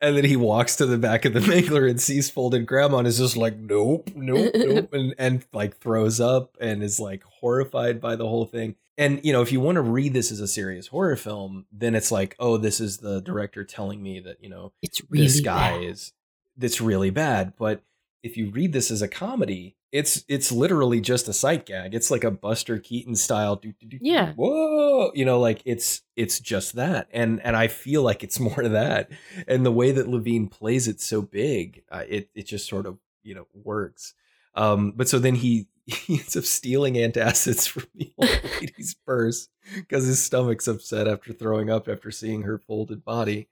and 0.00 0.16
then 0.16 0.24
he 0.24 0.36
walks 0.36 0.76
to 0.76 0.86
the 0.86 0.98
back 0.98 1.24
of 1.24 1.32
the 1.32 1.40
mangler 1.52 1.88
and 1.88 2.00
sees 2.00 2.30
folded 2.30 2.66
grandma 2.66 2.98
and 2.98 3.06
is 3.08 3.18
just 3.18 3.36
like, 3.36 3.56
nope, 3.56 4.10
nope, 4.14 4.52
nope, 4.54 4.88
and, 4.92 5.14
and 5.18 5.44
like 5.52 5.76
throws 5.78 6.20
up 6.20 6.56
and 6.60 6.82
is 6.82 7.00
like 7.00 7.22
horrified 7.24 8.00
by 8.00 8.16
the 8.16 8.26
whole 8.28 8.44
thing. 8.46 8.76
And 8.96 9.20
you 9.24 9.32
know, 9.32 9.42
if 9.42 9.52
you 9.52 9.60
want 9.60 9.76
to 9.76 9.82
read 9.82 10.12
this 10.12 10.32
as 10.32 10.40
a 10.40 10.48
serious 10.48 10.88
horror 10.88 11.16
film, 11.16 11.66
then 11.72 11.94
it's 11.94 12.10
like, 12.10 12.34
oh, 12.38 12.56
this 12.56 12.80
is 12.80 12.98
the 12.98 13.20
director 13.20 13.64
telling 13.64 14.02
me 14.02 14.20
that 14.20 14.42
you 14.42 14.48
know 14.48 14.72
It's 14.82 15.00
really 15.08 15.26
this 15.26 15.40
guy 15.40 15.72
bad. 15.72 15.84
is 15.84 16.12
that's 16.56 16.80
really 16.80 17.10
bad. 17.10 17.54
But 17.56 17.82
if 18.22 18.36
you 18.36 18.50
read 18.50 18.72
this 18.72 18.90
as 18.90 19.00
a 19.00 19.08
comedy, 19.08 19.76
it's 19.90 20.24
it's 20.28 20.52
literally 20.52 21.00
just 21.00 21.28
a 21.28 21.32
sight 21.32 21.66
gag. 21.66 21.94
It's 21.94 22.10
like 22.10 22.24
a 22.24 22.30
Buster 22.30 22.78
Keaton 22.78 23.14
style. 23.14 23.56
doo, 23.56 23.72
doo, 23.80 23.86
doo, 23.86 23.98
Yeah. 24.00 24.32
Whoa. 24.34 25.10
You 25.14 25.24
know, 25.24 25.40
like 25.40 25.62
it's 25.64 26.02
it's 26.16 26.40
just 26.40 26.74
that. 26.76 27.08
And 27.12 27.40
and 27.42 27.56
I 27.56 27.68
feel 27.68 28.02
like 28.02 28.22
it's 28.22 28.40
more 28.48 28.60
of 28.60 28.72
that. 28.72 29.10
And 29.46 29.64
the 29.64 29.72
way 29.72 29.92
that 29.92 30.08
Levine 30.08 30.48
plays 30.48 30.88
it 30.88 31.00
so 31.00 31.22
big, 31.22 31.82
uh, 31.90 32.04
it 32.08 32.30
it 32.34 32.46
just 32.46 32.68
sort 32.68 32.86
of 32.86 32.98
you 33.22 33.34
know 33.34 33.46
works. 33.54 34.14
Um, 34.54 34.92
but 34.94 35.08
so 35.08 35.18
then 35.18 35.36
he 35.36 35.68
he 35.86 36.14
ends 36.18 36.36
up 36.36 36.44
stealing 36.44 36.94
antacids 36.94 37.68
from 37.68 37.84
the 37.94 38.12
old 38.18 38.40
lady's 38.60 38.94
purse 39.06 39.48
because 39.74 40.06
his 40.06 40.22
stomach's 40.22 40.68
upset 40.68 41.08
after 41.08 41.32
throwing 41.32 41.70
up 41.70 41.88
after 41.88 42.10
seeing 42.10 42.42
her 42.42 42.58
folded 42.58 43.04
body. 43.04 43.48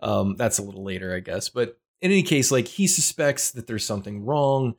Um, 0.00 0.36
that's 0.36 0.58
a 0.58 0.62
little 0.62 0.84
later, 0.84 1.14
I 1.14 1.20
guess. 1.20 1.48
But 1.48 1.78
in 2.00 2.12
any 2.12 2.22
case, 2.22 2.52
like 2.52 2.68
he 2.68 2.86
suspects 2.86 3.50
that 3.52 3.66
there's 3.66 3.84
something 3.86 4.24
wrong, 4.24 4.74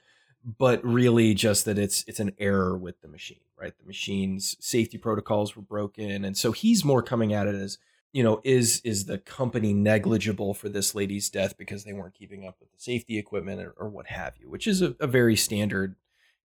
but 0.57 0.83
really 0.83 1.33
just 1.33 1.65
that 1.65 1.77
it's 1.77 2.03
it's 2.07 2.19
an 2.19 2.33
error 2.37 2.77
with 2.77 3.01
the 3.01 3.07
machine, 3.07 3.41
right? 3.59 3.73
The 3.77 3.85
machine's 3.85 4.55
safety 4.59 4.97
protocols 4.97 5.55
were 5.55 5.61
broken, 5.61 6.23
and 6.25 6.37
so 6.37 6.51
he's 6.51 6.85
more 6.85 7.03
coming 7.03 7.33
at 7.33 7.47
it 7.47 7.55
as 7.55 7.77
you 8.11 8.23
know, 8.23 8.41
is 8.43 8.81
is 8.83 9.05
the 9.05 9.19
company 9.19 9.73
negligible 9.73 10.53
for 10.53 10.69
this 10.69 10.95
lady's 10.95 11.29
death 11.29 11.57
because 11.57 11.83
they 11.83 11.93
weren't 11.93 12.15
keeping 12.15 12.45
up 12.45 12.57
with 12.59 12.71
the 12.71 12.79
safety 12.79 13.17
equipment 13.17 13.61
or, 13.61 13.71
or 13.77 13.87
what 13.87 14.07
have 14.07 14.33
you, 14.39 14.49
which 14.49 14.65
is 14.65 14.81
a, 14.81 14.95
a 14.99 15.07
very 15.07 15.35
standard, 15.35 15.95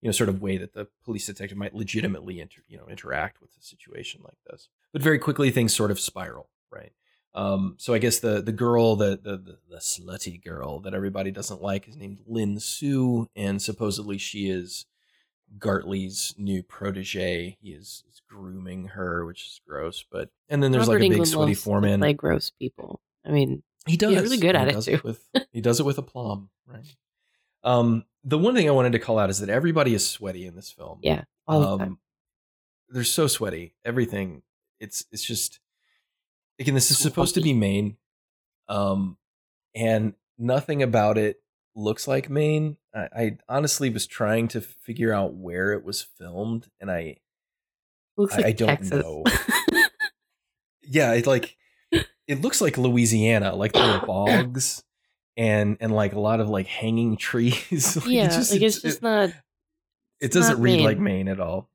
you 0.01 0.07
know, 0.07 0.11
sort 0.11 0.29
of 0.29 0.41
way 0.41 0.57
that 0.57 0.73
the 0.73 0.87
police 1.03 1.25
detective 1.25 1.57
might 1.57 1.73
legitimately 1.73 2.39
inter, 2.39 2.61
you 2.67 2.77
know 2.77 2.87
interact 2.87 3.41
with 3.41 3.49
a 3.59 3.63
situation 3.63 4.21
like 4.23 4.37
this. 4.49 4.69
But 4.93 5.01
very 5.01 5.17
quickly 5.17 5.49
things 5.49 5.73
sort 5.73 5.91
of 5.91 5.99
spiral, 5.99 6.49
right? 6.71 6.91
Um, 7.35 7.75
so 7.77 7.93
I 7.93 7.99
guess 7.99 8.19
the 8.19 8.41
the 8.41 8.53
girl, 8.53 8.95
the, 8.95 9.19
the 9.21 9.57
the 9.69 9.77
slutty 9.77 10.41
girl 10.41 10.79
that 10.79 10.93
everybody 10.93 11.31
doesn't 11.31 11.61
like, 11.61 11.87
is 11.87 11.97
named 11.97 12.19
Lin 12.25 12.59
Su, 12.59 13.29
and 13.35 13.61
supposedly 13.61 14.17
she 14.17 14.49
is 14.49 14.85
Gartley's 15.59 16.33
new 16.37 16.63
protege. 16.63 17.57
He 17.61 17.69
is, 17.71 18.03
is 18.09 18.21
grooming 18.27 18.85
her, 18.89 19.25
which 19.25 19.45
is 19.45 19.61
gross. 19.67 20.03
But 20.09 20.29
and 20.49 20.63
then 20.63 20.71
there's 20.71 20.87
Robert 20.87 21.01
like 21.01 21.11
a 21.11 21.17
big 21.17 21.25
sweaty 21.27 21.53
foreman. 21.53 21.99
Like 21.99 22.17
gross 22.17 22.51
people. 22.51 23.01
I 23.25 23.31
mean, 23.31 23.63
He 23.85 23.97
does. 23.97 24.13
He's 24.13 24.21
really 24.23 24.37
good 24.37 24.55
at 24.55 24.67
it, 24.69 24.81
too. 24.81 25.01
with, 25.03 25.27
he 25.51 25.61
does 25.61 25.79
it 25.79 25.85
with 25.85 25.97
aplomb, 25.97 26.49
right? 26.65 26.85
Um, 27.63 28.05
the 28.23 28.37
one 28.37 28.55
thing 28.55 28.67
I 28.67 28.71
wanted 28.71 28.93
to 28.93 28.99
call 28.99 29.19
out 29.19 29.29
is 29.29 29.39
that 29.39 29.49
everybody 29.49 29.93
is 29.93 30.07
sweaty 30.07 30.45
in 30.45 30.55
this 30.55 30.71
film. 30.71 30.99
Yeah, 31.01 31.23
all 31.47 31.59
the 31.59 31.77
time. 31.77 31.81
Um, 31.81 31.99
They're 32.89 33.03
so 33.03 33.27
sweaty. 33.27 33.73
Everything. 33.83 34.41
It's 34.79 35.05
it's 35.11 35.23
just 35.23 35.59
again. 36.59 36.73
This 36.73 36.91
is 36.91 36.97
supposed 36.97 37.35
to 37.35 37.41
be 37.41 37.53
Maine, 37.53 37.97
um, 38.69 39.17
and 39.75 40.13
nothing 40.37 40.81
about 40.83 41.17
it 41.17 41.41
looks 41.75 42.07
like 42.07 42.29
Maine. 42.29 42.77
I, 42.93 43.07
I 43.15 43.37
honestly 43.49 43.89
was 43.89 44.07
trying 44.07 44.47
to 44.49 44.61
figure 44.61 45.11
out 45.13 45.33
where 45.33 45.73
it 45.73 45.83
was 45.83 46.01
filmed, 46.01 46.67
and 46.79 46.89
I 46.91 47.17
Looks 48.17 48.33
I- 48.35 48.37
like 48.37 48.45
I 48.45 48.51
don't 48.53 48.67
Texas. 48.69 48.91
know. 48.91 49.23
yeah, 50.83 51.13
it 51.13 51.27
like 51.27 51.57
it 52.27 52.41
looks 52.41 52.61
like 52.61 52.77
Louisiana, 52.77 53.55
like 53.55 53.73
there 53.73 53.83
are 53.83 54.05
bogs 54.05 54.83
and 55.37 55.77
and 55.79 55.93
like 55.93 56.13
a 56.13 56.19
lot 56.19 56.39
of 56.39 56.49
like 56.49 56.67
hanging 56.67 57.17
trees. 57.17 57.95
Like, 57.97 58.05
it 58.05 58.11
yeah, 58.11 58.27
just- 58.27 58.51
like 58.51 58.61
it's 58.61 58.77
it- 58.77 58.81
just 58.83 58.97
it, 58.99 59.03
not. 59.03 59.29
it 60.21 60.31
doesn't 60.31 60.55
not 60.57 60.61
read 60.63 60.81
like 60.81 60.97
Maine. 60.97 61.25
Maine 61.25 61.27
at 61.27 61.39
all. 61.39 61.69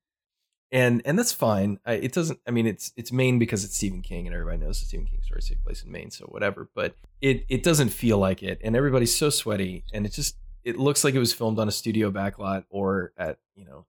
And 0.72 1.02
and 1.04 1.18
that's 1.18 1.32
fine. 1.32 1.80
I, 1.84 1.94
it 1.94 2.12
doesn't. 2.12 2.38
I 2.46 2.52
mean, 2.52 2.66
it's 2.66 2.92
it's 2.96 3.10
Maine 3.10 3.38
because 3.40 3.64
it's 3.64 3.76
Stephen 3.76 4.02
King, 4.02 4.26
and 4.26 4.34
everybody 4.34 4.58
knows 4.58 4.78
the 4.78 4.86
Stephen 4.86 5.06
King 5.06 5.20
stories 5.22 5.48
take 5.48 5.64
place 5.64 5.82
in 5.82 5.90
Maine, 5.90 6.10
so 6.10 6.26
whatever. 6.26 6.68
But 6.74 6.94
it 7.20 7.44
it 7.48 7.64
doesn't 7.64 7.88
feel 7.88 8.18
like 8.18 8.42
it, 8.42 8.60
and 8.62 8.76
everybody's 8.76 9.16
so 9.16 9.30
sweaty, 9.30 9.84
and 9.92 10.06
it 10.06 10.12
just 10.12 10.36
it 10.62 10.78
looks 10.78 11.02
like 11.02 11.14
it 11.14 11.18
was 11.18 11.32
filmed 11.32 11.58
on 11.58 11.66
a 11.66 11.72
studio 11.72 12.12
backlot 12.12 12.64
or 12.70 13.12
at 13.16 13.38
you 13.56 13.64
know 13.64 13.86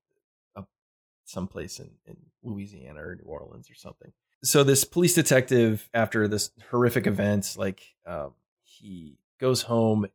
a, 0.55 0.63
someplace 1.23 1.79
in 1.79 1.91
in 2.05 2.17
Louisiana 2.41 3.01
or 3.01 3.15
New 3.15 3.29
Orleans 3.29 3.69
or 3.69 3.75
something. 3.75 4.11
So 4.43 4.63
this 4.63 4.83
police 4.83 5.13
detective, 5.13 5.87
after 5.93 6.27
this 6.27 6.49
horrific 6.71 7.05
event, 7.05 7.55
like 7.59 7.83
um, 8.07 8.33
he 8.63 9.19
goes 9.39 9.63
home 9.63 10.07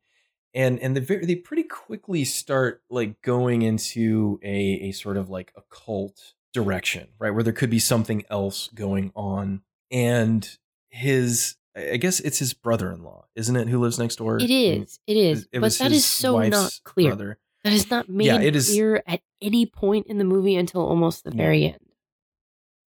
and 0.56 0.80
and 0.80 0.96
the 0.96 1.00
very, 1.02 1.26
they 1.26 1.36
pretty 1.36 1.64
quickly 1.64 2.24
start 2.24 2.82
like 2.88 3.20
going 3.20 3.62
into 3.62 4.40
a 4.42 4.88
a 4.88 4.92
sort 4.92 5.18
of 5.18 5.28
like 5.28 5.52
occult 5.54 6.32
direction, 6.56 7.08
right, 7.20 7.30
where 7.30 7.44
there 7.44 7.52
could 7.52 7.70
be 7.70 7.78
something 7.78 8.24
else 8.30 8.68
going 8.74 9.12
on. 9.14 9.62
And 9.92 10.48
his, 10.88 11.54
I 11.76 11.96
guess 11.98 12.18
it's 12.20 12.38
his 12.40 12.52
brother-in-law, 12.54 13.26
isn't 13.36 13.54
it, 13.54 13.68
who 13.68 13.78
lives 13.78 13.98
next 13.98 14.16
door? 14.16 14.38
It 14.38 14.50
is. 14.50 14.98
It 15.06 15.16
is. 15.16 15.46
It 15.52 15.60
but 15.60 15.72
that 15.74 15.92
is 15.92 16.04
so 16.04 16.38
not 16.40 16.80
clear. 16.82 17.10
brother. 17.10 17.38
That 17.62 17.72
is 17.72 17.90
not 17.90 18.08
made 18.08 18.26
Yeah, 18.26 18.40
it 18.40 18.56
is- 18.56 18.68
clear 18.70 19.02
at 19.06 19.20
any 19.40 19.66
point 19.66 20.06
in 20.08 20.18
the 20.18 20.24
movie 20.24 20.56
until 20.56 20.80
almost 20.80 21.22
the 21.24 21.30
No. 21.30 21.36
very 21.36 21.64
end. 21.64 21.78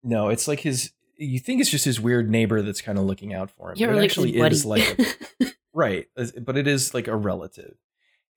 No, 0.04 0.30
it's 0.30 0.48
like 0.48 0.60
his. 0.60 0.92
You 1.16 1.40
think 1.40 1.62
it's 1.62 1.70
just 1.70 1.86
his 1.86 2.02
weird 2.02 2.30
neighbor 2.30 2.62
that's 2.62 2.82
kind 2.82 2.98
of 2.98 3.06
looking 3.06 3.34
out 3.34 3.50
for 3.52 3.72
him. 3.72 3.78
It 3.80 3.94
like 3.96 4.04
actually 4.04 4.36
is 4.36 4.66
like 4.66 5.00
a, 5.00 5.46
right, 5.74 6.08
but 6.42 6.58
it 6.58 6.68
is 6.68 6.94
like 6.94 7.08
a 7.08 7.16
relative. 7.16 7.76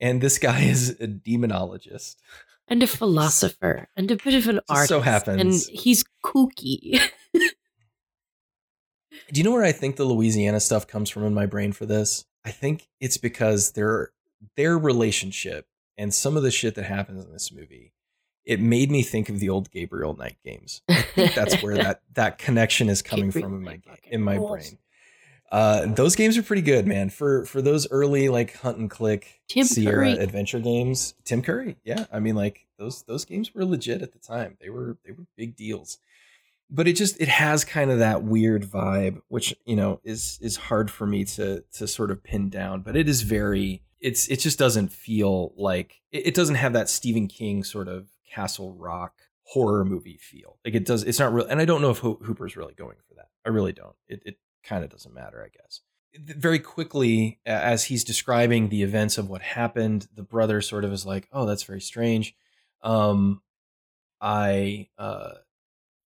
And 0.00 0.20
this 0.20 0.38
guy 0.38 0.60
is 0.74 0.90
a 1.00 1.08
demonologist. 1.08 2.16
And 2.68 2.82
a 2.82 2.86
philosopher 2.86 3.88
and 3.96 4.10
a 4.10 4.16
bit 4.16 4.34
of 4.34 4.48
an 4.48 4.60
artist. 4.68 4.88
so 4.88 5.00
happens. 5.00 5.40
And 5.68 5.78
he's 5.78 6.04
kooky. 6.24 7.00
Do 9.32 9.40
you 9.40 9.44
know 9.44 9.52
where 9.52 9.64
I 9.64 9.72
think 9.72 9.96
the 9.96 10.04
Louisiana 10.04 10.60
stuff 10.60 10.86
comes 10.86 11.10
from 11.10 11.24
in 11.24 11.34
my 11.34 11.46
brain 11.46 11.72
for 11.72 11.86
this? 11.86 12.26
I 12.44 12.50
think 12.50 12.88
it's 13.00 13.16
because 13.16 13.72
their 13.72 14.10
their 14.56 14.78
relationship 14.78 15.66
and 15.98 16.14
some 16.14 16.36
of 16.36 16.42
the 16.42 16.50
shit 16.50 16.74
that 16.76 16.84
happens 16.84 17.24
in 17.24 17.32
this 17.32 17.50
movie. 17.52 17.92
It 18.44 18.60
made 18.60 18.92
me 18.92 19.02
think 19.02 19.28
of 19.28 19.40
the 19.40 19.48
old 19.48 19.72
Gabriel 19.72 20.14
Knight 20.14 20.36
games. 20.44 20.82
I 20.88 21.02
think 21.02 21.34
that's 21.34 21.60
where 21.62 21.74
that 21.82 22.02
that 22.14 22.38
connection 22.38 22.88
is 22.88 23.02
coming 23.02 23.26
Gabriel 23.30 23.48
from 23.48 23.56
in 23.58 23.64
my 23.64 23.70
Knight 23.72 23.82
ga- 23.84 23.90
fucking 23.90 24.12
in 24.12 24.22
my 24.22 24.38
brain. 24.38 24.78
Uh, 25.50 25.86
those 25.86 26.16
games 26.16 26.36
are 26.36 26.42
pretty 26.42 26.62
good, 26.62 26.86
man. 26.86 27.08
For 27.10 27.44
for 27.46 27.62
those 27.62 27.88
early 27.90 28.28
like 28.28 28.56
hunt 28.56 28.78
and 28.78 28.90
click 28.90 29.40
Tim 29.48 29.64
Sierra 29.64 30.14
Curry. 30.14 30.22
adventure 30.24 30.58
games, 30.60 31.14
Tim 31.24 31.42
Curry. 31.42 31.76
Yeah, 31.84 32.06
I 32.12 32.18
mean 32.20 32.34
like 32.34 32.66
those 32.78 33.02
those 33.04 33.24
games 33.24 33.54
were 33.54 33.64
legit 33.64 34.02
at 34.02 34.12
the 34.12 34.18
time. 34.18 34.56
They 34.60 34.70
were 34.70 34.98
they 35.04 35.12
were 35.12 35.26
big 35.36 35.56
deals. 35.56 35.98
But 36.68 36.88
it 36.88 36.94
just 36.94 37.20
it 37.20 37.28
has 37.28 37.64
kind 37.64 37.92
of 37.92 38.00
that 38.00 38.24
weird 38.24 38.64
vibe, 38.64 39.20
which 39.28 39.54
you 39.64 39.76
know 39.76 40.00
is 40.02 40.38
is 40.42 40.56
hard 40.56 40.90
for 40.90 41.06
me 41.06 41.24
to 41.24 41.62
to 41.74 41.86
sort 41.86 42.10
of 42.10 42.24
pin 42.24 42.48
down. 42.50 42.80
But 42.80 42.96
it 42.96 43.08
is 43.08 43.22
very 43.22 43.82
it's 44.00 44.26
it 44.28 44.40
just 44.40 44.58
doesn't 44.58 44.92
feel 44.92 45.52
like 45.56 46.00
it, 46.10 46.28
it 46.28 46.34
doesn't 46.34 46.56
have 46.56 46.72
that 46.72 46.88
Stephen 46.88 47.28
King 47.28 47.62
sort 47.62 47.86
of 47.86 48.08
Castle 48.28 48.74
Rock 48.74 49.14
horror 49.44 49.84
movie 49.84 50.18
feel. 50.20 50.58
Like 50.64 50.74
it 50.74 50.84
does. 50.84 51.04
It's 51.04 51.20
not 51.20 51.32
real, 51.32 51.46
and 51.46 51.60
I 51.60 51.64
don't 51.66 51.80
know 51.82 51.90
if 51.90 51.98
Ho- 51.98 52.18
Hooper's 52.20 52.56
really 52.56 52.74
going 52.74 52.96
for 53.08 53.14
that. 53.14 53.28
I 53.44 53.50
really 53.50 53.72
don't. 53.72 53.94
It 54.08 54.22
it 54.26 54.38
kind 54.66 54.84
of 54.84 54.90
doesn't 54.90 55.14
matter, 55.14 55.42
I 55.44 55.48
guess. 55.48 55.80
Very 56.18 56.58
quickly, 56.58 57.40
as 57.46 57.84
he's 57.84 58.02
describing 58.04 58.68
the 58.68 58.82
events 58.82 59.18
of 59.18 59.28
what 59.28 59.42
happened, 59.42 60.08
the 60.14 60.22
brother 60.22 60.60
sort 60.62 60.84
of 60.84 60.92
is 60.92 61.04
like, 61.04 61.28
"Oh, 61.32 61.44
that's 61.46 61.62
very 61.64 61.80
strange." 61.80 62.34
Um, 62.82 63.42
I, 64.20 64.88
uh, 64.98 65.32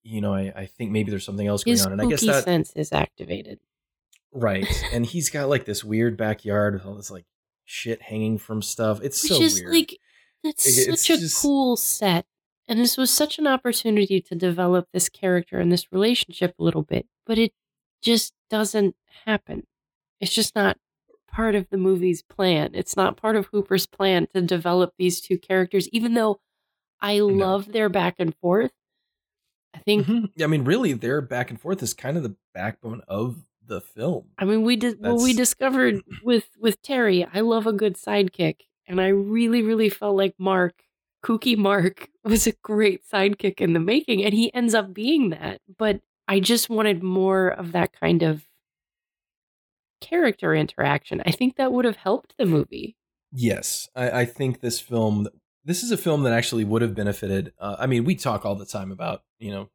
you 0.03 0.21
know, 0.21 0.35
I, 0.35 0.53
I 0.57 0.67
think 0.67 0.91
maybe 0.91 1.11
there's 1.11 1.25
something 1.25 1.47
else 1.47 1.63
going 1.65 1.75
his 1.77 1.87
on, 1.87 1.93
and 1.93 2.03
I 2.03 2.07
guess 2.07 2.23
that 2.27 2.45
sense 2.45 2.73
is 2.75 2.93
activated. 2.93 3.61
right. 4.33 4.67
and 4.93 5.07
he's 5.07 5.31
got 5.31 5.49
like 5.49 5.65
this 5.65 5.85
weird 5.85 6.17
backyard 6.17 6.75
with 6.75 6.87
all 6.87 6.95
this 6.95 7.11
like 7.11 7.25
shit 7.65 8.03
hanging 8.03 8.39
from 8.39 8.63
stuff. 8.63 9.01
It's 9.03 9.23
Which 9.23 9.33
so 9.33 9.43
is 9.43 9.61
weird. 9.61 9.73
like 9.75 9.97
that's 10.43 10.67
It- 10.67 10.89
it's 10.93 11.07
such 11.07 11.17
a 11.17 11.21
just- 11.21 11.41
cool 11.41 11.77
set. 11.77 12.27
And 12.67 12.79
this 12.79 12.97
was 12.97 13.11
such 13.11 13.39
an 13.41 13.49
opportunity 13.49 14.21
to 14.21 14.35
develop 14.37 14.87
this 14.93 15.09
character 15.09 15.59
and 15.59 15.73
this 15.73 15.91
relationship 15.91 16.55
a 16.57 16.63
little 16.63 16.83
bit, 16.85 17.07
but 17.27 17.37
it 17.37 17.53
just 18.03 18.33
doesn't 18.49 18.95
happen. 19.25 19.67
It's 20.21 20.33
just 20.35 20.55
not 20.55 20.77
part 21.29 21.55
of 21.55 21.69
the 21.71 21.77
movie's 21.77 22.23
plan. 22.23 22.71
It's 22.75 22.97
not 22.97 23.17
part 23.17 23.37
of 23.37 23.47
Hooper's 23.47 23.87
plan 23.87 24.27
to 24.35 24.43
develop 24.43 24.95
these 24.99 25.21
two 25.21 25.39
characters, 25.39 25.89
even 25.91 26.15
though 26.15 26.41
I 27.01 27.21
love 27.21 27.73
their 27.73 27.89
back 27.89 28.17
and 28.19 28.35
forth. 28.37 28.73
I 29.75 29.79
think 29.79 30.07
Mhm. 30.07 30.33
Yeah, 30.35 30.45
I 30.47 30.49
mean, 30.49 30.65
really, 30.65 30.93
their 30.93 31.21
back 31.21 31.51
and 31.51 31.61
forth 31.61 31.83
is 31.83 31.95
kind 31.95 32.17
of 32.17 32.23
the 32.23 32.37
backbone 32.55 33.03
of 33.09 33.45
the 33.65 33.81
film. 33.81 34.31
I 34.37 34.45
mean, 34.45 34.63
we 34.65 34.75
did 34.77 35.01
what 35.01 35.23
we 35.23 35.33
discovered 35.33 36.03
with 36.25 36.51
with 36.59 36.83
Terry. 36.83 37.25
I 37.33 37.41
love 37.41 37.67
a 37.67 37.73
good 37.73 37.95
sidekick, 37.95 38.63
and 38.87 39.01
I 39.01 39.09
really, 39.09 39.63
really 39.63 39.89
felt 39.89 40.17
like 40.17 40.35
Mark, 40.39 40.83
Kooky 41.25 41.57
Mark, 41.57 42.11
was 42.25 42.47
a 42.49 42.53
great 42.63 43.03
sidekick 43.09 43.61
in 43.61 43.73
the 43.73 43.81
making, 43.81 44.25
and 44.25 44.35
he 44.35 44.53
ends 44.53 44.75
up 44.75 44.93
being 44.93 45.31
that. 45.31 45.61
But 45.79 46.01
I 46.31 46.39
just 46.41 46.71
wanted 46.71 47.03
more 47.03 47.49
of 47.49 47.73
that 47.73 47.93
kind 47.99 48.23
of 48.23 48.45
character 50.01 50.55
interaction. 50.55 51.23
I 51.27 51.31
think 51.31 51.57
that 51.57 51.73
would 51.73 51.85
have 51.85 51.97
helped 51.97 52.35
the 52.39 52.47
movie. 52.47 52.97
Yes, 53.33 53.89
I, 53.95 54.11
I 54.21 54.25
think 54.25 54.61
this 54.61 54.81
film. 54.81 55.29
This 55.65 55.83
is 55.83 55.91
a 55.91 55.97
film 55.97 56.23
that 56.23 56.33
actually 56.33 56.65
would 56.65 56.83
have 56.83 56.95
benefited. 56.95 57.53
Uh, 57.59 57.77
I 57.79 57.87
mean, 57.87 58.05
we 58.05 58.15
talk 58.15 58.47
all 58.47 58.55
the 58.55 58.65
time 58.65 58.91
about 58.91 59.23
you 59.39 59.51
know 59.51 59.69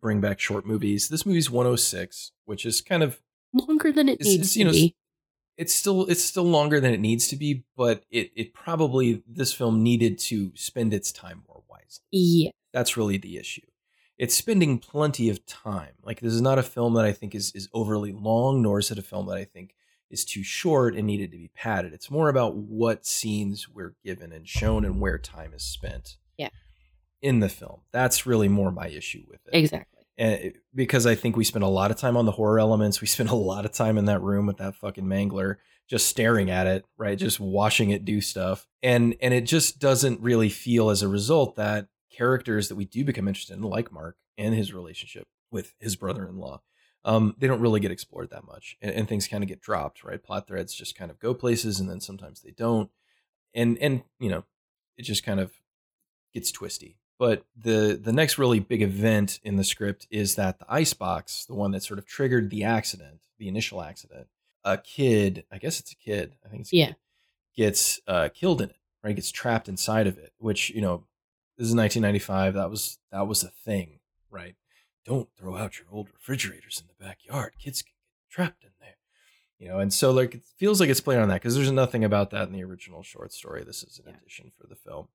bring 0.00 0.20
back 0.20 0.38
short 0.38 0.66
movies. 0.66 1.08
This 1.08 1.26
movie's 1.26 1.50
106, 1.50 2.32
which 2.44 2.64
is 2.66 2.80
kind 2.80 3.02
of 3.02 3.20
Longer 3.54 3.92
than 3.92 4.08
it 4.08 4.20
It's- 4.20 4.26
needs 4.28 4.42
it's, 4.48 4.56
you 4.56 4.64
to 4.64 4.70
know, 4.70 4.72
be. 4.72 4.96
it's 5.58 5.74
still 5.74 6.06
it's 6.06 6.22
still 6.24 6.44
longer 6.44 6.80
than 6.80 6.94
it 6.94 7.00
needs 7.00 7.28
to 7.28 7.36
be, 7.36 7.64
but 7.76 8.04
it 8.10 8.30
it 8.34 8.54
probably 8.54 9.22
this 9.26 9.52
film 9.52 9.82
needed 9.82 10.18
to 10.20 10.52
spend 10.54 10.94
its 10.94 11.10
time 11.12 11.42
more 11.48 11.62
wisely. 11.68 12.02
Yeah, 12.10 12.50
That's 12.72 12.96
really 12.96 13.18
the 13.18 13.36
issue. 13.36 13.60
It's 14.22 14.36
spending 14.36 14.78
plenty 14.78 15.30
of 15.30 15.44
time. 15.46 15.94
Like 16.04 16.20
this 16.20 16.32
is 16.32 16.40
not 16.40 16.56
a 16.56 16.62
film 16.62 16.94
that 16.94 17.04
I 17.04 17.10
think 17.10 17.34
is 17.34 17.50
is 17.56 17.68
overly 17.74 18.12
long, 18.12 18.62
nor 18.62 18.78
is 18.78 18.92
it 18.92 18.98
a 18.98 19.02
film 19.02 19.26
that 19.26 19.36
I 19.36 19.42
think 19.42 19.74
is 20.10 20.24
too 20.24 20.44
short 20.44 20.94
and 20.94 21.08
needed 21.08 21.32
to 21.32 21.36
be 21.36 21.50
padded. 21.56 21.92
It's 21.92 22.08
more 22.08 22.28
about 22.28 22.54
what 22.54 23.04
scenes 23.04 23.68
we're 23.68 23.96
given 24.04 24.30
and 24.30 24.46
shown 24.46 24.84
and 24.84 25.00
where 25.00 25.18
time 25.18 25.52
is 25.52 25.64
spent. 25.64 26.18
Yeah. 26.38 26.50
In 27.20 27.40
the 27.40 27.48
film. 27.48 27.80
That's 27.90 28.24
really 28.24 28.46
more 28.46 28.70
my 28.70 28.86
issue 28.86 29.24
with 29.28 29.40
it. 29.46 29.58
exactly. 29.58 30.04
Eh, 30.16 30.36
and 30.36 30.52
because 30.72 31.04
I 31.04 31.16
think 31.16 31.36
we 31.36 31.42
spend 31.42 31.64
a 31.64 31.68
lot 31.68 31.90
of 31.90 31.96
time 31.96 32.16
on 32.16 32.24
the 32.24 32.30
horror 32.30 32.60
elements. 32.60 33.00
We 33.00 33.08
spend 33.08 33.28
a 33.28 33.34
lot 33.34 33.64
of 33.64 33.72
time 33.72 33.98
in 33.98 34.04
that 34.04 34.22
room 34.22 34.46
with 34.46 34.58
that 34.58 34.76
fucking 34.76 35.04
mangler, 35.04 35.56
just 35.88 36.06
staring 36.06 36.48
at 36.48 36.68
it, 36.68 36.84
right? 36.96 37.18
Just 37.18 37.40
watching 37.40 37.90
it 37.90 38.04
do 38.04 38.20
stuff. 38.20 38.68
And 38.84 39.16
and 39.20 39.34
it 39.34 39.46
just 39.46 39.80
doesn't 39.80 40.20
really 40.20 40.48
feel 40.48 40.90
as 40.90 41.02
a 41.02 41.08
result 41.08 41.56
that 41.56 41.88
characters 42.12 42.68
that 42.68 42.76
we 42.76 42.84
do 42.84 43.04
become 43.04 43.28
interested 43.28 43.56
in, 43.56 43.62
like 43.62 43.92
Mark 43.92 44.16
and 44.38 44.54
his 44.54 44.72
relationship 44.72 45.26
with 45.50 45.74
his 45.78 45.96
brother-in-law, 45.96 46.60
um, 47.04 47.34
they 47.38 47.46
don't 47.46 47.60
really 47.60 47.80
get 47.80 47.90
explored 47.90 48.30
that 48.30 48.46
much. 48.46 48.76
And, 48.80 48.92
and 48.92 49.08
things 49.08 49.28
kind 49.28 49.42
of 49.42 49.48
get 49.48 49.60
dropped, 49.60 50.04
right? 50.04 50.22
Plot 50.22 50.46
threads 50.46 50.74
just 50.74 50.96
kind 50.96 51.10
of 51.10 51.18
go 51.18 51.34
places 51.34 51.80
and 51.80 51.88
then 51.88 52.00
sometimes 52.00 52.40
they 52.40 52.52
don't. 52.52 52.90
And 53.54 53.76
and 53.78 54.02
you 54.18 54.30
know, 54.30 54.44
it 54.96 55.02
just 55.02 55.24
kind 55.24 55.40
of 55.40 55.52
gets 56.32 56.52
twisty. 56.52 56.96
But 57.18 57.44
the 57.56 57.98
the 58.02 58.12
next 58.12 58.38
really 58.38 58.60
big 58.60 58.82
event 58.82 59.40
in 59.42 59.56
the 59.56 59.64
script 59.64 60.06
is 60.10 60.34
that 60.36 60.58
the 60.58 60.66
icebox, 60.68 61.44
the 61.44 61.54
one 61.54 61.70
that 61.72 61.82
sort 61.82 61.98
of 61.98 62.06
triggered 62.06 62.50
the 62.50 62.64
accident, 62.64 63.20
the 63.38 63.48
initial 63.48 63.82
accident, 63.82 64.28
a 64.64 64.78
kid, 64.78 65.44
I 65.52 65.58
guess 65.58 65.80
it's 65.80 65.92
a 65.92 65.96
kid, 65.96 66.36
I 66.44 66.48
think 66.48 66.62
it's 66.62 66.72
a 66.72 66.76
Yeah. 66.76 66.86
kid, 66.86 66.96
gets 67.54 68.00
uh, 68.06 68.28
killed 68.34 68.62
in 68.62 68.70
it, 68.70 68.76
right? 69.04 69.14
Gets 69.14 69.30
trapped 69.30 69.68
inside 69.68 70.06
of 70.06 70.18
it, 70.18 70.32
which 70.38 70.70
you 70.70 70.80
know, 70.80 71.04
this 71.62 71.68
is 71.68 71.76
1995. 71.76 72.54
That 72.54 72.70
was 72.70 72.98
that 73.12 73.28
was 73.28 73.44
a 73.44 73.48
thing, 73.48 74.00
right? 74.30 74.56
Don't 75.06 75.28
throw 75.38 75.56
out 75.56 75.78
your 75.78 75.86
old 75.92 76.08
refrigerators 76.12 76.80
in 76.82 76.88
the 76.88 77.04
backyard. 77.04 77.52
Kids 77.60 77.82
can 77.82 77.92
get 77.92 78.34
trapped 78.34 78.64
in 78.64 78.70
there, 78.80 78.96
you 79.60 79.68
know. 79.68 79.78
And 79.78 79.92
so 79.94 80.10
like 80.10 80.34
it 80.34 80.42
feels 80.58 80.80
like 80.80 80.90
it's 80.90 81.00
playing 81.00 81.22
on 81.22 81.28
that 81.28 81.36
because 81.40 81.54
there's 81.54 81.70
nothing 81.70 82.02
about 82.02 82.30
that 82.30 82.48
in 82.48 82.52
the 82.52 82.64
original 82.64 83.04
short 83.04 83.32
story. 83.32 83.62
This 83.62 83.84
is 83.84 84.00
an 84.04 84.06
Yeah. 84.10 84.16
addition 84.20 84.50
for 84.60 84.66
the 84.66 84.74
film, 84.74 85.06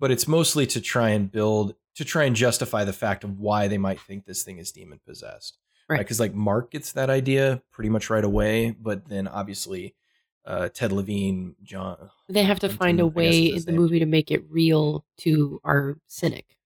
but 0.00 0.10
it's 0.10 0.26
mostly 0.26 0.66
to 0.66 0.80
try 0.80 1.10
and 1.10 1.30
build 1.30 1.76
to 1.94 2.04
try 2.04 2.24
and 2.24 2.34
justify 2.34 2.82
the 2.82 2.92
fact 2.92 3.22
of 3.22 3.38
why 3.38 3.68
they 3.68 3.78
might 3.78 4.00
think 4.00 4.24
this 4.24 4.42
thing 4.42 4.58
is 4.58 4.72
demon 4.72 4.98
possessed 5.06 5.58
Right. 5.88 5.98
because 5.98 6.18
like 6.18 6.34
mark 6.34 6.70
gets 6.72 6.90
that 6.92 7.10
idea 7.10 7.62
pretty 7.70 7.90
much 7.90 8.10
right 8.10 8.24
away 8.24 8.70
but 8.72 9.08
then 9.08 9.28
obviously 9.28 9.94
uh 10.44 10.68
ted 10.68 10.92
levine 10.92 11.54
john 11.62 12.10
They 12.28 12.42
have 12.42 12.60
to 12.60 12.68
find 12.68 12.98
a 13.00 13.06
way 13.06 13.46
in 13.46 13.62
the 13.64 13.72
name. 13.72 13.80
movie 13.80 13.98
to 14.00 14.06
make 14.06 14.30
it 14.30 14.42
real 14.50 15.04
to 15.18 15.60
our 15.64 15.98
cynic. 16.06 16.56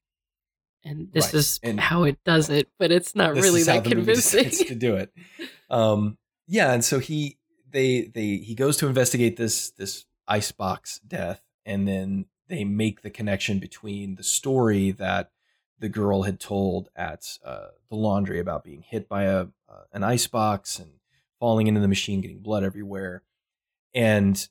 And 0.84 1.12
this 1.12 1.26
Right. 1.26 1.34
is 1.34 1.60
And- 1.62 1.80
how 1.80 2.04
it 2.04 2.22
does 2.24 2.48
it, 2.48 2.68
but 2.78 2.92
it's 2.92 3.14
not 3.14 3.34
really 3.34 3.64
that 3.64 3.84
convincing. 3.92 4.50
to 4.66 4.74
do 4.74 4.96
it 4.96 5.12
um 5.68 6.16
yeah 6.46 6.72
and 6.72 6.84
so 6.84 6.98
he 7.00 7.36
they 7.68 8.02
they 8.02 8.36
he 8.36 8.54
goes 8.54 8.76
to 8.78 8.86
investigate 8.86 9.36
this 9.36 9.70
this 9.72 10.04
icebox 10.28 11.00
death 11.00 11.42
and 11.64 11.86
then 11.88 12.26
they 12.48 12.62
make 12.64 13.02
the 13.02 13.10
connection 13.10 13.58
between 13.58 14.14
the 14.14 14.22
story 14.22 14.92
that 14.92 15.32
the 15.80 15.88
girl 15.88 16.22
had 16.22 16.38
told 16.40 16.88
at 16.96 17.36
uh, 17.44 17.66
the 17.90 17.96
laundry 17.96 18.38
about 18.38 18.62
being 18.64 18.82
hit 18.82 19.08
by 19.08 19.24
a 19.24 19.46
uh, 19.68 19.82
an 19.92 20.04
icebox 20.04 20.78
and 20.78 20.92
falling 21.40 21.66
into 21.66 21.80
the 21.80 21.88
machine 21.88 22.20
getting 22.20 22.38
blood 22.38 22.62
everywhere 22.64 23.22
and 23.96 24.48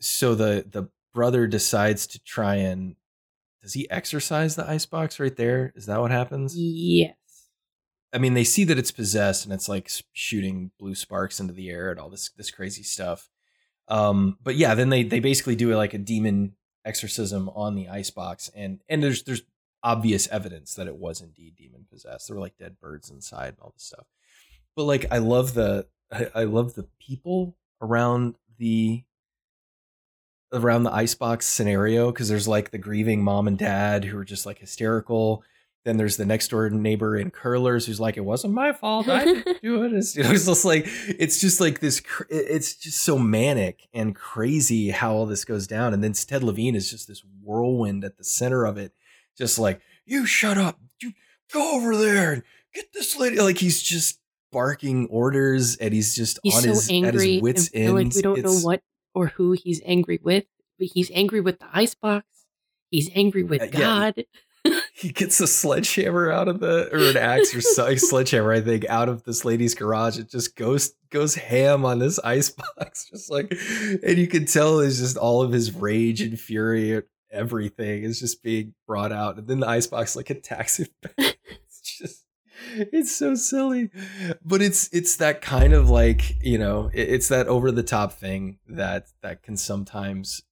so 0.00 0.36
the 0.36 0.64
the 0.70 0.88
brother 1.12 1.48
decides 1.48 2.06
to 2.06 2.22
try 2.22 2.56
and 2.56 2.94
does 3.62 3.72
he 3.72 3.90
exercise 3.90 4.54
the 4.54 4.68
ice 4.68 4.86
box 4.86 5.18
right 5.18 5.36
there 5.36 5.72
is 5.74 5.86
that 5.86 6.00
what 6.00 6.12
happens 6.12 6.54
yes. 6.56 7.14
I 8.12 8.18
mean, 8.18 8.32
they 8.32 8.44
see 8.44 8.64
that 8.64 8.78
it's 8.78 8.92
possessed 8.92 9.44
and 9.44 9.52
it's 9.52 9.68
like 9.68 9.90
shooting 10.14 10.70
blue 10.78 10.94
sparks 10.94 11.38
into 11.38 11.52
the 11.52 11.68
air 11.68 11.90
and 11.90 12.00
all 12.00 12.08
this 12.08 12.30
this 12.30 12.50
crazy 12.50 12.82
stuff. 12.82 13.28
Um, 13.88 14.38
but 14.42 14.56
yeah, 14.56 14.74
then 14.74 14.88
they 14.88 15.02
they 15.02 15.20
basically 15.20 15.54
do 15.54 15.74
like 15.76 15.92
a 15.92 15.98
demon 15.98 16.54
exorcism 16.84 17.50
on 17.50 17.74
the 17.74 17.88
icebox, 17.88 18.50
and 18.54 18.80
and 18.88 19.02
there's 19.02 19.22
there's 19.24 19.42
obvious 19.82 20.28
evidence 20.28 20.74
that 20.74 20.86
it 20.86 20.96
was 20.96 21.20
indeed 21.20 21.56
demon 21.56 21.86
possessed. 21.90 22.28
There 22.28 22.36
were 22.36 22.40
like 22.40 22.56
dead 22.56 22.80
birds 22.80 23.10
inside 23.10 23.48
and 23.48 23.58
all 23.60 23.72
this 23.74 23.84
stuff. 23.84 24.06
But 24.74 24.84
like, 24.84 25.06
I 25.10 25.18
love 25.18 25.52
the 25.52 25.86
I, 26.10 26.28
I 26.34 26.44
love 26.44 26.72
the 26.74 26.88
people 26.98 27.56
around 27.82 28.36
the 28.58 29.04
around 30.52 30.84
the 30.84 30.92
icebox 30.92 31.46
scenario 31.46 32.10
because 32.10 32.28
there's 32.28 32.48
like 32.48 32.70
the 32.70 32.78
grieving 32.78 33.22
mom 33.22 33.48
and 33.48 33.58
dad 33.58 34.04
who 34.04 34.16
are 34.18 34.24
just 34.24 34.46
like 34.46 34.58
hysterical. 34.58 35.42
Then 35.84 35.98
there's 35.98 36.16
the 36.16 36.26
next 36.26 36.48
door 36.48 36.68
neighbor 36.68 37.16
in 37.16 37.30
curlers 37.30 37.86
who's 37.86 38.00
like, 38.00 38.16
"It 38.16 38.24
wasn't 38.24 38.54
my 38.54 38.72
fault. 38.72 39.08
I 39.08 39.24
didn't 39.24 39.60
do 39.62 39.84
it." 39.84 39.92
It's, 39.92 40.16
you 40.16 40.24
know, 40.24 40.32
it's 40.32 40.46
just 40.46 40.64
like 40.64 40.84
it's 40.86 41.40
just 41.40 41.60
like 41.60 41.78
this. 41.78 42.02
It's 42.28 42.74
just 42.74 43.02
so 43.02 43.18
manic 43.18 43.86
and 43.94 44.14
crazy 44.14 44.90
how 44.90 45.14
all 45.14 45.26
this 45.26 45.44
goes 45.44 45.68
down. 45.68 45.94
And 45.94 46.02
then 46.02 46.12
Ted 46.12 46.42
Levine 46.42 46.74
is 46.74 46.90
just 46.90 47.06
this 47.06 47.22
whirlwind 47.42 48.02
at 48.02 48.16
the 48.16 48.24
center 48.24 48.64
of 48.64 48.78
it, 48.78 48.92
just 49.38 49.60
like, 49.60 49.80
"You 50.04 50.26
shut 50.26 50.58
up. 50.58 50.80
You 51.00 51.12
go 51.52 51.76
over 51.76 51.96
there 51.96 52.32
and 52.32 52.42
get 52.74 52.92
this 52.92 53.16
lady." 53.16 53.38
Like 53.38 53.58
he's 53.58 53.80
just 53.80 54.18
barking 54.56 55.06
orders, 55.08 55.76
and 55.76 55.92
he's 55.92 56.16
just 56.16 56.40
He's 56.42 56.56
on 56.56 56.62
so 56.62 56.68
his 56.70 56.90
at 56.90 57.12
his 57.12 57.42
wits 57.42 57.68
and 57.74 57.84
end. 57.84 57.94
like 57.94 58.14
we 58.14 58.22
don't 58.22 58.42
know 58.42 58.54
what 58.60 58.80
or 59.14 59.26
who 59.26 59.52
he's 59.52 59.82
angry 59.84 60.18
with, 60.22 60.44
but 60.78 60.88
he's 60.94 61.10
angry 61.14 61.42
with 61.42 61.58
the 61.58 61.66
icebox. 61.70 62.26
He's 62.90 63.10
angry 63.14 63.42
with 63.42 63.60
Uh, 63.60 63.66
yeah, 63.66 63.78
God. 63.78 64.24
he 64.94 65.10
gets 65.12 65.38
a 65.40 65.46
sledgehammer 65.46 66.30
out 66.30 66.48
of 66.48 66.60
the 66.60 66.88
or 66.90 67.10
an 67.10 67.18
axe 67.18 67.54
or 67.54 67.60
sledgehammer 67.96 68.52
i 68.52 68.60
think 68.60 68.84
out 68.88 69.08
of 69.08 69.22
this 69.22 69.44
lady's 69.44 69.76
garage 69.76 70.18
it 70.18 70.28
just 70.28 70.56
goes 70.56 70.92
goes 71.10 71.36
ham 71.36 71.84
on 71.84 72.00
this 72.00 72.18
icebox 72.24 73.08
just 73.08 73.30
like 73.30 73.56
and 74.02 74.18
you 74.18 74.26
can 74.26 74.44
tell 74.44 74.80
it's 74.80 74.98
just 74.98 75.16
all 75.16 75.40
of 75.40 75.52
his 75.52 75.72
rage 75.72 76.20
and 76.20 76.40
fury 76.40 76.94
and 76.94 77.04
everything 77.30 78.02
is 78.02 78.18
just 78.18 78.42
being 78.42 78.74
brought 78.88 79.12
out 79.12 79.38
and 79.38 79.46
then 79.46 79.60
the 79.60 79.68
icebox 79.68 80.16
like 80.16 80.30
attacks 80.30 80.80
him 80.80 80.88
back. 81.16 81.38
It's 82.92 83.14
so 83.14 83.34
silly. 83.34 83.90
But 84.44 84.62
it's 84.62 84.88
it's 84.92 85.16
that 85.16 85.40
kind 85.40 85.72
of 85.72 85.88
like 85.90 86.36
you 86.42 86.58
know 86.58 86.90
it's 86.92 87.28
that 87.28 87.46
over 87.48 87.70
the 87.72 87.82
top 87.82 88.12
thing 88.12 88.58
that 88.68 89.06
that 89.22 89.42
can 89.42 89.56
sometimes 89.56 90.42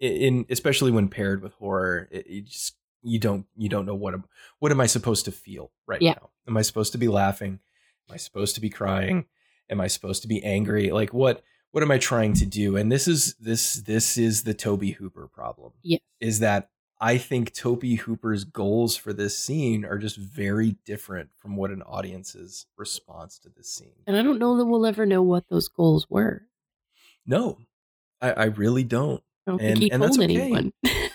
in 0.00 0.46
especially 0.50 0.90
when 0.90 1.08
paired 1.08 1.42
with 1.42 1.52
horror 1.54 2.08
it, 2.10 2.26
it 2.28 2.44
just 2.46 2.76
you 3.02 3.18
don't 3.18 3.46
you 3.56 3.68
don't 3.68 3.86
know 3.86 3.94
what 3.94 4.14
am 4.14 4.24
what 4.58 4.72
am 4.72 4.80
i 4.80 4.86
supposed 4.86 5.24
to 5.24 5.32
feel 5.32 5.70
right 5.86 6.02
Yeah. 6.02 6.12
now? 6.14 6.30
Am 6.48 6.56
i 6.56 6.62
supposed 6.62 6.92
to 6.92 6.98
be 6.98 7.08
laughing? 7.08 7.60
Am 8.08 8.14
i 8.14 8.16
supposed 8.16 8.54
to 8.56 8.60
be 8.60 8.70
crying? 8.70 9.26
Am 9.70 9.80
i 9.80 9.86
supposed 9.86 10.22
to 10.22 10.28
be 10.28 10.42
angry? 10.42 10.90
Like 10.90 11.12
what 11.12 11.42
what 11.70 11.82
am 11.82 11.90
i 11.90 11.98
trying 11.98 12.34
to 12.34 12.46
do? 12.46 12.76
And 12.76 12.90
this 12.92 13.06
is 13.08 13.34
this 13.40 13.74
this 13.76 14.18
is 14.18 14.42
the 14.42 14.54
tobe 14.54 14.84
hooper 14.98 15.28
problem 15.28 15.72
Yes. 15.82 16.00
is 16.20 16.40
that 16.40 16.68
i 17.02 17.18
think 17.18 17.52
tobe 17.52 17.82
hooper's 17.82 18.44
goals 18.44 18.96
for 18.96 19.12
this 19.12 19.36
scene 19.36 19.84
are 19.84 19.98
just 19.98 20.16
very 20.16 20.76
different 20.86 21.28
from 21.38 21.56
what 21.56 21.70
an 21.70 21.82
audience's 21.82 22.66
response 22.78 23.38
to 23.38 23.50
this 23.50 23.68
scene 23.74 23.92
And 24.06 24.16
I 24.16 24.22
don't 24.22 24.38
know 24.38 24.56
that 24.56 24.64
we'll 24.64 24.86
ever 24.86 25.04
know 25.04 25.22
what 25.22 25.44
those 25.50 25.68
goals 25.68 26.06
were. 26.08 26.46
no 27.26 27.58
i, 28.20 28.30
I 28.32 28.44
really 28.44 28.84
don't 28.84 29.22
I 29.46 29.50
don't 29.50 29.60
And- 29.60 29.78
think 29.78 29.82
he 29.82 29.90
and 29.90 30.02
told 30.02 30.14
okay. 30.20 30.22
anyone. 30.40 30.72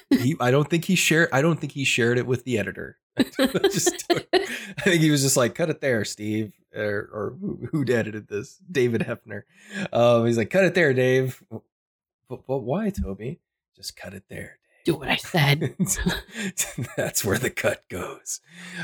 he 0.10 0.36
I 0.42 0.52
don't 0.52 0.70
think 0.70 0.84
he 0.86 0.96
shared 0.96 1.30
I 1.32 1.42
don't 1.42 1.60
think 1.60 1.72
he 1.72 1.86
shared 1.86 2.18
it 2.18 2.28
with 2.28 2.44
the 2.44 2.60
editor. 2.60 2.98
I 3.18 3.24
just 3.72 4.04
I 4.12 4.82
think 4.84 5.02
he 5.02 5.10
was 5.12 5.22
just 5.24 5.38
like, 5.38 5.56
cut 5.56 5.70
it 5.70 5.80
there, 5.82 6.04
Steve, 6.06 6.52
or, 6.76 7.10
or 7.14 7.38
who, 7.40 7.68
who 7.72 7.82
edited 7.84 8.28
this? 8.28 8.60
David 8.70 9.02
Heitner. 9.02 9.44
Um, 9.94 10.26
he's 10.28 10.38
like, 10.38 10.50
cut 10.52 10.66
it 10.66 10.76
there, 10.76 10.94
Dave. 10.94 11.42
But, 12.30 12.46
but 12.46 12.60
why, 12.60 12.90
Tobe? 12.92 13.38
Just 13.76 13.96
cut 13.96 14.14
it 14.14 14.26
there. 14.30 14.60
Do 14.88 14.96
what 14.96 15.10
I 15.10 15.18
said. 15.18 15.76
That's 16.96 17.26
where 17.26 17.38
the 17.38 17.50
cut 17.50 17.84
goes. 17.90 18.40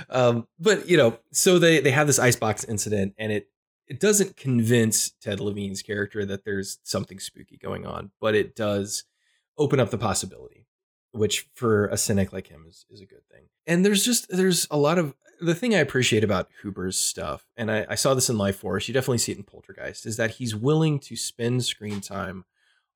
Um, 0.10 0.50
but 0.60 0.90
you 0.90 0.98
know, 0.98 1.18
so 1.32 1.58
they 1.58 1.80
they 1.80 1.92
have 1.92 2.08
this 2.08 2.20
icebox 2.20 2.66
incident, 2.66 3.14
and 3.18 3.32
it 3.32 3.48
it 3.88 4.02
doesn't 4.02 4.36
convince 4.36 5.12
Ted 5.22 5.40
Levine's 5.40 5.82
character 5.82 6.26
that 6.26 6.44
there's 6.44 6.80
something 6.84 7.22
spooky 7.22 7.56
going 7.56 7.86
on, 7.86 8.12
but 8.20 8.36
it 8.36 8.54
does 8.54 9.06
open 9.58 9.80
up 9.80 9.92
the 9.92 9.98
possibility, 9.98 10.68
which 11.14 11.48
for 11.54 11.88
a 11.88 11.96
cynic 11.96 12.34
like 12.34 12.48
him 12.48 12.66
is 12.68 12.86
is 12.90 13.00
a 13.00 13.06
good 13.06 13.26
thing. 13.32 13.44
And 13.66 13.86
there's 13.86 14.04
just 14.04 14.28
there's 14.28 14.68
a 14.70 14.78
lot 14.78 14.98
of 14.98 15.16
the 15.40 15.56
thing 15.56 15.74
I 15.74 15.80
appreciate 15.80 16.26
about 16.26 16.50
Hooper's 16.64 16.98
stuff, 16.98 17.46
and 17.56 17.72
I, 17.72 17.86
I 17.92 17.96
saw 17.96 18.14
this 18.14 18.30
in 18.30 18.36
Lifeforce. 18.36 18.90
You 18.90 18.94
definitely 18.94 19.20
see 19.20 19.32
it 19.32 19.38
in 19.38 19.46
Poltergeist, 19.46 20.06
is 20.06 20.18
that 20.18 20.32
he's 20.32 20.54
willing 20.54 21.00
to 21.00 21.16
spend 21.16 21.64
screen 21.64 22.02
time 22.02 22.44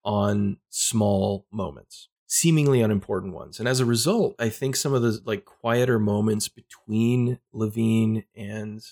on 0.03 0.57
small 0.69 1.45
moments 1.53 2.09
seemingly 2.27 2.81
unimportant 2.81 3.33
ones. 3.33 3.59
And 3.59 3.67
as 3.67 3.79
a 3.79 3.85
result 3.85 4.35
i 4.39 4.49
think 4.49 4.75
some 4.75 4.93
of 4.93 5.01
the 5.01 5.19
like 5.25 5.45
quieter 5.45 5.97
moments 5.99 6.47
between 6.49 7.39
levine 7.53 8.25
and 8.35 8.83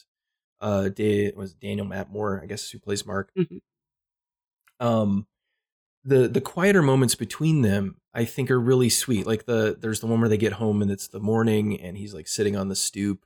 uh 0.62 0.90
Da- 0.90 1.34
was 1.36 1.54
daniel 1.54 1.86
matmor 1.86 2.42
i 2.42 2.46
guess 2.46 2.70
who 2.70 2.80
plays 2.80 3.06
mark? 3.06 3.32
Mhm. 3.38 3.62
um 4.80 5.28
the 6.04 6.28
the 6.28 6.42
quieter 6.42 6.82
moments 6.82 7.16
between 7.16 7.62
them 7.62 7.98
i 8.14 8.26
think 8.26 8.52
are 8.52 8.60
really 8.60 8.90
sweet. 8.90 9.26
Like 9.28 9.46
the 9.46 9.78
there's 9.80 10.00
the 10.00 10.08
one 10.08 10.20
where 10.20 10.30
they 10.30 10.38
get 10.38 10.54
home 10.54 10.82
and 10.82 10.92
it's 10.92 11.08
the 11.08 11.20
morning 11.20 11.80
and 11.82 11.98
he's 11.98 12.14
like 12.14 12.28
sitting 12.28 12.56
on 12.56 12.70
the 12.70 12.76
stoop. 12.76 13.26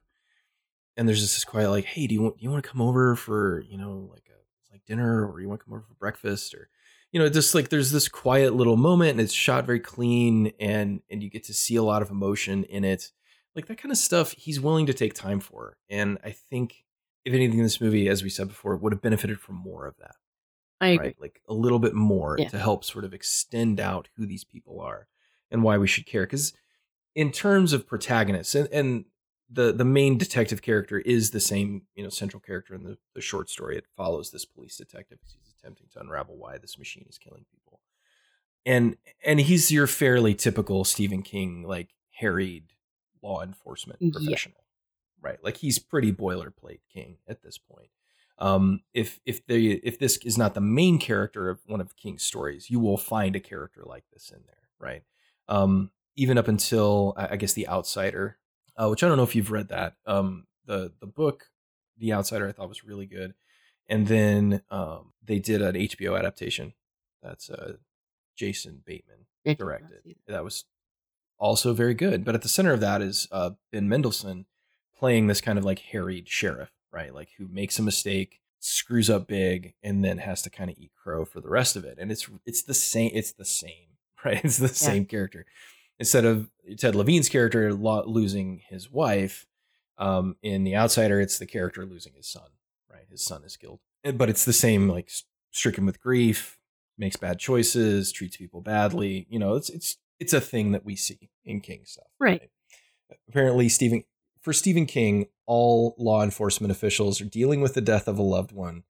And 0.97 1.07
there's 1.07 1.21
just 1.21 1.35
this 1.35 1.45
quiet 1.45 1.69
like 1.69 1.85
hey 1.85 2.07
do 2.07 2.13
you 2.15 2.21
want 2.21 2.37
do 2.37 2.43
you 2.43 2.49
want 2.51 2.63
to 2.63 2.69
come 2.69 2.81
over 2.81 3.15
for 3.15 3.61
you 3.69 3.77
know 3.77 4.09
like 4.11 4.27
a 4.29 4.73
like 4.73 4.85
dinner 4.85 5.25
or 5.25 5.39
you 5.41 5.47
want 5.49 5.61
to 5.61 5.65
come 5.65 5.73
over 5.73 5.85
for 5.87 5.93
breakfast? 5.95 6.53
or 6.53 6.69
you 7.11 7.19
know 7.19 7.29
just 7.29 7.55
like 7.55 7.69
there's 7.69 7.91
this 7.91 8.07
quiet 8.07 8.53
little 8.53 8.77
moment 8.77 9.11
and 9.11 9.21
it's 9.21 9.33
shot 9.33 9.65
very 9.65 9.79
clean 9.79 10.51
and 10.59 11.01
and 11.09 11.23
you 11.23 11.29
get 11.29 11.43
to 11.45 11.53
see 11.53 11.75
a 11.75 11.83
lot 11.83 12.01
of 12.01 12.09
emotion 12.09 12.63
in 12.65 12.83
it 12.83 13.11
like 13.55 13.65
that 13.67 13.77
kind 13.81 13.91
of 13.91 13.97
stuff 13.97 14.31
he's 14.33 14.59
willing 14.59 14.85
to 14.85 14.93
take 14.93 15.13
time 15.13 15.39
for 15.39 15.77
and 15.89 16.17
i 16.23 16.31
think 16.31 16.83
if 17.25 17.33
anything 17.33 17.57
in 17.57 17.63
this 17.63 17.81
movie 17.81 18.07
as 18.07 18.23
we 18.23 18.29
said 18.29 18.47
before 18.47 18.75
would 18.75 18.93
have 18.93 19.01
benefited 19.01 19.39
from 19.39 19.55
more 19.55 19.85
of 19.85 19.95
that 19.97 20.15
I 20.81 20.89
agree. 20.89 21.07
right 21.07 21.15
like 21.19 21.41
a 21.49 21.53
little 21.53 21.79
bit 21.79 21.93
more 21.93 22.35
Yeah. 22.39 22.47
to 22.49 22.59
help 22.59 22.83
sort 22.85 23.03
of 23.05 23.13
extend 23.13 23.79
out 23.79 24.09
who 24.15 24.25
these 24.25 24.43
people 24.43 24.79
are 24.79 25.07
and 25.51 25.63
why 25.63 25.77
we 25.77 25.87
should 25.87 26.05
care 26.05 26.23
because 26.25 26.53
in 27.15 27.31
terms 27.31 27.73
of 27.73 27.87
protagonists 27.87 28.55
and, 28.55 28.69
and 28.71 29.05
the 29.51 29.73
the 29.73 29.83
main 29.83 30.17
detective 30.17 30.61
character 30.61 30.99
is 30.99 31.31
the 31.31 31.39
same 31.39 31.81
you 31.95 32.03
know 32.03 32.09
central 32.09 32.39
character 32.39 32.75
in 32.75 32.83
the, 32.83 32.97
the 33.15 33.19
short 33.21 33.49
story 33.49 33.75
it 33.77 33.85
follows 33.97 34.29
this 34.31 34.45
police 34.45 34.77
detective 34.77 35.17
he's 35.23 35.48
attempting 35.59 35.87
to 35.93 35.99
unravel 35.99 36.35
why 36.37 36.57
this 36.57 36.77
machine 36.77 37.05
is 37.09 37.17
killing 37.17 37.45
people 37.51 37.79
and 38.65 38.97
and 39.25 39.39
he's 39.41 39.71
your 39.71 39.87
fairly 39.87 40.33
typical 40.33 40.83
stephen 40.83 41.21
king 41.21 41.63
like 41.63 41.89
harried 42.11 42.65
law 43.21 43.41
enforcement 43.41 43.99
Yeah. 44.01 44.11
professional, 44.11 44.63
right? 45.21 45.37
Like 45.43 45.57
he's 45.57 45.79
pretty 45.79 46.11
boilerplate 46.13 46.79
king 46.93 47.17
at 47.27 47.41
this 47.43 47.57
point. 47.57 47.89
Um, 48.37 48.81
if 48.93 49.19
if 49.25 49.45
the 49.45 49.73
if 49.85 49.99
this 49.99 50.17
is 50.17 50.37
not 50.37 50.53
the 50.53 50.61
main 50.61 50.99
character 50.99 51.49
of 51.49 51.59
one 51.65 51.81
of 51.81 51.95
King's 51.97 52.23
stories, 52.23 52.69
you 52.69 52.79
will 52.79 52.97
find 52.97 53.35
a 53.35 53.39
character 53.41 53.83
like 53.85 54.05
this 54.13 54.31
in 54.31 54.39
there, 54.45 54.69
right? 54.79 55.03
Um, 55.49 55.91
even 56.15 56.37
up 56.37 56.47
until 56.47 57.13
I 57.17 57.29
I 57.31 57.35
guess 57.35 57.51
the 57.53 57.67
Outsider, 57.67 58.37
uh, 58.77 58.87
which 58.87 59.03
I 59.03 59.07
don't 59.09 59.17
know 59.17 59.23
if 59.23 59.35
you've 59.35 59.51
read 59.51 59.67
that. 59.69 59.95
Um, 60.05 60.47
the 60.65 60.93
the 61.01 61.07
book, 61.07 61.49
The 61.97 62.13
Outsider, 62.13 62.47
I 62.47 62.53
thought 62.53 62.69
was 62.69 62.85
really 62.85 63.05
good, 63.05 63.33
and 63.89 64.07
then 64.07 64.61
um, 64.69 65.13
they 65.23 65.39
did 65.39 65.61
an 65.61 65.75
HBO 65.75 66.17
adaptation. 66.17 66.73
That's 67.21 67.49
uh, 67.49 67.73
Jason 68.37 68.81
Bateman 68.85 69.25
I 69.45 69.49
did 69.49 69.59
not 69.59 69.65
directed. 69.65 70.15
That 70.27 70.43
was 70.43 70.65
also 71.37 71.73
very 71.73 71.93
good. 71.93 72.23
But 72.23 72.35
at 72.35 72.41
the 72.41 72.49
center 72.49 72.71
of 72.71 72.79
that 72.79 73.01
is 73.01 73.27
uh, 73.31 73.51
Ben 73.71 73.89
Mendelsohn 73.89 74.45
playing 74.97 75.27
this 75.27 75.41
kind 75.41 75.57
of 75.57 75.65
like 75.65 75.79
harried 75.79 76.29
sheriff, 76.29 76.71
right? 76.91 77.13
Like 77.13 77.29
who 77.37 77.47
makes 77.47 77.79
a 77.79 77.83
mistake, 77.83 78.39
screws 78.59 79.09
up 79.09 79.27
big, 79.27 79.73
and 79.81 80.03
then 80.03 80.19
has 80.19 80.41
to 80.43 80.49
kind 80.49 80.69
of 80.69 80.77
eat 80.77 80.91
crow 81.01 81.25
for 81.25 81.41
the 81.41 81.49
rest 81.49 81.75
of 81.75 81.83
it. 81.83 81.97
And 81.99 82.11
it's 82.11 82.29
it's 82.45 82.63
the 82.63 82.73
same. 82.73 83.11
It's 83.13 83.31
the 83.31 83.45
same, 83.45 83.97
right? 84.25 84.43
It's 84.43 84.57
the 84.57 84.67
same 84.67 85.05
character. 85.05 85.45
Instead 85.97 86.23
of 86.23 86.49
Ted 86.77 86.95
Levine's 86.95 87.27
character 87.27 87.73
lo- 87.73 88.05
losing 88.05 88.61
his 88.69 88.89
wife, 88.89 89.45
um, 89.97 90.37
in 90.41 90.63
The 90.63 90.77
Outsider, 90.77 91.19
it's 91.19 91.37
the 91.37 91.45
character 91.45 91.85
losing 91.85 92.13
his 92.13 92.27
son? 92.27 92.49
His 93.09 93.23
son 93.23 93.43
is 93.43 93.57
killed, 93.57 93.79
but 94.15 94.29
it's 94.29 94.45
the 94.45 94.53
same, 94.53 94.87
like 94.87 95.09
stricken 95.51 95.85
with 95.85 96.01
grief, 96.01 96.59
makes 96.97 97.15
bad 97.15 97.39
choices, 97.39 98.11
treats 98.11 98.37
people 98.37 98.61
badly. 98.61 99.25
You 99.29 99.39
know, 99.39 99.55
it's 99.55 99.69
it's 99.69 99.97
it's 100.19 100.33
a 100.33 100.41
thing 100.41 100.71
that 100.73 100.85
we 100.85 100.95
see 100.95 101.29
in 101.45 101.61
King 101.61 101.81
stuff. 101.85 102.07
Right. 102.19 102.49
Apparently, 103.27 103.69
Stephen 103.69 104.03
for 104.41 104.53
Stephen 104.53 104.85
King, 104.85 105.27
all 105.45 105.95
law 105.97 106.23
enforcement 106.23 106.71
officials 106.71 107.19
are 107.21 107.25
dealing 107.25 107.61
with 107.61 107.73
the 107.73 107.81
death 107.81 108.07
of 108.07 108.17
a 108.19 108.23
loved 108.23 108.51
one, 108.51 108.83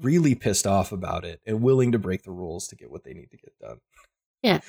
really 0.00 0.34
pissed 0.34 0.66
off 0.66 0.92
about 0.92 1.24
it, 1.24 1.40
and 1.46 1.62
willing 1.62 1.92
to 1.92 1.98
break 1.98 2.22
the 2.22 2.30
rules 2.30 2.68
to 2.68 2.76
get 2.76 2.90
what 2.90 3.04
they 3.04 3.12
need 3.12 3.30
to 3.30 3.36
get 3.36 3.58
done. 3.60 3.78
Yeah. 4.42 4.60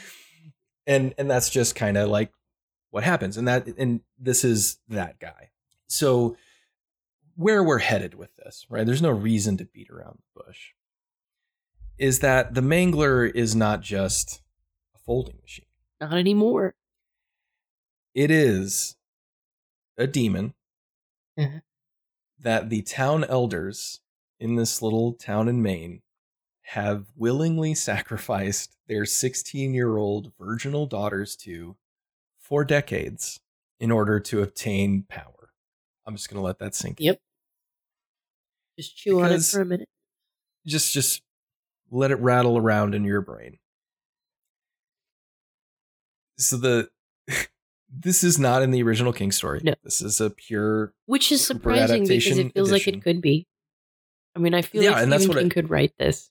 And 0.86 1.14
and 1.18 1.30
that's 1.30 1.50
just 1.50 1.76
kind 1.76 1.98
of 1.98 2.10
like 2.10 2.32
what 2.92 3.04
happens. 3.04 3.38
And 3.38 3.48
that 3.48 3.68
and 3.78 4.02
this 4.20 4.44
is 4.44 4.80
that 4.90 5.20
guy. 5.20 5.52
So 5.88 6.38
where 7.38 7.64
we're 7.64 7.78
headed 7.80 8.16
with 8.16 8.36
this, 8.36 8.66
right? 8.70 8.86
There's 8.86 9.02
no 9.02 9.12
reason 9.12 9.58
to 9.58 9.66
beat 9.66 9.90
around 9.90 10.18
the 10.36 10.44
bush. 10.44 10.72
Is 11.98 12.20
that 12.20 12.54
the 12.56 12.62
Mangler 12.62 13.30
is 13.34 13.56
not 13.56 13.82
just 13.82 14.42
a 14.96 15.00
folding 15.00 15.38
machine. 15.42 15.66
Not 16.02 16.14
anymore. 16.14 16.76
It 18.14 18.32
is 18.32 18.96
a 19.98 20.08
demon 20.08 20.54
Mhm. 21.38 21.62
that 22.40 22.70
the 22.70 22.82
town 22.82 23.24
elders 23.24 24.02
in 24.40 24.56
this 24.56 24.82
little 24.82 25.14
town 25.14 25.48
in 25.48 25.62
Maine 25.62 26.02
have 26.62 27.08
willingly 27.16 27.74
sacrificed 27.76 28.76
their 28.88 29.06
16 29.06 29.74
year 29.74 29.98
old 29.98 30.34
virginal 30.40 30.86
daughters 30.88 31.36
to 31.38 31.78
for 32.40 32.64
decades 32.66 33.42
in 33.80 33.92
order 33.92 34.20
to 34.20 34.42
obtain 34.42 35.04
power. 35.04 35.54
I'm 36.06 36.16
just 36.16 36.30
going 36.30 36.40
to 36.40 36.46
let 36.46 36.60
that 36.60 36.74
sink 36.74 37.00
in. 37.00 37.08
Yep. 37.08 37.22
Just 38.78 38.96
chew 38.98 39.22
on 39.22 39.32
it 39.32 39.44
for 39.44 39.62
a 39.62 39.66
minute. 39.66 39.90
Just, 40.66 40.94
just 40.94 41.22
let 41.92 42.12
it 42.12 42.20
rattle 42.20 42.58
around 42.58 42.94
in 42.96 43.04
your 43.04 43.22
brain. 43.22 43.58
So 46.38 46.58
the. 46.58 46.90
This 47.90 48.22
is 48.22 48.38
not 48.38 48.64
in 48.64 48.72
the 48.72 48.84
original 48.84 49.14
King 49.14 49.32
story. 49.32 49.62
No. 49.64 49.74
This 49.82 50.02
is 50.02 50.20
a 50.20 50.30
pure 50.30 50.94
Which 51.06 51.32
is 51.32 51.44
surprising 51.48 52.04
because 52.06 52.38
it 52.38 52.54
feels 52.54 52.70
like 52.70 52.86
it 52.86 53.02
could 53.02 53.22
be. 53.22 53.48
I 54.36 54.40
mean, 54.40 54.54
I 54.54 54.62
feel 54.62 54.84
Yeah, 54.84 54.92
like 54.92 55.04
and 55.04 55.12
that's 55.12 55.24
Stephen 55.24 55.38
what 55.38 55.46
I- 55.46 55.50
could 55.54 55.70
write 55.70 55.94
this. 55.98 56.30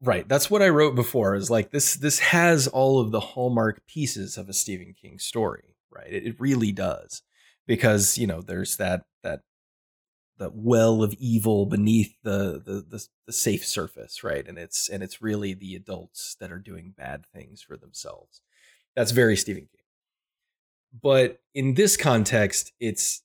Right. 0.00 0.26
That's 0.28 0.48
what 0.48 0.62
I 0.62 0.68
wrote 0.68 0.94
before 0.94 1.34
is 1.34 1.50
like 1.50 1.72
this 1.72 1.94
this 1.94 2.20
has 2.20 2.68
all 2.68 3.00
of 3.00 3.10
the 3.10 3.18
hallmark 3.18 3.84
pieces 3.88 4.38
of 4.38 4.48
a 4.48 4.52
Stephen 4.52 4.94
King 4.94 5.18
story, 5.18 5.74
right? 5.90 6.06
It, 6.12 6.24
it 6.28 6.36
really 6.40 6.70
does. 6.70 7.22
Because, 7.66 8.16
you 8.16 8.28
know, 8.28 8.40
there's 8.40 8.76
that 8.76 9.02
that 10.38 10.44
that 10.44 10.54
well 10.54 11.02
of 11.02 11.14
evil 11.18 11.66
beneath 11.66 12.14
the, 12.22 12.62
the 12.64 12.84
the 12.88 13.06
the 13.26 13.32
safe 13.32 13.64
surface, 13.66 14.22
right? 14.24 14.46
And 14.46 14.58
it's 14.58 14.88
and 14.88 15.02
it's 15.02 15.20
really 15.22 15.54
the 15.54 15.74
adults 15.74 16.36
that 16.40 16.50
are 16.52 16.58
doing 16.58 16.94
bad 16.96 17.26
things 17.26 17.60
for 17.62 17.76
themselves. 17.76 18.40
That's 18.96 19.10
very 19.10 19.36
Stephen 19.36 19.62
King. 19.62 19.84
But 21.02 21.40
in 21.54 21.74
this 21.74 21.96
context, 21.96 22.72
it's 22.80 23.22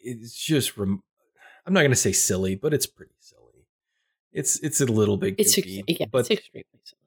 it's 0.00 0.34
just 0.34 0.76
rem- 0.76 1.02
I'm 1.66 1.72
not 1.72 1.80
going 1.80 1.90
to 1.90 1.96
say 1.96 2.12
silly, 2.12 2.54
but 2.54 2.74
it's 2.74 2.86
pretty 2.86 3.14
silly. 3.20 3.66
It's 4.32 4.58
it's 4.60 4.80
a 4.80 4.86
little 4.86 5.16
bit 5.16 5.36
It's 5.38 5.56
ex- 5.56 5.66
yeah, 5.66 6.06
but 6.10 6.18
it's 6.18 6.30
extremely 6.30 6.64
silly. 6.84 7.00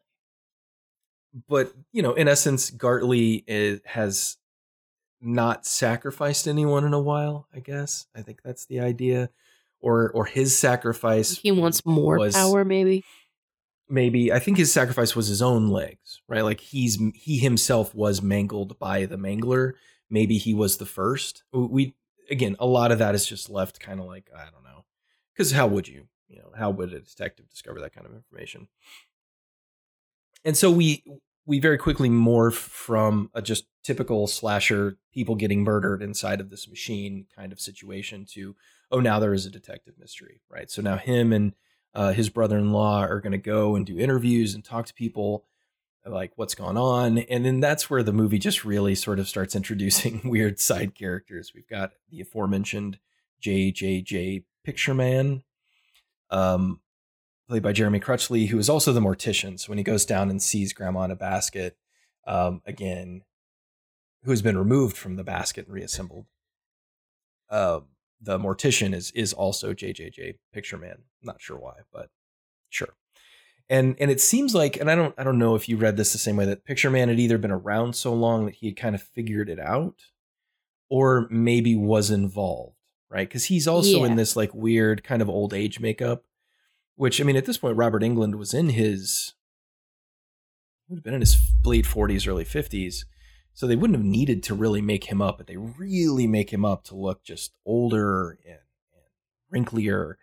but 1.47 1.73
you 1.91 2.01
know, 2.01 2.13
in 2.13 2.27
essence, 2.27 2.71
Gartley 2.71 3.43
is, 3.47 3.81
has 3.85 4.37
not 5.21 5.65
sacrificed 5.65 6.47
anyone 6.47 6.85
in 6.85 6.93
a 6.93 6.99
while. 6.99 7.47
I 7.53 7.59
guess 7.59 8.07
I 8.15 8.21
think 8.21 8.41
that's 8.43 8.65
the 8.65 8.79
idea, 8.79 9.29
or 9.79 10.09
or 10.11 10.25
his 10.25 10.57
sacrifice. 10.57 11.37
He 11.37 11.51
wants 11.51 11.85
more 11.85 12.17
was- 12.17 12.35
power, 12.35 12.63
maybe. 12.65 13.03
Maybe 13.91 14.31
I 14.31 14.37
think 14.37 14.57
his 14.57 14.71
sacrifice 14.71 15.15
was 15.15 15.27
his 15.27 15.41
own 15.41 15.69
legs, 15.69 16.21
right? 16.27 16.43
Like 16.43 16.59
he's 16.59 16.99
he 17.15 17.39
himself 17.39 17.95
was 17.95 18.21
mangled 18.21 18.77
by 18.77 19.05
the 19.07 19.17
mangler. 19.17 19.73
Maybe 20.11 20.37
he 20.37 20.53
was 20.53 20.77
the 20.77 20.85
first. 20.85 21.43
We 21.51 21.95
again, 22.29 22.55
a 22.59 22.67
lot 22.67 22.91
of 22.91 22.99
that 22.99 23.15
is 23.15 23.25
just 23.25 23.49
left 23.49 23.79
kind 23.79 23.99
of 23.99 24.05
like 24.05 24.29
I 24.35 24.43
don't 24.51 24.63
know, 24.63 24.85
because 25.33 25.51
how 25.53 25.65
would 25.67 25.87
you? 25.87 26.07
You 26.27 26.37
know, 26.37 26.51
how 26.55 26.69
would 26.69 26.93
a 26.93 26.99
detective 26.99 27.49
discover 27.49 27.79
that 27.81 27.93
kind 27.93 28.05
of 28.05 28.13
information? 28.13 28.67
and 30.45 30.55
so 30.55 30.71
we 30.71 31.03
we 31.49 31.59
very 31.59 31.79
quickly 31.79 32.09
morph 32.09 32.53
from 32.53 33.31
a 33.33 33.41
just 33.41 33.65
typical 33.83 34.27
slasher 34.27 34.99
people 35.11 35.33
getting 35.33 35.63
murdered 35.63 36.03
inside 36.03 36.39
of 36.39 36.51
this 36.51 36.69
machine 36.69 37.25
kind 37.35 37.51
of 37.51 37.59
situation 37.59 38.23
to 38.23 38.55
oh 38.91 38.99
now 38.99 39.19
there 39.19 39.33
is 39.33 39.47
a 39.47 39.49
detective 39.49 39.95
mystery 39.97 40.41
right? 40.47 40.69
So 40.69 40.83
now 40.83 40.97
him 40.97 41.33
and 41.33 41.53
uh, 41.95 42.13
his 42.13 42.29
brother-in-law 42.29 43.01
are 43.01 43.19
going 43.19 43.31
to 43.31 43.39
go 43.39 43.75
and 43.75 43.83
do 43.83 43.97
interviews 43.97 44.53
and 44.53 44.63
talk 44.63 44.85
to 44.85 44.93
people 44.93 45.45
like 46.05 46.31
what's 46.35 46.53
going 46.53 46.77
on? 46.77 47.17
And 47.17 47.43
then 47.43 47.59
that's 47.59 47.89
where 47.89 48.03
the 48.03 48.13
movie 48.13 48.37
just 48.37 48.63
really 48.63 48.93
sort 48.93 49.17
of 49.17 49.27
starts 49.27 49.55
introducing 49.55 50.21
weird 50.25 50.59
side 50.59 50.93
characters. 50.93 51.51
We've 51.55 51.67
got 51.67 51.93
the 52.11 52.21
aforementioned 52.21 52.99
jjj 53.43 54.43
picture 54.63 54.93
man 54.93 55.41
um 56.29 56.81
played 57.49 57.63
by 57.63 57.73
Jeremy 57.73 57.99
Crutchley, 57.99 58.49
who 58.49 58.59
is 58.59 58.69
also 58.69 58.93
the 58.93 58.99
mortician. 58.99 59.59
So 59.59 59.69
when 59.69 59.79
he 59.79 59.83
goes 59.83 60.05
down 60.05 60.29
and 60.29 60.41
sees 60.41 60.71
Grandma 60.71 61.03
in 61.05 61.11
a 61.11 61.15
basket, 61.15 61.75
um, 62.27 62.61
again, 62.65 63.23
who 64.23 64.29
has 64.29 64.43
been 64.43 64.57
removed 64.57 64.95
from 64.95 65.15
the 65.15 65.23
basket 65.23 65.65
and 65.65 65.73
reassembled, 65.73 66.27
uh, 67.49 67.79
the 68.21 68.37
mortician 68.37 68.93
is 68.93 69.11
is 69.11 69.33
also 69.33 69.73
JJJ 69.73 70.35
Picture 70.53 70.77
Man. 70.77 70.99
Not 71.23 71.41
sure 71.41 71.57
why, 71.57 71.77
but 71.91 72.09
sure. 72.69 72.93
And 73.67 73.95
and 73.99 74.11
it 74.11 74.21
seems 74.21 74.53
like, 74.53 74.77
and 74.77 74.91
I 74.91 74.95
don't 74.95 75.15
I 75.17 75.23
don't 75.23 75.39
know 75.39 75.55
if 75.55 75.67
you 75.67 75.77
read 75.77 75.97
this 75.97 76.11
the 76.11 76.19
same 76.19 76.35
way 76.35 76.45
that 76.45 76.65
Picture 76.65 76.91
Man 76.91 77.09
had 77.09 77.19
either 77.19 77.39
been 77.39 77.51
around 77.51 77.95
so 77.95 78.13
long 78.13 78.45
that 78.45 78.55
he 78.55 78.67
had 78.67 78.75
kind 78.75 78.93
of 78.93 79.01
figured 79.01 79.49
it 79.49 79.59
out, 79.59 79.95
or 80.89 81.27
maybe 81.31 81.75
was 81.75 82.11
involved, 82.11 82.75
right? 83.09 83.27
Because 83.27 83.45
he's 83.45 83.67
also 83.67 84.03
in 84.03 84.17
this 84.17 84.35
like 84.35 84.53
weird 84.53 85.03
kind 85.03 85.21
of 85.23 85.29
old 85.29 85.53
age 85.53 85.79
makeup 85.79 86.25
which 86.99 87.21
I 87.21 87.23
mean, 87.23 87.37
at 87.37 87.45
this 87.45 87.57
point, 87.57 87.77
Robert 87.77 88.01
Englund 88.01 88.35
was 88.35 88.53
in 88.53 88.71
his 88.71 89.33
would 90.89 90.97
have 90.97 91.03
been 91.03 91.13
in 91.13 91.21
his 91.21 91.53
late 91.63 91.85
forties, 91.85 92.27
early 92.27 92.43
fifties, 92.43 93.05
so 93.53 93.65
they 93.65 93.77
wouldn't 93.77 93.97
have 93.97 94.05
needed 94.05 94.43
to 94.43 94.53
really 94.53 94.81
make 94.81 95.05
him 95.05 95.21
up, 95.21 95.37
but 95.37 95.47
they 95.47 95.55
really 95.55 96.27
make 96.27 96.51
him 96.51 96.65
up 96.65 96.83
to 96.83 96.97
look 96.97 97.23
just 97.23 97.53
older 97.65 98.37
and, 98.45 98.59
and 98.91 99.65
wrinklier. 99.65 100.15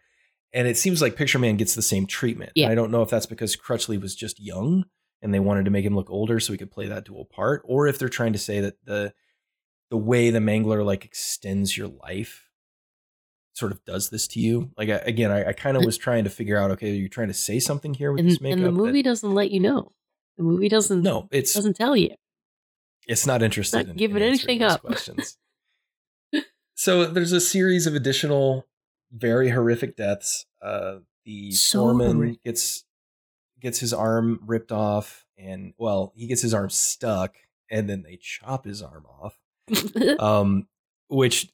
And 0.53 0.69
it 0.69 0.77
seems 0.77 1.01
like 1.01 1.17
Picture 1.17 1.39
Man 1.39 1.57
gets 1.57 1.75
the 1.75 1.81
same 1.81 2.07
treatment. 2.07 2.53
Yeah. 2.55 2.69
I 2.69 2.75
don't 2.75 2.91
know 2.91 3.01
if 3.01 3.09
that's 3.09 3.25
because 3.25 3.57
Crutchley 3.57 3.99
was 3.99 4.15
just 4.15 4.39
young 4.39 4.85
and 5.23 5.33
they 5.33 5.41
wanted 5.41 5.65
to 5.65 5.71
make 5.71 5.87
him 5.87 5.97
look 5.97 6.11
older 6.11 6.39
so 6.41 6.53
he 6.53 6.59
could 6.59 6.71
play 6.71 6.89
that 6.89 7.07
dual 7.07 7.25
part, 7.25 7.63
or 7.65 7.87
if 7.87 7.99
they're 7.99 8.11
trying 8.11 8.35
to 8.35 8.39
say 8.39 8.61
that 8.61 8.85
the 8.85 9.15
the 9.89 9.97
way 9.97 10.29
the 10.29 10.41
Mangler 10.41 10.85
like 10.85 11.07
extends 11.07 11.75
your 11.75 11.89
life 11.89 12.46
sort 13.57 13.73
of 13.73 13.85
does 13.85 14.11
this 14.11 14.27
to 14.29 14.41
you. 14.41 14.71
Like 14.77 14.89
I, 14.89 14.97
again, 15.05 15.31
I, 15.31 15.49
I 15.49 15.53
kind 15.53 15.77
of 15.77 15.85
was 15.85 15.97
trying 15.97 16.25
to 16.25 16.31
figure 16.31 16.57
out, 16.59 16.71
okay, 16.73 16.91
are 16.91 16.95
you 16.95 17.09
trying 17.09 17.29
to 17.29 17.35
say 17.35 17.59
something 17.59 17.95
here 17.95 18.13
with 18.13 18.21
And, 18.21 18.31
this 18.31 18.41
makeup? 18.41 18.59
and 18.59 18.67
the 18.67 18.71
that- 18.71 18.77
movie 18.77 19.03
doesn't 19.03 19.33
let 19.35 19.51
you 19.51 19.61
know. 19.61 19.93
The 20.37 20.43
movie 20.45 20.69
doesn't 20.69 21.03
no, 21.03 21.29
it 21.31 21.51
doesn't 21.55 21.77
tell 21.77 21.97
you. 21.97 22.11
it's 23.09 23.27
not 23.27 23.43
interested 23.43 23.79
Not 23.79 23.87
in 23.93 23.97
giving 23.97 24.19
in 24.19 24.23
anything 24.29 24.63
up. 24.63 24.83
questions. 24.83 25.39
so 26.75 27.07
there's 27.07 27.33
a 27.33 27.41
series 27.41 27.87
of 27.87 27.95
additional 27.95 28.67
very 29.13 29.51
horrific 29.51 29.97
deaths. 29.97 30.45
Uh, 30.61 30.97
the 31.25 31.53
So 31.53 31.81
foreman 31.81 32.17
horrific. 32.17 32.43
gets 32.45 32.85
gets 33.61 33.79
his 33.81 33.93
arm 33.95 34.41
ripped 34.47 34.71
off, 34.73 35.25
and 35.39 35.73
well, 35.79 36.13
he 36.15 36.27
gets 36.27 36.43
his 36.43 36.53
arm 36.53 36.69
stuck, 36.71 37.37
and 37.71 37.89
then 37.89 38.03
they 38.03 38.19
chop 38.21 38.65
his 38.67 38.83
arm 38.83 39.07
off. 39.07 39.39
Um, 40.21 40.69
which 41.09 41.49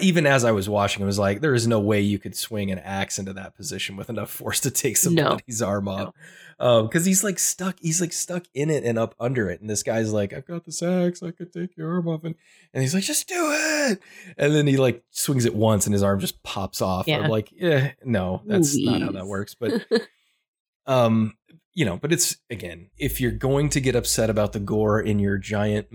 even 0.00 0.26
as 0.26 0.44
I 0.44 0.52
was 0.52 0.68
watching, 0.68 1.02
it 1.02 1.06
was 1.06 1.18
like 1.18 1.40
there 1.40 1.54
is 1.54 1.66
no 1.66 1.80
way 1.80 2.00
you 2.00 2.18
could 2.18 2.36
swing 2.36 2.70
an 2.70 2.78
axe 2.78 3.18
into 3.18 3.32
that 3.32 3.56
position 3.56 3.96
with 3.96 4.08
enough 4.08 4.30
force 4.30 4.60
to 4.60 4.70
take 4.70 4.96
No. 5.04 5.22
somebody's 5.22 5.60
arm 5.62 5.88
off. 5.88 6.14
Um, 6.60 6.86
because 6.86 7.06
he's 7.06 7.24
like 7.24 7.38
stuck, 7.38 7.76
he's 7.80 8.00
like 8.00 8.12
stuck 8.12 8.44
in 8.52 8.68
it 8.68 8.84
and 8.84 8.98
up 8.98 9.14
under 9.18 9.48
it, 9.48 9.62
and 9.62 9.70
this 9.70 9.82
guy's 9.82 10.12
like, 10.12 10.34
"I've 10.34 10.46
got 10.46 10.66
this 10.66 10.82
axe, 10.82 11.22
I 11.22 11.30
could 11.30 11.52
take 11.52 11.74
your 11.76 11.90
arm 11.94 12.06
off," 12.06 12.22
and 12.22 12.34
and 12.74 12.82
he's 12.82 12.92
like, 12.94 13.02
"Just 13.02 13.26
do 13.28 13.34
it," 13.50 13.98
and 14.36 14.54
then 14.54 14.66
he 14.66 14.76
like 14.76 15.02
swings 15.10 15.46
it 15.46 15.54
once, 15.54 15.86
and 15.86 15.94
his 15.94 16.02
arm 16.02 16.20
just 16.20 16.42
pops 16.42 16.82
off. 16.82 17.08
Yeah. 17.08 17.20
I'm 17.20 17.30
like, 17.30 17.50
"Yeah, 17.50 17.92
no, 18.04 18.42
that's 18.44 18.76
not 18.76 19.00
how 19.00 19.10
that 19.12 19.26
works." 19.26 19.54
But 19.54 19.86
um 20.86 21.34
you 21.74 21.84
know 21.84 21.96
but 21.96 22.12
it's 22.12 22.36
again 22.48 22.90
if 22.98 23.20
you're 23.20 23.30
going 23.30 23.68
to 23.68 23.80
get 23.80 23.94
upset 23.94 24.28
about 24.30 24.52
the 24.52 24.58
gore 24.60 25.00
in 25.00 25.18
your 25.18 25.38
giant 25.38 25.86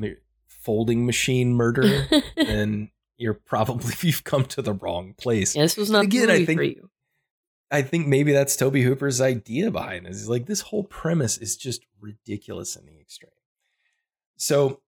folding 0.48 1.06
machine 1.06 1.54
murder 1.54 2.08
then 2.38 2.90
you're 3.18 3.34
probably 3.34 3.94
you've 4.02 4.24
come 4.24 4.46
to 4.46 4.62
the 4.62 4.74
wrong 4.74 5.14
place. 5.18 5.56
Yeah, 5.56 5.64
this 5.64 5.78
was 5.78 5.90
not 5.90 6.06
Again, 6.06 6.28
the 6.28 6.34
I 6.34 6.46
think- 6.46 6.60
for 6.60 6.64
you. 6.64 6.90
i 7.72 7.82
think 7.82 8.08
maybe 8.08 8.32
that's 8.32 8.56
tobe 8.56 8.76
hooper's 8.76 9.20
idea 9.22 9.72
behind 9.72 10.06
this. 10.06 10.18
Is 10.18 10.30
like 10.30 10.46
this 10.46 10.62
whole 10.62 10.84
premise 10.84 11.38
is 11.38 11.56
just 11.58 11.86
ridiculous 12.00 12.76
in 12.76 12.86
the 12.86 13.00
extreme. 13.00 13.32
So 14.38 14.82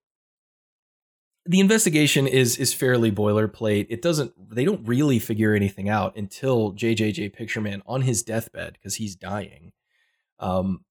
the 1.46 1.60
investigation 1.60 2.26
is 2.26 2.58
is 2.58 2.74
fairly 2.74 3.10
boilerplate. 3.10 3.86
It 3.88 4.02
doesn't 4.02 4.32
they 4.54 4.64
don't 4.66 4.86
really 4.86 5.18
figure 5.18 5.54
anything 5.54 5.88
out 5.88 6.16
until 6.16 6.72
jjj 6.74 7.34
pictureman 7.34 7.80
on 7.86 8.02
his 8.02 8.22
deathbed 8.22 8.74
because 8.74 8.96
he's 8.96 9.16
dying 9.16 9.72
um 10.38 10.84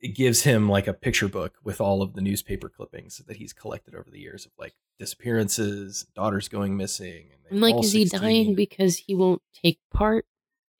it 0.00 0.14
gives 0.14 0.42
him 0.42 0.68
like 0.68 0.86
a 0.86 0.92
picture 0.92 1.28
book 1.28 1.54
with 1.64 1.80
all 1.80 2.00
of 2.02 2.12
the 2.14 2.20
newspaper 2.20 2.68
clippings 2.68 3.22
that 3.26 3.36
he's 3.36 3.52
collected 3.52 3.94
over 3.94 4.08
the 4.10 4.20
years 4.20 4.46
of 4.46 4.52
like 4.58 4.74
disappearances 4.98 6.06
daughters 6.14 6.48
going 6.48 6.76
missing 6.76 7.26
and 7.50 7.60
like, 7.60 7.76
is 7.76 7.92
he 7.92 8.04
dying 8.04 8.54
because 8.54 8.96
he 8.96 9.14
won't 9.14 9.42
take 9.62 9.78
part 9.92 10.26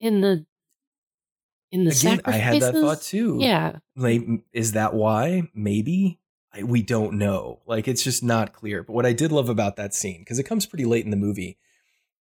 in 0.01 0.21
the 0.21 0.47
in 1.71 1.85
the 1.85 1.91
again 1.91 2.21
i 2.25 2.33
had 2.33 2.63
that 2.63 2.75
thought 2.75 3.03
too. 3.03 3.39
Yeah, 3.41 3.79
like 3.97 4.23
is 4.53 4.73
that 4.73 4.95
why? 4.95 5.51
Maybe? 5.55 6.21
I, 6.53 6.63
we 6.63 6.83
don't 6.83 7.15
know. 7.15 7.63
Like 7.67 7.89
it's 7.89 8.05
just 8.05 8.23
not 8.23 8.53
clear. 8.53 8.85
But 8.85 8.93
what 8.93 9.07
i 9.07 9.13
did 9.13 9.33
love 9.33 9.49
about 9.49 9.77
that 9.77 9.93
scene 9.93 10.21
because 10.21 10.39
it 10.39 10.45
comes 10.45 10.67
pretty 10.67 10.85
late 10.85 11.05
in 11.05 11.11
the 11.11 11.17
movie 11.17 11.59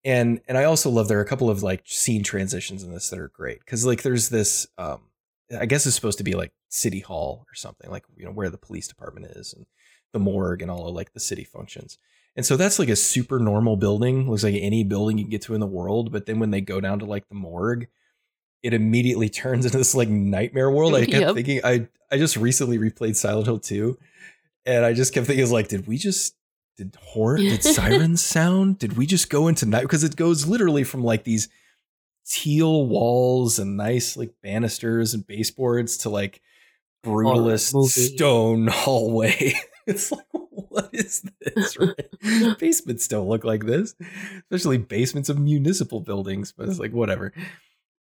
and 0.04 0.40
and 0.48 0.58
i 0.58 0.64
also 0.64 0.90
love 0.90 1.08
there 1.08 1.18
are 1.18 1.22
a 1.22 1.26
couple 1.28 1.50
of 1.50 1.62
like 1.62 1.82
scene 1.84 2.22
transitions 2.22 2.82
in 2.82 2.92
this 2.92 3.10
that 3.10 3.18
are 3.18 3.28
great 3.28 3.60
because 3.60 3.84
like 3.84 4.02
there's 4.02 4.28
this 4.28 4.66
um 4.78 5.02
i 5.58 5.66
guess 5.66 5.86
it's 5.86 5.94
supposed 5.94 6.18
to 6.18 6.24
be 6.24 6.34
like 6.34 6.52
city 6.68 7.00
hall 7.00 7.44
or 7.48 7.54
something 7.54 7.90
like 7.90 8.04
you 8.16 8.24
know 8.24 8.32
where 8.32 8.50
the 8.50 8.58
police 8.58 8.88
department 8.88 9.26
is 9.26 9.52
and 9.52 9.66
the 10.12 10.18
morgue 10.18 10.62
and 10.62 10.70
all 10.70 10.88
of 10.88 10.94
like 10.94 11.12
the 11.12 11.20
city 11.20 11.44
functions 11.44 11.98
and 12.36 12.46
so 12.46 12.56
that's 12.56 12.78
like 12.78 12.88
a 12.88 12.96
super 12.96 13.38
normal 13.38 13.76
building 13.76 14.28
looks 14.30 14.44
like 14.44 14.54
any 14.58 14.84
building 14.84 15.18
you 15.18 15.24
can 15.24 15.30
get 15.30 15.42
to 15.42 15.54
in 15.54 15.60
the 15.60 15.66
world 15.66 16.10
but 16.12 16.26
then 16.26 16.38
when 16.38 16.50
they 16.50 16.60
go 16.60 16.80
down 16.80 16.98
to 16.98 17.04
like 17.04 17.28
the 17.28 17.34
morgue 17.34 17.86
it 18.62 18.72
immediately 18.74 19.28
turns 19.42 19.64
into 19.64 19.76
this 19.78 19.94
like 19.94 20.08
nightmare 20.08 20.70
world. 20.70 20.94
I 20.94 21.00
kept 21.04 21.10
Yep. 21.20 21.34
thinking 21.34 21.60
I 21.64 21.88
I 22.12 22.16
just 22.18 22.36
recently 22.36 22.78
replayed 22.78 23.16
Silent 23.16 23.46
Hill 23.46 23.58
2 23.58 23.98
and 24.66 24.84
I 24.84 24.92
just 24.92 25.12
kept 25.12 25.26
thinking, 25.26 25.50
like, 25.50 25.66
did 25.66 25.88
we 25.88 25.98
just 25.98 26.36
did 26.76 26.94
horror 27.00 27.38
did 27.38 27.64
sirens 27.64 28.20
sound? 28.20 28.78
Did 28.78 28.96
we 28.96 29.04
just 29.06 29.30
go 29.30 29.48
into 29.48 29.66
night? 29.66 29.82
Because 29.82 30.04
it 30.04 30.14
goes 30.14 30.46
literally 30.46 30.84
from 30.84 31.02
like 31.02 31.24
these 31.24 31.48
teal 32.24 32.86
walls 32.86 33.58
and 33.58 33.76
nice 33.76 34.16
like 34.16 34.30
banisters 34.42 35.12
and 35.12 35.26
baseboards 35.26 35.96
to 35.98 36.08
like 36.08 36.40
brutalist 37.04 37.74
stone 37.88 38.66
hallway. 38.70 39.54
it's 39.86 40.12
like, 40.12 40.26
what 40.30 40.90
is 40.92 41.24
this? 41.40 41.76
Right? 42.22 42.58
basements 42.58 43.08
don't 43.08 43.28
look 43.28 43.44
like 43.44 43.66
this, 43.66 43.94
especially 44.50 44.78
basements 44.78 45.28
of 45.28 45.38
municipal 45.38 46.00
buildings. 46.00 46.52
But 46.52 46.68
it's 46.68 46.78
like 46.78 46.92
whatever. 46.92 47.32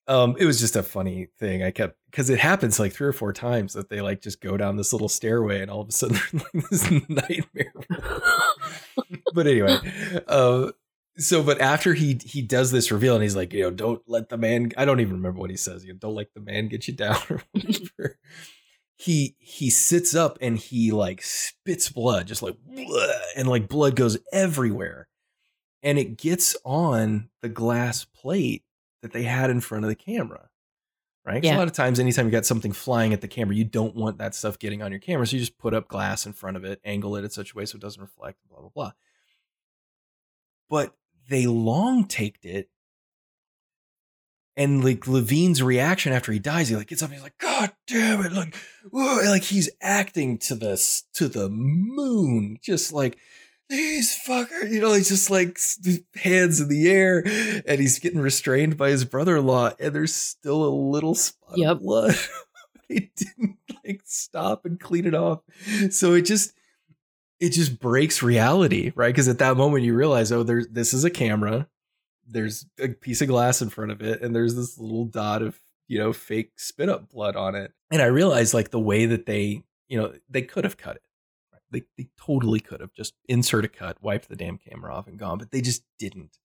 Um, 0.08 0.36
it 0.38 0.46
was 0.46 0.60
just 0.60 0.76
a 0.76 0.82
funny 0.82 1.28
thing. 1.38 1.62
I 1.62 1.70
kept 1.70 1.98
because 2.10 2.30
it 2.30 2.38
happens 2.38 2.78
like 2.78 2.92
three 2.92 3.08
or 3.08 3.12
four 3.12 3.32
times 3.32 3.72
that 3.72 3.90
they 3.90 4.00
like 4.00 4.22
just 4.22 4.40
go 4.40 4.56
down 4.56 4.76
this 4.76 4.92
little 4.92 5.08
stairway 5.08 5.60
and 5.60 5.70
all 5.70 5.80
of 5.80 5.88
a 5.88 5.92
sudden 5.92 6.18
like 6.32 6.70
this 6.70 6.90
nightmare. 6.90 7.72
but 9.34 9.46
anyway, 9.46 9.78
uh, 10.28 10.70
so 11.18 11.42
but 11.42 11.60
after 11.60 11.94
he 11.94 12.18
he 12.24 12.40
does 12.40 12.70
this 12.70 12.92
reveal 12.92 13.14
and 13.14 13.22
he's 13.22 13.36
like, 13.36 13.52
you 13.52 13.62
know, 13.62 13.70
don't 13.70 14.02
let 14.06 14.28
the 14.28 14.38
man. 14.38 14.72
I 14.76 14.84
don't 14.84 15.00
even 15.00 15.14
remember 15.14 15.40
what 15.40 15.50
he 15.50 15.56
says. 15.56 15.84
You 15.84 15.92
know, 15.92 15.98
don't 15.98 16.14
let 16.14 16.32
the 16.34 16.40
man 16.40 16.68
get 16.68 16.86
you 16.86 16.94
down 16.94 17.18
or 17.28 17.42
whatever. 17.52 18.18
He 18.96 19.36
he 19.38 19.68
sits 19.68 20.14
up 20.14 20.38
and 20.40 20.58
he 20.58 20.90
like 20.90 21.22
spits 21.22 21.90
blood, 21.90 22.26
just 22.26 22.42
like 22.42 22.56
and 23.36 23.46
like 23.46 23.68
blood 23.68 23.94
goes 23.94 24.18
everywhere, 24.32 25.08
and 25.82 25.98
it 25.98 26.16
gets 26.16 26.56
on 26.64 27.28
the 27.42 27.48
glass 27.50 28.04
plate 28.04 28.64
that 29.02 29.12
they 29.12 29.24
had 29.24 29.50
in 29.50 29.60
front 29.60 29.84
of 29.84 29.90
the 29.90 29.94
camera. 29.94 30.48
right 31.26 31.44
Yeah. 31.44 31.56
A 31.56 31.58
lot 31.58 31.68
of 31.68 31.74
times, 31.74 32.00
anytime 32.00 32.24
you 32.24 32.32
got 32.32 32.46
something 32.46 32.72
flying 32.72 33.12
at 33.12 33.20
the 33.20 33.28
camera, 33.28 33.54
you 33.54 33.64
don't 33.64 33.94
want 33.94 34.16
that 34.18 34.34
stuff 34.34 34.58
getting 34.58 34.82
on 34.82 34.90
your 34.90 35.00
camera. 35.00 35.26
So 35.26 35.36
you 35.36 35.40
just 35.40 35.58
put 35.58 35.74
up 35.74 35.88
glass 35.88 36.24
in 36.24 36.32
front 36.32 36.56
of 36.56 36.64
it, 36.64 36.80
angle 36.82 37.16
it 37.16 37.24
in 37.24 37.30
such 37.30 37.52
a 37.52 37.56
way 37.56 37.66
so 37.66 37.76
it 37.76 37.82
doesn't 37.82 38.00
reflect, 38.00 38.38
blah, 38.48 38.60
blah, 38.60 38.70
blah. 38.74 38.92
But 40.70 40.94
they 41.28 41.46
long 41.46 42.06
taked 42.06 42.46
it. 42.46 42.70
And 44.56 44.82
like 44.82 45.06
Levine's 45.06 45.62
reaction 45.62 46.12
after 46.12 46.32
he 46.32 46.38
dies, 46.38 46.68
he 46.70 46.76
like 46.76 46.86
gets 46.86 47.02
up 47.02 47.08
and 47.10 47.14
he's 47.14 47.22
like, 47.22 47.36
God 47.38 47.72
damn 47.86 48.24
it. 48.24 48.32
Like, 48.32 48.54
whoa, 48.90 49.20
like 49.26 49.42
he's 49.42 49.68
acting 49.82 50.38
to 50.38 50.54
this 50.54 51.04
to 51.14 51.28
the 51.28 51.48
moon. 51.50 52.56
Just 52.62 52.90
like 52.92 53.18
these 53.68 54.16
fucker, 54.26 54.70
you 54.70 54.80
know, 54.80 54.94
he's 54.94 55.08
just 55.08 55.28
like 55.30 55.58
hands 56.14 56.60
in 56.60 56.68
the 56.68 56.88
air 56.90 57.22
and 57.66 57.80
he's 57.80 57.98
getting 57.98 58.20
restrained 58.20 58.76
by 58.78 58.90
his 58.90 59.04
brother-in-law 59.04 59.72
and 59.78 59.94
there's 59.94 60.14
still 60.14 60.64
a 60.64 60.72
little 60.74 61.14
spot 61.14 61.58
Yep. 61.58 61.70
of 61.72 61.80
blood. 61.82 62.14
they 62.88 63.10
didn't 63.16 63.58
like 63.84 64.00
stop 64.04 64.64
and 64.64 64.80
clean 64.80 65.04
it 65.04 65.14
off. 65.14 65.40
So 65.90 66.14
it 66.14 66.22
just 66.22 66.52
it 67.40 67.50
just 67.50 67.78
breaks 67.78 68.22
reality, 68.22 68.92
right? 68.94 69.08
Because 69.12 69.28
at 69.28 69.38
that 69.40 69.58
moment 69.58 69.84
you 69.84 69.94
realize, 69.94 70.32
oh, 70.32 70.42
there's 70.42 70.66
this 70.68 70.94
is 70.94 71.04
a 71.04 71.10
camera. 71.10 71.68
There's 72.28 72.66
a 72.80 72.88
piece 72.88 73.20
of 73.20 73.28
glass 73.28 73.62
in 73.62 73.68
front 73.70 73.92
of 73.92 74.02
it, 74.02 74.22
and 74.22 74.34
there's 74.34 74.54
this 74.56 74.78
little 74.78 75.04
dot 75.04 75.42
of 75.42 75.58
you 75.88 75.98
know 75.98 76.12
fake 76.12 76.52
spit 76.58 76.88
up 76.88 77.08
blood 77.10 77.36
on 77.36 77.54
it. 77.54 77.72
And 77.90 78.02
I 78.02 78.06
realized 78.06 78.52
like 78.54 78.70
the 78.70 78.80
way 78.80 79.06
that 79.06 79.26
they, 79.26 79.62
you 79.88 79.98
know, 80.00 80.12
they 80.28 80.42
could 80.42 80.64
have 80.64 80.76
cut 80.76 80.96
it. 80.96 81.02
Right? 81.52 81.62
They 81.70 81.82
they 82.02 82.08
totally 82.18 82.60
could 82.60 82.80
have 82.80 82.92
just 82.92 83.14
insert 83.28 83.64
a 83.64 83.68
cut, 83.68 83.96
wiped 84.02 84.28
the 84.28 84.36
damn 84.36 84.58
camera 84.58 84.94
off, 84.94 85.06
and 85.06 85.18
gone, 85.18 85.38
but 85.38 85.50
they 85.52 85.60
just 85.60 85.82
didn't. 85.98 86.38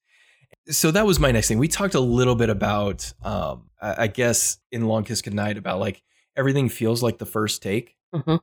So 0.69 0.91
that 0.91 1.05
was 1.07 1.19
my 1.19 1.31
next 1.31 1.47
thing. 1.47 1.57
We 1.57 1.67
talked 1.69 1.95
a 1.95 1.99
little 2.01 2.35
bit 2.35 2.49
about, 2.49 3.11
um, 3.23 3.69
I, 3.81 4.03
I 4.03 4.07
guess, 4.07 4.59
in 4.71 4.85
Long 4.85 5.03
Kiss 5.05 5.21
Goodnight 5.21 5.57
about 5.57 5.79
like 5.79 6.03
everything 6.35 6.69
feels 6.69 7.01
like 7.01 7.17
the 7.17 7.25
first 7.25 7.63
take. 7.63 7.95
Mhm. 8.13 8.39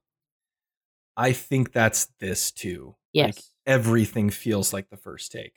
I 1.16 1.32
think 1.32 1.72
that's 1.72 2.06
this 2.20 2.50
too. 2.50 2.96
yes. 3.12 3.36
Like 3.36 3.44
everything 3.66 4.30
feels 4.30 4.72
like 4.72 4.88
the 4.88 4.96
first 4.96 5.30
take. 5.32 5.54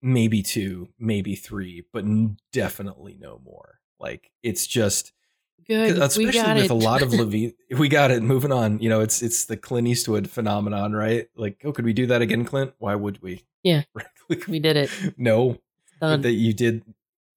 Maybe 0.00 0.42
two, 0.42 0.88
maybe 0.98 1.34
three, 1.34 1.84
but 1.92 2.04
n- 2.04 2.36
definitely 2.52 3.16
no 3.20 3.40
more. 3.44 3.80
Like 3.98 4.30
it's 4.42 4.66
just 4.66 5.12
Good. 5.66 5.98
especially 5.98 6.26
with 6.26 6.64
it. 6.64 6.70
a 6.70 6.74
lot 6.74 7.02
of 7.02 7.12
Levine. 7.14 7.52
we 7.76 7.88
got 7.88 8.10
it. 8.10 8.22
Moving 8.22 8.52
on. 8.52 8.78
You 8.78 8.88
know, 8.88 9.00
it's 9.00 9.22
it's 9.22 9.44
the 9.44 9.56
Clint 9.56 9.88
Eastwood 9.88 10.30
phenomenon, 10.30 10.92
right? 10.92 11.26
Like, 11.36 11.60
oh, 11.64 11.72
could 11.72 11.84
we 11.84 11.92
do 11.92 12.06
that 12.06 12.22
again, 12.22 12.44
Clint? 12.44 12.72
Why 12.78 12.94
would 12.94 13.22
we? 13.22 13.44
Yeah. 13.62 13.82
Like, 14.30 14.46
we 14.46 14.58
did 14.58 14.76
it. 14.76 14.90
no, 15.16 15.56
that 16.02 16.32
you 16.32 16.52
did. 16.52 16.82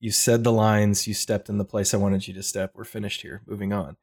You 0.02 0.12
said 0.12 0.44
the 0.44 0.52
lines. 0.52 1.08
You 1.08 1.14
stepped 1.14 1.48
in 1.48 1.58
the 1.58 1.64
place 1.64 1.94
I 1.94 1.98
wanted 1.98 2.28
you 2.28 2.34
to 2.34 2.44
step. 2.44 2.74
We're 2.76 2.84
finished 2.84 3.22
here. 3.22 3.42
Moving 3.48 3.72
on. 3.72 3.96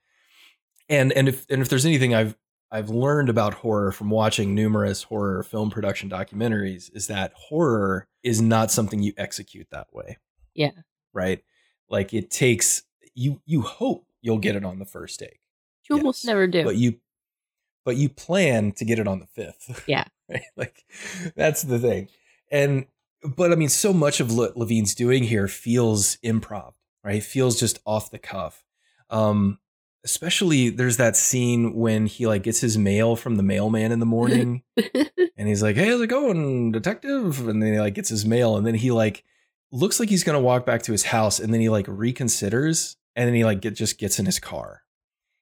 And 0.89 1.13
and 1.13 1.29
if 1.29 1.45
and 1.51 1.61
if 1.61 1.69
there's 1.69 1.85
anything 1.85 2.15
I've 2.15 2.35
I've 2.71 2.91
learned 2.91 3.29
about 3.31 3.55
horror 3.55 3.93
from 3.93 4.11
watching 4.11 4.55
numerous 4.55 5.03
horror 5.05 5.43
film 5.43 5.71
production 5.71 6.11
documentaries 6.11 6.95
is 6.95 7.07
that 7.07 7.33
horror 7.35 8.07
is 8.23 8.41
not 8.43 8.71
something 8.71 9.03
you 9.03 9.13
execute 9.17 9.69
that 9.71 9.87
way. 9.93 10.19
Yeah. 10.55 10.73
Right. 11.15 11.43
Like 11.89 12.13
it 12.13 12.31
takes 12.31 12.83
you. 13.15 13.41
You 13.47 13.63
hope 13.63 14.07
you'll 14.21 14.39
get 14.39 14.57
it 14.57 14.65
on 14.65 14.79
the 14.79 14.85
first 14.85 15.19
take 15.21 15.41
you 15.89 15.97
almost 15.97 16.27
never 16.27 16.47
do. 16.47 16.65
but 16.65 16.77
you 16.77 16.97
but 17.85 17.97
you 17.97 18.09
plan 18.11 18.73
to 18.73 18.85
get 18.85 18.99
it 18.99 19.09
on 19.09 19.21
the 19.21 19.27
fifth 19.27 19.85
Yeah. 19.87 20.05
right 20.29 20.43
like 20.57 20.85
that's 21.35 21.63
the 21.63 21.79
thing 21.79 22.09
and 22.51 22.87
but 23.37 23.53
i 23.53 23.55
mean 23.55 23.69
so 23.71 23.93
much 23.95 24.21
of 24.21 24.37
what 24.37 24.57
levine's 24.57 24.95
doing 24.95 25.23
here 25.23 25.49
feels 25.49 26.17
improv 26.17 26.75
right 27.03 27.23
feels 27.23 27.59
just 27.59 27.79
off 27.87 28.11
the 28.11 28.19
cuff 28.19 28.65
um 29.09 29.59
especially 30.09 30.71
there's 30.71 30.97
that 30.97 31.17
scene 31.17 31.75
when 31.75 32.07
he 32.07 32.27
like 32.27 32.43
gets 32.43 32.61
his 32.61 32.79
mail 32.79 33.15
from 33.15 33.37
the 33.37 33.43
mailman 33.43 33.93
in 33.93 34.01
the 34.01 34.07
morning 34.07 34.63
and 35.37 35.47
he's 35.49 35.63
like 35.63 35.77
hey 35.77 35.89
how's 35.89 36.01
it 36.01 36.07
going 36.07 36.73
detective 36.73 37.47
and 37.47 37.63
then 37.63 37.75
he 37.75 37.79
like 37.79 37.95
gets 37.95 38.09
his 38.09 38.25
mail 38.25 38.57
and 38.57 38.67
then 38.67 38.75
he 38.75 38.91
like 38.91 39.23
looks 39.71 40.01
like 40.01 40.09
he's 40.09 40.25
gonna 40.25 40.41
walk 40.41 40.65
back 40.65 40.83
to 40.83 40.93
his 40.93 41.05
house 41.05 41.39
and 41.39 41.53
then 41.53 41.61
he 41.61 41.69
like 41.69 41.87
reconsiders 41.87 42.97
and 43.15 43.27
then 43.29 43.35
he 43.35 43.45
like 43.45 43.61
get, 43.61 43.75
just 43.75 43.99
gets 43.99 44.19
in 44.19 44.25
his 44.25 44.39
car 44.41 44.83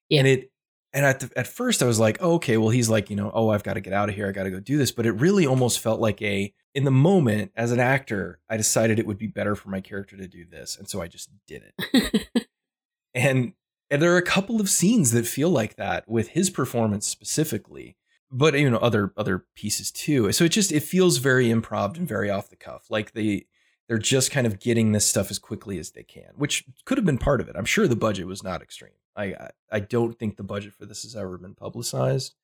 Yeah. 0.08 0.18
and 0.20 0.28
it 0.28 0.50
and 0.92 1.04
at 1.04 1.20
the, 1.20 1.30
at 1.38 1.46
first 1.46 1.82
I 1.82 1.86
was 1.86 2.00
like, 2.00 2.16
oh, 2.20 2.34
okay, 2.34 2.56
well 2.56 2.70
he's 2.70 2.88
like, 2.88 3.10
you 3.10 3.16
know, 3.16 3.30
oh, 3.34 3.50
I've 3.50 3.62
got 3.62 3.74
to 3.74 3.82
get 3.82 3.92
out 3.92 4.08
of 4.08 4.14
here. 4.14 4.28
I 4.28 4.32
got 4.32 4.44
to 4.44 4.50
go 4.50 4.60
do 4.60 4.78
this. 4.78 4.92
But 4.92 5.04
it 5.04 5.12
really 5.12 5.46
almost 5.46 5.80
felt 5.80 6.00
like 6.00 6.22
a 6.22 6.54
in 6.74 6.84
the 6.84 6.90
moment 6.90 7.52
as 7.54 7.70
an 7.70 7.80
actor, 7.80 8.40
I 8.48 8.56
decided 8.56 8.98
it 8.98 9.06
would 9.06 9.18
be 9.18 9.26
better 9.26 9.54
for 9.54 9.68
my 9.68 9.82
character 9.82 10.16
to 10.16 10.26
do 10.26 10.46
this, 10.46 10.74
and 10.78 10.88
so 10.88 11.02
I 11.02 11.06
just 11.08 11.28
did 11.46 11.64
it. 11.78 12.46
and 13.14 13.52
and 13.90 14.02
there 14.02 14.12
are 14.12 14.18
a 14.18 14.22
couple 14.22 14.60
of 14.60 14.68
scenes 14.68 15.12
that 15.12 15.26
feel 15.26 15.50
like 15.50 15.76
that 15.76 16.08
with 16.08 16.28
his 16.28 16.50
performance 16.50 17.06
specifically, 17.06 17.96
but 18.30 18.58
you 18.58 18.68
know 18.68 18.78
other 18.78 19.12
other 19.16 19.46
pieces 19.54 19.90
too. 19.90 20.32
So 20.32 20.44
it 20.44 20.50
just 20.50 20.72
it 20.72 20.82
feels 20.82 21.18
very 21.18 21.48
improv 21.48 21.96
and 21.96 22.08
very 22.08 22.30
off 22.30 22.50
the 22.50 22.56
cuff, 22.56 22.86
like 22.90 23.12
they 23.12 23.46
they're 23.88 23.98
just 23.98 24.32
kind 24.32 24.46
of 24.46 24.58
getting 24.58 24.92
this 24.92 25.06
stuff 25.06 25.30
as 25.30 25.38
quickly 25.38 25.78
as 25.78 25.92
they 25.92 26.02
can, 26.02 26.32
which 26.34 26.64
could 26.84 26.98
have 26.98 27.04
been 27.04 27.18
part 27.18 27.40
of 27.40 27.48
it. 27.48 27.54
I'm 27.56 27.64
sure 27.64 27.86
the 27.86 27.94
budget 27.94 28.26
was 28.26 28.42
not 28.42 28.62
extreme. 28.62 28.90
I 29.16 29.50
I 29.70 29.80
don't 29.80 30.18
think 30.18 30.36
the 30.36 30.42
budget 30.42 30.74
for 30.74 30.86
this 30.86 31.02
has 31.04 31.14
ever 31.14 31.38
been 31.38 31.54
publicized, 31.54 32.34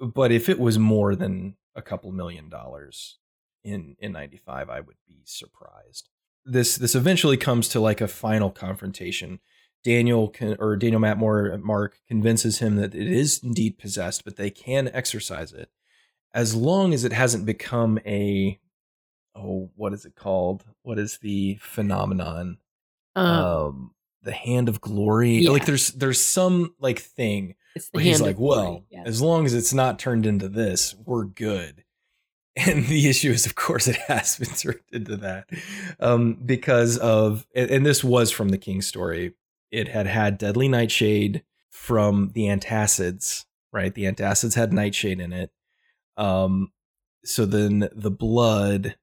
but 0.00 0.32
if 0.32 0.48
it 0.48 0.58
was 0.58 0.78
more 0.78 1.14
than 1.14 1.56
a 1.74 1.82
couple 1.82 2.10
million 2.10 2.48
dollars 2.48 3.18
in 3.62 3.96
in 4.00 4.12
95, 4.12 4.68
I 4.68 4.80
would 4.80 4.96
be 5.06 5.22
surprised. 5.24 6.08
This 6.44 6.76
this 6.76 6.94
eventually 6.94 7.36
comes 7.36 7.68
to 7.68 7.80
like 7.80 8.00
a 8.00 8.08
final 8.08 8.50
confrontation 8.50 9.40
Daniel 9.86 10.26
can, 10.26 10.56
or 10.58 10.74
Daniel 10.74 11.00
Matmor 11.00 11.62
Mark 11.62 12.00
convinces 12.08 12.58
him 12.58 12.74
that 12.74 12.92
it 12.92 13.06
is 13.06 13.40
indeed 13.40 13.78
possessed, 13.78 14.24
but 14.24 14.34
they 14.34 14.50
can 14.50 14.90
exorcise 14.92 15.52
it 15.52 15.70
as 16.34 16.56
long 16.56 16.92
as 16.92 17.04
it 17.04 17.12
hasn't 17.12 17.46
become 17.46 18.00
a 18.04 18.58
oh 19.36 19.70
what 19.76 19.92
is 19.92 20.04
it 20.04 20.16
called? 20.16 20.64
What 20.82 20.98
is 20.98 21.18
the 21.18 21.58
phenomenon? 21.60 22.58
Uh, 23.14 23.66
um, 23.68 23.92
the 24.22 24.32
hand 24.32 24.68
of 24.68 24.80
glory. 24.80 25.36
Yeah. 25.36 25.50
Like 25.50 25.66
there's 25.66 25.92
there's 25.92 26.20
some 26.20 26.74
like 26.80 26.98
thing 26.98 27.54
where 27.92 28.02
he's 28.02 28.20
like, 28.20 28.40
well, 28.40 28.84
yes. 28.90 29.06
as 29.06 29.22
long 29.22 29.46
as 29.46 29.54
it's 29.54 29.72
not 29.72 30.00
turned 30.00 30.26
into 30.26 30.48
this, 30.48 30.96
we're 31.04 31.26
good. 31.26 31.84
And 32.58 32.86
the 32.86 33.06
issue 33.06 33.32
is, 33.32 33.44
of 33.44 33.54
course, 33.54 33.86
it 33.86 33.96
has 34.08 34.38
been 34.38 34.48
turned 34.48 34.80
into 34.90 35.18
that 35.18 35.46
um, 36.00 36.38
because 36.42 36.96
of, 36.96 37.46
and, 37.54 37.70
and 37.70 37.84
this 37.84 38.02
was 38.02 38.30
from 38.30 38.48
the 38.48 38.56
King 38.56 38.80
story. 38.80 39.34
It 39.70 39.88
had 39.88 40.06
had 40.06 40.38
Deadly 40.38 40.68
Nightshade 40.68 41.42
from 41.70 42.30
the 42.34 42.44
Antacids, 42.44 43.44
right? 43.72 43.94
The 43.94 44.04
Antacids 44.04 44.54
had 44.54 44.72
Nightshade 44.72 45.20
in 45.20 45.32
it. 45.32 45.50
Um, 46.16 46.72
so 47.24 47.44
then 47.44 47.88
the 47.92 48.10
blood 48.10 48.96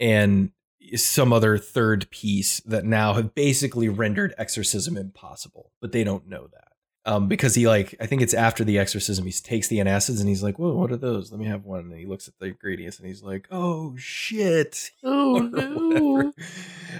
and 0.00 0.50
some 0.94 1.32
other 1.32 1.58
third 1.58 2.08
piece 2.10 2.60
that 2.60 2.84
now 2.84 3.14
have 3.14 3.34
basically 3.34 3.88
rendered 3.88 4.34
exorcism 4.38 4.96
impossible, 4.96 5.72
but 5.80 5.92
they 5.92 6.04
don't 6.04 6.28
know 6.28 6.48
that. 6.52 6.64
Um, 7.04 7.26
because 7.26 7.54
he 7.54 7.66
like 7.66 7.94
I 8.00 8.06
think 8.06 8.20
it's 8.20 8.34
after 8.34 8.64
the 8.64 8.78
exorcism 8.78 9.24
he 9.24 9.32
takes 9.32 9.68
the 9.68 9.78
antacids 9.78 10.20
and 10.20 10.28
he's 10.28 10.42
like, 10.42 10.58
"Whoa, 10.58 10.74
what 10.74 10.92
are 10.92 10.96
those? 10.96 11.30
Let 11.30 11.40
me 11.40 11.46
have 11.46 11.64
one." 11.64 11.80
And 11.80 11.94
he 11.98 12.04
looks 12.04 12.28
at 12.28 12.34
the 12.38 12.46
ingredients 12.46 12.98
and 12.98 13.08
he's 13.08 13.22
like, 13.22 13.48
"Oh 13.50 13.96
shit!" 13.96 14.90
oh 15.02 15.38
no. 15.38 16.32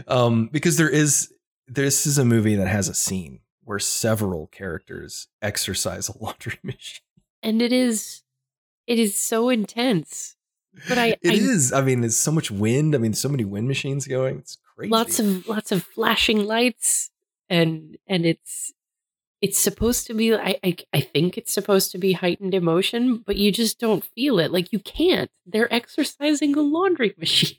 Um, 0.06 0.48
because 0.50 0.78
there 0.78 0.88
is 0.88 1.30
this 1.68 2.06
is 2.06 2.18
a 2.18 2.24
movie 2.24 2.54
that 2.56 2.68
has 2.68 2.88
a 2.88 2.94
scene 2.94 3.40
where 3.64 3.78
several 3.78 4.46
characters 4.48 5.28
exercise 5.42 6.08
a 6.08 6.18
laundry 6.22 6.58
machine. 6.62 7.02
And 7.42 7.62
it 7.62 7.72
is 7.72 8.22
it 8.86 8.98
is 8.98 9.16
so 9.16 9.48
intense. 9.48 10.36
But 10.88 10.98
I, 10.98 11.06
It 11.22 11.30
I 11.30 11.32
is. 11.32 11.72
I 11.72 11.82
mean, 11.82 12.00
there's 12.00 12.16
so 12.16 12.30
much 12.30 12.50
wind. 12.50 12.94
I 12.94 12.98
mean, 12.98 13.12
so 13.12 13.28
many 13.28 13.44
wind 13.44 13.68
machines 13.68 14.06
going. 14.06 14.38
It's 14.38 14.58
crazy. 14.74 14.90
lots 14.90 15.18
of 15.18 15.46
lots 15.48 15.72
of 15.72 15.82
flashing 15.82 16.44
lights 16.44 17.10
and 17.48 17.96
and 18.06 18.24
it's 18.26 18.72
it's 19.40 19.58
supposed 19.58 20.06
to 20.06 20.14
be 20.14 20.34
I, 20.34 20.58
I 20.62 20.76
i 20.92 21.00
think 21.00 21.38
it's 21.38 21.52
supposed 21.52 21.90
to 21.92 21.98
be 21.98 22.12
heightened 22.12 22.54
emotion 22.54 23.22
but 23.26 23.36
you 23.36 23.50
just 23.50 23.78
don't 23.80 24.04
feel 24.04 24.38
it 24.38 24.52
like 24.52 24.72
you 24.72 24.78
can't 24.78 25.30
they're 25.46 25.72
exercising 25.72 26.54
a 26.56 26.60
laundry 26.60 27.14
machine 27.18 27.56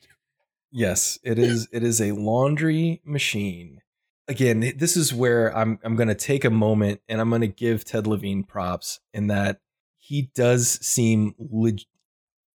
Yes, 0.72 1.18
it 1.24 1.40
is. 1.40 1.68
It 1.72 1.84
is 1.84 2.00
a 2.00 2.12
laundry 2.12 3.02
machine. 3.04 3.82
Again, 4.30 4.74
this 4.78 4.96
is 4.96 5.14
where 5.14 5.56
I'm. 5.58 5.80
I'm 5.84 5.96
going 5.96 6.08
to 6.08 6.16
take 6.16 6.46
a 6.46 6.50
moment 6.50 7.02
and 7.10 7.20
I'm 7.20 7.30
going 7.30 7.42
to 7.42 7.48
give 7.48 7.84
Ted 7.84 8.08
Levine 8.08 8.44
props 8.44 9.00
in 9.14 9.28
that 9.28 9.60
he 9.98 10.30
does 10.36 10.80
seem. 10.86 11.34
Leg- 11.38 11.82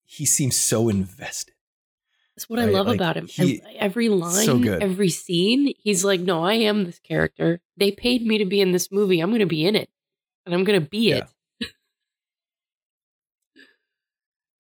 he 0.07 0.25
seems 0.25 0.57
so 0.57 0.89
invested. 0.89 1.55
that's 2.37 2.49
what 2.49 2.61
i 2.61 2.67
love 2.67 2.87
like, 2.87 2.95
about 2.97 3.17
him 3.17 3.27
he- 3.27 3.61
every 3.79 4.09
line 4.09 4.45
so 4.45 4.63
every 4.63 5.09
scene 5.09 5.73
he's 5.79 6.05
like 6.05 6.21
no 6.21 6.45
i 6.45 6.53
am 6.53 6.85
this 6.85 6.99
character 7.01 7.61
they 7.77 7.91
paid 7.91 8.25
me 8.25 8.39
to 8.39 8.45
be 8.45 8.61
in 8.61 8.71
this 8.73 8.93
movie 8.93 9.19
i'm 9.21 9.33
gonna 9.33 9.47
be 9.47 9.65
in 9.67 9.75
it 9.75 9.89
and 10.45 10.55
i'm 10.55 10.63
gonna 10.63 10.81
be 10.81 11.09
Yeah. 11.09 11.17
it 11.17 11.25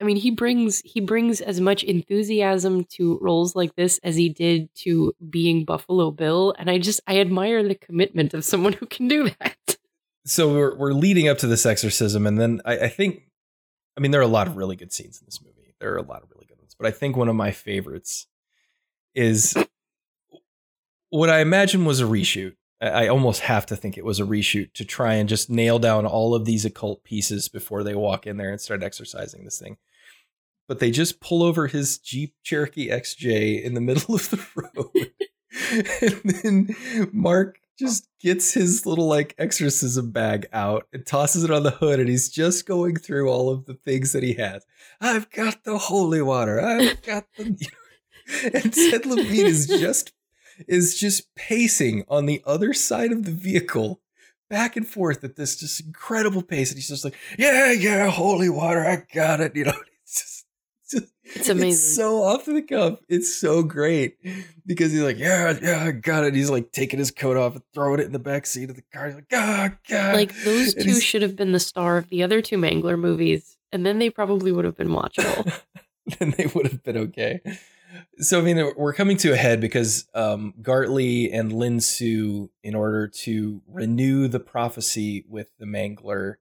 I 0.05 0.07
mean, 0.07 0.17
he 0.19 0.31
brings 0.31 0.83
he 0.85 1.01
brings 1.01 1.41
as 1.41 1.63
much 1.63 1.83
enthusiasm 1.83 2.85
to 2.91 3.19
roles 3.23 3.57
like 3.57 3.75
this 3.75 3.99
as 4.05 4.17
he 4.17 4.29
did 4.29 4.69
to 4.83 5.15
being 5.31 5.65
Buffalo 5.65 6.11
Bill, 6.11 6.55
and 6.59 6.71
I 6.71 6.77
just 6.77 7.01
I 7.07 7.21
admire 7.21 7.67
the 7.67 7.75
commitment 7.75 8.35
of 8.35 8.45
someone 8.45 8.75
who 8.75 8.87
can 8.87 9.09
do 9.09 9.31
that. 9.41 9.57
So 10.27 10.55
we're 10.55 10.75
we're 10.75 10.95
leading 10.95 11.29
up 11.29 11.37
to 11.39 11.47
this 11.47 11.67
exorcism, 11.67 12.27
and 12.27 12.41
then 12.41 12.63
I, 12.65 12.79
I 12.79 12.89
think, 12.89 13.25
I 13.95 14.01
mean, 14.01 14.11
there 14.11 14.23
are 14.23 14.25
a 14.25 14.27
lot 14.27 14.47
of 14.47 14.57
really 14.57 14.75
good 14.75 14.91
scenes 14.91 15.21
in 15.21 15.27
this 15.27 15.43
movie. 15.43 15.75
There 15.81 15.93
are 15.93 15.99
a 15.99 16.03
lot 16.03 16.23
of 16.23 16.31
really 16.31 16.47
good 16.47 16.57
ones, 16.59 16.75
but 16.79 16.87
I 16.87 16.93
think 16.93 17.15
one 17.15 17.29
of 17.29 17.37
my 17.37 17.51
favorites 17.51 18.27
is 19.15 19.55
what 21.11 21.29
I 21.29 21.41
imagine 21.41 21.85
was 21.85 22.01
a 22.01 22.05
reshoot. 22.05 22.55
I 22.81 23.05
I 23.05 23.09
almost 23.09 23.43
have 23.43 23.67
to 23.67 23.77
think 23.77 23.99
it 23.99 24.05
was 24.07 24.19
a 24.19 24.25
reshoot 24.25 24.73
to 24.73 24.87
try 24.87 25.13
and 25.13 25.29
just 25.29 25.51
nail 25.51 25.79
down 25.79 26.07
all 26.07 26.35
of 26.35 26.47
these 26.47 26.65
occult 26.65 27.05
pieces 27.05 27.49
before 27.49 27.85
they 27.85 27.95
walk 27.95 28.27
in 28.27 28.39
there 28.39 28.51
and 28.51 28.59
start 28.59 28.83
exercising 28.83 29.45
this 29.45 29.59
thing. 29.59 29.77
But 30.67 30.79
they 30.79 30.91
just 30.91 31.21
pull 31.21 31.43
over 31.43 31.67
his 31.67 31.99
Jeep 31.99 32.35
Cherokee 32.43 32.89
XJ 32.89 33.63
in 33.63 33.75
the 33.75 33.81
middle 33.81 34.15
of 34.15 34.31
the 34.31 34.47
road. 34.57 35.13
and 36.01 36.31
then 36.43 37.11
Mark 37.13 37.59
just 37.79 38.09
gets 38.21 38.55
his 38.55 38.87
little 38.87 39.09
like 39.09 39.35
exorcism 39.37 40.11
bag 40.11 40.47
out 40.53 40.87
and 40.93 41.05
tosses 41.05 41.45
it 41.45 41.51
on 41.51 41.65
the 41.65 41.71
hood 41.71 41.99
and 42.01 42.09
he's 42.09 42.29
just 42.29 42.67
going 42.67 42.97
through 42.97 43.29
all 43.29 43.51
of 43.51 43.67
the 43.67 43.75
things 43.75 44.13
that 44.13 44.23
he 44.23 44.35
has. 44.35 44.65
I've 45.01 45.31
got 45.31 45.65
the 45.65 45.79
holy 45.79 46.23
water. 46.23 46.61
I've 46.61 47.03
got 47.07 47.25
the 47.37 47.67
and 48.55 48.73
Ted 48.73 49.07
Levine 49.07 49.47
is 49.47 49.67
just 49.67 50.13
is 50.69 50.99
just 50.99 51.35
pacing 51.35 52.05
on 52.09 52.27
the 52.27 52.43
other 52.47 52.73
side 52.73 53.13
of 53.13 53.25
the 53.25 53.33
vehicle 53.33 54.01
back 54.49 54.77
and 54.77 54.87
forth 54.87 55.25
at 55.25 55.37
this 55.37 55.57
just 55.57 55.85
incredible 55.85 56.43
pace 56.43 56.71
and 56.71 56.79
he's 56.79 56.89
just 56.89 57.05
like 57.05 57.17
yeah 57.37 57.73
yeah 57.73 58.09
holy 58.09 58.49
water 58.49 58.87
i 58.87 59.03
got 59.13 59.41
it 59.41 59.57
you 59.57 59.65
know 59.65 59.73
it's 61.25 61.35
just 61.35 61.41
It's 61.41 61.49
amazing. 61.49 61.95
so 61.97 62.23
off 62.23 62.45
the 62.45 62.63
cuff 62.63 62.99
it's 63.09 63.35
so 63.35 63.63
great 63.63 64.17
because 64.67 64.93
he's 64.93 65.03
like 65.03 65.19
yeah 65.19 65.57
yeah 65.63 65.85
i 65.85 65.91
got 65.91 66.25
it 66.25 66.35
he's 66.35 66.51
like 66.51 66.71
taking 66.73 66.99
his 66.99 67.11
coat 67.11 67.37
off 67.37 67.55
and 67.55 67.63
throwing 67.73 68.01
it 68.01 68.07
in 68.07 68.13
the 68.13 68.19
back 68.19 68.47
seat 68.47 68.71
of 68.71 68.77
the 68.77 68.83
car 68.93 69.07
he's 69.07 69.15
like 69.15 69.27
oh 69.33 69.71
god 69.89 70.15
like 70.15 70.35
those 70.45 70.75
two 70.75 71.01
should 71.01 71.23
have 71.23 71.37
been 71.37 71.53
the 71.53 71.61
star 71.61 71.97
of 71.97 72.09
the 72.09 72.23
other 72.23 72.41
two 72.43 72.57
Mangler 72.59 72.99
movies, 72.99 73.57
and 73.73 73.85
then 73.85 73.99
they 73.99 74.11
probably 74.11 74.53
would 74.53 74.65
have 74.65 74.77
been 74.77 74.89
watchable. 74.89 75.51
then 76.19 76.35
they 76.37 76.47
would 76.55 76.67
have 76.67 76.83
been 76.83 76.97
okay. 76.97 77.41
So 78.19 78.41
I 78.41 78.43
mean, 78.43 78.73
we're 78.77 78.93
coming 78.93 79.17
to 79.19 79.33
a 79.33 79.37
head 79.37 79.61
because 79.61 80.07
um, 80.15 80.53
Gartley 80.61 81.33
and 81.33 81.53
Lin 81.53 81.81
Su, 81.81 82.51
in 82.63 82.75
order 82.75 83.07
to 83.09 83.63
renew 83.69 84.27
the 84.29 84.41
prophecy 84.41 85.25
with 85.29 85.49
the 85.59 85.65
Mangler, 85.67 86.35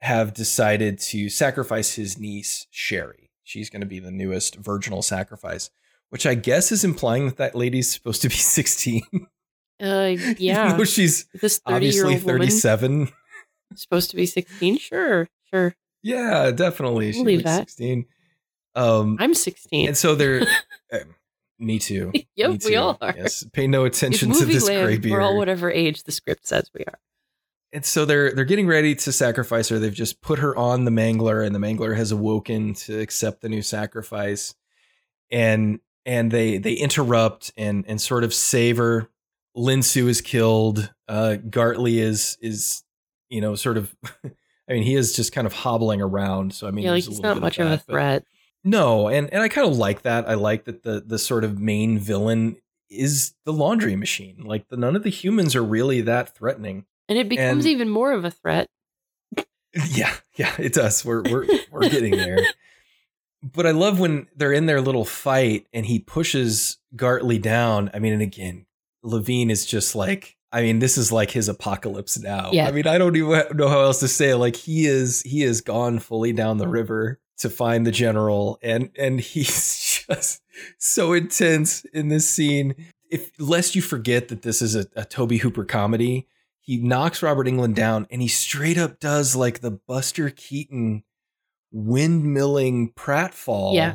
have 0.00 0.34
decided 0.34 0.98
to 0.98 1.28
sacrifice 1.28 1.94
his 1.94 2.18
niece 2.18 2.66
Sherry. 2.70 3.21
She's 3.52 3.68
going 3.68 3.80
to 3.82 3.86
be 3.86 3.98
the 3.98 4.10
newest 4.10 4.56
virginal 4.56 5.02
sacrifice, 5.02 5.68
which 6.08 6.24
I 6.24 6.34
guess 6.34 6.72
is 6.72 6.84
implying 6.84 7.26
that 7.26 7.36
that 7.36 7.54
lady's 7.54 7.92
supposed 7.92 8.22
to 8.22 8.28
be 8.30 8.34
sixteen. 8.56 9.02
Uh, 9.78 10.16
yeah, 10.38 10.82
she's 10.84 11.26
this 11.34 11.58
thirty-year-old 11.58 12.12
obviously 12.14 12.16
thirty-seven. 12.16 13.08
supposed 13.74 14.10
to 14.10 14.16
be 14.16 14.24
sixteen. 14.24 14.78
Sure, 14.78 15.28
sure. 15.52 15.74
Yeah, 16.02 16.50
definitely. 16.50 17.12
She 17.12 17.18
Believe 17.20 17.38
looks 17.40 17.50
that. 17.50 17.58
sixteen. 17.68 18.06
Um, 18.74 19.18
I'm 19.20 19.34
sixteen. 19.34 19.88
and 19.88 19.96
so 19.96 20.14
they're 20.14 20.46
uh, 20.90 20.98
me 21.58 21.78
too 21.78 22.10
Yep, 22.36 22.50
Me 22.50 22.58
we 22.64 22.76
all 22.76 22.96
are. 23.02 23.12
yes 23.14 23.44
pay 23.52 23.66
no 23.66 23.84
attention 23.84 24.32
to 24.32 24.46
this 24.46 24.64
gray 24.64 24.86
land. 24.96 25.04
We're 25.04 25.20
all 25.20 25.36
whatever 25.36 25.70
age 25.70 26.04
the 26.04 26.12
script 26.12 26.46
says 26.46 26.70
we 26.74 26.82
are. 26.86 26.98
And 27.72 27.84
so 27.84 28.04
they're 28.04 28.32
they're 28.32 28.44
getting 28.44 28.66
ready 28.66 28.94
to 28.94 29.12
sacrifice 29.12 29.68
her 29.68 29.78
they've 29.78 29.94
just 29.94 30.20
put 30.20 30.38
her 30.38 30.56
on 30.56 30.84
the 30.84 30.90
mangler 30.90 31.44
and 31.44 31.54
the 31.54 31.58
mangler 31.58 31.96
has 31.96 32.12
awoken 32.12 32.74
to 32.74 32.98
accept 33.00 33.40
the 33.40 33.48
new 33.48 33.62
sacrifice 33.62 34.54
and 35.30 35.80
and 36.04 36.30
they 36.30 36.58
they 36.58 36.74
interrupt 36.74 37.52
and 37.56 37.84
and 37.86 38.00
sort 38.00 38.24
of 38.24 38.34
savor. 38.34 39.00
her 39.00 39.08
linsu 39.56 40.08
is 40.08 40.20
killed 40.20 40.92
uh 41.08 41.36
gartley 41.50 41.98
is 41.98 42.38
is 42.40 42.82
you 43.28 43.40
know 43.40 43.54
sort 43.54 43.76
of 43.76 43.94
i 44.68 44.72
mean 44.72 44.82
he 44.82 44.94
is 44.94 45.14
just 45.14 45.32
kind 45.32 45.46
of 45.46 45.52
hobbling 45.52 46.00
around 46.00 46.54
so 46.54 46.66
i 46.66 46.70
mean 46.70 46.84
yeah, 46.84 46.92
like 46.92 47.04
a 47.04 47.08
he's 47.08 47.20
not 47.20 47.34
bit 47.34 47.42
much 47.42 47.58
of 47.58 47.66
a 47.66 47.70
that, 47.70 47.84
but- 47.86 47.92
threat. 47.92 48.24
No, 48.64 49.08
and 49.08 49.28
and 49.32 49.42
I 49.42 49.48
kind 49.48 49.66
of 49.66 49.76
like 49.76 50.02
that. 50.02 50.28
I 50.28 50.34
like 50.34 50.66
that 50.66 50.84
the 50.84 51.02
the 51.04 51.18
sort 51.18 51.42
of 51.42 51.58
main 51.58 51.98
villain 51.98 52.58
is 52.88 53.34
the 53.44 53.52
laundry 53.52 53.96
machine. 53.96 54.44
Like 54.44 54.68
the 54.68 54.76
none 54.76 54.94
of 54.94 55.02
the 55.02 55.10
humans 55.10 55.56
are 55.56 55.64
really 55.64 56.00
that 56.02 56.36
threatening. 56.36 56.84
And 57.12 57.18
it 57.18 57.28
becomes 57.28 57.66
And- 57.66 57.72
even 57.72 57.90
more 57.90 58.12
of 58.12 58.24
a 58.24 58.30
threat 58.30 58.70
Yeah, 59.90 60.14
yeah, 60.36 60.54
it 60.58 60.72
does. 60.72 61.04
We're 61.04 61.20
we're 61.22 61.46
we're 61.70 61.88
getting 61.90 62.12
there. 62.16 62.38
But 63.42 63.66
I 63.66 63.72
love 63.72 64.00
when 64.00 64.28
they're 64.34 64.52
in 64.54 64.64
their 64.64 64.80
little 64.80 65.04
fight 65.04 65.66
and 65.74 65.84
he 65.84 65.98
pushes 65.98 66.78
Gartley 66.96 67.38
down. 67.38 67.90
I 67.92 67.98
mean, 67.98 68.14
and 68.14 68.22
again, 68.22 68.64
Levine 69.02 69.50
is 69.50 69.66
just 69.66 69.94
like, 69.94 70.38
I 70.52 70.62
mean, 70.62 70.78
this 70.78 70.96
is 70.96 71.12
like 71.12 71.30
his 71.30 71.48
apocalypse 71.50 72.18
now. 72.18 72.50
Yeah. 72.52 72.66
I 72.66 72.70
mean, 72.72 72.86
I 72.86 72.96
don't 72.96 73.14
even 73.14 73.44
know 73.56 73.68
how 73.68 73.80
else 73.82 74.00
to 74.00 74.08
say 74.08 74.30
it. 74.30 74.36
Like 74.38 74.56
he 74.56 74.86
is 74.86 75.20
he 75.22 75.42
is 75.42 75.60
gone 75.60 75.98
fully 75.98 76.32
down 76.32 76.56
the 76.56 76.68
river 76.68 77.20
to 77.38 77.50
find 77.50 77.86
the 77.86 77.92
general 77.92 78.58
and 78.62 78.88
and 78.96 79.20
he's 79.20 80.04
just 80.08 80.40
so 80.78 81.12
intense 81.12 81.84
in 81.92 82.08
this 82.08 82.26
scene. 82.26 82.74
If 83.10 83.30
lest 83.38 83.74
you 83.74 83.82
forget 83.82 84.28
that 84.28 84.40
this 84.42 84.62
is 84.62 84.74
a, 84.74 84.86
a 84.96 85.04
Tobe 85.04 85.32
Hooper 85.32 85.64
comedy, 85.64 86.28
he 86.62 86.76
knocks 86.78 87.22
Robert 87.22 87.46
Englund 87.46 87.74
down 87.74 88.06
and 88.10 88.22
he 88.22 88.28
straight 88.28 88.78
up 88.78 88.98
does 89.00 89.34
like 89.36 89.60
the 89.60 89.70
Buster 89.72 90.30
Keaton 90.30 91.02
windmilling 91.74 92.94
pratfall 92.94 93.74
Yeah. 93.74 93.94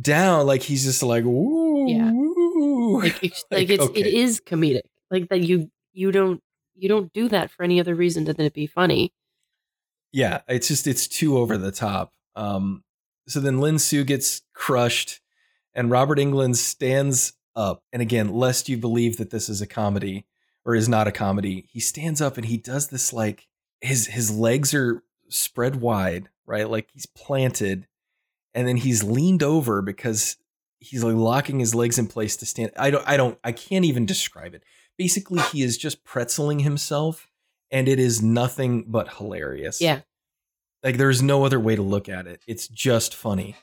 down. 0.00 0.46
Like 0.46 0.62
he's 0.62 0.84
just 0.84 1.02
like, 1.02 1.24
ooh, 1.24 1.86
Yeah. 1.88 2.10
ooh. 2.10 3.00
Like, 3.02 3.22
it's, 3.22 3.44
like 3.50 3.68
it's 3.70 3.82
okay. 3.82 4.00
it 4.00 4.06
is 4.06 4.40
comedic. 4.40 4.82
Like 5.10 5.28
that 5.28 5.40
you 5.40 5.70
you 5.92 6.12
don't 6.12 6.40
you 6.76 6.88
don't 6.88 7.12
do 7.12 7.28
that 7.28 7.50
for 7.50 7.62
any 7.62 7.80
other 7.80 7.94
reason 7.94 8.24
than 8.24 8.40
it 8.40 8.54
be 8.54 8.66
funny. 8.66 9.12
yeah, 10.12 10.40
it's 10.48 10.68
just 10.68 10.86
it's 10.86 11.06
too 11.08 11.36
over 11.38 11.56
the 11.58 11.72
top. 11.72 12.12
Um, 12.36 12.84
so 13.28 13.38
then 13.40 13.60
Lin 13.60 13.78
Su 13.78 14.02
gets 14.04 14.42
crushed, 14.54 15.20
and 15.74 15.90
Robert 15.90 16.18
Englund 16.18 16.56
stands 16.56 17.34
up. 17.54 17.82
And 17.92 18.00
again, 18.02 18.32
lest 18.32 18.68
you 18.68 18.76
believe 18.76 19.18
that 19.18 19.30
this 19.30 19.48
is 19.48 19.60
a 19.60 19.66
comedy 19.66 20.26
or 20.64 20.74
is 20.74 20.88
not 20.88 21.08
a 21.08 21.12
comedy, 21.12 21.66
he 21.70 21.80
stands 21.80 22.20
up 22.20 22.36
and 22.36 22.46
he 22.46 22.56
does 22.56 22.88
this 22.88 23.12
like 23.12 23.46
his 23.80 24.06
his 24.06 24.30
legs 24.30 24.74
are 24.74 25.02
spread 25.28 25.76
wide, 25.76 26.28
right? 26.46 26.68
Like 26.68 26.88
he's 26.92 27.06
planted, 27.06 27.86
and 28.54 28.66
then 28.66 28.76
he's 28.76 29.02
leaned 29.02 29.42
over 29.42 29.82
because 29.82 30.36
he's 30.78 31.04
like 31.04 31.14
locking 31.14 31.60
his 31.60 31.74
legs 31.74 31.98
in 31.98 32.06
place 32.06 32.36
to 32.36 32.46
stand. 32.46 32.72
I 32.76 32.90
don't 32.90 33.08
I 33.08 33.16
don't 33.16 33.38
I 33.42 33.52
can't 33.52 33.84
even 33.84 34.06
describe 34.06 34.54
it. 34.54 34.62
Basically, 34.98 35.40
he 35.52 35.62
is 35.62 35.78
just 35.78 36.04
pretzeling 36.04 36.62
himself, 36.62 37.28
and 37.70 37.88
it 37.88 37.98
is 37.98 38.22
nothing 38.22 38.84
but 38.86 39.14
hilarious. 39.14 39.80
Yeah. 39.80 40.00
Like 40.82 40.96
there's 40.96 41.22
no 41.22 41.44
other 41.44 41.60
way 41.60 41.76
to 41.76 41.82
look 41.82 42.08
at 42.08 42.26
it. 42.26 42.42
It's 42.46 42.68
just 42.68 43.14
funny. 43.14 43.56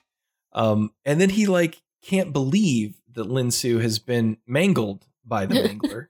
Um, 0.54 0.92
and 1.06 1.20
then 1.20 1.32
he 1.32 1.46
like 1.46 1.82
can't 2.04 2.32
believe 2.34 3.02
that 3.14 3.30
Lin 3.30 3.52
Su 3.52 3.80
has 3.80 4.00
been 4.00 4.38
mangled 4.48 5.06
by 5.26 5.46
the 5.46 5.56
mangler. 5.56 6.08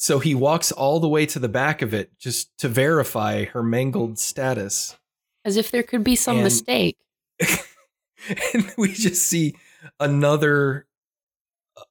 So 0.00 0.20
he 0.20 0.32
walks 0.32 0.70
all 0.70 1.00
the 1.00 1.08
way 1.08 1.26
to 1.26 1.40
the 1.40 1.48
back 1.48 1.82
of 1.82 1.92
it 1.92 2.16
just 2.18 2.56
to 2.58 2.68
verify 2.68 3.44
her 3.46 3.64
mangled 3.64 4.16
status. 4.18 4.96
As 5.44 5.56
if 5.56 5.72
there 5.72 5.82
could 5.82 6.04
be 6.04 6.14
some 6.14 6.36
And- 6.36 6.44
mistake. 6.44 6.96
and 8.54 8.72
we 8.78 8.92
just 8.92 9.22
see 9.26 9.54
another 10.00 10.86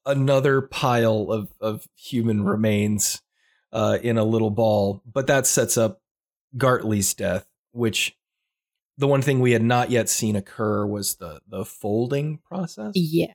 another 0.04 0.60
pile 0.62 1.30
of 1.30 1.48
of 1.60 1.86
human 1.94 2.44
remains 2.44 3.22
uh, 3.72 3.98
in 4.02 4.16
a 4.18 4.24
little 4.24 4.50
ball. 4.50 5.02
But 5.10 5.26
that 5.26 5.46
sets 5.46 5.76
up 5.76 6.00
Gartley's 6.56 7.12
death, 7.14 7.46
which 7.72 8.16
the 8.96 9.06
one 9.06 9.22
thing 9.22 9.40
we 9.40 9.52
had 9.52 9.62
not 9.62 9.90
yet 9.90 10.08
seen 10.08 10.34
occur 10.36 10.86
was 10.86 11.16
the 11.16 11.40
the 11.46 11.64
folding 11.64 12.38
process. 12.38 12.92
Yeah. 12.94 13.32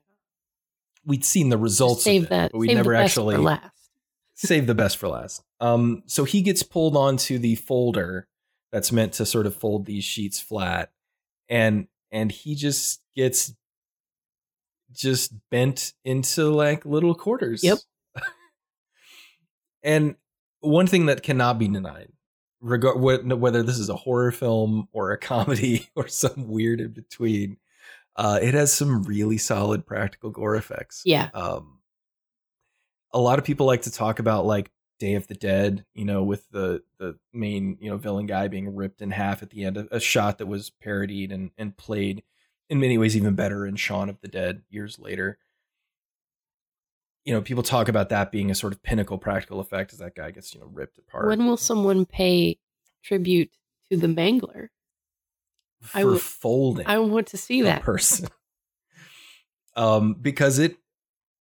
We'd 1.05 1.25
seen 1.25 1.49
the 1.49 1.57
results 1.57 2.03
save 2.03 2.23
of 2.23 2.25
it, 2.27 2.29
that. 2.29 2.51
but 2.53 2.57
we 2.59 2.73
never 2.73 2.93
actually 2.95 3.37
last. 3.37 3.69
Save 4.43 4.67
the 4.67 4.75
best 4.75 4.97
for 4.97 5.07
last. 5.07 5.43
Um, 5.59 6.03
so 6.05 6.23
he 6.23 6.41
gets 6.41 6.63
pulled 6.63 6.95
onto 6.97 7.37
the 7.37 7.55
folder 7.55 8.27
that's 8.71 8.91
meant 8.91 9.13
to 9.13 9.25
sort 9.25 9.45
of 9.45 9.55
fold 9.55 9.85
these 9.85 10.03
sheets 10.03 10.39
flat, 10.39 10.91
and 11.49 11.87
and 12.11 12.31
he 12.31 12.55
just 12.55 13.01
gets 13.15 13.53
just 14.91 15.33
bent 15.49 15.93
into 16.05 16.49
like 16.49 16.85
little 16.85 17.15
quarters. 17.15 17.63
Yep. 17.63 17.79
and 19.83 20.15
one 20.61 20.87
thing 20.87 21.07
that 21.07 21.23
cannot 21.23 21.59
be 21.59 21.67
denied, 21.67 22.09
regard 22.61 22.99
whether 22.99 23.63
this 23.63 23.77
is 23.79 23.89
a 23.89 23.95
horror 23.95 24.31
film 24.31 24.87
or 24.93 25.11
a 25.11 25.17
comedy 25.19 25.89
or 25.95 26.07
some 26.07 26.47
weird 26.47 26.79
in 26.79 26.91
between, 26.91 27.57
uh, 28.15 28.39
it 28.41 28.53
has 28.53 28.71
some 28.73 29.03
really 29.03 29.37
solid 29.37 29.85
practical 29.85 30.29
gore 30.29 30.55
effects 30.55 31.01
Yeah. 31.05 31.29
um 31.33 31.79
a 33.14 33.19
lot 33.19 33.40
of 33.40 33.45
people 33.45 33.65
like 33.65 33.84
to 33.84 33.91
talk 33.91 34.19
about 34.19 34.45
like 34.45 34.72
Day 34.99 35.15
of 35.15 35.27
the 35.27 35.35
Dead, 35.35 35.85
you 35.94 36.06
know, 36.06 36.23
with 36.23 36.49
the 36.49 36.84
the 36.98 37.18
main, 37.31 37.77
you 37.80 37.90
know, 37.90 37.98
villain 37.98 38.26
guy 38.26 38.48
being 38.48 38.76
ripped 38.76 39.02
in 39.02 39.11
half 39.11 39.44
at 39.44 39.49
the 39.49 39.64
end, 39.65 39.77
a, 39.77 39.95
a 39.95 39.99
shot 39.99 40.38
that 40.38 40.48
was 40.48 40.69
parodied 40.69 41.31
and 41.31 41.52
and 41.57 41.77
played 41.77 42.23
in 42.69 42.80
many 42.80 42.98
ways 42.98 43.15
even 43.15 43.35
better 43.35 43.65
in 43.65 43.76
Shaun 43.76 44.10
of 44.10 44.22
the 44.22 44.27
Dead 44.27 44.64
years 44.69 44.99
later. 44.99 45.38
You 47.26 47.34
know, 47.34 47.41
people 47.41 47.64
talk 47.64 47.88
about 47.88 48.10
that 48.10 48.31
being 48.31 48.52
a 48.52 48.56
sort 48.56 48.73
of 48.73 48.84
pinnacle 48.84 49.18
practical 49.18 49.60
effect 49.61 49.94
as 49.94 49.99
that 49.99 50.15
guy 50.15 50.31
gets, 50.31 50.53
you 50.53 50.60
know, 50.60 50.69
ripped 50.72 50.98
apart. 50.98 51.27
When 51.27 51.45
will 51.45 51.56
someone 51.56 52.06
pay 52.06 52.60
tribute 53.02 53.52
to 53.90 53.98
the 53.98 54.07
Mangler? 54.07 54.69
for 55.84 55.98
I 55.98 56.02
w- 56.02 56.19
folding. 56.19 56.88
I 56.88 56.99
want 56.99 57.27
to 57.27 57.38
see 57.38 57.61
that. 57.61 57.81
person. 57.81 58.30
um, 59.76 60.15
because 60.15 60.60
it, 60.60 60.77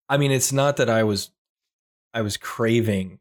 I 0.08 0.18
mean, 0.18 0.32
it's 0.32 0.54
not 0.54 0.78
that 0.78 0.90
I 0.90 1.04
was, 1.04 1.32
I 2.18 2.22
was 2.22 2.36
craving 2.36 3.20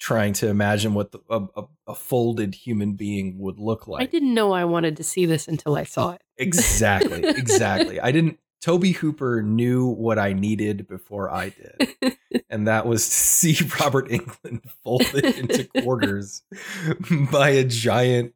trying 0.00 0.32
to 0.32 0.48
imagine 0.48 0.92
what 0.92 1.12
the, 1.12 1.20
a, 1.30 1.46
a, 1.54 1.64
a 1.86 1.94
folded 1.94 2.52
human 2.52 2.94
being 2.94 3.38
would 3.38 3.60
look 3.60 3.86
like. 3.86 4.02
I 4.02 4.06
didn't 4.06 4.34
know 4.34 4.50
I 4.50 4.64
wanted 4.64 4.96
to 4.96 5.04
see 5.04 5.24
this 5.24 5.46
until 5.46 5.76
I 5.76 5.84
saw 5.84 6.10
it. 6.10 6.22
Exactly, 6.36 7.22
exactly. 7.24 8.00
I 8.00 8.10
didn't. 8.10 8.40
Tobe 8.60 8.86
Hooper 8.86 9.40
knew 9.40 9.86
what 9.86 10.18
I 10.18 10.32
needed 10.32 10.88
before 10.88 11.30
I 11.30 11.50
did, 11.50 12.16
and 12.50 12.66
that 12.66 12.86
was 12.86 13.04
to 13.04 13.14
see 13.14 13.56
Robert 13.80 14.08
Englund 14.08 14.68
folded 14.82 15.24
into 15.24 15.62
quarters 15.80 16.42
by 17.30 17.50
a 17.50 17.62
giant 17.62 18.34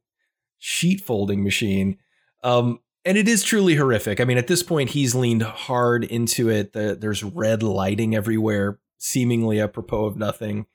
sheet 0.58 1.00
folding 1.00 1.42
machine. 1.42 1.98
Um, 2.44 2.78
and 3.04 3.18
it 3.18 3.26
is 3.26 3.42
truly 3.42 3.74
horrific. 3.74 4.20
I 4.20 4.24
mean, 4.24 4.38
at 4.38 4.46
this 4.46 4.62
point, 4.62 4.90
he's 4.90 5.12
leaned 5.12 5.42
hard 5.42 6.04
into 6.04 6.48
it. 6.48 6.72
The, 6.72 6.96
there's 6.98 7.24
red 7.24 7.64
lighting 7.64 8.14
everywhere, 8.14 8.78
seemingly 9.02 9.60
apropos 9.60 10.04
of 10.06 10.16
nothing. 10.16 10.66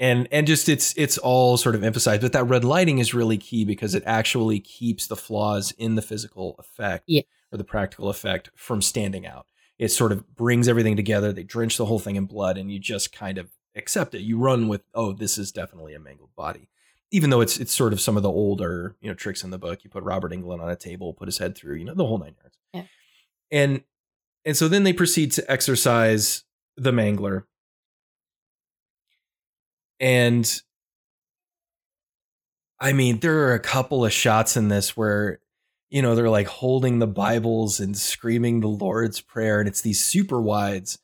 And 0.00 0.28
and 0.30 0.46
just 0.46 0.68
it's 0.68 0.94
it's 0.96 1.18
all 1.18 1.56
sort 1.56 1.74
of 1.74 1.82
emphasized, 1.82 2.22
but 2.22 2.32
that 2.32 2.44
red 2.44 2.64
lighting 2.64 2.98
is 2.98 3.14
really 3.14 3.36
key 3.36 3.64
because 3.64 3.96
it 3.96 4.04
actually 4.06 4.60
keeps 4.60 5.08
the 5.08 5.16
flaws 5.16 5.72
in 5.76 5.96
the 5.96 6.02
physical 6.02 6.54
effect 6.60 7.04
Yeah. 7.08 7.22
or 7.50 7.58
the 7.58 7.64
practical 7.64 8.08
effect 8.08 8.50
from 8.54 8.80
standing 8.80 9.26
out. 9.26 9.46
It 9.76 9.88
sort 9.88 10.12
of 10.12 10.36
brings 10.36 10.68
everything 10.68 10.94
together. 10.96 11.32
They 11.32 11.42
drench 11.42 11.76
the 11.76 11.86
whole 11.86 11.98
thing 11.98 12.14
in 12.14 12.26
blood, 12.26 12.56
and 12.58 12.70
you 12.70 12.78
just 12.78 13.12
kind 13.12 13.38
of 13.38 13.50
accept 13.74 14.14
it. 14.14 14.20
You 14.22 14.38
run 14.38 14.68
with, 14.68 14.82
oh, 14.94 15.12
this 15.12 15.36
is 15.36 15.50
definitely 15.50 15.94
a 15.94 16.00
mangled 16.00 16.34
body 16.36 16.68
even 17.10 17.30
though 17.30 17.40
it's 17.40 17.58
it's 17.58 17.72
sort 17.72 17.94
of 17.94 18.00
some 18.02 18.18
of 18.18 18.22
the 18.22 18.28
older 18.30 18.94
you 19.00 19.08
know 19.08 19.14
tricks 19.14 19.42
in 19.42 19.48
the 19.48 19.56
book 19.56 19.82
you 19.82 19.88
put 19.88 20.02
robert 20.02 20.30
englund 20.30 20.60
on 20.60 20.68
a 20.68 20.76
table 20.76 21.14
put 21.14 21.26
his 21.26 21.38
head 21.38 21.56
through 21.56 21.74
you 21.74 21.82
know 21.82 21.94
the 21.94 22.04
whole 22.04 22.18
nine 22.18 22.34
yards 22.38 22.58
Yeah. 22.74 22.82
and 23.50 23.82
and 24.44 24.54
so 24.58 24.68
then 24.68 24.82
they 24.84 24.92
proceed 24.92 25.32
to 25.32 25.50
exorcise 25.50 26.44
the 26.78 26.92
mangler 26.92 27.44
and 30.00 30.62
i 32.80 32.92
mean 32.92 33.18
there 33.20 33.48
are 33.48 33.54
a 33.54 33.60
couple 33.60 34.04
of 34.04 34.12
shots 34.12 34.56
in 34.56 34.68
this 34.68 34.96
where 34.96 35.40
you 35.90 36.02
know 36.02 36.14
they're 36.14 36.30
like 36.30 36.46
holding 36.46 36.98
the 36.98 37.06
bibles 37.06 37.80
and 37.80 37.96
screaming 37.96 38.60
the 38.60 38.68
lord's 38.68 39.20
prayer 39.20 39.58
and 39.60 39.68
it's 39.68 39.80
these 39.80 40.02
super 40.02 40.40
wides 40.40 40.98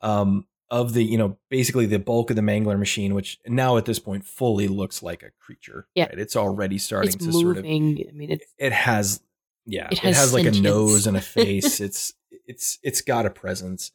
um 0.00 0.46
of 0.70 0.94
the 0.94 1.02
you 1.04 1.16
know 1.18 1.36
basically 1.48 1.86
the 1.86 1.98
bulk 1.98 2.30
of 2.30 2.36
the 2.36 2.42
mangler 2.42 2.78
machine 2.78 3.14
which 3.14 3.38
now 3.46 3.76
at 3.76 3.84
this 3.84 3.98
point 3.98 4.24
fully 4.24 4.68
looks 4.68 5.02
like 5.02 5.22
a 5.22 5.30
creature 5.40 5.86
Yeah. 5.94 6.04
right? 6.06 6.18
it's 6.18 6.36
already 6.36 6.78
starting 6.78 7.14
It's 7.14 7.24
to 7.24 7.32
sort 7.32 7.56
of. 7.58 7.64
I 7.64 7.68
mean, 7.68 8.30
it's 8.30 8.46
it 8.58 8.72
has 8.72 9.20
yeah 9.64 9.86
It 9.86 9.94
it 9.94 9.98
has 10.00 10.16
has, 10.16 10.34
like 10.34 10.46
a 10.46 10.50
nose 10.52 11.06
and 11.06 11.16
a 11.16 11.20
face 11.20 11.80
it's 11.86 12.12
it's 12.46 12.78
it's 12.82 13.00
got 13.00 13.26
a 13.26 13.30
presence 13.30 13.92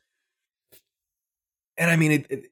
and 1.82 1.92
i 1.92 1.98
mean 1.98 2.12
it, 2.12 2.28
it 2.30 2.52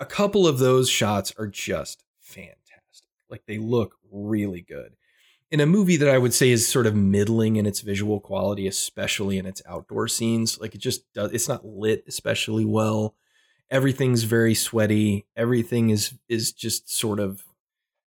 a 0.00 0.06
couple 0.06 0.46
of 0.46 0.58
those 0.58 0.88
shots 0.88 1.32
are 1.38 1.46
just 1.46 2.04
fantastic. 2.20 3.08
Like 3.30 3.44
they 3.46 3.58
look 3.58 3.96
really 4.10 4.60
good. 4.60 4.96
In 5.50 5.60
a 5.60 5.66
movie 5.66 5.96
that 5.96 6.08
i 6.08 6.18
would 6.18 6.34
say 6.34 6.50
is 6.50 6.66
sort 6.66 6.86
of 6.86 6.96
middling 6.96 7.56
in 7.56 7.66
its 7.66 7.80
visual 7.80 8.20
quality 8.20 8.66
especially 8.66 9.38
in 9.38 9.46
its 9.46 9.62
outdoor 9.66 10.08
scenes 10.08 10.58
like 10.60 10.74
it 10.74 10.80
just 10.80 11.12
does 11.12 11.32
it's 11.32 11.48
not 11.48 11.64
lit 11.64 12.04
especially 12.08 12.64
well. 12.64 13.14
Everything's 13.70 14.24
very 14.24 14.54
sweaty. 14.54 15.26
Everything 15.36 15.90
is 15.90 16.14
is 16.28 16.52
just 16.52 16.92
sort 16.92 17.20
of 17.20 17.44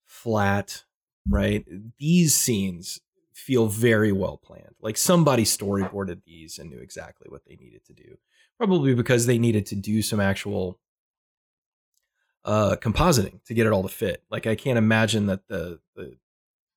flat 0.05 0.83
right? 1.29 1.65
These 1.97 2.35
scenes 2.35 2.99
feel 3.33 3.67
very 3.67 4.11
well 4.11 4.37
planned. 4.37 4.75
Like 4.81 4.97
somebody 4.97 5.43
storyboarded 5.43 6.23
these 6.25 6.59
and 6.59 6.69
knew 6.69 6.79
exactly 6.79 7.27
what 7.29 7.45
they 7.45 7.55
needed 7.55 7.85
to 7.85 7.93
do 7.93 8.17
probably 8.57 8.93
because 8.93 9.25
they 9.25 9.37
needed 9.37 9.65
to 9.67 9.75
do 9.75 10.01
some 10.01 10.19
actual 10.19 10.79
uh 12.45 12.75
compositing 12.81 13.43
to 13.45 13.53
get 13.53 13.65
it 13.65 13.71
all 13.71 13.83
to 13.83 13.89
fit 13.89 14.21
like 14.29 14.45
i 14.45 14.55
can't 14.55 14.77
imagine 14.77 15.27
that 15.27 15.47
the 15.47 15.79
the 15.95 16.17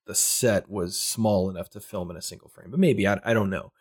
the 0.07 0.15
set 0.15 0.71
was 0.71 0.99
small 0.99 1.51
enough 1.51 1.69
to 1.71 1.81
film 1.81 2.11
in 2.11 2.17
a 2.17 2.23
single 2.23 2.49
frame, 2.49 2.71
but 2.71 2.81
maybe 2.81 3.07
I, 3.07 3.21
I 3.25 3.35
don't 3.35 3.51
know. 3.51 3.73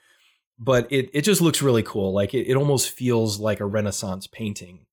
But 0.57 0.87
it 0.91 1.09
it 1.13 1.21
just 1.21 1.41
looks 1.41 1.61
really 1.61 1.83
cool. 1.83 2.13
Like 2.13 2.33
it, 2.33 2.47
it 2.47 2.55
almost 2.55 2.89
feels 2.89 3.39
like 3.39 3.59
a 3.59 3.65
Renaissance 3.65 4.25
painting, 4.27 4.85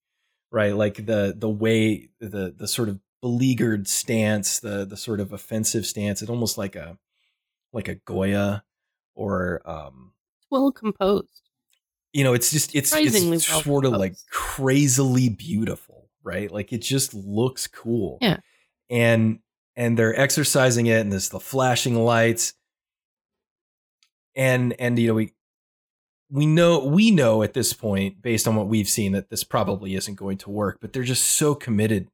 right? 0.51 0.75
Like 0.75 1.07
the 1.07 1.35
the 1.37 1.49
way 1.49 2.11
the 2.21 2.55
the 2.57 2.69
sort 2.69 2.89
of 2.89 3.01
beleaguered 3.21 3.89
stance, 3.89 4.61
the 4.61 4.85
the 4.85 4.97
sort 4.97 5.21
of 5.21 5.33
offensive 5.33 5.87
stance. 5.87 6.21
It's 6.21 6.31
almost 6.31 6.59
like 6.59 6.77
a 6.77 6.99
like 7.73 7.89
a 7.89 7.95
Goya 7.95 8.65
or 9.15 9.63
um 9.65 10.13
well 10.51 10.73
composed. 10.73 11.42
You 12.13 12.25
know, 12.25 12.35
it's 12.35 12.51
just 12.51 12.75
it's 12.75 12.91
Surprisingly 12.91 13.37
it's 13.37 13.51
well 13.51 13.63
sort 13.63 13.85
of 13.85 13.93
like 13.93 14.15
crazily 14.31 15.29
beautiful, 15.29 16.09
right? 16.23 16.51
Like 16.51 16.73
it 16.73 16.83
just 16.83 17.15
looks 17.15 17.67
cool. 17.67 18.19
Yeah. 18.21 18.39
And 18.91 19.39
and 19.77 19.99
they're 19.99 20.19
exorcising 20.19 20.87
it 20.87 21.01
and 21.01 21.11
there's 21.11 21.31
the 21.31 21.41
flashing 21.41 21.97
lights. 21.97 22.55
And 24.35 24.75
and 24.79 24.99
you 24.99 25.09
know, 25.09 25.15
we 25.15 25.33
we 26.31 26.47
know 26.47 26.85
we 26.85 27.11
know 27.11 27.43
at 27.43 27.53
this 27.53 27.73
point, 27.73 28.23
based 28.23 28.49
on 28.49 28.57
what 28.57 28.69
we've 28.69 28.89
seen, 28.89 29.13
that 29.13 29.29
this 29.29 29.45
probably 29.45 29.95
isn't 29.95 30.15
going 30.15 30.39
to 30.39 30.51
work, 30.51 30.79
but 30.81 30.93
they're 30.93 31.03
just 31.03 31.25
so 31.25 31.55
committed 31.55 32.09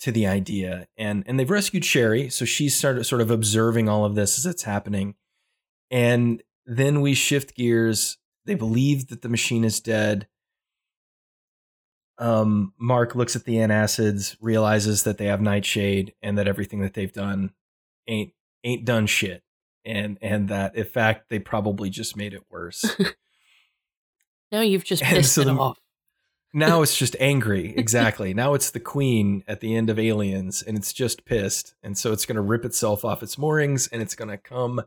to 0.00 0.10
the 0.10 0.26
idea. 0.26 0.88
And 0.96 1.22
and 1.26 1.38
they've 1.38 1.50
rescued 1.50 1.84
Sherry, 1.84 2.30
so 2.30 2.44
she's 2.44 2.74
started 2.74 3.04
sort 3.04 3.20
of 3.20 3.30
observing 3.30 3.88
all 3.88 4.04
of 4.04 4.14
this 4.14 4.38
as 4.38 4.46
it's 4.46 4.62
happening. 4.62 5.14
And 5.90 6.42
then 6.66 7.00
we 7.02 7.14
shift 7.14 7.54
gears. 7.54 8.16
They 8.50 8.56
believe 8.56 9.06
that 9.10 9.22
the 9.22 9.28
machine 9.28 9.62
is 9.62 9.78
dead. 9.78 10.26
Um, 12.18 12.74
Mark 12.78 13.14
looks 13.14 13.36
at 13.36 13.44
the 13.44 13.54
antacids, 13.58 14.36
realizes 14.40 15.04
that 15.04 15.18
they 15.18 15.26
have 15.26 15.40
Nightshade, 15.40 16.14
and 16.20 16.36
that 16.36 16.48
everything 16.48 16.80
that 16.80 16.94
they've 16.94 17.12
done 17.12 17.52
ain't 18.08 18.32
ain't 18.64 18.84
done 18.84 19.06
shit, 19.06 19.44
and 19.84 20.18
and 20.20 20.48
that 20.48 20.74
in 20.74 20.84
fact 20.84 21.28
they 21.28 21.38
probably 21.38 21.90
just 21.90 22.16
made 22.16 22.34
it 22.34 22.42
worse. 22.50 22.84
Now 24.52 24.62
you've 24.62 24.82
just 24.82 25.04
And 25.04 25.14
pissed 25.18 25.34
so 25.34 25.42
it 25.42 25.44
the- 25.44 25.52
off. 25.52 25.78
now 26.52 26.82
it's 26.82 26.96
just 26.98 27.14
angry. 27.20 27.72
Exactly. 27.76 28.34
now 28.34 28.54
it's 28.54 28.72
the 28.72 28.80
queen 28.80 29.44
at 29.46 29.60
the 29.60 29.76
end 29.76 29.88
of 29.90 29.96
Aliens, 29.96 30.60
and 30.60 30.76
it's 30.76 30.92
just 30.92 31.24
pissed, 31.24 31.76
and 31.84 31.96
so 31.96 32.12
it's 32.12 32.26
going 32.26 32.34
to 32.34 32.42
rip 32.42 32.64
itself 32.64 33.04
off 33.04 33.22
its 33.22 33.38
moorings, 33.38 33.86
and 33.86 34.02
it's 34.02 34.16
going 34.16 34.28
to 34.28 34.36
come 34.38 34.82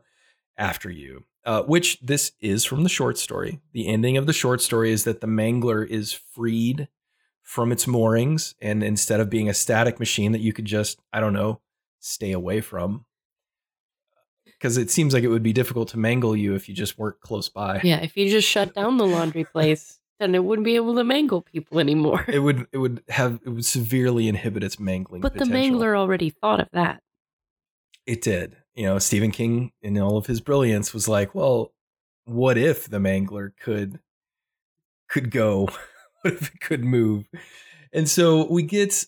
after 0.58 0.90
you. 0.90 1.24
Uh, 1.44 1.62
which 1.62 2.00
this 2.00 2.32
is 2.40 2.64
from 2.64 2.84
the 2.84 2.88
short 2.88 3.18
story. 3.18 3.60
The 3.72 3.86
ending 3.86 4.16
of 4.16 4.26
the 4.26 4.32
short 4.32 4.62
story 4.62 4.90
is 4.90 5.04
that 5.04 5.20
the 5.20 5.26
Mangler 5.26 5.86
is 5.86 6.12
freed 6.12 6.88
from 7.42 7.70
its 7.70 7.86
moorings, 7.86 8.54
and 8.62 8.82
instead 8.82 9.20
of 9.20 9.28
being 9.28 9.50
a 9.50 9.54
static 9.54 9.98
machine 9.98 10.32
that 10.32 10.40
you 10.40 10.54
could 10.54 10.64
just, 10.64 10.98
I 11.12 11.20
don't 11.20 11.34
know, 11.34 11.60
stay 12.00 12.32
away 12.32 12.62
from. 12.62 13.04
Because 14.46 14.78
it 14.78 14.90
seems 14.90 15.12
like 15.12 15.24
it 15.24 15.28
would 15.28 15.42
be 15.42 15.52
difficult 15.52 15.88
to 15.90 15.98
mangle 15.98 16.34
you 16.34 16.54
if 16.54 16.68
you 16.68 16.74
just 16.74 16.98
weren't 16.98 17.20
close 17.20 17.50
by. 17.50 17.80
Yeah, 17.84 18.00
if 18.00 18.16
you 18.16 18.30
just 18.30 18.48
shut 18.48 18.74
down 18.74 18.96
the 18.96 19.06
laundry 19.06 19.44
place, 19.52 20.00
then 20.18 20.34
it 20.34 20.42
wouldn't 20.42 20.64
be 20.64 20.76
able 20.76 20.94
to 20.94 21.04
mangle 21.04 21.42
people 21.42 21.78
anymore. 21.78 22.24
It 22.28 22.38
would 22.38 22.66
it 22.72 22.78
would 22.78 23.02
have 23.10 23.40
it 23.44 23.50
would 23.50 23.66
severely 23.66 24.28
inhibit 24.28 24.64
its 24.64 24.80
mangling. 24.80 25.20
But 25.20 25.34
the 25.34 25.44
mangler 25.44 25.96
already 25.96 26.30
thought 26.30 26.60
of 26.60 26.68
that. 26.72 27.02
It 28.06 28.22
did. 28.22 28.56
You 28.74 28.84
know, 28.84 28.98
Stephen 28.98 29.30
King, 29.30 29.72
in 29.82 29.98
all 29.98 30.16
of 30.16 30.26
his 30.26 30.40
brilliance, 30.40 30.92
was 30.92 31.08
like, 31.08 31.34
"Well, 31.34 31.72
what 32.24 32.58
if 32.58 32.88
the 32.88 32.98
Mangler 32.98 33.52
could 33.60 34.00
could 35.08 35.30
go? 35.30 35.66
what 36.22 36.34
if 36.34 36.54
it 36.54 36.60
could 36.60 36.84
move?" 36.84 37.26
And 37.92 38.08
so 38.08 38.50
we 38.50 38.62
get 38.64 39.04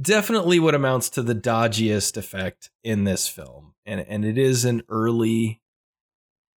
definitely 0.00 0.58
what 0.58 0.74
amounts 0.74 1.10
to 1.10 1.22
the 1.22 1.34
dodgiest 1.34 2.16
effect 2.16 2.70
in 2.82 3.04
this 3.04 3.28
film, 3.28 3.74
and 3.84 4.00
and 4.00 4.24
it 4.24 4.38
is 4.38 4.64
an 4.64 4.82
early 4.88 5.60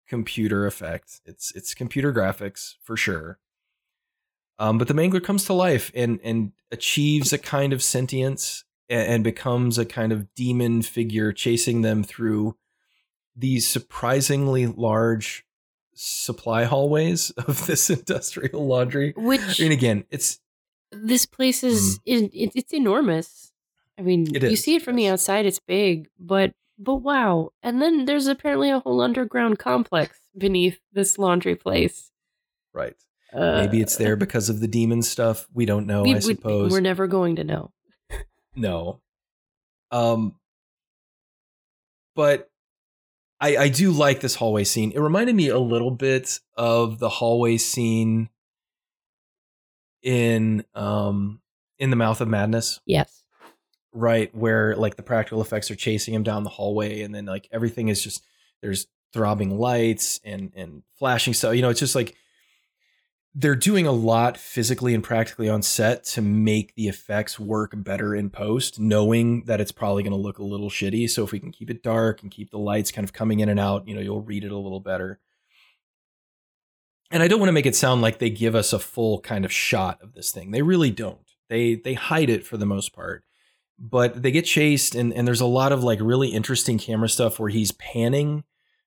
computer 0.09 0.67
effect. 0.67 1.21
It's 1.25 1.51
it's 1.55 1.75
computer 1.75 2.13
graphics 2.13 2.75
for 2.83 2.97
sure. 2.97 3.39
Um, 4.59 4.79
but 4.79 4.87
the 4.87 4.95
Mangler 4.95 5.23
comes 5.23 5.45
to 5.47 5.53
life 5.53 5.91
and 5.95 6.21
and 6.23 6.53
achieves 6.71 7.33
a 7.33 7.39
kind 7.39 7.73
of 7.73 7.83
sentience 7.83 8.65
a- 8.91 8.95
and 8.95 9.25
becomes 9.25 9.79
a 9.79 9.85
kind 9.85 10.13
of 10.13 10.33
demon 10.35 10.83
figure 10.83 11.33
chasing 11.33 11.83
them 11.83 12.03
through 12.05 12.57
these 13.37 13.67
surprisingly 13.67 14.67
large 14.67 15.45
supply 15.95 16.65
hallways 16.65 17.31
of 17.49 17.67
this 17.67 17.91
industrial 17.91 18.67
laundry. 18.67 19.13
Which 19.17 19.61
I 19.61 19.65
mean, 19.65 19.73
again, 19.73 20.05
it's 20.11 20.41
this 20.93 21.27
place 21.27 21.65
is 21.65 22.01
it, 22.05 22.31
it, 22.35 22.53
it's 22.55 22.73
enormous. 22.73 23.53
I 23.99 24.03
mean, 24.03 24.27
you 24.27 24.57
see 24.57 24.75
it 24.77 24.83
from 24.83 24.97
the 24.97 25.07
outside; 25.09 25.47
it's 25.47 25.61
big, 25.61 26.09
but 26.19 26.53
but 26.79 26.97
wow! 26.97 27.51
And 27.63 27.81
then 27.81 28.05
there's 28.07 28.27
apparently 28.27 28.71
a 28.71 28.81
whole 28.81 29.01
underground 29.01 29.59
complex 29.61 30.19
beneath 30.37 30.81
this 30.93 31.19
laundry 31.19 31.55
place. 31.57 32.11
right. 32.73 32.95
Uh, 33.33 33.63
Maybe 33.63 33.81
it's 33.81 33.97
there 33.97 34.15
because 34.15 34.49
of 34.49 34.61
the 34.61 34.69
demon 34.69 35.03
stuff. 35.03 35.49
We 35.53 35.67
don't 35.67 35.87
know. 35.89 36.05
we- 36.05 36.11
I 36.13 36.15
we- 36.15 36.21
suppose. 36.21 36.71
we're 36.71 36.81
never 36.81 37.09
going 37.09 37.35
to 37.37 37.43
know. 37.45 37.73
No. 38.57 39.01
Um 39.91 40.35
but 42.15 42.51
I 43.41 43.57
I 43.57 43.69
do 43.69 43.91
like 43.91 44.21
this 44.21 44.37
hallway 44.37 44.65
scene. 44.65 44.93
It 44.93 45.01
reminded 45.01 45.35
me 45.35 45.49
a 45.49 45.59
little 45.59 45.91
bit 45.91 46.41
of 46.57 46.99
the 46.99 47.09
hallway 47.09 47.57
scene 47.57 48.29
in 50.03 50.65
um 50.75 51.41
in 51.79 51.91
the 51.91 51.97
mouth 51.97 52.21
of 52.21 52.29
madness, 52.29 52.81
Yes, 52.87 53.25
right? 53.93 54.35
Where 54.35 54.77
like 54.77 54.97
the 54.97 55.03
practical 55.03 55.41
effects 55.41 55.71
are 55.71 55.77
chasing 55.77 56.15
him 56.15 56.23
down 56.23 56.45
the 56.45 56.51
hallway 56.51 57.03
and 57.03 57.15
then 57.15 57.25
like 57.27 57.49
everything 57.51 57.89
is 57.89 58.03
just 58.03 58.25
there's 58.63 58.87
throbbing 59.13 59.59
lights 59.59 60.21
and 60.25 60.53
and 60.55 60.83
flashing 60.99 61.35
stuff. 61.35 61.55
You 61.55 61.63
know, 61.63 61.71
it's 61.71 61.81
just 61.81 61.95
like 61.95 62.15
they're 63.35 63.57
doing 63.57 63.87
a 63.87 63.93
lot 63.93 64.39
physically 64.39 64.95
and 64.95 65.03
practically 65.03 65.49
on 65.49 65.61
set 65.61 66.05
to 66.05 66.23
make 66.23 66.75
the 66.77 66.87
effects 66.87 67.39
work 67.39 67.73
better 67.75 68.15
in 68.15 68.31
post, 68.31 68.79
knowing 68.79 69.43
that 69.47 69.61
it's 69.61 69.73
probably 69.73 70.05
going 70.05 70.13
to 70.13 70.17
look 70.17 70.39
a 70.39 70.45
little 70.45 70.71
shitty. 70.71 71.11
So 71.11 71.25
if 71.25 71.33
we 71.33 71.41
can 71.41 71.51
keep 71.51 71.69
it 71.69 71.83
dark 71.83 72.23
and 72.23 72.31
keep 72.31 72.51
the 72.51 72.59
lights 72.59 72.93
kind 72.93 73.05
of 73.05 73.13
coming 73.13 73.41
in 73.41 73.49
and 73.49 73.59
out, 73.59 73.89
you 73.89 73.95
know, 73.95 74.01
you'll 74.01 74.21
read 74.21 74.45
it 74.45 74.53
a 74.53 74.59
little 74.59 74.79
better. 74.79 75.19
And 77.11 77.23
I 77.23 77.29
don't 77.29 77.41
want 77.41 77.49
to 77.49 77.55
make 77.55 77.67
it 77.67 77.75
sound 77.75 78.03
like 78.03 78.19
they 78.19 78.31
give 78.31 78.55
us 78.55 78.73
a 78.73 78.79
full 78.79 79.21
kind 79.21 79.45
of 79.45 79.53
shot 79.53 80.01
of 80.01 80.15
this 80.15 80.31
thing. 80.31 80.53
They 80.53 80.63
really 80.63 80.91
don't. 80.91 81.19
They 81.49 81.75
they 81.75 81.95
hide 81.95 82.31
it 82.31 82.47
for 82.47 82.57
the 82.57 82.67
most 82.67 82.93
part. 82.93 83.25
But 83.79 84.23
they 84.23 84.31
get 84.31 84.45
chased 84.45 84.95
and 84.95 85.13
and 85.13 85.27
there's 85.27 85.41
a 85.41 85.47
lot 85.47 85.73
of 85.73 85.83
like 85.83 85.99
really 86.01 86.29
interesting 86.29 86.79
camera 86.79 87.09
stuff 87.09 87.41
where 87.41 87.51
he's 87.51 87.73
panning 87.73 88.45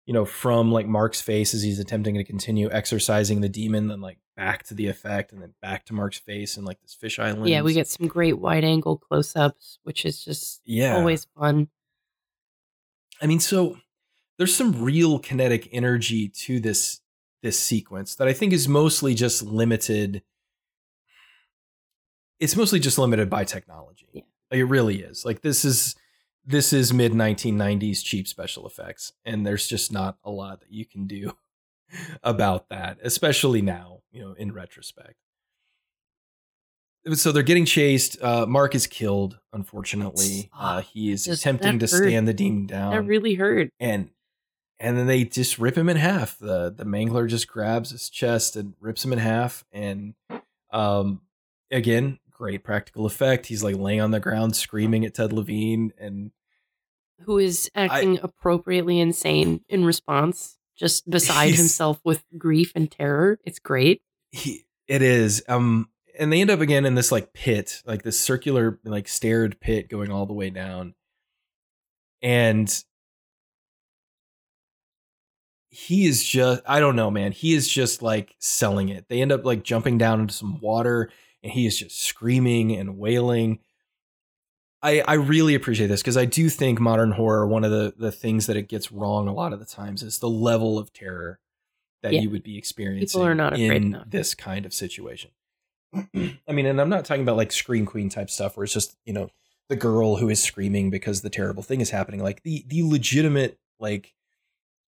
you 0.07 0.13
know, 0.13 0.25
from 0.25 0.71
like 0.71 0.87
Mark's 0.87 1.21
face 1.21 1.53
as 1.53 1.61
he's 1.61 1.79
attempting 1.79 2.15
to 2.15 2.23
continue 2.23 2.71
exorcising 2.71 3.41
the 3.41 3.49
demon, 3.49 3.89
then 3.89 3.99
like 3.99 4.17
back 4.37 4.63
to 4.63 4.73
the 4.73 4.87
effect, 4.87 5.33
and 5.33 5.41
then 5.41 5.53
back 5.61 5.85
to 5.85 5.93
Mark's 5.93 6.17
face 6.17 6.55
and 6.55 6.65
like 6.65 6.81
this 6.81 6.97
fisheye 6.99 7.35
lens. 7.35 7.49
yeah, 7.49 7.61
we 7.61 7.73
get 7.73 7.87
some 7.87 8.07
great 8.07 8.39
wide 8.39 8.63
angle 8.63 8.97
close 8.97 9.35
ups, 9.35 9.79
which 9.83 10.05
is 10.05 10.23
just 10.23 10.61
yeah. 10.63 10.95
always 10.95 11.27
fun. 11.37 11.67
I 13.21 13.27
mean, 13.27 13.41
so 13.41 13.77
there's 14.37 14.55
some 14.55 14.81
real 14.81 15.19
kinetic 15.19 15.67
energy 15.73 16.29
to 16.29 16.61
this 16.61 17.01
this 17.43 17.59
sequence 17.59 18.15
that 18.15 18.29
I 18.29 18.33
think 18.33 18.53
is 18.53 18.69
mostly 18.69 19.13
just 19.13 19.43
limited. 19.43 20.23
It's 22.39 22.55
mostly 22.55 22.79
just 22.79 22.97
limited 22.97 23.29
by 23.29 23.43
technology. 23.43 24.07
Yeah. 24.13 24.21
Like, 24.51 24.59
it 24.59 24.65
really 24.65 25.01
is. 25.01 25.25
Like 25.25 25.41
this 25.41 25.65
is 25.65 25.95
this 26.47 26.71
is 26.73 26.93
mid 26.93 27.11
1990s 27.11 28.03
cheap 28.03 28.27
special 28.27 28.65
effects, 28.65 29.11
and 29.25 29.45
there's 29.45 29.67
just 29.67 29.91
not 29.91 30.17
a 30.23 30.31
lot 30.31 30.61
that 30.61 30.71
you 30.71 30.85
can 30.85 31.05
do 31.05 31.33
about 32.23 32.69
that, 32.69 32.97
especially 33.03 33.61
now. 33.61 33.99
You 34.11 34.21
know, 34.23 34.31
in 34.33 34.51
retrospect. 34.53 35.15
So 37.13 37.31
they're 37.31 37.43
getting 37.43 37.65
chased. 37.65 38.21
Uh, 38.21 38.45
Mark 38.45 38.75
is 38.75 38.85
killed. 38.87 39.39
Unfortunately, 39.53 40.49
uh, 40.57 40.81
he 40.81 41.11
is 41.11 41.25
Just- 41.25 41.41
attempting 41.41 41.79
to 41.79 41.85
hurt. 41.87 42.07
stand 42.07 42.27
the 42.27 42.33
demon 42.33 42.65
down 42.65 42.91
that 42.93 43.01
really 43.03 43.35
hurt. 43.35 43.69
and 43.79 44.09
and 44.79 44.95
then 44.97 45.07
they 45.07 45.23
just 45.23 45.57
rip 45.57 45.75
him 45.77 45.89
in 45.89 45.97
half. 45.97 46.37
The 46.37 46.69
the 46.75 46.83
mangler 46.85 47.27
just 47.29 47.47
grabs 47.47 47.91
his 47.91 48.09
chest 48.09 48.55
and 48.55 48.73
rips 48.79 49.05
him 49.05 49.13
in 49.13 49.19
half. 49.19 49.63
And 49.71 50.15
um, 50.71 51.21
again, 51.71 52.19
great 52.29 52.63
practical 52.63 53.05
effect. 53.05 53.45
He's 53.47 53.63
like 53.63 53.75
laying 53.77 54.01
on 54.01 54.11
the 54.11 54.19
ground 54.19 54.55
screaming 54.55 55.05
at 55.05 55.13
Ted 55.15 55.31
Levine, 55.31 55.93
and 55.97 56.31
Who 57.21 57.37
is 57.39 57.69
acting 57.75 58.19
appropriately 58.21 58.99
insane 58.99 59.61
in 59.69 59.83
response, 59.85 60.57
just 60.77 61.09
beside 61.09 61.55
himself 61.55 61.99
with 62.03 62.23
grief 62.37 62.71
and 62.75 62.89
terror. 62.89 63.39
It's 63.43 63.59
great. 63.59 64.01
he 64.31 64.63
it 64.87 65.01
is 65.01 65.43
um 65.49 65.89
and 66.17 66.31
they 66.31 66.41
end 66.41 66.49
up 66.49 66.61
again 66.61 66.85
in 66.85 66.95
this 66.95 67.11
like 67.11 67.33
pit 67.33 67.81
like 67.85 68.03
this 68.03 68.19
circular 68.19 68.79
like 68.85 69.07
staired 69.07 69.59
pit 69.59 69.89
going 69.89 70.11
all 70.11 70.25
the 70.25 70.33
way 70.33 70.49
down 70.49 70.93
and 72.21 72.83
he 75.69 76.05
is 76.07 76.23
just 76.23 76.61
i 76.65 76.79
don't 76.79 76.95
know 76.95 77.11
man 77.11 77.31
he 77.31 77.53
is 77.53 77.67
just 77.67 78.01
like 78.01 78.35
selling 78.39 78.89
it 78.89 79.05
they 79.09 79.21
end 79.21 79.31
up 79.31 79.45
like 79.45 79.63
jumping 79.63 79.97
down 79.97 80.19
into 80.21 80.33
some 80.33 80.59
water 80.61 81.11
and 81.43 81.51
he 81.51 81.65
is 81.65 81.77
just 81.77 82.01
screaming 82.01 82.71
and 82.71 82.97
wailing 82.97 83.59
I, 84.83 85.01
I 85.07 85.13
really 85.15 85.55
appreciate 85.55 85.87
this 85.87 86.01
because 86.01 86.17
I 86.17 86.25
do 86.25 86.49
think 86.49 86.79
modern 86.79 87.11
horror, 87.11 87.47
one 87.47 87.63
of 87.63 87.71
the, 87.71 87.93
the 87.97 88.11
things 88.11 88.45
that 88.45 88.55
it 88.55 88.67
gets 88.67 88.91
wrong 88.91 89.27
a 89.27 89.33
lot 89.33 89.53
of 89.53 89.59
the 89.59 89.65
times 89.65 90.03
is 90.03 90.19
the 90.19 90.29
level 90.29 90.77
of 90.77 90.93
terror 90.93 91.39
that 92.03 92.13
Yeah. 92.13 92.21
you 92.21 92.29
would 92.29 92.43
be 92.43 92.57
experiencing 92.57 93.21
are 93.23 93.33
not 93.33 93.53
afraid 93.53 93.71
in 93.71 93.83
enough. 93.85 94.09
this 94.09 94.35
kind 94.35 94.65
of 94.65 94.73
situation. 94.73 95.31
I 95.93 96.51
mean, 96.51 96.67
and 96.67 96.79
I'm 96.79 96.89
not 96.89 97.05
talking 97.05 97.23
about 97.23 97.37
like 97.37 97.51
Scream 97.51 97.85
Queen 97.87 98.09
type 98.09 98.29
stuff 98.29 98.55
where 98.55 98.65
it's 98.65 98.73
just, 98.73 98.95
you 99.05 99.13
know, 99.13 99.29
the 99.69 99.75
girl 99.75 100.17
who 100.17 100.29
is 100.29 100.41
screaming 100.41 100.89
because 100.91 101.21
the 101.21 101.29
terrible 101.29 101.63
thing 101.63 101.81
is 101.81 101.89
happening. 101.89 102.21
Like 102.21 102.43
the 102.43 102.63
the 102.67 102.83
legitimate, 102.83 103.57
like 103.79 104.13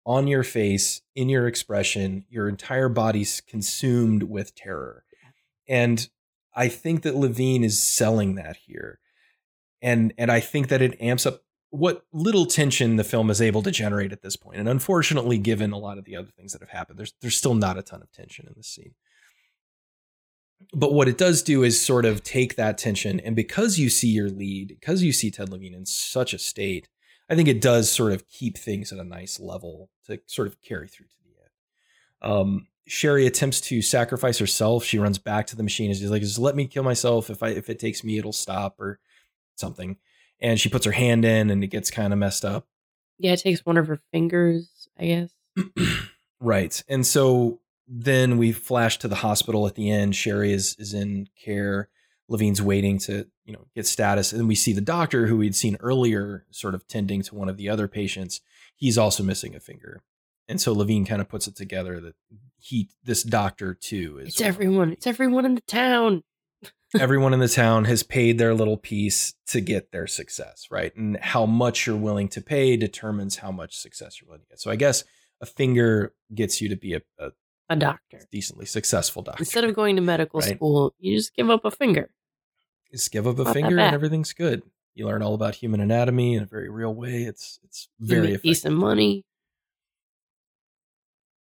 on 0.06 0.28
your 0.28 0.44
face, 0.44 1.02
in 1.16 1.30
your 1.30 1.48
expression, 1.48 2.26
your 2.30 2.48
entire 2.48 2.90
body's 2.90 3.42
consumed 3.42 4.24
with 4.24 4.56
terror. 4.56 5.04
And 5.68 6.08
I 6.56 6.68
think 6.70 7.02
that 7.04 7.16
Levine 7.16 7.64
is 7.64 7.82
selling 7.82 8.36
that 8.36 8.58
here. 8.68 9.00
And 9.82 10.14
and 10.18 10.32
I 10.32 10.40
think 10.40 10.68
that 10.70 10.82
it 10.82 11.00
amps 11.02 11.26
up 11.26 11.42
what 11.72 12.06
little 12.12 12.46
tension 12.46 12.96
the 12.96 13.04
film 13.04 13.30
is 13.30 13.42
able 13.42 13.62
to 13.62 13.72
generate 13.72 14.12
at 14.12 14.22
this 14.22 14.36
point. 14.36 14.58
And 14.58 14.68
unfortunately, 14.68 15.38
given 15.38 15.72
a 15.72 15.78
lot 15.78 15.98
of 15.98 16.06
the 16.06 16.16
other 16.16 16.30
things 16.36 16.54
that 16.54 16.62
have 16.62 16.72
happened, 16.72 17.00
there's 17.00 17.14
there's 17.22 17.38
still 17.38 17.56
not 17.56 17.78
a 17.78 17.84
ton 17.84 18.02
of 18.02 18.12
tension 18.12 18.48
in 18.48 18.54
this 18.56 18.68
scene. 18.68 18.96
But 20.74 20.94
what 20.94 21.08
it 21.08 21.18
does 21.18 21.42
do 21.42 21.64
is 21.64 21.80
sort 21.80 22.06
of 22.06 22.24
take 22.24 22.56
that 22.56 22.78
tension, 22.78 23.20
and 23.22 23.36
because 23.36 23.80
you 23.80 23.90
see 23.90 24.10
your 24.10 24.30
lead, 24.30 24.70
because 24.70 25.04
you 25.04 25.14
see 25.14 25.32
Ted 25.32 25.50
Levine 25.50 25.74
in 25.74 25.86
such 25.86 26.34
a 26.34 26.40
state, 26.40 26.90
I 27.30 27.36
think 27.36 27.48
it 27.48 27.62
does 27.62 27.90
sort 27.90 28.12
of 28.12 28.28
keep 28.28 28.58
things 28.58 28.92
at 28.92 29.00
a 29.00 29.04
nice 29.04 29.40
level 29.40 29.90
to 30.08 30.20
sort 30.26 30.48
of 30.48 30.62
carry 30.62 30.90
through 30.90 31.06
to 31.06 31.16
the 31.24 32.28
end. 32.28 32.34
Um, 32.34 32.68
Sherry 32.88 33.28
attempts 33.28 33.62
to 33.62 33.82
sacrifice 33.82 34.40
herself. 34.40 34.84
She 34.84 34.98
runs 34.98 35.20
back 35.20 35.46
to 35.48 35.56
the 35.56 35.64
machine 35.64 35.92
and 35.92 35.98
she's 35.98 36.10
like, 36.10 36.24
"Just 36.24 36.40
let 36.40 36.56
me 36.56 36.66
kill 36.66 36.84
myself. 36.84 37.30
If 37.30 37.44
I 37.44 37.50
if 37.50 37.70
it 37.70 37.80
takes 37.80 38.04
me, 38.04 38.18
it'll 38.18 38.34
stop 38.34 38.80
or 38.80 39.00
something." 39.60 39.98
And 40.40 40.60
she 40.60 40.70
puts 40.70 40.86
her 40.86 40.92
hand 40.92 41.26
in, 41.26 41.50
and 41.50 41.64
it 41.64 41.68
gets 41.68 41.92
kind 41.92 42.14
of 42.14 42.20
messed 42.20 42.46
up. 42.46 42.68
Yeah, 43.18 43.34
it 43.34 43.42
takes 43.42 43.66
one 43.66 43.78
of 43.78 43.88
her 43.88 44.00
fingers, 44.12 44.88
I 44.98 45.06
guess. 45.06 45.32
right. 46.40 46.82
And 46.88 47.06
so 47.06 47.60
then 47.88 48.38
we 48.38 48.52
flash 48.52 48.98
to 49.00 49.08
the 49.08 49.16
hospital 49.16 49.68
at 49.68 49.76
the 49.76 49.92
end. 49.92 50.16
Sherry 50.16 50.54
is 50.54 50.76
is 50.80 50.94
in 50.94 51.28
care. 51.42 51.90
Levine's 52.30 52.62
waiting 52.62 53.00
to, 53.00 53.28
you 53.44 53.54
know, 53.54 53.66
get 53.76 53.88
status. 53.88 54.32
And 54.32 54.40
then 54.40 54.48
we 54.48 54.56
see 54.56 54.72
the 54.72 54.82
doctor 54.82 55.26
who 55.26 55.38
we'd 55.38 55.56
seen 55.56 55.78
earlier 55.80 56.46
sort 56.52 56.76
of 56.76 56.88
tending 56.88 57.24
to 57.24 57.36
one 57.36 57.50
of 57.50 57.58
the 57.58 57.68
other 57.68 57.88
patients. 57.88 58.40
He's 58.76 59.00
also 59.00 59.24
missing 59.24 59.56
a 59.56 59.60
finger. 59.60 60.04
And 60.48 60.62
so 60.62 60.72
Levine 60.72 61.06
kind 61.06 61.22
of 61.22 61.28
puts 61.28 61.48
it 61.48 61.56
together 61.56 62.00
that 62.00 62.16
he 62.58 62.90
this 63.04 63.24
doctor 63.24 63.74
too 63.74 64.20
is 64.20 64.30
It's 64.30 64.42
everyone. 64.42 64.92
It's 64.92 65.08
everyone 65.08 65.46
in 65.46 65.56
the 65.56 65.62
town. 65.62 66.24
Everyone 67.00 67.34
in 67.34 67.40
the 67.40 67.48
town 67.48 67.86
has 67.86 68.04
paid 68.04 68.38
their 68.38 68.54
little 68.54 68.78
piece 68.78 69.34
to 69.48 69.62
get 69.62 69.92
their 69.92 70.08
success, 70.08 70.68
right? 70.72 70.96
And 70.96 71.18
how 71.18 71.46
much 71.46 71.86
you're 71.86 71.96
willing 71.96 72.28
to 72.30 72.42
pay 72.42 72.76
determines 72.78 73.38
how 73.38 73.52
much 73.52 73.76
success 73.78 74.20
you're 74.20 74.28
willing 74.28 74.42
to 74.42 74.48
get. 74.48 74.60
So 74.60 74.72
I 74.72 74.76
guess 74.76 75.04
a 75.42 75.46
finger 75.46 76.14
gets 76.34 76.62
you 76.62 76.70
to 76.70 76.76
be 76.76 76.94
a, 76.96 77.02
a 77.20 77.30
A 77.70 77.76
doctor. 77.76 78.22
decently 78.32 78.66
successful 78.66 79.22
doctor. 79.22 79.42
Instead 79.42 79.64
of 79.64 79.76
going 79.76 79.96
to 79.96 80.02
medical 80.02 80.40
Right. 80.40 80.56
school, 80.56 80.94
you 81.00 81.16
just 81.16 81.36
give 81.36 81.50
up 81.50 81.64
a 81.66 81.72
finger. 81.72 82.10
just 82.92 83.12
give 83.12 83.28
up 83.28 83.38
a 83.40 83.44
Not 83.44 83.54
finger 83.54 83.80
and 83.80 83.94
everything's 83.94 84.34
good. 84.34 84.64
You 84.96 85.06
learn 85.06 85.22
all 85.22 85.36
about 85.36 85.56
human 85.56 85.80
anatomy 85.80 86.34
in 86.34 86.44
a 86.44 86.48
very 86.48 86.70
real 86.70 86.94
way. 86.94 87.24
It's 87.24 87.60
it's 87.64 87.88
You 88.00 88.08
very 88.08 88.22
make 88.22 88.30
effective. 88.32 88.50
decent 88.50 88.76
money. 88.76 89.24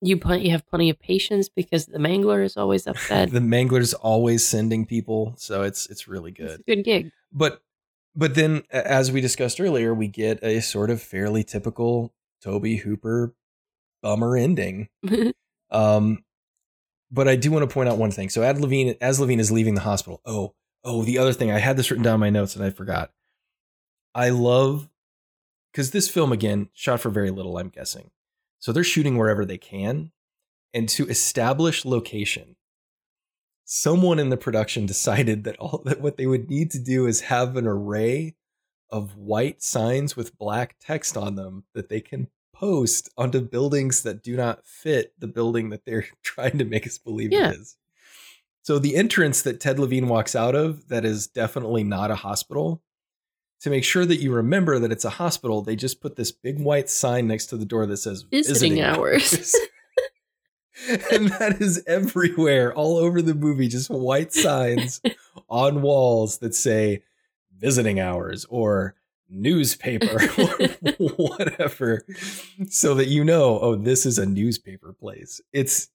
You 0.01 0.17
pl- 0.17 0.37
you 0.37 0.51
have 0.51 0.65
plenty 0.67 0.89
of 0.89 0.99
patience 0.99 1.49
because 1.49 1.85
the 1.87 1.97
mangler 1.99 2.43
is 2.43 2.55
always 2.57 2.87
upset. 2.91 3.31
the 3.31 3.39
mangler's 3.39 3.93
always 3.93 4.45
sending 4.47 4.85
people, 4.85 5.33
so 5.37 5.63
it's 5.63 5.85
it's 5.87 6.07
really 6.07 6.31
It's 6.31 6.39
good. 6.39 6.59
a 6.61 6.75
good 6.75 6.83
gig. 6.83 7.11
But 7.31 7.61
but 8.15 8.35
then 8.35 8.63
as 8.71 9.11
we 9.11 9.21
discussed 9.21 9.59
earlier, 9.59 9.93
we 9.93 10.07
get 10.07 10.43
a 10.43 10.61
sort 10.61 10.89
of 10.89 11.01
fairly 11.01 11.43
typical 11.43 12.13
Tobe 12.41 12.79
Hooper 12.79 13.33
bummer 14.01 14.35
ending. 14.37 14.89
Um, 15.71 16.23
but 17.11 17.27
I 17.27 17.35
do 17.35 17.51
want 17.51 17.69
to 17.69 17.71
point 17.71 17.89
out 17.89 17.99
one 17.99 18.09
thing. 18.09 18.29
So 18.29 18.41
Ad 18.41 18.59
Levine, 18.59 18.95
as 19.01 19.19
Levine 19.19 19.39
is 19.39 19.51
leaving 19.51 19.75
the 19.75 19.81
hospital. 19.81 20.19
Oh, 20.25 20.55
oh, 20.83 21.03
the 21.03 21.19
other 21.19 21.31
thing 21.31 21.51
I 21.51 21.59
had 21.59 21.77
this 21.77 21.91
written 21.91 22.03
down 22.03 22.15
in 22.15 22.19
my 22.19 22.31
notes 22.31 22.55
and 22.55 22.65
I 22.65 22.71
forgot. 22.71 23.11
I 24.15 24.29
love 24.29 24.89
because 25.71 25.91
this 25.91 26.09
film 26.09 26.31
again 26.31 26.69
shot 26.73 27.01
for 27.01 27.11
very 27.11 27.29
little. 27.29 27.59
I'm 27.59 27.69
guessing, 27.69 28.09
so 28.59 28.71
they're 28.71 28.83
shooting 28.83 29.17
wherever 29.17 29.45
they 29.45 29.57
can, 29.57 30.11
and 30.73 30.87
to 30.89 31.07
establish 31.07 31.85
location. 31.85 32.55
Someone 33.65 34.19
in 34.19 34.29
the 34.29 34.37
production 34.37 34.85
decided 34.87 35.43
that 35.43 35.57
all 35.57 35.81
that 35.85 36.01
what 36.01 36.17
they 36.17 36.25
would 36.27 36.49
need 36.49 36.71
to 36.71 36.79
do 36.79 37.05
is 37.05 37.21
have 37.21 37.55
an 37.55 37.67
array 37.67 38.35
of 38.91 39.15
white 39.15 39.61
signs 39.61 40.15
with 40.15 40.37
black 40.37 40.75
text 40.79 41.15
on 41.15 41.35
them 41.35 41.63
that 41.75 41.89
they 41.89 42.01
can 42.01 42.27
post 42.55 43.09
onto 43.17 43.39
buildings 43.39 44.01
that 44.03 44.23
do 44.23 44.35
not 44.35 44.65
fit 44.65 45.13
the 45.19 45.27
building 45.27 45.69
that 45.69 45.85
they're 45.85 46.07
trying 46.23 46.57
to 46.57 46.65
make 46.65 46.87
us 46.87 46.97
believe 46.97 47.31
Yeah. 47.31 47.51
it 47.51 47.57
is. 47.59 47.77
So 48.63 48.77
the 48.77 48.95
entrance 48.95 49.41
that 49.43 49.59
Ted 49.59 49.79
Levine 49.79 50.07
walks 50.09 50.35
out 50.35 50.53
of 50.55 50.89
that 50.89 51.05
is 51.05 51.27
definitely 51.27 51.83
not 51.83 52.11
a 52.11 52.15
hospital. 52.15 52.81
To 53.61 53.69
make 53.69 53.83
sure 53.83 54.05
that 54.05 54.21
you 54.21 54.33
remember 54.33 54.79
that 54.79 54.91
it's 54.91 55.03
a 55.03 55.09
hospital, 55.09 55.61
they 55.61 55.75
just 55.75 55.99
put 55.99 56.15
this 56.15 56.31
big 56.31 56.59
white 56.59 56.89
sign 56.89 57.27
next 57.27 57.47
to 57.47 57.57
the 57.57 57.65
door 57.65 57.85
that 57.87 57.97
says 57.97 58.21
Visiting 58.21 58.81
hours. 58.81 59.53
and 61.11 61.27
that 61.27 61.57
is 61.59 61.83
everywhere, 61.85 62.73
all 62.73 62.97
over 62.97 63.21
the 63.21 63.35
movie, 63.35 63.67
just 63.67 63.89
white 63.89 64.33
signs 64.33 65.01
on 65.49 65.81
walls 65.81 66.37
that 66.37 66.55
say 66.55 67.03
visiting 67.57 67.99
hours 67.99 68.45
or 68.49 68.95
newspaper 69.29 70.21
or 70.99 71.09
whatever 71.17 72.03
so 72.69 72.95
that 72.95 73.07
you 73.07 73.23
know 73.23 73.59
oh 73.59 73.75
this 73.75 74.05
is 74.05 74.17
a 74.17 74.25
newspaper 74.25 74.93
place. 74.93 75.41
It's 75.53 75.89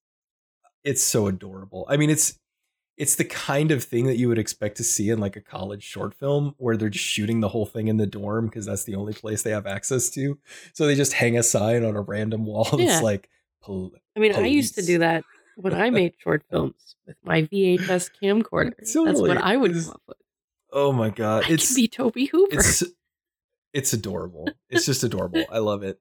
it's 0.85 1.03
so 1.03 1.27
adorable. 1.27 1.87
I 1.89 1.97
mean 1.97 2.11
it's 2.11 2.39
it's 2.97 3.17
the 3.17 3.25
kind 3.25 3.71
of 3.73 3.83
thing 3.83 4.07
that 4.07 4.17
you 4.19 4.29
would 4.29 4.39
expect 4.39 4.77
to 4.77 4.85
see 4.85 5.11
in 5.11 5.19
like 5.19 5.35
a 5.37 5.41
college 5.41 5.83
short 5.83 6.15
film 6.15 6.55
where 6.59 6.77
they're 6.77 6.89
just 6.89 7.05
shooting 7.05 7.41
the 7.41 7.49
whole 7.49 7.67
thing 7.67 7.89
in 7.89 7.97
the 7.97 8.07
dorm 8.07 8.47
because 8.47 8.67
that's 8.67 8.85
the 8.85 8.95
only 8.95 9.13
place 9.13 9.43
they 9.43 9.51
have 9.51 9.67
access 9.67 10.09
to 10.11 10.39
so 10.73 10.87
they 10.87 10.95
just 10.95 11.13
hang 11.15 11.37
a 11.37 11.43
sign 11.43 11.85
on 11.85 11.97
a 11.97 12.01
random 12.01 12.47
wall 12.47 12.69
Yeah. 12.79 12.87
that's 12.87 13.03
like 13.03 13.29
pol- 13.61 13.93
I 14.17 14.21
mean, 14.21 14.35
I 14.35 14.47
used 14.47 14.77
to 14.77 14.83
do 14.83 14.99
that 14.99 15.25
when 15.57 15.75
I 15.75 15.91
made 15.91 16.15
short 16.19 16.45
oh. 16.51 16.55
films 16.55 16.97
with 17.07 17.17
my 17.25 17.43
VHS 17.43 18.11
camcorder. 18.23 18.73
That's 18.79 18.95
what 18.95 19.39
I 19.39 19.57
would 19.57 19.73
come 19.73 19.91
up 19.91 20.03
with. 20.07 20.17
oh 20.73 20.93
my 20.93 21.11
god 21.11 21.45
I 21.47 21.55
it's 21.55 21.67
can 21.69 21.77
be 21.77 21.89
Tobe 21.89 22.15
Hooper. 22.31 22.57
it's 22.59 22.83
it's 23.73 23.93
adorable. 23.93 24.49
It's 24.71 24.87
just 24.87 25.03
adorable. 25.03 25.45
I 25.51 25.59
love 25.59 25.83
it. 25.83 25.99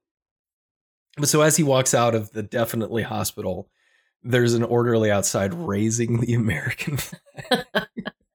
But 1.16 1.28
so 1.28 1.40
as 1.42 1.56
he 1.56 1.64
walks 1.64 1.92
out 1.92 2.14
of 2.14 2.30
the 2.30 2.42
definitely 2.42 3.02
hospital, 3.02 3.68
there's 4.24 4.54
an 4.54 4.64
orderly 4.64 5.10
outside 5.10 5.54
raising 5.54 6.20
the 6.20 6.34
American 6.34 6.96
flag. 6.96 7.66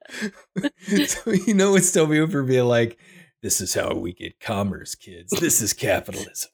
so 1.08 1.32
you 1.32 1.54
know 1.54 1.76
it's 1.76 1.92
Tobe 1.92 2.10
Hooper 2.10 2.44
being 2.44 2.66
like, 2.66 2.98
"This 3.42 3.62
is 3.62 3.74
how 3.74 3.94
we 3.94 4.14
get 4.14 4.40
commerce, 4.40 4.96
kids. 4.96 5.32
This 5.40 5.62
is 5.62 5.74
capitalism." 5.74 6.50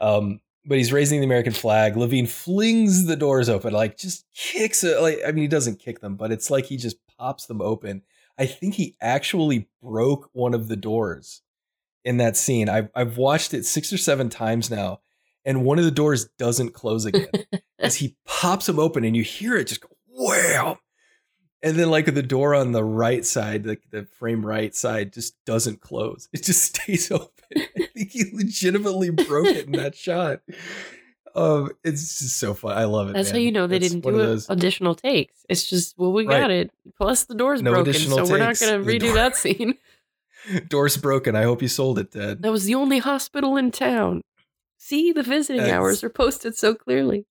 Um, 0.00 0.40
but 0.64 0.78
he's 0.78 0.92
raising 0.92 1.20
the 1.20 1.26
American 1.26 1.52
flag. 1.52 1.96
Levine 1.96 2.26
flings 2.26 3.06
the 3.06 3.16
doors 3.16 3.48
open, 3.48 3.72
like 3.72 3.96
just 3.96 4.24
kicks 4.34 4.82
it. 4.82 5.00
Like 5.00 5.18
I 5.26 5.32
mean, 5.32 5.42
he 5.42 5.48
doesn't 5.48 5.78
kick 5.78 6.00
them, 6.00 6.16
but 6.16 6.32
it's 6.32 6.50
like 6.50 6.66
he 6.66 6.76
just 6.76 6.96
pops 7.18 7.46
them 7.46 7.60
open. 7.60 8.02
I 8.38 8.46
think 8.46 8.74
he 8.74 8.96
actually 9.00 9.68
broke 9.82 10.28
one 10.32 10.54
of 10.54 10.68
the 10.68 10.76
doors 10.76 11.42
in 12.04 12.18
that 12.18 12.36
scene. 12.36 12.68
I've 12.68 12.88
I've 12.94 13.16
watched 13.16 13.54
it 13.54 13.64
six 13.66 13.92
or 13.92 13.98
seven 13.98 14.28
times 14.28 14.70
now, 14.70 15.00
and 15.46 15.64
one 15.64 15.78
of 15.78 15.86
the 15.86 15.90
doors 15.90 16.28
doesn't 16.38 16.74
close 16.74 17.06
again 17.06 17.28
as 17.78 17.94
he 17.96 18.16
pops 18.26 18.66
them 18.66 18.78
open, 18.78 19.02
and 19.04 19.16
you 19.16 19.22
hear 19.22 19.56
it 19.56 19.68
just 19.68 19.80
go 19.80 19.88
wow. 20.10 20.78
And 21.62 21.76
then, 21.78 21.90
like 21.90 22.04
the 22.14 22.22
door 22.22 22.54
on 22.54 22.72
the 22.72 22.84
right 22.84 23.24
side, 23.24 23.64
like 23.66 23.80
the 23.90 24.04
frame 24.18 24.44
right 24.44 24.74
side, 24.74 25.12
just 25.14 25.34
doesn't 25.46 25.80
close. 25.80 26.28
It 26.32 26.42
just 26.44 26.62
stays 26.76 27.10
open. 27.10 27.30
I 27.56 27.88
think 27.94 28.10
he 28.10 28.24
legitimately 28.32 29.10
broke 29.10 29.46
it 29.46 29.64
in 29.66 29.72
that 29.72 29.94
shot. 30.06 30.40
Um, 31.34 31.70
it's 31.84 32.18
just 32.20 32.38
so 32.38 32.54
fun. 32.54 32.76
I 32.78 32.84
love 32.84 33.08
it. 33.10 33.12
That's 33.14 33.30
how 33.30 33.36
you 33.38 33.52
know 33.52 33.66
they 33.66 33.78
That's 33.78 33.92
didn't 33.92 34.04
do 34.10 34.16
those- 34.16 34.48
additional 34.48 34.94
takes. 34.94 35.44
It's 35.48 35.68
just, 35.68 35.98
well, 35.98 36.12
we 36.12 36.26
Right. 36.26 36.40
got 36.40 36.50
it. 36.50 36.70
Plus, 36.98 37.24
the 37.24 37.34
door's 37.34 37.60
No 37.62 37.72
broken, 37.72 37.92
so 37.94 38.24
we're 38.24 38.38
not 38.38 38.58
going 38.58 38.82
to 38.82 38.88
redo 38.90 39.00
door- 39.06 39.14
that 39.14 39.36
scene. 39.36 39.74
Door's 40.68 40.96
broken. 40.96 41.34
I 41.36 41.42
hope 41.42 41.60
you 41.60 41.68
sold 41.68 41.98
it, 41.98 42.12
Dad. 42.12 42.42
That 42.42 42.52
was 42.52 42.64
the 42.64 42.74
only 42.74 42.98
hospital 42.98 43.56
in 43.56 43.70
town. 43.70 44.22
See, 44.78 45.12
the 45.12 45.22
visiting 45.22 45.62
That's- 45.62 45.74
hours 45.76 46.04
are 46.04 46.10
posted 46.10 46.56
so 46.56 46.74
clearly. 46.74 47.26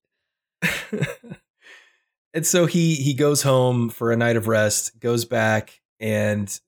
and 2.34 2.46
so 2.46 2.66
he 2.66 2.96
he 2.96 3.14
goes 3.14 3.42
home 3.44 3.90
for 3.90 4.12
a 4.12 4.18
night 4.18 4.36
of 4.36 4.48
rest, 4.48 5.00
goes 5.00 5.26
back 5.26 5.82
and 6.00 6.60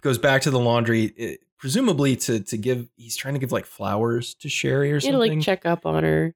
goes 0.00 0.18
back 0.18 0.42
to 0.42 0.50
the 0.50 0.58
laundry, 0.58 1.14
eh, 1.18 1.36
presumably 1.58 2.16
to 2.16 2.40
to 2.40 2.56
give. 2.56 2.88
He's 2.96 3.16
trying 3.16 3.34
to 3.34 3.40
give 3.40 3.52
like 3.52 3.66
flowers 3.66 4.34
to 4.36 4.48
Sherry 4.48 4.90
or 4.90 4.96
You 4.96 5.00
something. 5.00 5.18
like 5.36 5.40
check 5.42 5.64
up 5.66 5.86
on 5.86 6.02
her. 6.04 6.34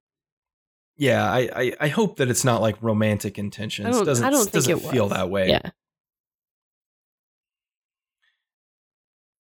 yeah, 0.96 1.24
I, 1.30 1.48
I 1.54 1.72
I 1.80 1.88
hope 1.88 2.16
that 2.18 2.28
it's 2.30 2.44
not 2.44 2.60
like 2.60 2.76
romantic 2.80 3.38
intentions. 3.38 3.88
I 3.88 3.90
don't- 3.90 4.04
doesn't 4.06 4.24
I 4.24 4.30
don't 4.30 4.42
think 4.44 4.52
doesn't 4.52 4.78
it 4.78 4.90
feel 4.90 5.04
was. 5.04 5.12
that 5.14 5.30
way. 5.30 5.48
Yeah. 5.48 5.70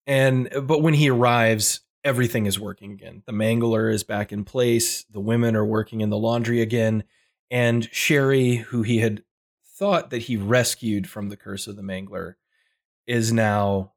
And 0.07 0.49
but 0.63 0.83
when 0.83 0.95
he 0.95 1.11
arrives, 1.11 1.81
everything 2.07 2.47
is 2.47 2.59
working 2.59 2.93
again. 2.93 3.25
The 3.27 3.33
mangler 3.33 3.93
is 3.93 4.05
back 4.05 4.33
in 4.33 4.45
place. 4.45 5.05
The 5.11 5.21
women 5.21 5.57
are 5.57 5.67
working 5.67 6.01
in 6.01 6.09
the 6.09 6.17
laundry 6.17 6.61
again. 6.63 7.03
And 7.51 7.89
Sherry, 7.93 8.57
who 8.57 8.83
he 8.83 8.99
had 8.99 9.25
thought 9.77 10.11
that 10.11 10.23
he 10.23 10.37
rescued 10.37 11.09
from 11.09 11.29
the 11.29 11.37
curse 11.37 11.67
of 11.67 11.75
the 11.75 11.83
mangler, 11.83 12.35
is 13.09 13.33
now 13.33 13.93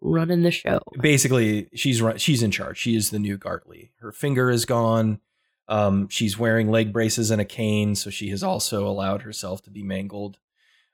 Running 0.00 0.42
the 0.42 0.50
show. 0.50 0.80
basically 0.98 1.68
she's 1.74 2.00
run, 2.00 2.16
she's 2.16 2.42
in 2.42 2.50
charge. 2.50 2.78
She 2.78 2.96
is 2.96 3.10
the 3.10 3.18
new 3.18 3.36
Gartley. 3.36 3.90
Her 4.00 4.10
finger 4.10 4.50
is 4.50 4.64
gone. 4.64 5.20
Um, 5.68 6.08
she's 6.08 6.38
wearing 6.38 6.70
leg 6.70 6.92
braces 6.94 7.30
and 7.30 7.40
a 7.42 7.44
cane, 7.44 7.94
so 7.94 8.08
she 8.08 8.30
has 8.30 8.42
also 8.42 8.86
allowed 8.88 9.22
herself 9.22 9.60
to 9.64 9.70
be 9.70 9.82
mangled. 9.82 10.38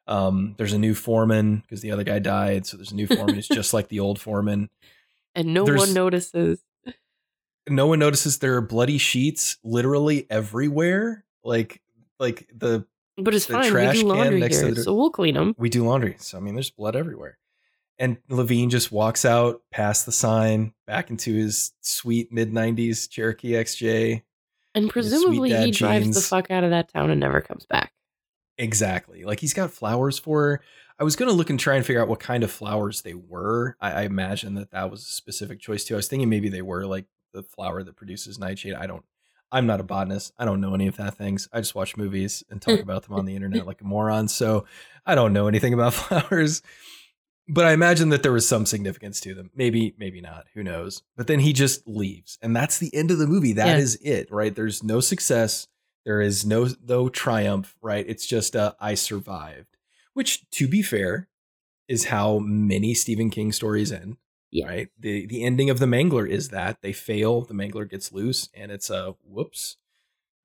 Um, 0.09 0.55
there's 0.59 0.72
a 0.72 0.78
new 0.78 0.94
foreman 0.94 1.59
because 1.59 1.80
the 1.80 1.93
other 1.93 2.05
guy 2.05 2.18
died, 2.18 2.66
so 2.66 2.76
there's 2.76 2.93
a 2.93 2.97
new 2.97 3.06
foreman. 3.06 3.38
it's 3.38 3.48
just 3.60 3.72
like 3.72 3.88
the 3.88 4.01
old 4.01 4.20
foreman. 4.20 4.68
And 5.36 5.54
no 5.54 5.64
There's- 5.64 5.78
one 5.78 5.94
notices. 5.94 6.60
No 7.68 7.86
one 7.88 7.98
notices 7.98 8.38
there 8.38 8.54
are 8.56 8.60
bloody 8.60 8.98
sheets 8.98 9.58
literally 9.64 10.26
everywhere. 10.30 11.24
Like 11.44 11.82
like 12.18 12.48
the 12.56 12.86
But 13.18 13.34
it's 13.34 13.46
The 13.46 13.52
fine. 13.54 13.72
We 13.74 13.92
do 14.00 14.06
laundry 14.06 14.40
here, 14.48 14.72
the- 14.74 14.82
so 14.82 14.94
we'll 14.94 15.10
clean 15.10 15.34
them. 15.34 15.54
we 15.58 15.68
do 15.68 15.84
laundry, 15.84 16.16
so 16.18 16.38
I 16.38 16.40
mean 16.40 16.54
there's 16.54 16.70
blood 16.70 16.96
everywhere. 16.96 17.38
And 17.98 18.18
Levine 18.28 18.70
just 18.70 18.92
walks 18.92 19.24
out 19.24 19.62
past 19.70 20.06
the 20.06 20.12
sign 20.12 20.74
back 20.86 21.10
into 21.10 21.34
his 21.34 21.72
sweet 21.80 22.30
mid 22.32 22.52
'90s 22.52 23.08
Cherokee 23.10 23.52
XJ. 23.52 24.22
And 24.74 24.90
presumably 24.90 25.52
he 25.56 25.70
drives 25.70 26.14
the 26.14 26.20
fuck 26.20 26.50
out 26.50 26.62
of 26.64 26.70
that 26.70 26.92
town 26.92 27.10
and 27.10 27.18
never 27.20 27.40
comes 27.40 27.64
back. 27.66 27.92
Exactly. 28.58 29.24
Like 29.24 29.40
he's 29.40 29.54
got 29.54 29.70
flowers 29.70 30.18
for 30.18 30.42
her. 30.42 30.60
I 30.98 31.05
was 31.05 31.16
going 31.16 31.28
to 31.31 31.35
look 31.36 31.51
and 31.51 31.60
try 31.60 31.77
and 31.77 31.85
figure 31.85 32.01
out 32.01 32.09
what 32.09 32.20
kind 32.20 32.43
of 32.43 32.51
flowers 32.51 33.02
they 33.02 33.14
were. 33.14 33.77
I, 33.81 33.93
I 33.93 34.02
imagine 34.02 34.55
that 34.55 34.70
that 34.70 34.90
was 34.90 35.02
a 35.02 35.10
specific 35.12 35.60
choice 35.60 35.85
too. 35.85 35.94
I 35.94 35.97
was 35.97 36.09
thinking 36.09 36.28
maybe 36.28 36.48
they 36.48 36.62
were 36.62 36.86
like 36.86 37.06
the 37.32 37.43
flower 37.43 37.82
that 37.82 37.97
produces 37.97 38.39
nightshade. 38.39 38.74
I 38.74 38.86
don't, 38.86 39.05
I'm 39.52 39.66
not 39.66 39.81
a 39.81 39.85
botanist. 39.85 40.32
I 40.39 40.44
don't 40.44 40.60
know 40.60 40.74
any 40.74 40.86
of 40.86 40.97
that 40.97 41.16
things. 41.16 41.48
I 41.52 41.60
just 41.60 41.74
watch 41.74 41.97
movies 41.97 42.43
and 42.51 42.60
talk 42.62 42.81
about 42.81 43.02
them 43.05 43.14
on 43.14 43.27
the 43.27 43.35
internet 43.35 43.66
like 43.66 43.81
a 43.81 43.85
moron. 43.85 44.28
So 44.28 44.64
I 45.05 45.14
don't 45.14 45.32
know 45.32 45.47
anything 45.48 45.74
about 45.74 45.94
flowers. 45.94 46.62
But 47.48 47.64
I 47.64 47.73
imagine 47.73 48.09
that 48.09 48.24
there 48.24 48.32
was 48.32 48.48
some 48.48 48.66
significance 48.66 49.20
to 49.20 49.32
them. 49.35 49.51
Maybe, 49.55 49.94
maybe 49.98 50.20
not. 50.20 50.47
Who 50.55 50.64
knows? 50.64 51.02
But 51.16 51.28
then 51.28 51.39
he 51.39 51.52
just 51.52 51.86
leaves. 51.86 52.39
And 52.43 52.56
that's 52.56 52.78
the 52.78 52.93
end 52.93 53.12
of 53.12 53.18
the 53.18 53.27
movie. 53.28 53.52
That 53.52 53.68
Yeah. 53.68 53.77
is 53.77 53.97
it, 54.02 54.32
right? 54.32 54.52
There's 54.52 54.82
no 54.82 54.98
success. 54.98 55.68
There 56.05 56.20
is 56.20 56.44
no 56.44 56.68
no 56.85 57.09
triumph, 57.09 57.77
right? 57.81 58.05
It's 58.09 58.27
just 58.27 58.56
uh, 58.56 58.73
I 58.81 58.94
survived, 58.94 59.76
which, 60.16 60.48
to 60.52 60.66
be 60.66 60.80
fair, 60.80 61.28
is 61.88 62.06
how 62.06 62.38
many 62.38 62.94
Stephen 62.94 63.28
King 63.28 63.52
stories 63.52 63.93
end. 63.93 64.16
Yeah. 64.51 64.66
Right. 64.66 64.88
The 64.98 65.26
the 65.26 65.44
ending 65.44 65.68
of 65.68 65.78
the 65.78 65.84
Mangler 65.86 66.26
is 66.26 66.48
that 66.48 66.80
they 66.80 66.94
fail, 66.94 67.43
the 67.43 67.52
Mangler 67.52 67.88
gets 67.88 68.12
loose, 68.12 68.48
and 68.55 68.72
it's 68.72 68.88
a 68.88 69.14
whoops. 69.22 69.76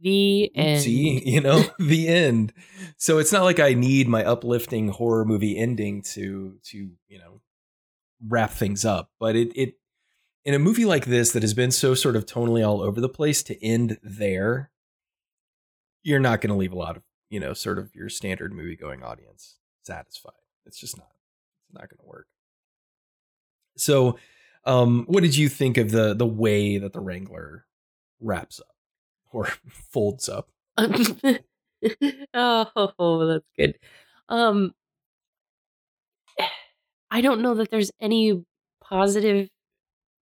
The 0.02 0.52
end. 0.54 0.82
See, 0.82 1.22
you 1.26 1.40
know, 1.40 1.64
the 1.80 2.10
end. 2.10 2.52
So 2.98 3.20
it's 3.20 3.32
not 3.32 3.44
like 3.44 3.62
I 3.62 3.74
need 3.74 4.10
my 4.10 4.26
uplifting 4.26 4.90
horror 4.90 5.24
movie 5.24 5.58
ending 5.58 6.02
to 6.14 6.58
to 6.64 6.78
you 7.08 7.20
know 7.20 7.40
wrap 8.28 8.52
things 8.52 8.84
up, 8.84 9.12
but 9.22 9.38
it 9.38 9.54
it 9.56 9.76
in 10.44 10.54
a 10.54 10.60
movie 10.60 10.86
like 10.86 11.06
this 11.06 11.32
that 11.32 11.44
has 11.44 11.54
been 11.54 11.72
so 11.72 11.94
sort 11.94 12.18
of 12.18 12.26
tonally 12.26 12.68
all 12.68 12.82
over 12.82 13.00
the 13.00 13.08
place 13.08 13.42
to 13.44 13.66
end 13.66 14.00
there, 14.04 14.72
you're 16.04 16.20
not 16.20 16.42
going 16.42 16.50
to 16.50 16.58
leave 16.58 16.74
a 16.74 16.78
lot 16.78 16.98
of 16.98 17.04
you 17.30 17.40
know 17.40 17.54
sort 17.54 17.80
of 17.80 17.96
your 17.96 18.10
standard 18.10 18.52
movie 18.52 18.76
going 18.76 19.04
audience 19.04 19.61
satisfied. 19.84 20.34
It's 20.66 20.80
just 20.80 20.98
not. 20.98 21.12
It's 21.66 21.74
not 21.74 21.90
going 21.90 22.00
to 22.00 22.06
work. 22.06 22.28
So, 23.78 24.18
um, 24.66 25.06
what 25.08 25.24
did 25.24 25.36
you 25.36 25.50
think 25.50 25.78
of 25.78 25.92
the 25.92 26.14
the 26.14 26.26
way 26.26 26.78
that 26.78 26.94
the 26.94 27.00
Wrangler 27.00 27.66
wraps 28.20 28.60
up 28.60 28.76
or 29.32 29.46
folds 29.70 30.30
up? 30.30 30.50
oh, 32.34 33.28
that's 33.28 33.46
good. 33.58 33.78
Um, 34.30 34.74
I 37.10 37.22
don't 37.22 37.42
know 37.42 37.56
that 37.56 37.70
there's 37.70 37.92
any 38.00 38.44
positive 38.82 39.50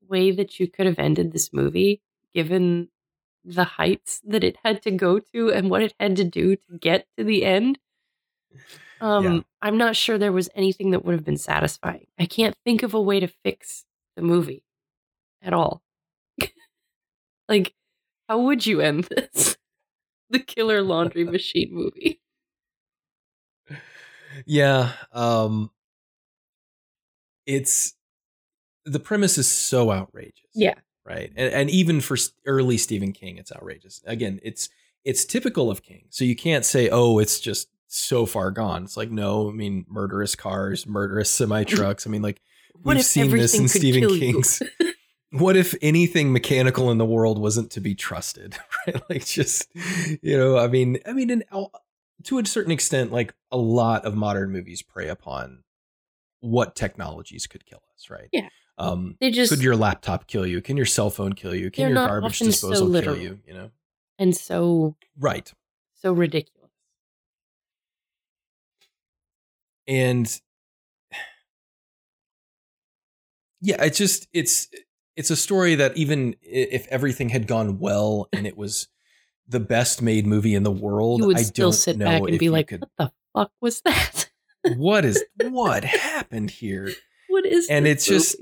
way 0.08 0.32
that 0.32 0.60
you 0.60 0.68
could 0.68 0.88
have 0.88 0.98
ended 0.98 1.32
this 1.32 1.54
movie, 1.54 2.02
given 2.34 2.90
the 3.46 3.64
heights 3.64 4.22
that 4.26 4.44
it 4.44 4.58
had 4.64 4.82
to 4.84 4.92
go 4.92 5.20
to 5.20 5.52
and 5.52 5.70
what 5.70 5.84
it 5.84 5.94
had 6.00 6.16
to 6.16 6.24
do 6.24 6.56
to 6.56 6.78
get 6.80 7.06
to 7.18 7.24
the 7.24 7.46
end. 7.46 7.80
Um, 9.02 9.24
Yeah. 9.24 9.40
I'm 9.62 9.78
not 9.78 9.96
sure 9.96 10.18
there 10.18 10.32
was 10.32 10.50
anything 10.56 10.92
that 10.92 11.04
would 11.06 11.14
have 11.14 11.26
been 11.26 11.38
satisfying. 11.38 12.08
I 12.18 12.26
can't 12.26 12.56
think 12.66 12.84
of 12.84 12.94
a 12.94 13.02
way 13.02 13.20
to 13.20 13.28
fix 13.28 13.86
the 14.16 14.22
movie 14.22 14.64
at 15.42 15.54
all. 15.54 15.82
like, 17.50 17.74
how 18.28 18.40
would 18.42 18.66
you 18.66 18.82
end 18.82 19.06
this? 19.06 19.58
the 20.30 20.40
Killer 20.40 20.82
Laundry 20.82 21.24
Machine 21.32 21.70
movie. 21.72 22.22
Yeah, 24.46 24.92
um 25.12 25.72
it's 27.46 27.96
the 28.86 29.00
premise 29.00 29.38
is 29.38 29.48
so 29.48 29.92
outrageous. 29.92 30.50
Yeah. 30.54 30.76
Right. 31.06 31.32
And 31.36 31.54
and 31.54 31.70
even 31.70 32.02
for 32.02 32.16
early 32.46 32.78
Stephen 32.78 33.12
King 33.12 33.38
it's 33.38 33.52
outrageous. 33.52 34.02
Again, 34.06 34.40
it's 34.44 34.70
it's 35.04 35.26
typical 35.26 35.72
of 35.72 35.82
King. 35.82 36.06
So 36.10 36.24
you 36.24 36.36
can't 36.36 36.66
say, 36.66 36.90
"Oh, 36.90 37.20
it's 37.20 37.40
just 37.40 37.70
so 37.90 38.26
far 38.26 38.52
gone." 38.52 38.84
It's 38.84 38.96
like, 38.96 39.12
no, 39.12 39.50
I 39.50 39.52
mean, 39.52 39.86
murderous 39.90 40.36
cars, 40.36 40.88
murderous 40.88 41.30
semi 41.30 41.64
trucks. 41.66 42.08
I 42.08 42.10
mean, 42.10 42.22
like 42.22 42.42
What 42.82 42.94
we've 42.94 43.02
if 43.02 43.06
seen 43.06 43.32
this 43.32 43.60
in 43.60 43.68
Stephen? 43.68 44.08
King's 44.08 44.62
what 45.32 45.56
if 45.56 45.76
anything 45.82 46.32
mechanical 46.34 46.90
in 46.92 46.98
the 46.98 47.06
world 47.06 47.38
wasn't 47.40 47.72
to 47.72 47.80
be 47.80 47.94
trusted 47.94 48.58
right 48.88 49.02
like 49.10 49.26
just 49.26 49.68
you 50.24 50.36
know 50.38 50.58
i 50.58 50.68
mean 50.68 50.98
i 51.06 51.14
mean 51.14 51.30
in, 51.30 51.44
to 52.24 52.40
a 52.40 52.46
certain 52.46 52.72
extent 52.72 53.12
like 53.12 53.34
a 53.52 53.58
lot 53.58 54.06
of 54.06 54.16
modern 54.16 54.52
movies 54.52 54.82
prey 54.82 55.08
upon 55.08 55.64
what 56.40 56.76
technologies 56.76 57.46
could 57.46 57.66
kill 57.66 57.82
us 57.96 58.10
right 58.10 58.30
Yeah. 58.32 58.50
um 58.80 59.18
They 59.22 59.30
just 59.30 59.52
could 59.52 59.62
your 59.62 59.76
laptop 59.76 60.26
kill 60.26 60.48
you 60.48 60.62
can 60.62 60.78
your 60.78 60.88
cell 60.88 61.12
phone 61.12 61.34
kill 61.34 61.54
you 61.54 61.70
can 61.70 61.90
your 61.90 62.08
garbage 62.08 62.42
often 62.42 62.52
so 62.52 62.70
disposal 62.72 63.02
kill 63.02 63.18
you 63.18 63.40
you 63.46 63.54
know 63.54 63.70
and 64.18 64.36
so 64.36 64.96
right 65.20 65.54
so 66.02 66.12
ridiculous. 66.14 66.59
And 69.90 70.40
yeah 73.62 73.84
it's 73.84 73.98
just 73.98 74.28
it's 74.34 74.70
it's 75.16 75.30
a 75.30 75.36
story 75.36 75.76
that 75.76 75.98
even 75.98 76.36
if 76.42 76.88
everything 76.88 77.30
had 77.30 77.48
gone 77.48 77.80
well 77.80 78.28
and 78.32 78.48
it 78.48 78.58
was 78.58 78.88
the 79.48 79.60
best 79.60 80.02
made 80.02 80.26
movie 80.26 80.56
in 80.56 80.64
the 80.64 80.72
world 80.72 81.22
You 81.22 81.28
would 81.28 81.38
i 81.38 81.42
still 81.42 81.72
don't 81.72 81.78
sit 81.78 81.98
know 81.98 82.06
back 82.06 82.22
and 82.30 82.40
be 82.40 82.50
like, 82.50 82.68
could, 82.68 82.82
"What 82.82 82.92
the 82.98 83.12
fuck 83.36 83.52
was 83.60 83.82
that? 83.82 84.30
what 84.78 85.04
is 85.06 85.24
what 85.42 85.84
happened 85.84 86.52
here 86.52 86.92
what 87.28 87.46
is?" 87.46 87.68
And 87.70 87.88
it's 87.88 88.06
just- 88.06 88.36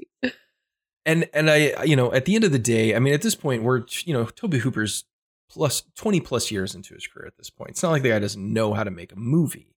and 1.06 1.28
and 1.34 1.50
i 1.50 1.84
you 1.84 1.96
know 1.96 2.12
at 2.14 2.26
the 2.26 2.36
end 2.36 2.44
of 2.44 2.52
the 2.52 2.60
day 2.60 2.94
i 2.96 3.00
mean 3.00 3.14
at 3.14 3.22
this 3.22 3.36
point 3.36 3.64
we're 3.64 3.84
you 4.04 4.14
know 4.14 4.26
tobe 4.26 4.54
hooper's 4.56 5.06
plus 5.50 5.84
20 5.96 6.20
plus 6.20 6.52
years 6.52 6.76
into 6.76 6.94
his 6.94 7.08
career 7.08 7.26
at 7.26 7.38
this 7.38 7.50
point 7.50 7.70
it's 7.72 7.82
not 7.82 7.92
like 7.92 8.02
the 8.04 8.10
guy 8.10 8.20
doesn't 8.20 8.52
know 8.54 8.74
how 8.74 8.84
to 8.84 8.92
make 8.92 9.14
a 9.14 9.16
movie 9.16 9.74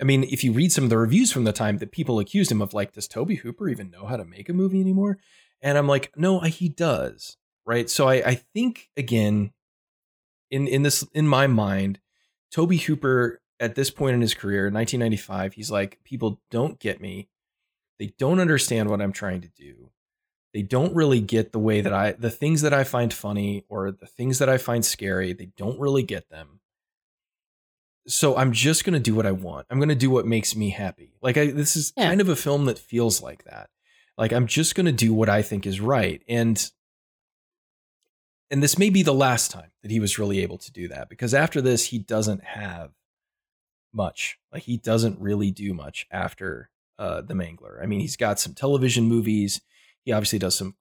i 0.00 0.04
mean 0.04 0.24
if 0.24 0.44
you 0.44 0.52
read 0.52 0.72
some 0.72 0.84
of 0.84 0.90
the 0.90 0.98
reviews 0.98 1.32
from 1.32 1.44
the 1.44 1.52
time 1.52 1.78
that 1.78 1.92
people 1.92 2.18
accused 2.18 2.50
him 2.50 2.62
of 2.62 2.74
like 2.74 2.92
does 2.92 3.08
tobe 3.08 3.32
hooper 3.32 3.68
even 3.68 3.90
know 3.90 4.06
how 4.06 4.16
to 4.16 4.24
make 4.24 4.48
a 4.48 4.52
movie 4.52 4.80
anymore? 4.80 5.18
And 5.62 5.76
i'm 5.78 5.88
like 5.88 6.12
no 6.16 6.40
he 6.40 6.68
does. 6.68 7.36
Right? 7.66 7.88
So 7.90 8.08
i 8.08 8.14
i 8.14 8.34
think 8.34 8.88
again 8.96 9.52
in 10.50 10.66
in 10.66 10.82
this 10.82 11.06
in 11.12 11.26
my 11.26 11.46
mind 11.46 12.00
tobe 12.50 12.74
hooper 12.74 13.40
at 13.60 13.74
this 13.74 13.90
point 13.90 14.14
in 14.14 14.20
his 14.20 14.34
career 14.34 14.64
1995 14.64 15.54
he's 15.54 15.70
like 15.70 15.98
people 16.04 16.40
don't 16.50 16.78
get 16.78 17.00
me. 17.00 17.28
They 17.98 18.14
don't 18.18 18.40
understand 18.40 18.88
what 18.88 19.00
i'm 19.00 19.12
trying 19.12 19.40
to 19.42 19.48
do. 19.48 19.90
They 20.54 20.62
don't 20.62 20.94
really 20.94 21.20
get 21.20 21.52
the 21.52 21.58
way 21.58 21.82
that 21.82 21.92
I 21.92 22.12
the 22.12 22.30
things 22.30 22.62
that 22.62 22.72
I 22.72 22.84
find 22.84 23.12
funny 23.12 23.64
or 23.68 23.90
the 23.90 24.06
things 24.06 24.38
that 24.38 24.48
I 24.48 24.56
find 24.58 24.84
scary, 24.84 25.32
they 25.32 25.50
don't 25.56 25.78
really 25.78 26.02
get 26.02 26.30
them. 26.30 26.57
So 28.08 28.36
I'm 28.36 28.52
just 28.52 28.84
going 28.84 28.94
to 28.94 28.98
do 29.00 29.14
what 29.14 29.26
I 29.26 29.32
want. 29.32 29.66
I'm 29.70 29.78
going 29.78 29.88
to 29.90 29.94
do 29.94 30.10
what 30.10 30.26
makes 30.26 30.56
me 30.56 30.70
happy. 30.70 31.12
Like 31.22 31.36
I 31.36 31.46
this 31.50 31.76
is 31.76 31.92
Yeah. 31.96 32.08
kind 32.08 32.20
of 32.20 32.28
a 32.28 32.36
film 32.36 32.64
that 32.64 32.78
feels 32.78 33.22
like 33.22 33.44
that. 33.44 33.70
Like 34.16 34.32
I'm 34.32 34.46
just 34.46 34.74
going 34.74 34.86
to 34.86 34.92
do 34.92 35.12
what 35.14 35.28
I 35.28 35.42
think 35.42 35.66
is 35.66 35.80
right. 35.80 36.22
And 36.28 36.70
and 38.50 38.62
this 38.62 38.78
may 38.78 38.88
be 38.90 39.02
the 39.02 39.12
last 39.14 39.50
time 39.50 39.70
that 39.82 39.90
he 39.90 40.00
was 40.00 40.18
really 40.18 40.40
able 40.40 40.58
to 40.58 40.72
do 40.72 40.88
that 40.88 41.08
because 41.08 41.34
after 41.34 41.60
this 41.60 41.86
he 41.86 41.98
doesn't 41.98 42.42
have 42.44 42.92
much. 43.92 44.38
Like 44.52 44.62
he 44.64 44.76
doesn't 44.78 45.20
really 45.20 45.50
do 45.50 45.74
much 45.74 46.06
after 46.10 46.70
uh 46.98 47.20
The 47.20 47.34
Mangler. 47.34 47.82
I 47.82 47.86
mean, 47.86 48.00
he's 48.00 48.16
got 48.16 48.40
some 48.40 48.54
television 48.54 49.04
movies. 49.04 49.60
He 50.04 50.12
obviously 50.12 50.38
does 50.38 50.56
some 50.56 50.76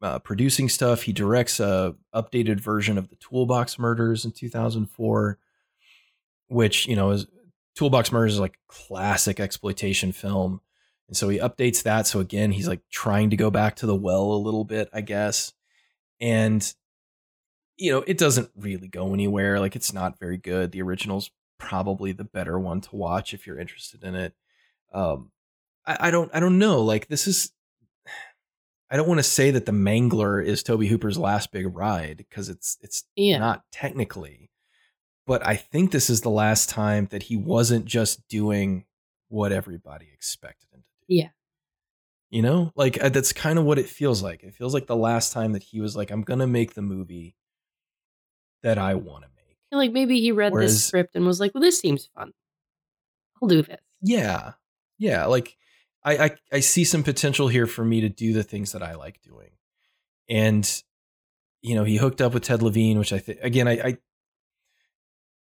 uh, 0.00 0.20
producing 0.20 0.68
stuff. 0.68 1.02
He 1.02 1.12
directs 1.12 1.58
a 1.58 1.96
updated 2.14 2.60
version 2.60 2.96
of 2.96 3.08
the 3.08 3.16
Toolbox 3.16 3.80
Murders 3.80 4.24
in 4.24 4.30
2004, 4.30 5.38
which 6.48 6.86
you 6.86 6.96
know 6.96 7.10
is 7.10 7.26
Toolbox 7.76 8.10
Murders 8.12 8.34
is 8.34 8.40
like 8.40 8.58
classic 8.68 9.38
exploitation 9.40 10.12
film. 10.12 10.60
And 11.06 11.16
so 11.16 11.28
he 11.30 11.38
updates 11.38 11.84
that. 11.84 12.06
So 12.06 12.20
again, 12.20 12.52
he's 12.52 12.68
like 12.68 12.82
trying 12.90 13.30
to 13.30 13.36
go 13.36 13.50
back 13.50 13.76
to 13.76 13.86
the 13.86 13.94
well 13.94 14.24
a 14.32 14.36
little 14.44 14.64
bit, 14.64 14.90
I 14.92 15.00
guess. 15.00 15.54
And 16.20 16.74
you 17.76 17.92
know, 17.92 18.04
it 18.06 18.18
doesn't 18.18 18.50
really 18.56 18.88
go 18.88 19.14
anywhere. 19.14 19.60
Like 19.60 19.76
it's 19.76 19.92
not 19.92 20.18
very 20.18 20.36
good. 20.36 20.72
The 20.72 20.82
original's 20.82 21.30
probably 21.58 22.12
the 22.12 22.24
better 22.24 22.58
one 22.58 22.80
to 22.82 22.96
watch 22.96 23.32
if 23.32 23.46
you're 23.46 23.58
interested 23.58 24.02
in 24.04 24.14
it. 24.16 24.34
Um, 24.92 25.30
I, 25.86 25.96
I 26.08 26.10
don't, 26.10 26.30
I 26.34 26.40
don't 26.40 26.58
know. 26.58 26.82
Like 26.82 27.06
this 27.08 27.26
is, 27.26 27.52
I 28.90 28.96
don't 28.96 29.08
want 29.08 29.18
to 29.18 29.22
say 29.24 29.50
that 29.52 29.64
the 29.66 29.72
Mangler 29.72 30.44
is 30.44 30.62
Tobe 30.62 30.84
Hooper's 30.84 31.18
last 31.18 31.52
big 31.52 31.74
ride 31.74 32.16
because 32.18 32.48
it's, 32.48 32.78
it's 32.82 33.04
Yeah. 33.16 33.38
not 33.38 33.62
technically, 33.70 34.47
but 35.28 35.46
I 35.46 35.56
think 35.56 35.92
this 35.92 36.08
is 36.08 36.22
the 36.22 36.30
last 36.30 36.70
time 36.70 37.06
that 37.10 37.24
he 37.24 37.36
wasn't 37.36 37.84
just 37.84 38.26
doing 38.28 38.86
what 39.28 39.52
everybody 39.52 40.08
expected 40.12 40.68
him 40.72 40.80
to 40.80 41.06
do. 41.06 41.14
Yeah. 41.14 41.28
You 42.30 42.40
know, 42.42 42.72
like 42.74 43.02
uh, 43.02 43.10
that's 43.10 43.34
kind 43.34 43.58
of 43.58 43.66
what 43.66 43.78
it 43.78 43.86
feels 43.86 44.22
like. 44.22 44.42
It 44.42 44.54
feels 44.54 44.72
like 44.72 44.86
the 44.86 44.96
last 44.96 45.34
time 45.34 45.52
that 45.52 45.62
he 45.62 45.80
was 45.82 45.94
like, 45.94 46.10
I'm 46.10 46.22
going 46.22 46.40
to 46.40 46.46
make 46.46 46.72
the 46.72 46.82
movie 46.82 47.36
that 48.62 48.78
I 48.78 48.94
want 48.94 49.24
to 49.24 49.28
make. 49.36 49.58
Like 49.70 49.92
maybe 49.92 50.18
he 50.18 50.32
read 50.32 50.52
Whereas- 50.52 50.72
this 50.72 50.84
script 50.86 51.14
and 51.14 51.26
was 51.26 51.40
like, 51.40 51.54
"Well, 51.54 51.62
this 51.62 51.78
seems 51.78 52.08
fun. 52.16 52.32
I'll 53.40 53.48
do 53.48 53.62
this." 53.62 53.78
Yeah. 54.00 54.52
Yeah. 54.98 55.26
Like 55.26 55.56
I, 56.02 56.16
I, 56.24 56.30
I 56.52 56.60
see 56.60 56.84
some 56.84 57.02
potential 57.02 57.48
here 57.48 57.66
for 57.66 57.84
me 57.84 58.00
to 58.00 58.08
do 58.08 58.32
the 58.32 58.42
things 58.42 58.72
that 58.72 58.82
I 58.82 58.94
like 58.94 59.20
doing. 59.20 59.50
And, 60.28 60.82
you 61.60 61.74
know, 61.74 61.84
he 61.84 61.96
hooked 61.98 62.22
up 62.22 62.32
with 62.32 62.44
Ted 62.44 62.62
Levine, 62.62 62.98
which 62.98 63.12
I 63.12 63.18
think, 63.18 63.40
again, 63.42 63.68
I, 63.68 63.72
I, 63.72 63.98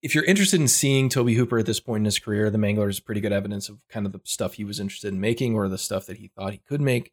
if 0.06 0.14
you're 0.14 0.24
interested 0.26 0.62
in 0.62 0.68
seeing 0.68 1.10
Tobe 1.10 1.30
Hooper 1.30 1.58
at 1.58 1.66
this 1.66 1.80
point 1.80 2.02
in 2.02 2.06
his 2.06 2.20
career, 2.20 2.52
The 2.52 2.60
Mangler 2.60 2.88
is 2.88 3.00
pretty 3.00 3.22
good 3.22 3.34
evidence 3.34 3.70
of 3.70 3.80
kind 3.90 4.06
of 4.06 4.12
the 4.12 4.22
stuff 4.24 4.54
he 4.54 4.64
was 4.64 4.80
interested 4.80 5.12
in 5.12 5.20
making 5.20 5.56
or 5.56 5.68
the 5.68 5.80
stuff 5.80 6.06
that 6.06 6.18
he 6.18 6.28
thought 6.28 6.54
he 6.54 6.60
could 6.60 6.80
make. 6.80 7.12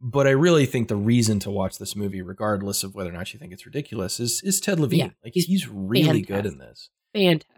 But 0.00 0.28
I 0.28 0.30
really 0.30 0.64
think 0.64 0.86
the 0.86 0.94
reason 0.94 1.40
to 1.40 1.50
watch 1.50 1.78
this 1.78 1.96
movie, 1.96 2.22
regardless 2.22 2.84
of 2.84 2.94
whether 2.94 3.10
or 3.10 3.14
not 3.14 3.34
you 3.34 3.40
think 3.40 3.52
it's 3.52 3.66
ridiculous, 3.66 4.20
is 4.20 4.40
is 4.42 4.60
Ted 4.60 4.78
Levine. 4.78 4.98
Yeah, 5.00 5.10
like 5.24 5.34
he's 5.34 5.46
he's, 5.46 5.66
really 5.68 6.22
good 6.22 6.46
in 6.46 6.58
this. 6.58 6.90
Fantastic. 7.12 7.50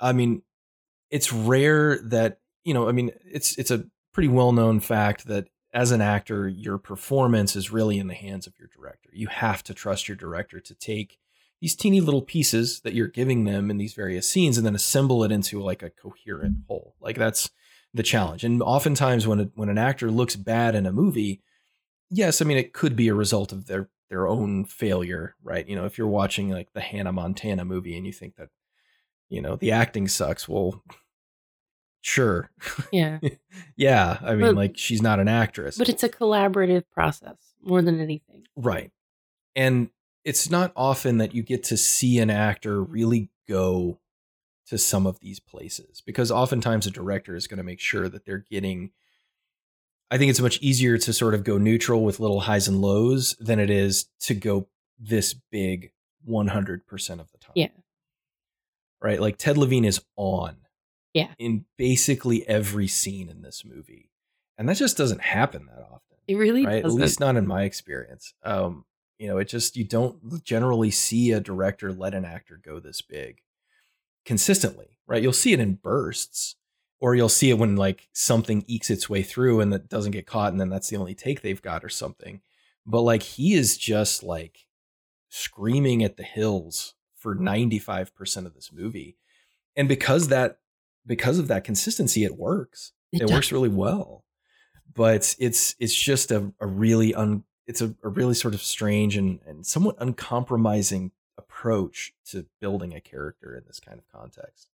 I 0.00 0.12
mean, 0.12 0.42
it's 1.10 1.32
rare 1.32 2.00
that 2.06 2.40
you 2.64 2.74
know. 2.74 2.88
I 2.88 2.92
mean, 2.92 3.12
it's 3.24 3.56
it's 3.56 3.70
a 3.70 3.84
pretty 4.12 4.28
well 4.28 4.50
known 4.50 4.80
fact 4.80 5.28
that 5.28 5.46
as 5.72 5.92
an 5.92 6.00
actor, 6.00 6.48
your 6.48 6.78
performance 6.78 7.54
is 7.54 7.70
really 7.70 7.98
in 7.98 8.08
the 8.08 8.14
hands 8.14 8.48
of 8.48 8.54
your 8.58 8.68
director. 8.76 9.10
You 9.12 9.28
have 9.28 9.62
to 9.62 9.74
trust 9.74 10.08
your 10.08 10.16
director 10.16 10.58
to 10.58 10.74
take 10.74 11.18
these 11.64 11.74
teeny 11.74 12.02
little 12.02 12.20
pieces 12.20 12.80
that 12.80 12.92
you're 12.92 13.08
giving 13.08 13.44
them 13.44 13.70
in 13.70 13.78
these 13.78 13.94
various 13.94 14.28
scenes 14.28 14.58
and 14.58 14.66
then 14.66 14.74
assemble 14.74 15.24
it 15.24 15.32
into 15.32 15.62
like 15.62 15.82
a 15.82 15.88
coherent 15.88 16.56
whole. 16.68 16.94
Like 17.00 17.16
that's 17.16 17.48
the 17.94 18.02
challenge. 18.02 18.44
And 18.44 18.62
oftentimes, 18.62 19.26
when 19.26 19.40
a, 19.40 19.44
when 19.54 19.70
an 19.70 19.78
actor 19.78 20.10
looks 20.10 20.36
bad 20.36 20.74
in 20.74 20.84
a 20.84 20.92
movie, 20.92 21.40
yes, 22.10 22.42
I 22.42 22.44
mean 22.44 22.58
it 22.58 22.74
could 22.74 22.94
be 22.96 23.08
a 23.08 23.14
result 23.14 23.50
of 23.50 23.64
their 23.64 23.88
their 24.10 24.28
own 24.28 24.66
failure, 24.66 25.36
right? 25.42 25.66
You 25.66 25.74
know, 25.74 25.86
if 25.86 25.96
you're 25.96 26.06
watching 26.06 26.50
like 26.50 26.68
the 26.74 26.82
Hannah 26.82 27.12
Montana 27.12 27.64
movie 27.64 27.96
and 27.96 28.04
you 28.04 28.12
think 28.12 28.36
that 28.36 28.50
you 29.30 29.40
know 29.40 29.56
the 29.56 29.72
acting 29.72 30.06
sucks 30.06 30.46
well 30.46 30.82
sure 32.02 32.50
Yeah. 32.92 33.20
yeah 33.76 34.18
i 34.20 34.32
mean 34.34 34.40
But- 34.42 34.54
like 34.56 34.72
she's 34.76 35.00
not 35.00 35.18
an 35.18 35.28
actress 35.28 35.78
but 35.78 35.88
it's 35.88 36.02
a 36.02 36.10
collaborative 36.10 36.84
process 36.92 37.36
more 37.62 37.80
than 37.80 37.98
anything. 38.00 38.44
right 38.54 38.90
and 39.56 39.88
it's 40.24 40.50
not 40.50 40.72
often 40.74 41.18
that 41.18 41.34
you 41.34 41.42
get 41.42 41.62
to 41.64 41.76
see 41.76 42.18
an 42.18 42.30
actor 42.30 42.82
really 42.82 43.30
go 43.48 43.98
to 44.66 44.78
some 44.78 45.06
of 45.06 45.20
these 45.20 45.38
places 45.40 46.02
because 46.04 46.30
oftentimes 46.30 46.86
a 46.86 46.90
director 46.90 47.36
is 47.36 47.46
going 47.46 47.58
to 47.58 47.64
make 47.64 47.80
sure 47.80 48.08
that 48.08 48.24
they're 48.24 48.44
getting 48.50 48.90
i 50.10 50.16
think 50.16 50.30
it's 50.30 50.40
much 50.40 50.58
easier 50.62 50.96
to 50.96 51.12
sort 51.12 51.34
of 51.34 51.44
go 51.44 51.58
neutral 51.58 52.02
with 52.04 52.18
little 52.20 52.40
highs 52.40 52.66
and 52.66 52.80
lows 52.80 53.36
than 53.38 53.58
it 53.60 53.68
is 53.68 54.06
to 54.20 54.34
go 54.34 54.66
this 54.98 55.34
big 55.50 55.90
100% 56.26 56.80
of 57.20 57.30
the 57.32 57.38
time 57.38 57.52
Yeah. 57.54 57.68
right? 59.02 59.20
Like 59.20 59.36
Ted 59.36 59.58
Levine 59.58 59.84
is 59.84 60.00
on. 60.16 60.56
Yeah. 61.12 61.28
In 61.38 61.66
basically 61.76 62.46
every 62.48 62.86
scene 62.88 63.28
in 63.28 63.42
this 63.42 63.62
movie. 63.64 64.10
And 64.56 64.68
that 64.68 64.76
just 64.76 64.96
doesn't 64.96 65.20
happen 65.20 65.66
that 65.66 65.82
often. 65.82 66.16
It 66.26 66.36
really 66.36 66.64
right? 66.64 66.76
At 66.78 66.84
doesn't. 66.84 67.00
least 67.00 67.20
not 67.20 67.36
in 67.36 67.46
my 67.46 67.64
experience. 67.64 68.32
Um, 68.42 68.84
you 69.18 69.28
know, 69.28 69.38
it 69.38 69.48
just 69.48 69.76
you 69.76 69.84
don't 69.84 70.42
generally 70.44 70.90
see 70.90 71.32
a 71.32 71.40
director 71.40 71.92
let 71.92 72.14
an 72.14 72.24
actor 72.24 72.60
go 72.62 72.80
this 72.80 73.02
big 73.02 73.40
consistently, 74.24 74.98
right? 75.06 75.22
You'll 75.22 75.32
see 75.32 75.52
it 75.52 75.60
in 75.60 75.74
bursts, 75.74 76.56
or 77.00 77.14
you'll 77.14 77.28
see 77.28 77.50
it 77.50 77.58
when 77.58 77.76
like 77.76 78.08
something 78.12 78.64
ekes 78.66 78.90
its 78.90 79.08
way 79.08 79.22
through 79.22 79.60
and 79.60 79.72
that 79.72 79.88
doesn't 79.88 80.12
get 80.12 80.26
caught, 80.26 80.52
and 80.52 80.60
then 80.60 80.70
that's 80.70 80.88
the 80.88 80.96
only 80.96 81.14
take 81.14 81.42
they've 81.42 81.62
got 81.62 81.84
or 81.84 81.88
something. 81.88 82.40
But 82.86 83.02
like 83.02 83.22
he 83.22 83.54
is 83.54 83.76
just 83.76 84.22
like 84.22 84.66
screaming 85.28 86.02
at 86.04 86.16
the 86.16 86.22
hills 86.22 86.94
for 87.16 87.34
95% 87.34 88.46
of 88.46 88.54
this 88.54 88.70
movie. 88.72 89.16
And 89.76 89.88
because 89.88 90.28
that 90.28 90.58
because 91.06 91.38
of 91.38 91.48
that 91.48 91.64
consistency, 91.64 92.24
it 92.24 92.36
works. 92.36 92.92
It, 93.12 93.20
does. 93.20 93.30
works 93.30 93.52
really 93.52 93.68
well. 93.68 94.24
But 94.92 95.34
it's 95.38 95.74
it's 95.78 95.94
just 95.94 96.30
a, 96.30 96.52
a 96.60 96.66
really 96.66 97.14
un 97.14 97.44
it's 97.66 97.80
a, 97.80 97.94
a 98.02 98.08
really 98.08 98.34
sort 98.34 98.54
of 98.54 98.62
strange 98.62 99.16
and, 99.16 99.40
and 99.46 99.64
somewhat 99.66 99.96
uncompromising 99.98 101.12
approach 101.38 102.12
to 102.30 102.46
building 102.60 102.94
a 102.94 103.00
character 103.00 103.56
in 103.56 103.64
this 103.66 103.80
kind 103.80 103.98
of 103.98 104.04
context. 104.08 104.68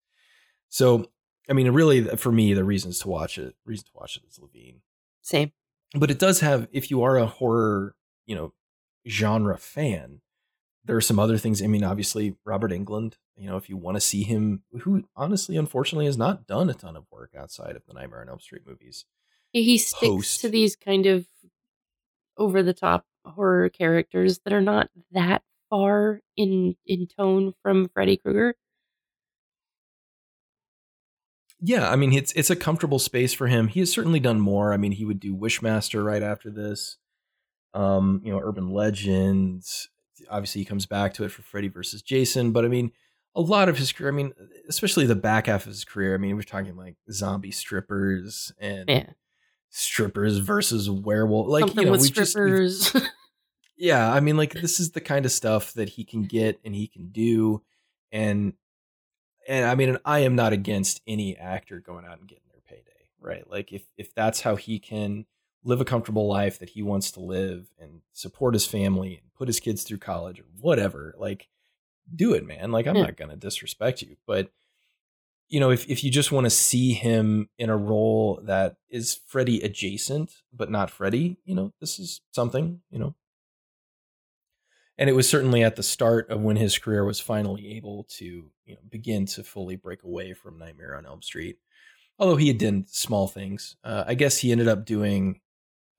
So 0.69 1.09
I 1.49 1.53
mean, 1.53 1.69
really, 1.71 2.03
for 2.17 2.31
me, 2.31 2.53
the 2.53 2.63
reasons 2.63 2.99
to 2.99 3.07
watch 3.09 3.37
it, 3.39 3.55
reason 3.65 3.85
to 3.85 3.91
watch 3.95 4.17
it 4.17 4.23
is 4.29 4.37
Levine 4.39 4.81
Same. 5.21 5.51
but 5.95 6.11
it 6.11 6.19
does 6.19 6.41
have 6.41 6.67
if 6.71 6.91
you 6.91 7.01
are 7.01 7.17
a 7.17 7.25
horror 7.25 7.95
you 8.25 8.35
know 8.35 8.53
genre 9.07 9.57
fan 9.57 10.21
there 10.85 10.95
are 10.95 11.01
some 11.01 11.17
other 11.17 11.37
things 11.37 11.63
i 11.63 11.67
mean 11.67 11.83
obviously 11.83 12.35
robert 12.45 12.71
englund 12.71 13.13
you 13.35 13.47
know 13.49 13.55
if 13.57 13.69
you 13.69 13.75
want 13.77 13.95
to 13.95 14.01
see 14.01 14.23
him 14.23 14.61
who 14.81 15.03
honestly 15.15 15.55
unfortunately 15.57 16.05
has 16.05 16.17
not 16.17 16.45
done 16.45 16.69
a 16.69 16.73
ton 16.73 16.95
of 16.95 17.05
work 17.11 17.31
outside 17.35 17.75
of 17.75 17.81
the 17.87 17.93
nightmare 17.93 18.21
on 18.21 18.29
elm 18.29 18.39
street 18.39 18.61
movies 18.67 19.05
He 19.51 19.77
sticks 19.79 20.05
Host. 20.05 20.41
to 20.41 20.49
these 20.49 20.75
kind 20.75 21.05
of 21.07 21.25
over 22.39 22.63
the 22.63 22.73
top 22.73 23.05
horror 23.25 23.69
characters 23.69 24.39
that 24.43 24.53
are 24.53 24.61
not 24.61 24.89
that 25.11 25.43
far 25.69 26.21
in 26.35 26.75
in 26.87 27.07
tone 27.07 27.53
from 27.61 27.89
Freddy 27.89 28.17
Krueger. 28.17 28.55
yeah 31.61 31.89
i 31.91 31.95
mean 31.95 32.13
it's 32.13 32.31
it's 32.33 32.49
a 32.49 32.55
comfortable 32.55 32.99
space 32.99 33.33
for 33.33 33.47
him 33.47 33.67
he 33.67 33.79
has 33.81 33.91
certainly 33.91 34.19
done 34.19 34.39
more 34.39 34.73
i 34.73 34.77
mean 34.77 34.93
he 34.93 35.05
would 35.05 35.19
do 35.19 35.35
wishmaster 35.35 36.03
right 36.05 36.23
after 36.23 36.49
this 36.49 36.97
um 37.73 38.21
you 38.23 38.31
know 38.31 38.39
urban 38.39 38.69
legends 38.69 39.89
obviously 40.29 40.61
he 40.61 40.65
comes 40.65 40.85
back 40.85 41.13
to 41.13 41.23
it 41.23 41.29
for 41.31 41.41
freddy 41.41 41.67
versus 41.67 42.01
jason 42.01 42.51
but 42.51 42.63
i 42.63 42.67
mean 42.67 42.91
a 43.35 43.41
lot 43.41 43.67
of 43.67 43.77
his 43.77 43.91
career 43.91 44.09
i 44.09 44.15
mean 44.15 44.31
especially 44.69 45.05
the 45.05 45.15
back 45.15 45.47
half 45.47 45.65
of 45.65 45.71
his 45.71 45.83
career 45.83 46.13
i 46.15 46.17
mean 46.17 46.35
we're 46.35 46.43
talking 46.43 46.77
like 46.77 46.95
zombie 47.11 47.51
strippers 47.51 48.53
and 48.59 48.89
Yeah. 48.89 49.09
Strippers 49.69 50.37
versus 50.39 50.89
werewolf 50.89 51.47
like 51.47 51.61
Something 51.61 51.79
you 51.79 51.85
know 51.85 51.91
with 51.91 52.01
we 52.01 52.09
just 52.09 52.31
strippers. 52.31 52.95
yeah 53.77 54.11
i 54.11 54.19
mean 54.19 54.35
like 54.37 54.53
this 54.53 54.79
is 54.79 54.91
the 54.91 55.01
kind 55.01 55.25
of 55.25 55.31
stuff 55.31 55.73
that 55.73 55.89
he 55.89 56.03
can 56.03 56.23
get 56.23 56.59
and 56.65 56.73
he 56.75 56.87
can 56.87 57.09
do 57.09 57.61
and 58.11 58.53
and 59.47 59.65
i 59.65 59.75
mean 59.75 59.97
i 60.05 60.19
am 60.19 60.35
not 60.35 60.53
against 60.53 61.01
any 61.07 61.37
actor 61.37 61.79
going 61.79 62.03
out 62.05 62.19
and 62.19 62.27
getting 62.27 62.43
their 62.51 62.61
payday 62.67 63.07
right 63.21 63.49
like 63.49 63.71
if 63.71 63.83
if 63.97 64.13
that's 64.15 64.41
how 64.41 64.55
he 64.55 64.79
can 64.79 65.25
live 65.63 65.81
a 65.81 65.85
comfortable 65.85 66.27
life 66.27 66.57
that 66.59 66.69
he 66.69 66.81
wants 66.81 67.11
to 67.11 67.19
live 67.19 67.67
and 67.79 68.01
support 68.13 68.53
his 68.53 68.65
family 68.65 69.15
and 69.21 69.33
put 69.35 69.47
his 69.47 69.59
kids 69.59 69.83
through 69.83 69.97
college 69.97 70.39
or 70.39 70.45
whatever 70.59 71.13
like 71.17 71.47
do 72.15 72.33
it 72.33 72.45
man 72.45 72.71
like 72.71 72.87
i'm 72.87 72.95
Yeah. 72.95 73.03
not 73.03 73.17
going 73.17 73.29
to 73.29 73.35
disrespect 73.37 74.01
you 74.01 74.15
but 74.25 74.49
you 75.49 75.59
know 75.59 75.71
if 75.71 75.89
if 75.89 76.03
you 76.03 76.11
just 76.11 76.31
want 76.31 76.45
to 76.45 76.49
see 76.49 76.93
him 76.93 77.49
in 77.57 77.69
a 77.69 77.77
role 77.77 78.39
that 78.43 78.77
is 78.89 79.19
Freddy 79.27 79.61
adjacent 79.61 80.31
but 80.53 80.71
not 80.71 80.89
Freddy 80.89 81.37
you 81.43 81.55
know 81.55 81.73
this 81.79 81.99
is 81.99 82.21
something 82.31 82.81
you 82.89 82.99
know 82.99 83.15
and 84.99 85.09
it 85.09 85.13
was 85.13 85.29
certainly 85.29 85.63
at 85.63 85.77
the 85.77 85.81
start 85.81 86.29
of 86.29 86.41
when 86.41 86.57
his 86.57 86.77
career 86.77 87.05
was 87.05 87.21
finally 87.21 87.77
able 87.77 88.03
to 88.17 88.51
you 88.65 88.75
know 88.75 88.81
begin 88.89 89.25
to 89.27 89.43
fully 89.43 89.77
break 89.77 90.03
away 90.03 90.33
from 90.33 90.59
Nightmare 90.59 90.95
on 90.95 91.05
Elm 91.05 91.21
Street. 91.21 91.57
Although 92.19 92.35
he 92.35 92.49
had 92.49 92.57
done 92.57 92.85
small 92.85 93.29
things, 93.29 93.77
uh, 93.81 94.03
I 94.05 94.13
guess 94.13 94.37
he 94.37 94.51
ended 94.51 94.67
up 94.67 94.85
doing. 94.85 95.39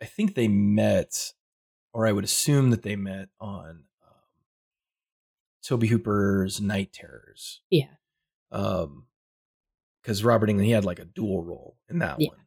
I 0.03 0.05
think 0.05 0.35
they 0.35 0.49
met, 0.49 1.33
or 1.95 2.07
I 2.07 2.13
would 2.13 2.25
assume 2.25 2.71
that 2.71 2.83
they 2.83 2.95
met 2.95 3.31
on 3.41 3.85
um, 4.07 4.45
Tobe 5.63 5.85
Hooper's 5.85 6.61
Night 6.61 6.93
Terrors. 6.93 7.63
Yeah. 7.71 7.89
Um, 8.53 9.07
because 10.03 10.25
Robert 10.25 10.49
Englund 10.49 10.65
he 10.65 10.71
had 10.71 10.85
like 10.85 10.99
a 10.99 11.05
dual 11.05 11.43
role 11.43 11.77
in 11.89 11.99
that 12.01 12.21
Yeah. 12.21 12.29
one, 12.29 12.39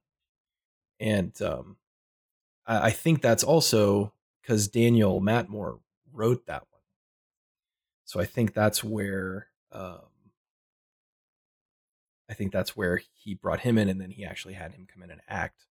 and 0.99 1.41
um, 1.41 1.77
I, 2.65 2.87
I 2.87 2.91
think 2.91 3.21
that's 3.21 3.43
also 3.43 4.13
because 4.41 4.67
Daniel 4.67 5.21
Matmor 5.21 5.79
wrote 6.11 6.45
that 6.47 6.63
one. 6.71 6.81
So 8.05 8.19
I 8.19 8.25
think 8.25 8.53
that's 8.53 8.83
where 8.83 9.47
um, 9.71 10.01
I 12.29 12.33
think 12.33 12.51
that's 12.51 12.75
where 12.75 13.01
he 13.13 13.33
brought 13.35 13.61
him 13.61 13.77
in, 13.77 13.89
and 13.89 13.99
then 13.99 14.11
he 14.11 14.25
actually 14.25 14.53
had 14.53 14.73
him 14.73 14.87
come 14.91 15.03
in 15.03 15.11
and 15.11 15.21
act 15.27 15.65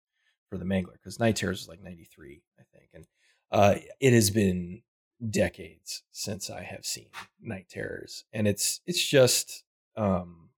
for 0.48 0.58
the 0.58 0.64
Mangler 0.64 0.94
because 0.94 1.18
Night 1.20 1.36
Terrors 1.36 1.60
was 1.60 1.68
like 1.68 1.82
93, 1.82 2.42
I 2.58 2.62
think. 2.76 2.90
And 2.92 3.06
uh, 3.52 3.76
it 4.00 4.12
has 4.12 4.30
been 4.30 4.82
decades 5.28 6.02
since 6.10 6.50
I 6.50 6.62
have 6.62 6.84
seen 6.84 7.08
Night 7.40 7.66
Terrors. 7.68 8.24
And 8.32 8.48
it's 8.48 8.80
it's 8.86 9.02
just 9.06 9.64
um 9.96 10.49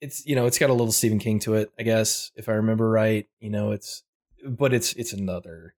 it's 0.00 0.24
you 0.26 0.34
know, 0.36 0.46
it's 0.46 0.58
got 0.58 0.70
a 0.70 0.74
little 0.74 0.92
Stephen 0.92 1.18
King 1.18 1.38
to 1.40 1.54
it, 1.54 1.70
I 1.78 1.82
guess, 1.82 2.30
if 2.36 2.48
I 2.48 2.52
remember 2.52 2.88
right. 2.90 3.26
You 3.40 3.50
know, 3.50 3.72
it's 3.72 4.02
but 4.46 4.72
it's 4.72 4.92
it's 4.94 5.12
another 5.12 5.74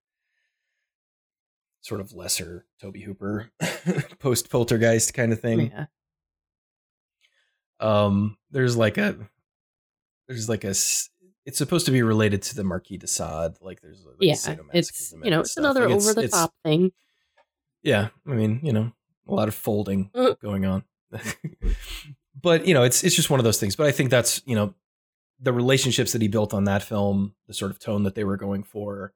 sort 1.83 2.01
of 2.03 2.13
lesser 2.13 2.67
Tobe 2.81 2.99
Hooper 2.99 3.51
post 4.19 4.51
poltergeist 4.51 5.15
kind 5.15 5.33
of 5.33 5.41
thing. 5.41 5.71
Yeah. 5.73 5.87
Um 7.81 8.37
there's 8.51 8.77
like 8.77 8.99
a 8.99 9.17
there's 10.29 10.49
like 10.49 10.65
a 10.65 10.69
it's 11.47 11.57
supposed 11.57 11.87
to 11.87 11.93
be 11.93 12.03
related 12.03 12.43
to 12.43 12.55
the 12.55 12.65
Marquis 12.65 12.99
de 12.99 13.07
Sade. 13.07 13.53
Like 13.63 13.81
there's 13.81 14.05
like 14.05 14.17
Yeah. 14.21 14.57
It's 14.75 15.13
you 15.25 15.31
know, 15.31 15.41
it's 15.41 15.53
stuff. 15.53 15.63
another 15.63 15.89
Like, 15.89 15.97
over 15.97 16.13
the 16.15 16.29
top 16.29 16.53
thing. 16.65 16.93
Yeah, 17.83 18.09
I 18.27 18.31
mean, 18.33 18.61
you 18.63 18.75
know, 18.75 18.93
a 19.27 19.33
lot 19.35 19.49
of 19.49 19.55
folding 19.55 20.11
Uh. 20.15 20.35
going 20.43 20.67
on. 20.67 20.85
but 22.41 22.67
you 22.67 22.75
know, 22.75 22.83
it's 22.83 23.03
it's 23.05 23.17
just 23.17 23.31
one 23.31 23.41
of 23.41 23.45
those 23.45 23.59
things. 23.61 23.77
But 23.77 23.87
I 23.87 23.93
think 23.93 24.11
that's 24.11 24.43
you 24.45 24.55
know 24.55 24.75
the 25.41 25.53
relationships 25.53 26.13
that 26.13 26.21
he 26.23 26.29
built 26.29 26.53
on 26.53 26.65
that 26.65 26.83
film, 26.83 27.35
the 27.47 27.55
sort 27.55 27.71
of 27.71 27.79
tone 27.79 28.03
that 28.05 28.15
they 28.15 28.25
were 28.25 28.37
going 28.37 28.63
for. 28.63 29.13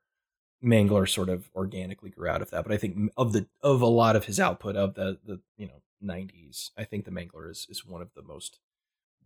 Mangler 0.65 1.07
sort 1.07 1.29
of 1.29 1.51
organically 1.55 2.09
grew 2.09 2.27
out 2.29 2.41
of 2.41 2.51
that, 2.51 2.63
but 2.65 2.73
I 2.73 2.79
think 2.79 3.13
of 3.19 3.35
the 3.35 3.47
of 3.63 3.83
a 3.83 3.87
lot 3.87 4.17
of 4.17 4.25
his 4.25 4.41
output 4.41 4.77
of 4.77 4.95
the 4.95 5.19
the 5.25 5.41
you 5.59 5.67
know 5.67 5.83
'90s, 6.03 6.71
I 6.79 6.85
think 6.85 7.05
the 7.05 7.11
Mangler 7.11 7.51
is 7.51 7.67
is 7.69 7.85
one 7.85 8.01
of 8.01 8.09
the 8.17 8.23
most 8.23 8.59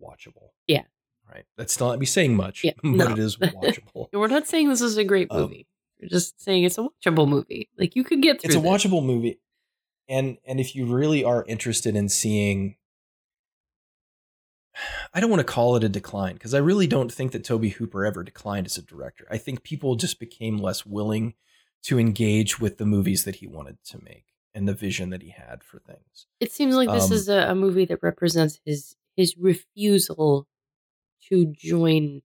watchable. 0.02 0.50
Yeah. 0.66 0.82
right. 1.32 1.44
That's 1.56 1.78
not 1.78 1.98
me 1.98 2.06
saying 2.06 2.34
much, 2.34 2.64
Yeah, 2.64 2.72
but 2.82 2.90
no. 2.90 3.10
it 3.12 3.18
is 3.18 3.36
watchable. 3.36 4.08
We're 4.12 4.26
not 4.28 4.48
saying 4.48 4.68
this 4.68 4.80
is 4.80 4.96
a 4.96 5.04
great 5.04 5.28
Um, 5.30 5.42
movie. 5.42 5.66
We're 6.00 6.08
just 6.08 6.40
saying 6.42 6.64
it's 6.64 6.78
a 6.78 6.88
watchable 6.88 7.28
movie. 7.28 7.68
Like 7.78 7.94
you 7.94 8.02
could 8.04 8.20
get 8.22 8.40
through 8.40 8.48
it's 8.48 8.56
a 8.56 8.60
this. 8.60 8.68
watchable 8.68 9.04
movie 9.04 9.38
and 10.08 10.38
and 10.44 10.58
if 10.58 10.74
you 10.74 10.86
really 10.86 11.22
are 11.22 11.44
interested 11.46 11.94
in 11.94 12.08
seeing 12.08 12.76
i 15.14 15.20
don't 15.20 15.30
want 15.30 15.40
to 15.40 15.44
call 15.44 15.76
it 15.76 15.84
a 15.84 15.88
decline 15.88 16.34
because 16.34 16.54
i 16.54 16.58
really 16.58 16.86
don't 16.86 17.12
think 17.12 17.32
that 17.32 17.44
tobe 17.44 17.64
hooper 17.64 18.04
ever 18.04 18.22
declined 18.22 18.66
as 18.66 18.76
a 18.78 18.82
director 18.82 19.26
i 19.30 19.38
think 19.38 19.62
people 19.62 19.96
just 19.96 20.18
became 20.20 20.56
less 20.58 20.84
willing 20.86 21.34
to 21.82 21.98
engage 21.98 22.58
with 22.60 22.78
the 22.78 22.86
movies 22.86 23.24
that 23.24 23.36
he 23.36 23.46
wanted 23.46 23.78
to 23.84 24.02
make 24.02 24.24
and 24.54 24.66
the 24.66 24.74
vision 24.74 25.10
that 25.10 25.22
he 25.22 25.30
had 25.30 25.62
for 25.62 25.78
things 25.78 26.26
It 26.40 26.52
seems 26.52 26.74
like 26.74 26.90
this 26.90 27.06
Um, 27.06 27.12
is 27.12 27.28
a, 27.28 27.50
a 27.50 27.54
movie 27.54 27.84
that 27.86 27.98
represents 28.02 28.58
his 28.64 28.96
his 29.16 29.36
refusal 29.36 30.46
to 31.28 31.46
join 31.56 32.22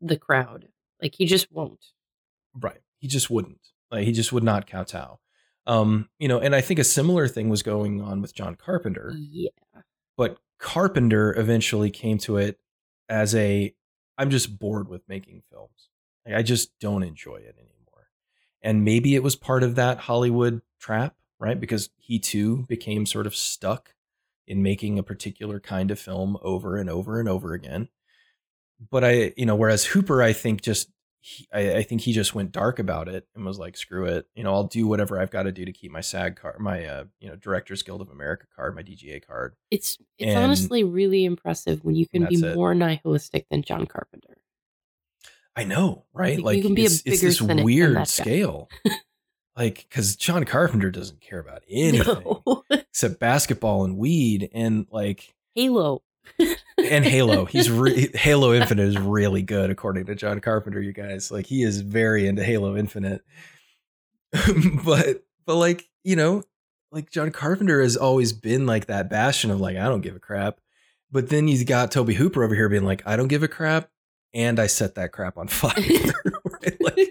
the 0.00 0.16
crowd. 0.16 0.68
Like 1.02 1.16
he 1.16 1.26
just 1.26 1.50
won't. 1.50 1.84
Right. 2.54 2.80
He 2.98 3.08
just 3.08 3.28
wouldn't. 3.28 3.60
Like 3.90 4.04
he 4.04 4.12
just 4.12 4.32
would 4.32 4.44
not 4.44 4.66
kowtow. 4.68 5.18
Um, 5.66 6.08
you 6.18 6.28
know, 6.28 6.38
and 6.38 6.54
I 6.54 6.60
think 6.60 6.78
a 6.78 6.84
similar 6.84 7.26
thing 7.28 7.48
was 7.48 7.62
going 7.62 8.00
on 8.00 8.22
with 8.22 8.34
John 8.34 8.54
Carpenter. 8.54 9.12
Yeah. 9.16 9.50
but 10.16 10.38
Carpenter 10.58 11.38
eventually 11.38 11.90
came 11.90 12.18
to 12.18 12.36
it 12.36 12.58
as 13.08 13.34
a 13.34 13.74
I'm 14.16 14.30
just 14.30 14.58
bored 14.58 14.88
with 14.88 15.08
making 15.08 15.42
films. 15.50 15.88
Like, 16.26 16.34
I 16.34 16.42
just 16.42 16.78
don't 16.80 17.04
enjoy 17.04 17.36
it 17.36 17.54
anymore. 17.56 18.08
And 18.60 18.84
maybe 18.84 19.14
it 19.14 19.22
was 19.22 19.36
part 19.36 19.62
of 19.62 19.76
that 19.76 19.98
Hollywood 19.98 20.60
trap, 20.80 21.14
right? 21.38 21.58
Because 21.58 21.90
he 21.96 22.18
too 22.18 22.66
became 22.68 23.06
sort 23.06 23.26
of 23.26 23.36
stuck 23.36 23.94
in 24.46 24.62
making 24.62 24.98
a 24.98 25.02
particular 25.04 25.60
kind 25.60 25.90
of 25.90 26.00
film 26.00 26.36
over 26.42 26.76
and 26.76 26.90
over 26.90 27.20
and 27.20 27.28
over 27.28 27.52
again. 27.54 27.88
But 28.90 29.04
I, 29.04 29.32
you 29.36 29.46
know, 29.46 29.56
whereas 29.56 29.84
Hooper, 29.84 30.22
I 30.22 30.32
think 30.32 30.62
just 30.62 30.90
he, 31.20 31.46
I, 31.52 31.76
I 31.78 31.82
think 31.82 32.00
he 32.02 32.12
just 32.12 32.34
went 32.34 32.52
dark 32.52 32.78
about 32.78 33.08
it 33.08 33.26
and 33.34 33.44
was 33.44 33.58
like, 33.58 33.76
"Screw 33.76 34.04
it, 34.04 34.26
you 34.34 34.44
know, 34.44 34.52
I'll 34.52 34.64
do 34.64 34.86
whatever 34.86 35.20
I've 35.20 35.30
got 35.30 35.44
to 35.44 35.52
do 35.52 35.64
to 35.64 35.72
keep 35.72 35.90
my 35.90 36.00
SAG 36.00 36.36
card, 36.36 36.60
my 36.60 36.84
uh, 36.86 37.04
you 37.20 37.28
know, 37.28 37.36
Directors 37.36 37.82
Guild 37.82 38.00
of 38.00 38.08
America 38.10 38.46
card, 38.54 38.74
my 38.76 38.82
DGA 38.82 39.26
card." 39.26 39.54
It's 39.70 39.98
it's 40.18 40.28
And- 40.34 40.38
honestly 40.44 40.84
really 40.84 41.24
impressive 41.24 41.84
when 41.84 41.94
you 41.96 42.06
can 42.08 42.26
be 42.26 42.36
That's 42.36 42.52
it. 42.52 42.56
more 42.56 42.74
nihilistic 42.74 43.46
than 43.50 43.62
John 43.62 43.86
Carpenter. 43.86 44.38
I 45.56 45.64
know, 45.64 46.04
right? 46.12 46.38
You 46.38 46.44
Like 46.44 46.62
can 46.62 46.74
be 46.74 46.82
a 46.82 46.86
it's, 46.86 47.02
it's 47.04 47.20
this 47.20 47.40
weird 47.42 48.06
scale. 48.06 48.68
like 49.56 49.86
because 49.88 50.14
John 50.14 50.44
Carpenter 50.44 50.90
doesn't 50.90 51.20
care 51.20 51.40
about 51.40 51.62
anything 51.70 52.22
No. 52.46 52.62
except 52.70 53.18
basketball 53.18 53.84
and 53.84 53.96
weed 53.98 54.50
and 54.54 54.86
like 54.92 55.34
Halo. 55.56 56.02
And 56.78 57.04
Halo. 57.04 57.44
He's 57.44 57.70
re- 57.70 58.10
Halo 58.14 58.52
Infinite 58.52 58.88
is 58.88 58.98
really 58.98 59.42
good 59.42 59.70
according 59.70 60.06
to 60.06 60.14
John 60.14 60.40
Carpenter. 60.40 60.80
You 60.80 60.92
guys 60.92 61.30
like 61.30 61.46
he 61.46 61.62
is 61.62 61.80
very 61.80 62.26
into 62.26 62.44
Halo 62.44 62.76
Infinite, 62.76 63.22
but 64.84 65.24
but 65.44 65.56
like 65.56 65.88
you 66.04 66.16
know 66.16 66.42
like 66.90 67.10
John 67.10 67.30
Carpenter 67.30 67.82
has 67.82 67.96
always 67.96 68.32
been 68.32 68.66
like 68.66 68.86
that 68.86 69.10
bastion 69.10 69.50
of 69.50 69.60
like 69.60 69.76
I 69.76 69.84
don't 69.88 70.00
give 70.00 70.16
a 70.16 70.20
crap. 70.20 70.60
But 71.10 71.30
then 71.30 71.48
you 71.48 71.64
got 71.64 71.90
Tobe 71.90 72.10
Hooper 72.10 72.44
over 72.44 72.54
here 72.54 72.68
being 72.68 72.84
like 72.84 73.02
I 73.06 73.16
don't 73.16 73.28
give 73.28 73.42
a 73.42 73.48
crap, 73.48 73.90
and 74.34 74.58
I 74.60 74.66
set 74.66 74.94
that 74.96 75.12
crap 75.12 75.38
on 75.38 75.48
fire. 75.48 75.74
right? 76.44 76.76
Like, 76.80 77.08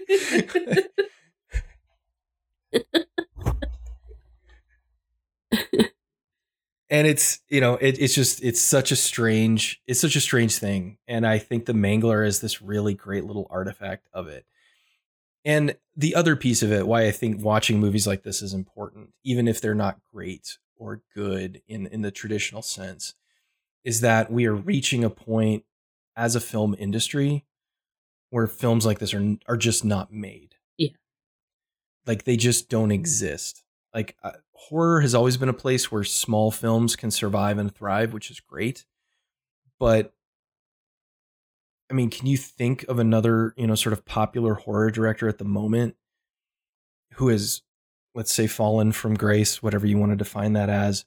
and 6.90 7.06
it's 7.06 7.40
you 7.48 7.60
know 7.60 7.74
it, 7.76 7.98
it's 8.00 8.14
just 8.14 8.42
it's 8.42 8.60
such 8.60 8.92
a 8.92 8.96
strange 8.96 9.80
it's 9.86 10.00
such 10.00 10.16
a 10.16 10.20
strange 10.20 10.56
thing. 10.58 10.98
And 11.06 11.26
i 11.26 11.38
think 11.38 11.66
the 11.66 11.72
mangler 11.72 12.26
is 12.26 12.40
this 12.40 12.62
really 12.62 12.94
great 12.94 13.24
little 13.24 13.46
artifact 13.50 14.08
of 14.12 14.28
it. 14.28 14.46
And 15.44 15.76
the 15.96 16.14
other 16.14 16.36
piece 16.36 16.62
of 16.62 16.72
it 16.72 16.86
why 16.86 17.06
i 17.06 17.10
think 17.10 17.42
watching 17.42 17.78
movies 17.80 18.06
like 18.06 18.22
this 18.22 18.42
is 18.42 18.54
important 18.54 19.10
even 19.24 19.48
if 19.48 19.60
they're 19.60 19.74
not 19.74 20.00
great 20.12 20.58
or 20.76 21.02
good 21.14 21.60
in 21.68 21.86
in 21.86 22.02
the 22.02 22.10
traditional 22.10 22.62
sense 22.62 23.14
is 23.84 24.00
that 24.00 24.30
we 24.30 24.46
are 24.46 24.54
reaching 24.54 25.04
a 25.04 25.10
point 25.10 25.64
as 26.16 26.34
a 26.36 26.40
film 26.40 26.74
industry 26.78 27.44
where 28.30 28.46
films 28.46 28.84
like 28.84 28.98
this 28.98 29.14
are 29.14 29.36
are 29.46 29.56
just 29.56 29.84
not 29.84 30.12
made. 30.12 30.54
Yeah. 30.76 30.90
like 32.06 32.24
they 32.24 32.36
just 32.36 32.68
don't 32.68 32.92
exist 32.92 33.64
like 33.94 34.16
uh, 34.22 34.32
horror 34.52 35.00
has 35.00 35.14
always 35.14 35.36
been 35.36 35.48
a 35.48 35.54
place 35.54 35.90
where 35.90 36.04
small 36.04 36.50
films 36.50 36.96
can 36.96 37.10
survive 37.10 37.58
and 37.58 37.74
thrive 37.74 38.12
which 38.12 38.30
is 38.30 38.40
great. 38.40 38.84
But 39.78 40.12
i 41.90 41.94
mean 41.94 42.10
can 42.10 42.26
you 42.26 42.36
think 42.36 42.84
of 42.84 42.98
another 42.98 43.54
you 43.56 43.66
know 43.66 43.74
sort 43.74 43.92
of 43.92 44.04
popular 44.04 44.54
horror 44.54 44.90
director 44.90 45.28
at 45.28 45.38
the 45.38 45.44
moment 45.44 45.96
who 47.14 47.28
has 47.28 47.62
let's 48.14 48.32
say 48.32 48.46
fallen 48.46 48.92
from 48.92 49.14
grace 49.14 49.62
whatever 49.62 49.86
you 49.86 49.98
want 49.98 50.12
to 50.12 50.16
define 50.16 50.52
that 50.52 50.68
as 50.68 51.04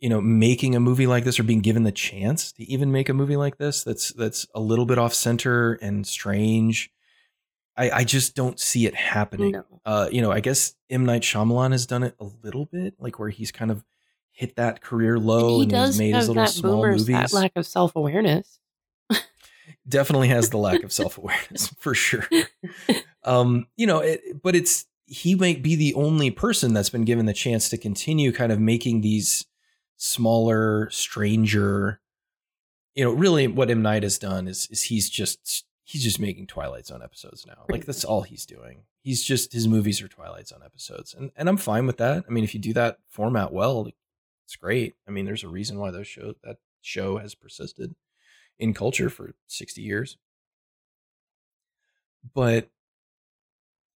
you 0.00 0.08
know 0.08 0.20
making 0.20 0.74
a 0.74 0.80
movie 0.80 1.06
like 1.06 1.24
this 1.24 1.38
or 1.38 1.42
being 1.42 1.60
given 1.60 1.84
the 1.84 1.92
chance 1.92 2.52
to 2.52 2.64
even 2.64 2.92
make 2.92 3.08
a 3.08 3.14
movie 3.14 3.36
like 3.36 3.56
this 3.56 3.84
that's 3.84 4.12
that's 4.12 4.46
a 4.54 4.60
little 4.60 4.86
bit 4.86 4.98
off 4.98 5.14
center 5.14 5.74
and 5.74 6.06
strange 6.06 6.90
i 7.76 7.90
i 7.90 8.04
just 8.04 8.34
don't 8.34 8.58
see 8.60 8.86
it 8.86 8.94
happening 8.94 9.52
no. 9.52 9.64
uh, 9.84 10.08
you 10.10 10.22
know, 10.22 10.32
I 10.32 10.40
guess 10.40 10.74
M 10.88 11.04
Night 11.04 11.22
Shyamalan 11.22 11.72
has 11.72 11.86
done 11.86 12.02
it 12.02 12.14
a 12.18 12.26
little 12.42 12.64
bit, 12.64 12.94
like 12.98 13.18
where 13.18 13.28
he's 13.28 13.52
kind 13.52 13.70
of 13.70 13.84
hit 14.30 14.56
that 14.56 14.80
career 14.80 15.18
low 15.18 15.58
he 15.58 15.62
and, 15.62 15.70
does 15.70 15.94
he's 15.94 15.98
made 15.98 16.14
his 16.14 16.28
little 16.28 16.46
small 16.46 16.76
boomer's 16.76 17.08
movies. 17.08 17.30
that 17.30 17.32
lack 17.32 17.52
of 17.56 17.66
self 17.66 17.94
awareness. 17.94 18.58
Definitely 19.88 20.28
has 20.28 20.50
the 20.50 20.56
lack 20.56 20.82
of 20.82 20.92
self 20.92 21.18
awareness 21.18 21.68
for 21.78 21.94
sure. 21.94 22.26
Um, 23.24 23.66
you 23.76 23.86
know, 23.86 24.00
it, 24.00 24.42
but 24.42 24.56
it's 24.56 24.86
he 25.06 25.34
might 25.34 25.62
be 25.62 25.76
the 25.76 25.94
only 25.94 26.30
person 26.30 26.72
that's 26.72 26.90
been 26.90 27.04
given 27.04 27.26
the 27.26 27.34
chance 27.34 27.68
to 27.68 27.76
continue 27.76 28.32
kind 28.32 28.50
of 28.50 28.58
making 28.58 29.02
these 29.02 29.44
smaller, 29.96 30.88
stranger. 30.90 32.00
You 32.94 33.04
know, 33.04 33.12
really, 33.12 33.48
what 33.48 33.70
M 33.70 33.82
Night 33.82 34.02
has 34.02 34.18
done 34.18 34.48
is 34.48 34.66
is 34.70 34.84
he's 34.84 35.10
just 35.10 35.64
he's 35.84 36.02
just 36.02 36.18
making 36.18 36.46
Twilight 36.46 36.86
Zone 36.86 37.02
episodes 37.02 37.46
now. 37.46 37.64
Like 37.68 37.84
that's 37.84 38.04
all 38.04 38.22
he's 38.22 38.46
doing. 38.46 38.84
He's 39.02 39.22
just 39.22 39.52
his 39.52 39.68
movies 39.68 40.00
are 40.02 40.08
Twilight 40.08 40.48
Zone 40.48 40.62
episodes, 40.64 41.14
and 41.14 41.30
and 41.36 41.48
I'm 41.48 41.56
fine 41.58 41.86
with 41.86 41.98
that. 41.98 42.24
I 42.28 42.32
mean, 42.32 42.42
if 42.44 42.54
you 42.54 42.60
do 42.60 42.72
that 42.72 42.98
format 43.08 43.52
well, 43.52 43.88
it's 44.46 44.56
great. 44.56 44.94
I 45.06 45.10
mean, 45.10 45.24
there's 45.26 45.44
a 45.44 45.48
reason 45.48 45.78
why 45.78 45.90
those 45.90 46.06
show 46.06 46.34
that 46.42 46.56
show 46.80 47.18
has 47.18 47.34
persisted 47.34 47.94
in 48.58 48.72
culture 48.74 49.10
for 49.10 49.34
60 49.46 49.80
years. 49.82 50.16
But 52.34 52.70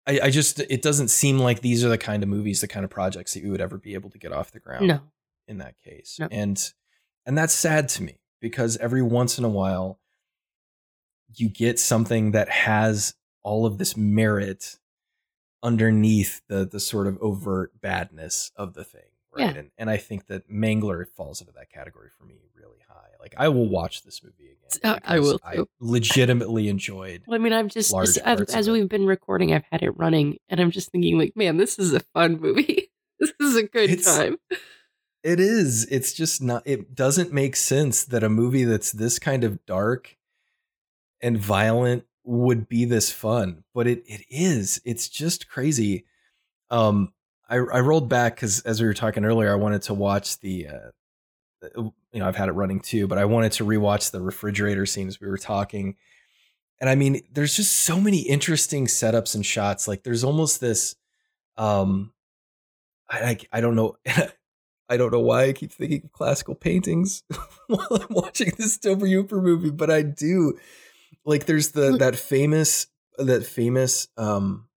I, 0.08 0.20
I 0.24 0.30
just 0.30 0.60
it 0.60 0.82
doesn't 0.82 1.10
seem 1.10 1.40
like 1.40 1.62
these 1.62 1.84
are 1.84 1.90
the 1.90 1.98
kind 1.98 2.24
of 2.24 2.30
movies, 2.30 2.62
the 2.62 2.68
kind 2.68 2.84
of 2.84 2.90
projects 2.90 3.34
that 3.34 3.44
you 3.44 3.52
would 3.52 3.62
ever 3.62 3.78
be 3.78 3.94
able 3.94 4.10
to 4.12 4.18
get 4.18 4.32
off 4.32 4.52
the 4.52 4.60
ground 4.60 4.88
No. 4.88 5.02
in 5.48 5.58
that 5.60 5.76
case. 5.84 6.18
No. 6.20 6.28
And 6.32 6.72
and 7.26 7.38
that's 7.38 7.54
sad 7.54 7.90
to 7.90 8.04
me 8.04 8.20
because 8.42 8.78
every 8.78 9.02
once 9.02 9.38
in 9.38 9.44
a 9.46 9.50
while 9.50 10.00
you 11.34 11.50
get 11.50 11.80
something 11.80 12.32
that 12.32 12.50
has 12.50 13.16
all 13.44 13.66
of 13.66 13.78
this 13.78 13.96
merit 13.98 14.78
underneath 15.64 16.42
the 16.48 16.66
the 16.66 16.80
sort 16.80 17.08
of 17.08 17.18
overt 17.22 17.80
badness 17.82 18.52
of 18.56 18.74
the 18.74 18.84
thing, 18.84 19.02
right? 19.36 19.54
Yeah. 19.54 19.60
And 19.60 19.72
and 19.78 19.90
I 19.90 19.98
think 19.98 20.28
that 20.28 20.50
Mangler 20.50 21.08
falls 21.08 21.42
into 21.42 21.54
that 21.54 21.70
category 21.72 22.10
for 22.18 22.26
me 22.26 22.36
really 22.56 22.80
high. 22.88 23.10
Like 23.20 23.36
I 23.38 23.50
will 23.50 23.68
watch 23.68 24.04
this 24.04 24.24
movie 24.24 24.52
again. 24.52 24.56
Uh, 24.84 25.00
I 25.04 25.20
will, 25.20 25.40
I 25.44 25.60
legitimately 25.80 26.68
enjoyed. 26.70 27.24
Well, 27.28 27.40
I 27.40 27.44
mean, 27.44 27.54
I'm 27.54 27.70
just, 27.70 27.92
just 27.92 28.18
as 28.20 28.70
we've 28.70 28.90
been 28.90 29.06
recording, 29.06 29.54
I've 29.54 29.64
had 29.72 29.84
it 29.84 29.92
running, 29.92 30.38
and 30.50 30.60
I'm 30.60 30.72
just 30.72 30.92
thinking, 30.92 31.18
like, 31.18 31.36
man, 31.36 31.58
this 31.58 31.78
is 31.80 31.94
a 31.94 32.00
fun 32.00 32.40
movie. 32.40 32.90
this 33.20 33.32
is 33.40 33.56
a 33.56 33.64
good 33.64 33.90
It's- 33.90 34.18
time. 34.18 34.38
It 35.24 35.40
is. 35.40 35.88
It's 35.90 36.14
just 36.14 36.40
not. 36.40 36.62
It 36.68 36.94
doesn't 36.94 37.34
make 37.34 37.56
sense 37.56 38.04
that 38.06 38.24
a 38.24 38.30
movie 38.30 38.64
that's 38.64 38.92
this 38.92 39.18
kind 39.18 39.44
of 39.44 39.66
dark 39.66 40.18
and 41.26 41.40
violent 41.40 42.06
would 42.24 42.70
be 42.70 42.86
this 42.86 43.12
fun, 43.12 43.64
but 43.74 43.88
it 43.88 44.04
it 44.06 44.22
is. 44.30 44.80
It's 44.86 45.10
just 45.10 45.50
crazy. 45.50 46.06
Um, 46.70 47.14
I 47.50 47.56
I 47.56 47.80
rolled 47.80 48.10
back 48.10 48.36
because 48.36 48.62
as 48.62 48.80
we 48.80 48.86
were 48.86 48.94
talking 48.94 49.26
earlier, 49.26 49.52
I 49.52 49.56
wanted 49.56 49.82
to 49.84 49.96
watch 49.96 50.40
the. 50.40 50.68
Uh, 50.68 50.92
you 52.12 52.20
know, 52.20 52.28
I've 52.28 52.36
had 52.36 52.48
it 52.48 52.52
running 52.52 52.80
too, 52.80 53.08
but 53.08 53.18
I 53.18 53.26
wanted 53.26 53.54
to 53.54 53.66
rewatch 53.66 54.12
the 54.12 54.22
refrigerator 54.22 54.86
scene 54.86 55.08
as 55.08 55.20
we 55.20 55.28
were 55.28 55.38
talking. 55.38 55.96
And 56.80 56.92
I 56.92 56.94
mean, 56.94 57.22
there's 57.32 57.56
just 57.56 57.76
so 57.78 58.00
many 58.00 58.20
interesting 58.20 58.86
setups 58.86 59.34
and 59.34 59.44
shots. 59.44 59.88
Like 59.88 60.04
there's 60.04 60.24
almost 60.24 60.62
this 60.62 60.96
um 61.58 62.14
I 63.10 63.18
I, 63.18 63.38
I 63.54 63.62
don't 63.62 63.76
know 63.76 63.96
I 64.90 64.98
don't 64.98 65.12
know 65.12 65.22
why 65.22 65.46
I 65.46 65.54
keep 65.54 65.72
thinking 65.72 66.04
of 66.04 66.12
classical 66.12 66.54
paintings 66.54 67.24
while 67.68 67.88
I'm 67.90 68.14
watching 68.14 68.52
this 68.60 68.78
Tobe 68.78 69.02
Hooper 69.02 69.42
movie, 69.42 69.72
but 69.72 69.90
I 69.90 70.04
do. 70.04 70.60
Like 71.26 71.46
there's 71.46 71.72
the 71.72 71.98
that 71.98 72.16
famous 72.16 72.88
that 73.18 73.46
famous 73.46 74.08
um 74.18 74.68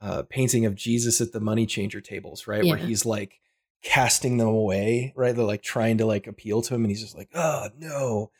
uh 0.00 0.22
painting 0.28 0.66
of 0.66 0.74
Jesus 0.74 1.20
at 1.20 1.32
the 1.32 1.40
money 1.40 1.66
changer 1.66 2.00
tables, 2.00 2.46
right? 2.46 2.64
Where 2.64 2.76
he's 2.76 3.06
like 3.06 3.40
casting 3.82 4.38
them 4.38 4.48
away, 4.48 5.12
right? 5.16 5.34
They're 5.34 5.44
like 5.44 5.62
trying 5.62 5.98
to 5.98 6.06
like 6.06 6.26
appeal 6.26 6.62
to 6.62 6.74
him 6.74 6.82
and 6.82 6.90
he's 6.90 7.02
just 7.02 7.16
like, 7.16 7.30
"Oh, 7.34 7.68
no." 7.78 8.30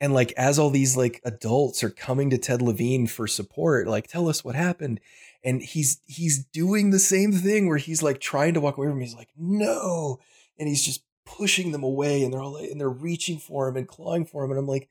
And 0.00 0.14
like 0.14 0.32
as 0.36 0.58
all 0.58 0.70
these 0.70 0.96
like 0.96 1.20
adults 1.24 1.82
are 1.82 1.90
coming 1.90 2.30
to 2.30 2.38
Ted 2.38 2.62
Levine 2.62 3.06
for 3.06 3.26
support, 3.26 3.88
like 3.88 4.06
tell 4.06 4.28
us 4.28 4.44
what 4.44 4.54
happened. 4.54 5.00
And 5.44 5.62
he's 5.62 6.00
he's 6.06 6.44
doing 6.44 6.90
the 6.90 6.98
same 6.98 7.32
thing 7.32 7.68
where 7.68 7.78
he's 7.78 8.02
like 8.02 8.20
trying 8.20 8.54
to 8.54 8.60
walk 8.60 8.76
away 8.76 8.86
from 8.86 8.96
him. 8.96 9.02
He's 9.02 9.14
like, 9.14 9.30
no. 9.36 10.20
And 10.58 10.68
he's 10.68 10.84
just 10.84 11.02
pushing 11.26 11.72
them 11.72 11.82
away 11.82 12.22
and 12.22 12.32
they're 12.32 12.40
all 12.40 12.54
like, 12.54 12.70
and 12.70 12.80
they're 12.80 12.88
reaching 12.88 13.38
for 13.38 13.68
him 13.68 13.76
and 13.76 13.88
clawing 13.88 14.24
for 14.24 14.44
him. 14.44 14.50
And 14.50 14.58
I'm 14.58 14.66
like, 14.66 14.88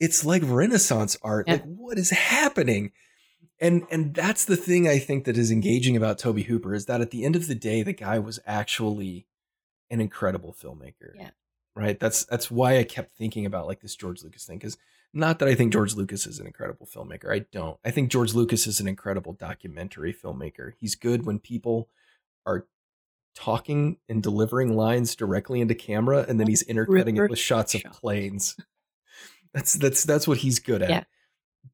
it's 0.00 0.24
like 0.24 0.42
Renaissance 0.44 1.16
art. 1.22 1.46
Yeah. 1.46 1.54
Like, 1.54 1.64
what 1.64 1.98
is 1.98 2.10
happening? 2.10 2.92
And 3.60 3.86
and 3.90 4.14
that's 4.14 4.46
the 4.46 4.56
thing 4.56 4.88
I 4.88 4.98
think 4.98 5.24
that 5.24 5.36
is 5.36 5.50
engaging 5.50 5.96
about 5.96 6.18
Tobe 6.18 6.40
Hooper 6.40 6.74
is 6.74 6.86
that 6.86 7.02
at 7.02 7.10
the 7.10 7.24
end 7.24 7.36
of 7.36 7.46
the 7.46 7.54
day, 7.54 7.82
the 7.82 7.92
guy 7.92 8.18
was 8.18 8.40
actually 8.46 9.26
an 9.90 10.00
incredible 10.00 10.56
filmmaker. 10.58 11.12
Yeah. 11.14 11.30
Right. 11.76 12.00
That's 12.00 12.24
that's 12.24 12.50
why 12.50 12.78
I 12.78 12.84
kept 12.84 13.14
thinking 13.16 13.44
about 13.44 13.66
like 13.66 13.80
this 13.80 13.94
George 13.94 14.22
Lucas 14.22 14.44
thing. 14.44 14.58
Because 14.58 14.78
not 15.12 15.38
that 15.38 15.48
I 15.48 15.54
think 15.54 15.72
George 15.72 15.94
Lucas 15.94 16.26
is 16.26 16.38
an 16.38 16.46
incredible 16.46 16.86
filmmaker. 16.86 17.32
I 17.32 17.40
don't. 17.52 17.78
I 17.84 17.90
think 17.90 18.10
George 18.10 18.34
Lucas 18.34 18.66
is 18.66 18.80
an 18.80 18.88
incredible 18.88 19.34
documentary 19.34 20.14
filmmaker. 20.14 20.72
He's 20.78 20.94
good 20.94 21.26
when 21.26 21.38
people 21.38 21.88
are 22.46 22.66
talking 23.34 23.98
and 24.08 24.22
delivering 24.22 24.74
lines 24.74 25.14
directly 25.14 25.60
into 25.60 25.74
camera 25.74 26.24
and 26.28 26.40
then 26.40 26.46
he's 26.46 26.62
intercutting 26.62 27.16
it 27.16 27.30
with 27.30 27.38
shots 27.38 27.74
of 27.74 27.82
planes. 27.92 28.56
That's 29.54 29.74
that's 29.74 30.04
that's 30.04 30.28
what 30.28 30.38
he's 30.38 30.58
good 30.58 30.82
at. 30.82 30.90
Yeah. 30.90 31.04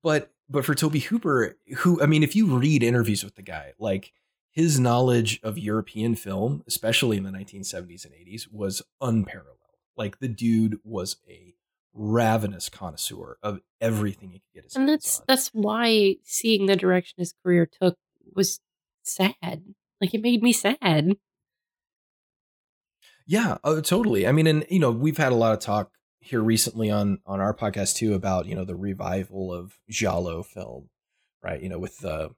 But 0.02 0.32
but 0.48 0.64
for 0.64 0.74
Tobe 0.74 0.94
Hooper, 0.96 1.56
who 1.78 2.02
I 2.02 2.06
mean, 2.06 2.22
if 2.22 2.34
you 2.34 2.56
read 2.56 2.82
interviews 2.82 3.22
with 3.24 3.34
the 3.34 3.42
guy, 3.42 3.72
like 3.78 4.12
his 4.50 4.80
knowledge 4.80 5.40
of 5.42 5.58
European 5.58 6.14
film, 6.14 6.64
especially 6.66 7.16
in 7.18 7.24
the 7.24 7.30
1970s 7.30 8.04
and 8.06 8.14
80s, 8.14 8.50
was 8.50 8.80
unparalleled. 9.00 9.58
Like 9.96 10.18
the 10.18 10.28
dude 10.28 10.78
was 10.84 11.16
a 11.28 11.54
ravenous 11.92 12.68
connoisseur 12.68 13.38
of 13.42 13.60
everything 13.80 14.30
he 14.30 14.38
could 14.40 14.54
get 14.54 14.64
his 14.64 14.76
And 14.76 14.88
hands 14.88 15.02
that's 15.02 15.18
on. 15.20 15.24
that's 15.28 15.48
why 15.48 16.16
seeing 16.22 16.66
the 16.66 16.76
direction 16.76 17.16
his 17.18 17.34
career 17.42 17.66
took 17.66 17.96
was 18.34 18.60
sad. 19.02 19.62
Like 20.00 20.14
it 20.14 20.22
made 20.22 20.42
me 20.42 20.52
sad. 20.52 21.12
Yeah, 23.26 23.58
uh, 23.64 23.80
totally. 23.80 24.26
I 24.26 24.32
mean, 24.32 24.46
and 24.46 24.64
you 24.70 24.78
know, 24.78 24.90
we've 24.90 25.16
had 25.16 25.32
a 25.32 25.36
lot 25.36 25.52
of 25.52 25.58
talk 25.60 25.90
here 26.26 26.42
recently 26.42 26.90
on 26.90 27.18
on 27.26 27.40
our 27.40 27.54
podcast 27.54 27.96
too 27.96 28.14
about 28.14 28.46
you 28.46 28.54
know 28.54 28.64
the 28.64 28.76
revival 28.76 29.52
of 29.52 29.78
giallo 29.88 30.42
film, 30.42 30.88
right? 31.42 31.62
You 31.62 31.68
know, 31.68 31.78
with 31.78 31.98
the 31.98 32.30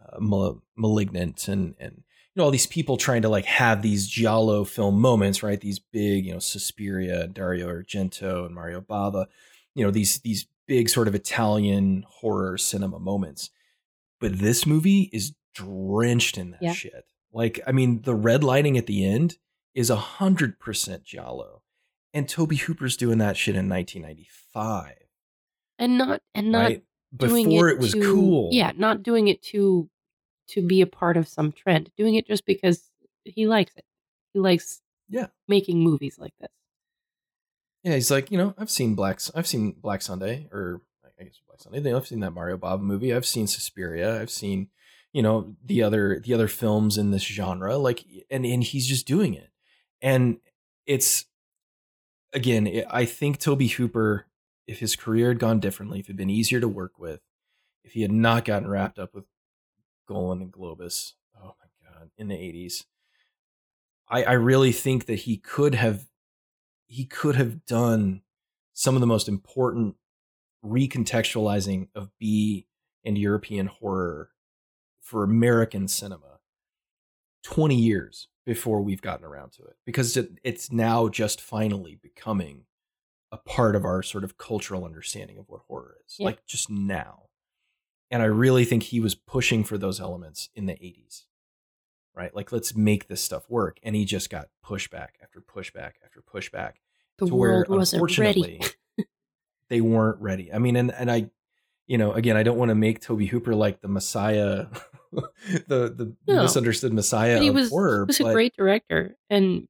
uh, 0.00 0.18
Mal- 0.20 0.62
malignant 0.76 1.48
and 1.48 1.74
and 1.78 1.92
you 1.96 2.36
know 2.36 2.44
all 2.44 2.50
these 2.50 2.66
people 2.66 2.96
trying 2.96 3.22
to 3.22 3.28
like 3.28 3.44
have 3.44 3.82
these 3.82 4.06
giallo 4.08 4.64
film 4.64 5.00
moments, 5.00 5.42
right? 5.42 5.60
These 5.60 5.78
big, 5.78 6.26
you 6.26 6.32
know, 6.32 6.38
Suspiria, 6.38 7.26
Dario 7.26 7.68
Argento, 7.68 8.46
and 8.46 8.54
Mario 8.54 8.80
Bava, 8.80 9.26
you 9.74 9.84
know, 9.84 9.90
these 9.90 10.18
these 10.20 10.46
big 10.66 10.88
sort 10.88 11.08
of 11.08 11.14
Italian 11.14 12.04
horror 12.08 12.56
cinema 12.58 12.98
moments. 12.98 13.50
But 14.20 14.38
this 14.38 14.66
movie 14.66 15.10
is 15.12 15.34
drenched 15.54 16.38
in 16.38 16.52
that 16.52 16.62
Yeah. 16.62 16.72
shit. 16.72 17.04
Like, 17.32 17.60
I 17.66 17.72
mean, 17.72 18.02
the 18.02 18.14
red 18.14 18.44
lighting 18.44 18.76
at 18.78 18.86
the 18.86 19.04
end 19.04 19.36
is 19.74 19.90
a 19.90 19.96
hundred 19.96 20.58
percent 20.60 21.02
giallo, 21.04 21.61
and 22.14 22.28
Tobe 22.28 22.52
Hooper's 22.52 22.96
doing 22.96 23.18
that 23.18 23.36
shit 23.36 23.54
in 23.56 23.68
1995, 23.68 24.94
And 25.78 25.98
not 25.98 26.20
and 26.34 26.52
not 26.52 26.58
right? 26.62 26.84
doing 27.16 27.48
Before 27.48 27.68
it, 27.68 27.74
it, 27.74 27.78
was 27.80 27.92
to- 27.92 28.00
cool. 28.02 28.48
Yeah, 28.52 28.72
not 28.76 29.02
doing 29.02 29.28
it 29.28 29.42
to 29.44 29.88
to 30.48 30.66
be 30.66 30.80
a 30.80 30.86
part 30.86 31.16
of 31.16 31.28
some 31.28 31.52
trend. 31.52 31.90
Doing 31.96 32.14
it 32.16 32.26
just 32.26 32.44
because 32.44 32.90
he 33.24 33.46
likes 33.46 33.72
it. 33.76 33.84
He 34.34 34.40
likes 34.40 34.82
Yeah. 35.08 35.28
making 35.48 35.78
movies 35.80 36.18
like 36.18 36.34
this. 36.40 36.50
Yeah, 37.84 37.94
he's 37.94 38.10
like, 38.10 38.30
you 38.30 38.38
know, 38.38 38.54
I've 38.58 38.70
seen 38.70 38.94
Black, 38.94 39.20
I've 39.34 39.46
seen 39.46 39.72
Black 39.72 40.02
Sunday, 40.02 40.48
or 40.52 40.82
I 41.18 41.24
guess 41.24 41.40
Black 41.46 41.60
Sunday. 41.60 41.92
I've 41.94 42.06
seen 42.06 42.20
that 42.20 42.30
Mario 42.32 42.56
Bava 42.58 42.80
movie. 42.80 43.12
I've 43.14 43.26
seen 43.26 43.46
Suspiria. 43.46 44.20
I've 44.20 44.30
seen, 44.30 44.68
you 45.12 45.22
know, 45.22 45.56
the 45.64 45.82
other 45.82 46.20
the 46.24 46.34
other 46.34 46.48
films 46.48 46.96
in 46.98 47.10
this 47.12 47.22
genre. 47.24 47.76
Like, 47.78 48.04
and 48.30 48.44
and 48.46 48.62
he's 48.62 48.86
just 48.86 49.06
doing 49.06 49.34
it, 49.34 49.50
and 50.00 50.38
it's 50.86 51.26
again, 52.32 52.84
I 52.90 53.04
think 53.04 53.38
Tobe 53.38 53.62
Hooper, 53.62 54.26
if 54.66 54.78
his 54.78 54.96
career 54.96 55.28
had 55.28 55.38
gone 55.38 55.60
differently, 55.60 56.00
if 56.00 56.06
it 56.06 56.12
had 56.12 56.16
been 56.16 56.30
easier 56.30 56.60
to 56.60 56.68
work 56.68 56.98
with, 56.98 57.20
if 57.84 57.92
he 57.92 58.02
had 58.02 58.12
not 58.12 58.44
gotten 58.44 58.68
wrapped 58.68 58.98
up 58.98 59.14
with 59.14 59.24
Golan 60.06 60.42
and 60.42 60.52
Globus, 60.52 61.14
oh 61.36 61.54
my 61.60 61.90
god, 61.90 62.10
in 62.16 62.28
the 62.28 62.36
eighties, 62.36 62.86
I 64.08 64.24
I 64.24 64.32
really 64.32 64.72
think 64.72 65.06
that 65.06 65.20
he 65.20 65.36
could 65.36 65.74
have 65.74 66.06
he 66.86 67.04
could 67.04 67.36
have 67.36 67.64
done 67.66 68.22
some 68.72 68.94
of 68.94 69.00
the 69.00 69.06
most 69.06 69.28
important 69.28 69.96
recontextualizing 70.64 71.88
of 71.94 72.10
B 72.18 72.66
and 73.04 73.18
European 73.18 73.66
horror 73.66 74.30
for 75.00 75.24
American 75.24 75.88
cinema. 75.88 76.38
20 77.42 77.74
years 77.74 78.28
before 78.44 78.80
we've 78.82 79.02
gotten 79.02 79.24
around 79.24 79.52
to 79.52 79.62
it 79.62 79.76
because 79.86 80.16
it, 80.16 80.38
it's 80.42 80.72
now 80.72 81.08
just 81.08 81.40
finally 81.40 81.98
becoming 82.02 82.64
a 83.30 83.36
part 83.36 83.74
of 83.76 83.84
our 83.84 84.02
sort 84.02 84.24
of 84.24 84.36
cultural 84.36 84.84
understanding 84.84 85.38
of 85.38 85.48
what 85.48 85.60
horror 85.68 85.96
is 86.06 86.16
Yeah. 86.18 86.26
like 86.26 86.44
just 86.46 86.68
now 86.70 87.24
and 88.10 88.20
i 88.22 88.26
really 88.26 88.64
think 88.64 88.82
he 88.84 89.00
was 89.00 89.14
pushing 89.14 89.64
for 89.64 89.78
those 89.78 90.00
elements 90.00 90.48
in 90.54 90.66
the 90.66 90.72
80s 90.74 91.22
right 92.14 92.34
like 92.34 92.52
let's 92.52 92.74
make 92.76 93.08
this 93.08 93.22
stuff 93.22 93.48
work 93.48 93.78
and 93.82 93.94
he 93.96 94.04
just 94.04 94.28
got 94.28 94.48
pushback 94.64 95.10
after 95.22 95.40
pushback 95.40 95.92
after 96.04 96.20
pushback 96.22 96.72
The 97.18 97.26
to 97.26 97.34
where 97.34 97.50
world 97.52 97.68
wasn't 97.68 98.18
ready. 98.18 98.60
they 99.68 99.80
weren't 99.80 100.20
ready. 100.20 100.52
I 100.52 100.58
mean, 100.58 100.76
and 100.76 100.90
and 100.92 101.10
I, 101.10 101.30
you 101.86 101.96
know, 101.96 102.12
again, 102.12 102.36
I 102.36 102.42
don't 102.42 102.58
want 102.58 102.68
to 102.68 102.74
make 102.74 103.00
Tobe 103.00 103.22
Hooper 103.22 103.54
like 103.54 103.80
the 103.80 103.88
Messiah, 103.88 104.66
the 105.68 105.88
the 105.94 106.16
No. 106.26 106.42
misunderstood 106.42 106.92
Messiah 106.92 107.36
But 107.36 107.42
he 107.42 107.48
of 107.48 107.54
was, 107.54 107.70
horror. 107.70 108.04
was 108.06 108.20
a 108.20 108.24
great 108.32 108.54
director 108.56 109.16
and 109.30 109.68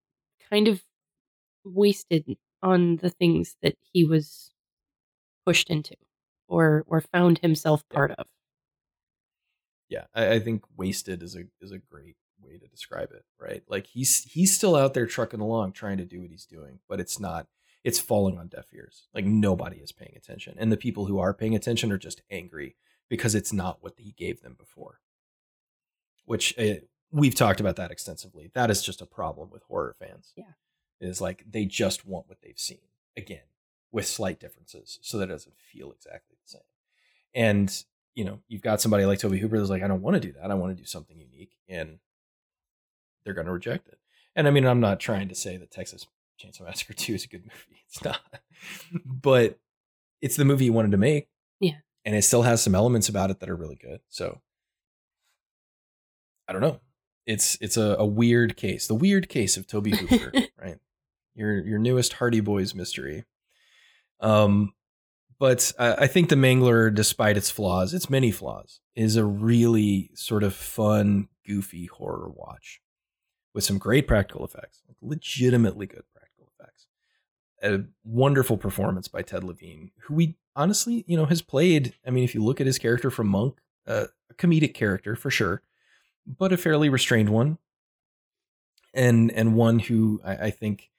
kind 0.51 0.69
of 0.69 0.83
wasted 1.65 2.37
on 2.63 2.97
the 2.97 3.11
things 3.11 3.57
that 3.63 3.77
he 3.93 4.05
was 4.05 4.53
pushed 5.45 5.69
into 5.71 5.97
or 6.49 6.85
or 6.87 7.01
found 7.01 7.39
himself 7.39 7.83
Yeah. 7.91 7.95
part 7.95 8.11
of. 8.13 8.27
yeah, 9.89 10.05
I, 10.15 10.35
I 10.35 10.39
think 10.41 10.63
wasted 10.77 11.23
is 11.23 11.37
a 11.37 11.45
is 11.61 11.73
a 11.73 11.79
great 11.79 12.17
way 12.41 12.59
to 12.59 12.67
describe 12.69 13.11
it. 13.13 13.25
Right, 13.41 13.63
like 13.69 13.87
he's 13.89 14.25
he's 14.25 14.55
still 14.55 14.77
out 14.77 14.95
there 14.95 15.07
trucking 15.07 15.41
along, 15.41 15.73
trying 15.73 15.99
to 15.99 16.05
do 16.05 16.21
what 16.21 16.31
he's 16.31 16.47
doing, 16.47 16.79
but 16.89 17.01
it's 17.01 17.19
not. 17.21 17.47
It's 17.85 17.99
falling 17.99 18.39
on 18.39 18.47
deaf 18.47 18.67
ears. 18.73 19.09
Like 19.13 19.25
nobody 19.25 19.79
is 19.79 19.91
paying 19.91 20.15
attention, 20.17 20.55
and 20.59 20.71
the 20.71 20.77
people 20.77 21.07
who 21.07 21.19
are 21.19 21.35
paying 21.35 21.57
attention 21.57 21.91
are 21.91 21.99
just 21.99 22.23
angry 22.31 22.77
because 23.09 23.35
it's 23.35 23.53
not 23.53 23.79
what 23.83 23.95
he 23.99 24.13
gave 24.13 24.41
them 24.41 24.55
before. 24.59 25.01
Which 26.33 26.59
uh, 26.59 26.81
we've 27.11 27.35
talked 27.35 27.61
about 27.61 27.77
that 27.77 27.91
extensively. 27.91 28.51
That 28.55 28.71
is 28.71 28.83
just 28.83 29.03
a 29.03 29.07
problem 29.07 29.51
with 29.51 29.63
horror 29.65 29.95
fans. 29.99 30.33
Yeah. 30.35 30.55
is 31.01 31.21
like 31.21 31.45
they 31.49 31.67
just 31.67 32.07
want 32.07 32.29
what 32.29 32.39
they've 32.43 32.59
seen 32.59 32.79
again 33.17 33.47
with 33.91 34.07
slight 34.07 34.41
differences, 34.41 34.99
so 35.03 35.19
that 35.19 35.25
it 35.25 35.33
doesn't 35.33 35.57
feel 35.59 35.93
exactly 35.93 36.37
the 36.43 36.49
same. 36.51 36.63
And 37.35 37.85
you 38.15 38.25
know, 38.25 38.41
you've 38.49 38.63
got 38.63 38.81
somebody 38.81 39.05
like 39.05 39.19
Tobe 39.19 39.35
Hooper 39.35 39.59
that's 39.59 39.71
like, 39.71 39.83
I 39.83 39.89
don't 39.89 40.03
want 40.03 40.15
to 40.15 40.21
do 40.21 40.33
that. 40.41 40.51
I 40.51 40.55
want 40.55 40.75
to 40.77 40.83
do 40.83 40.87
something 40.87 41.19
unique, 41.19 41.53
and 41.69 41.99
they're 43.25 43.35
going 43.35 43.47
to 43.47 43.53
reject 43.53 43.89
it. 43.89 43.99
And 44.35 44.49
I 44.49 44.51
mean, 44.51 44.67
I'm 44.67 44.81
not 44.81 45.01
trying 45.01 45.29
to 45.29 45.35
say 45.35 45.57
that 45.59 45.71
Texas 45.71 46.07
Chainsaw 46.43 46.63
Massacre 46.65 46.93
2 46.97 47.15
is 47.15 47.25
a 47.25 47.29
good 47.29 47.43
movie. 47.43 47.83
It's 47.89 48.03
not. 48.03 48.21
but 49.05 49.59
it's 50.23 50.37
the 50.37 50.45
movie 50.45 50.65
he 50.65 50.71
wanted 50.71 50.93
to 50.93 50.97
make. 50.97 51.29
Yeah. 51.61 51.77
And 52.05 52.15
it 52.17 52.23
still 52.23 52.43
has 52.43 52.63
some 52.63 52.75
elements 52.75 53.09
about 53.09 53.31
it 53.31 53.41
that 53.41 53.51
are 53.51 53.57
really 53.57 53.77
good. 53.77 54.01
So 54.09 54.41
I 56.53 56.61
don't 56.61 56.69
know. 56.69 56.81
It's 57.25 57.57
it's 57.63 57.79
a, 57.79 57.97
a 57.99 58.05
weird 58.05 58.59
case. 58.59 58.87
The 58.87 58.95
weird 58.95 59.31
case 59.31 59.57
of 59.57 59.67
Tobe 59.67 59.87
Hooper, 59.95 60.33
right? 60.61 60.77
Your 61.35 61.65
your 61.65 61.79
newest 61.79 62.15
Hardy 62.15 62.41
Boys 62.41 62.75
mystery. 62.75 63.25
Um 64.21 64.75
but 65.39 65.73
I, 65.79 65.95
I 65.95 66.07
think 66.09 66.29
the 66.29 66.37
Mangler, 66.37 66.95
despite 66.95 67.39
its 67.39 67.51
flaws, 67.51 67.95
its 67.95 68.11
many 68.11 68.31
flaws, 68.31 68.81
is 68.95 69.17
a 69.17 69.25
really 69.25 70.11
sort 70.13 70.43
of 70.43 70.55
fun, 70.55 71.29
goofy 71.47 71.87
horror 71.87 72.29
watch 72.29 72.83
with 73.55 73.65
some 73.65 73.79
great 73.79 74.07
practical 74.07 74.45
effects, 74.45 74.83
legitimately 75.01 75.87
good 75.87 76.05
practical 76.15 76.53
effects. 76.59 76.87
A 77.63 77.85
wonderful 78.05 78.59
performance 78.59 79.09
by 79.09 79.23
Ted 79.23 79.43
Levine, 79.43 79.91
who 80.03 80.15
we 80.15 80.37
honestly, 80.55 81.03
you 81.09 81.17
know, 81.17 81.25
has 81.25 81.41
played. 81.41 81.95
I 82.07 82.11
mean, 82.11 82.25
if 82.25 82.35
you 82.35 82.45
look 82.45 82.61
at 82.61 82.67
his 82.67 82.79
character 82.79 83.11
from 83.11 83.29
Monk, 83.29 83.59
uh, 83.87 84.09
a 84.31 84.35
comedic 84.35 84.75
character 84.75 85.17
for 85.17 85.31
sure, 85.31 85.63
but 86.27 86.53
a 86.53 86.57
fairly 86.57 86.89
restrained 86.89 87.29
one, 87.31 87.59
and 88.95 89.31
and 89.33 89.55
one 89.55 89.79
who 89.81 90.21
I, 90.25 90.37
I 90.37 90.51
think, 90.51 90.91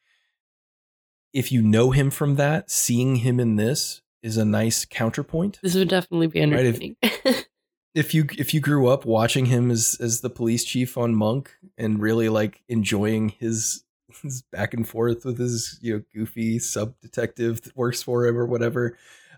if 1.34 1.52
you 1.52 1.62
know 1.62 1.91
him 1.91 2.10
from 2.12 2.36
that, 2.36 2.70
seeing 2.70 3.18
him 3.18 3.40
in 3.40 3.56
this 3.56 4.02
is 4.22 4.38
a 4.38 4.45
nice 4.45 4.86
counterpoint. 4.86 5.60
This 5.62 5.76
would 5.76 5.90
definitely 5.90 6.28
be 6.28 6.40
Right, 6.45 6.66
if- 7.02 7.45
if 7.95 8.14
you 8.14 8.26
if 8.38 8.54
you 8.54 8.60
grew 8.60 8.88
up 8.88 9.06
watching 9.06 9.45
him 9.48 9.70
as 9.72 9.98
as 10.00 10.22
the 10.22 10.30
police 10.30 10.64
chief 10.64 10.98
on 10.98 11.14
Monk 11.16 11.56
and 11.78 12.00
really 12.02 12.30
like 12.30 12.64
enjoying 12.68 13.30
his 13.30 13.84
his 14.22 14.44
back 14.52 14.74
and 14.74 14.88
forth 14.88 15.26
with 15.26 15.40
his 15.40 15.80
you 15.82 15.94
know 15.98 16.04
goofy 16.14 16.60
sub 16.60 16.94
detective 17.02 17.62
that 17.64 17.76
works 17.76 18.02
for 18.04 18.26
him 18.26 18.38
or 18.38 18.45
whatever, 18.45 18.98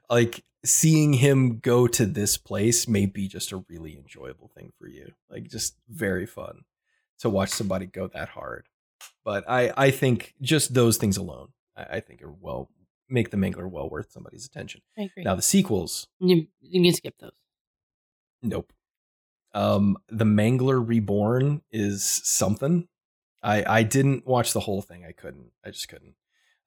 like 0.09 0.43
seeing 0.63 1.13
him 1.13 1.59
go 1.59 1.87
to 1.87 2.05
this 2.05 2.37
place 2.37 2.87
may 2.87 3.05
be 3.05 3.27
just 3.27 3.51
a 3.51 3.63
really 3.69 3.97
enjoyable 3.97 4.49
thing 4.55 4.71
for 4.79 4.87
you. 4.87 5.11
Like 5.29 5.49
just 5.49 5.75
very 5.89 6.25
fun 6.25 6.63
to 7.19 7.29
watch 7.29 7.49
somebody 7.49 7.85
go 7.85 8.07
that 8.07 8.29
hard. 8.29 8.67
But 9.23 9.49
I 9.49 9.71
I 9.77 9.91
think 9.91 10.33
just 10.41 10.73
those 10.73 10.97
things 10.97 11.17
alone, 11.17 11.49
I, 11.75 11.83
I 11.83 11.99
think 11.99 12.21
are 12.23 12.31
well 12.31 12.69
make 13.09 13.29
the 13.29 13.37
Mangler 13.37 13.69
well 13.69 13.89
worth 13.89 14.11
somebody's 14.11 14.45
attention. 14.45 14.81
I 14.97 15.03
agree. 15.03 15.23
Now 15.23 15.35
the 15.35 15.41
sequels, 15.41 16.07
you, 16.19 16.47
you 16.61 16.83
can 16.83 16.93
skip 16.93 17.15
those. 17.19 17.31
Nope. 18.41 18.73
Um, 19.53 19.97
the 20.09 20.25
Mangler 20.25 20.85
Reborn 20.85 21.61
is 21.71 22.03
something. 22.03 22.87
I 23.41 23.63
I 23.79 23.83
didn't 23.83 24.25
watch 24.25 24.53
the 24.53 24.61
whole 24.61 24.81
thing. 24.81 25.05
I 25.05 25.11
couldn't. 25.11 25.51
I 25.63 25.71
just 25.71 25.87
couldn't. 25.87 26.15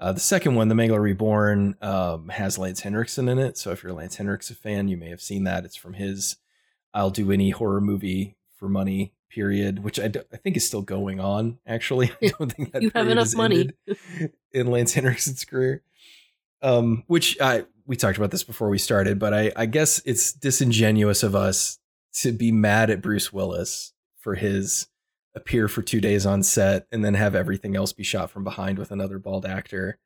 Uh, 0.01 0.13
the 0.13 0.21
second 0.21 0.55
one, 0.55 0.69
the 0.69 0.75
Mangler 0.75 1.01
Reborn, 1.01 1.75
um, 1.83 2.29
has 2.29 2.57
Lance 2.57 2.81
Henriksen 2.81 3.29
in 3.29 3.39
it. 3.39 3.59
So 3.59 3.73
if 3.73 3.83
you're 3.83 3.93
a 3.93 3.97
Lance 3.97 4.17
Henriksen 4.17 4.57
fan, 4.57 4.89
you 4.89 4.97
may 4.97 5.11
have 5.11 5.21
seen 5.21 5.45
that. 5.45 5.65
It's 5.65 5.77
from 5.77 5.95
his 5.95 6.37
"I'll 6.95 7.11
do 7.11 7.33
any 7.33 7.51
horror 7.51 7.81
movie 7.81 8.37
for 8.57 8.69
money" 8.69 9.13
period, 9.29 9.85
which 9.85 9.99
I, 9.99 10.09
think 10.09 10.57
is 10.57 10.67
still 10.67 10.83
going 10.83 11.21
on. 11.21 11.59
Actually, 11.67 12.11
I 12.23 12.33
don't 12.39 12.53
think 12.53 12.73
that 12.73 12.83
You 12.83 12.91
have 12.95 13.09
enough 13.09 13.35
money. 13.35 13.71
in 14.53 14.67
Lance 14.69 14.95
Henriksen's 14.95 15.45
career. 15.45 15.83
Um, 16.63 17.05
which 17.07 17.41
I 17.41 17.65
we 17.87 17.97
talked 17.97 18.19
about 18.19 18.31
this 18.31 18.45
before 18.45 18.69
we 18.69 18.79
started, 18.79 19.19
but 19.19 19.33
I 19.33 19.53
I 19.57 19.67
guess 19.67 20.01
it's 20.05 20.33
disingenuous 20.33 21.23
of 21.23 21.35
us 21.35 21.79
to 22.21 22.33
be 22.33 22.53
mad 22.53 22.91
at 22.91 23.03
Bruce 23.03 23.33
Willis 23.33 23.93
for 24.19 24.35
his 24.35 24.89
appear 25.35 25.69
for 25.69 25.83
two 25.83 26.01
days 26.01 26.27
on 26.27 26.43
set 26.43 26.87
and 26.91 27.05
then 27.05 27.15
have 27.15 27.35
everything 27.35 27.77
else 27.77 27.93
be 27.93 28.03
shot 28.03 28.31
from 28.31 28.45
behind 28.45 28.79
with 28.79 28.91
another 28.91 29.19
bald 29.19 29.47
actor 29.47 29.99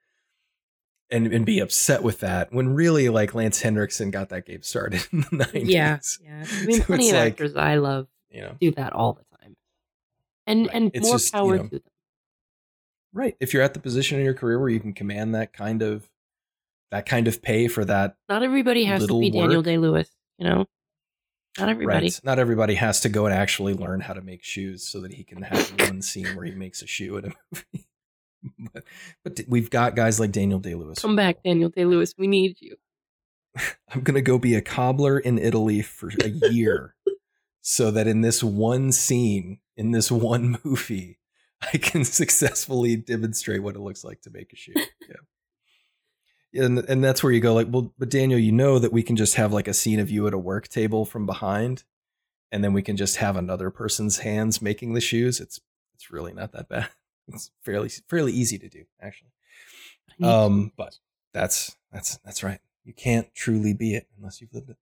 and 1.10 1.26
and 1.32 1.44
be 1.46 1.58
upset 1.60 2.02
with 2.02 2.20
that 2.20 2.52
when 2.52 2.74
really 2.74 3.08
like 3.08 3.34
Lance 3.34 3.60
Henriksen 3.62 4.10
got 4.10 4.28
that 4.30 4.46
game 4.46 4.62
started 4.62 5.06
in 5.12 5.20
the 5.20 5.44
90s. 5.44 5.68
Yeah, 5.68 5.98
yeah. 6.24 6.44
I 6.50 6.64
mean, 6.66 6.76
So 6.80 6.84
plenty 6.84 7.08
of 7.10 7.16
like- 7.16 7.32
actors 7.32 7.54
I 7.56 7.76
love 7.76 8.08
You 8.30 8.42
know. 8.42 8.56
do 8.60 8.70
that 8.72 8.92
all 8.92 9.12
the 9.14 9.36
time, 9.38 9.56
and 10.46 10.66
Right. 10.66 10.74
and 10.76 10.90
It's 10.94 11.06
more 11.06 11.14
just, 11.16 11.32
you 11.34 11.40
know, 11.40 11.56
to 11.64 11.68
them. 11.70 11.80
Right. 13.14 13.36
If 13.40 13.52
you're 13.52 13.62
at 13.62 13.74
the 13.74 13.80
position 13.80 14.18
in 14.18 14.24
your 14.24 14.32
career 14.34 14.58
where 14.58 14.70
you 14.70 14.80
can 14.80 14.94
command 14.94 15.34
that 15.34 15.52
kind 15.52 15.82
of 15.82 16.08
that 16.90 17.04
kind 17.06 17.28
of 17.28 17.40
pay 17.42 17.68
for 17.68 17.84
that 17.84 18.16
Not 18.28 18.42
everybody 18.42 18.84
has 18.84 19.06
to 19.06 19.20
be 19.20 19.30
Daniel. 19.30 19.62
Day 19.62 19.78
Lewis. 19.78 20.08
You 20.38 20.46
know, 20.46 20.66
not 21.58 21.68
everybody. 21.68 22.06
Right. 22.06 22.20
Not 22.24 22.38
everybody 22.38 22.74
has 22.74 23.00
to 23.00 23.08
go 23.08 23.26
and 23.26 23.34
actually 23.34 23.74
learn 23.74 24.00
how 24.00 24.14
to 24.14 24.22
make 24.22 24.42
shoes 24.42 24.86
so 24.86 25.00
that 25.00 25.12
he 25.12 25.24
can 25.24 25.42
have 25.42 25.68
one 25.88 26.02
scene 26.02 26.34
where 26.34 26.44
he 26.44 26.52
makes 26.52 26.82
a 26.82 26.86
shoe 26.86 27.16
in 27.18 27.26
a 27.26 27.32
movie. 27.50 27.88
but, 28.72 28.84
but 29.22 29.40
we've 29.48 29.70
got 29.70 29.94
guys 29.94 30.18
like 30.18 30.32
Daniel 30.32 30.58
Day 30.58 30.74
Lewis. 30.74 30.98
Come 30.98 31.16
back, 31.16 31.42
Daniel 31.42 31.68
Day 31.68 31.84
Lewis. 31.84 32.14
We 32.16 32.26
need 32.26 32.56
you. 32.60 32.76
I'm 33.94 34.00
going 34.00 34.14
to 34.14 34.22
go 34.22 34.38
be 34.38 34.54
a 34.54 34.62
cobbler 34.62 35.18
in 35.18 35.38
Italy 35.38 35.82
for 35.82 36.10
a 36.22 36.28
year 36.28 36.94
so 37.60 37.90
that 37.90 38.06
in 38.06 38.22
this 38.22 38.42
one 38.42 38.92
scene, 38.92 39.58
in 39.76 39.90
this 39.90 40.10
one 40.10 40.58
movie, 40.64 41.18
I 41.72 41.76
can 41.76 42.04
successfully 42.04 42.96
demonstrate 42.96 43.62
what 43.62 43.76
it 43.76 43.80
looks 43.80 44.04
like 44.04 44.22
to 44.22 44.30
make 44.30 44.52
a 44.52 44.56
shoe. 44.56 44.72
Yeah. 44.76 45.16
And, 46.54 46.78
and 46.80 47.02
that's 47.02 47.22
where 47.22 47.32
you 47.32 47.40
go 47.40 47.54
like, 47.54 47.68
well, 47.70 47.92
but 47.98 48.10
Daniel, 48.10 48.38
you 48.38 48.52
know 48.52 48.78
that 48.78 48.92
we 48.92 49.02
can 49.02 49.16
just 49.16 49.36
have 49.36 49.52
like 49.52 49.68
a 49.68 49.74
scene 49.74 50.00
of 50.00 50.10
you 50.10 50.26
at 50.26 50.34
a 50.34 50.38
work 50.38 50.68
table 50.68 51.04
from 51.04 51.24
behind, 51.24 51.84
and 52.50 52.62
then 52.62 52.72
we 52.72 52.82
can 52.82 52.96
just 52.96 53.16
have 53.16 53.36
another 53.36 53.70
person's 53.70 54.18
hands 54.18 54.60
making 54.60 54.92
the 54.92 55.00
shoes. 55.00 55.40
It's 55.40 55.60
it's 55.94 56.10
really 56.10 56.32
not 56.32 56.52
that 56.52 56.68
bad. 56.68 56.88
It's 57.28 57.52
fairly 57.62 57.88
fairly 58.08 58.32
easy 58.32 58.58
to 58.58 58.68
do, 58.68 58.84
actually. 59.00 59.30
Um, 60.20 60.72
but 60.76 60.98
that's 61.32 61.76
that's 61.92 62.16
that's 62.24 62.42
right. 62.42 62.58
You 62.84 62.92
can't 62.92 63.32
truly 63.32 63.74
be 63.74 63.94
it 63.94 64.08
unless 64.18 64.40
you've 64.40 64.52
lived 64.52 64.70
it. 64.70 64.76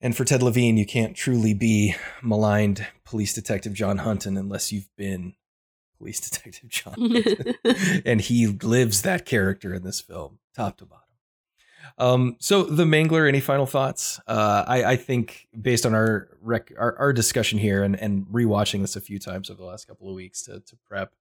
And 0.00 0.16
for 0.16 0.24
Ted 0.24 0.42
Levine, 0.42 0.76
you 0.76 0.84
can't 0.84 1.14
truly 1.14 1.54
be 1.54 1.94
maligned 2.22 2.86
police 3.04 3.32
detective 3.32 3.72
John 3.72 3.98
Hunton 3.98 4.36
unless 4.36 4.72
you've 4.72 4.88
been 4.96 5.34
police 5.96 6.20
detective 6.28 6.68
John 6.68 6.94
Hunton. 6.98 8.02
and 8.04 8.20
he 8.20 8.46
lives 8.48 9.02
that 9.02 9.24
character 9.24 9.72
in 9.72 9.84
this 9.84 10.00
film, 10.00 10.38
top 10.54 10.76
to 10.78 10.86
bottom. 10.86 10.98
Um, 11.98 12.36
so 12.38 12.62
the 12.62 12.84
Mangler, 12.84 13.28
any 13.28 13.40
final 13.40 13.66
thoughts? 13.66 14.20
Uh, 14.26 14.64
I, 14.66 14.84
I 14.84 14.96
think 14.96 15.48
based 15.60 15.84
on 15.84 15.94
our, 15.94 16.28
rec- 16.40 16.72
our 16.78 16.96
our 16.98 17.12
discussion 17.12 17.58
here 17.58 17.82
and 17.82 17.98
and 17.98 18.26
rewatching 18.26 18.80
this 18.82 18.96
a 18.96 19.00
few 19.00 19.18
times 19.18 19.50
over 19.50 19.58
the 19.60 19.66
last 19.66 19.86
couple 19.88 20.08
of 20.08 20.14
weeks 20.14 20.42
to 20.44 20.60
to 20.60 20.76
prep, 20.86 21.12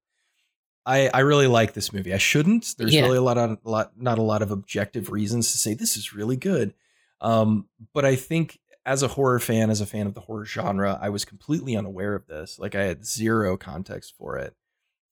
I 0.85 1.09
I 1.09 1.19
really 1.21 1.47
like 1.47 1.73
this 1.73 1.91
movie. 1.91 2.13
I 2.13 2.17
shouldn't. 2.19 2.75
There's 2.77 2.93
Yeah. 2.93 3.01
really 3.03 3.17
a 3.17 3.21
lot 3.23 3.37
of 3.37 3.57
a 3.65 3.69
lot 3.69 3.93
not 3.99 4.17
a 4.19 4.23
lot 4.23 4.41
of 4.43 4.51
objective 4.51 5.09
reasons 5.11 5.51
to 5.51 5.57
say 5.57 5.73
this 5.73 5.97
is 5.97 6.13
really 6.13 6.37
good. 6.37 6.73
Um, 7.21 7.67
but 7.93 8.05
I 8.05 8.15
think 8.15 8.59
as 8.85 9.03
a 9.03 9.07
horror 9.09 9.39
fan, 9.39 9.69
as 9.69 9.81
a 9.81 9.85
fan 9.85 10.07
of 10.07 10.13
the 10.13 10.21
horror 10.21 10.45
genre, 10.45 10.97
I 11.01 11.09
was 11.09 11.25
completely 11.25 11.75
unaware 11.75 12.15
of 12.15 12.27
this. 12.27 12.57
Like 12.59 12.75
I 12.75 12.83
had 12.83 13.05
zero 13.05 13.57
context 13.57 14.13
for 14.17 14.37
it 14.37 14.55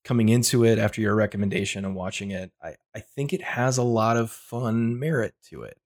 coming 0.04 0.28
into 0.28 0.64
it 0.64 0.78
after 0.78 1.00
your 1.00 1.14
recommendation 1.14 1.84
and 1.84 1.94
watching 1.94 2.30
it, 2.30 2.52
I, 2.62 2.74
I 2.94 3.00
think 3.00 3.32
it 3.32 3.42
has 3.42 3.78
a 3.78 3.82
lot 3.82 4.16
of 4.16 4.30
fun 4.30 4.98
merit 4.98 5.34
to 5.50 5.62
it 5.62 5.78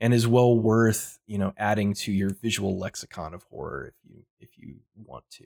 and 0.00 0.14
is 0.14 0.26
well 0.26 0.56
worth, 0.56 1.18
you 1.26 1.38
know, 1.38 1.52
adding 1.56 1.92
to 1.92 2.12
your 2.12 2.30
visual 2.30 2.78
lexicon 2.78 3.34
of 3.34 3.42
horror 3.44 3.86
if 3.86 3.94
you 4.04 4.22
if 4.40 4.50
you 4.56 4.76
want 4.94 5.24
to. 5.30 5.44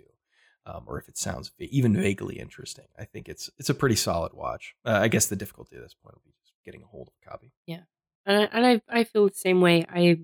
Um, 0.65 0.85
or 0.87 0.97
if 0.97 1.09
it 1.09 1.19
sounds 1.19 1.51
even 1.59 1.97
vaguely 1.97 2.39
interesting, 2.39 2.85
I 2.97 3.05
think 3.05 3.29
it's 3.29 3.51
it's 3.59 3.71
a 3.71 3.75
pretty 3.75 3.97
solid 3.97 4.33
watch. 4.33 4.77
Uh, 4.85 5.01
I 5.03 5.09
guess 5.09 5.27
the 5.27 5.35
difficulty 5.35 5.75
at 5.75 5.83
this 5.83 5.95
point 5.95 6.15
will 6.15 6.23
be 6.25 6.35
just 6.41 6.53
getting 6.65 6.85
a 6.85 6.87
hold 6.87 7.09
of 7.09 7.15
a 7.21 7.31
copy. 7.31 7.53
Yeah, 7.67 7.81
and 8.25 8.43
I, 8.43 8.49
and 8.53 8.67
I 8.67 9.01
I 9.01 9.05
feel 9.05 9.29
the 9.29 9.35
same 9.35 9.61
way. 9.61 9.85
I 9.89 10.21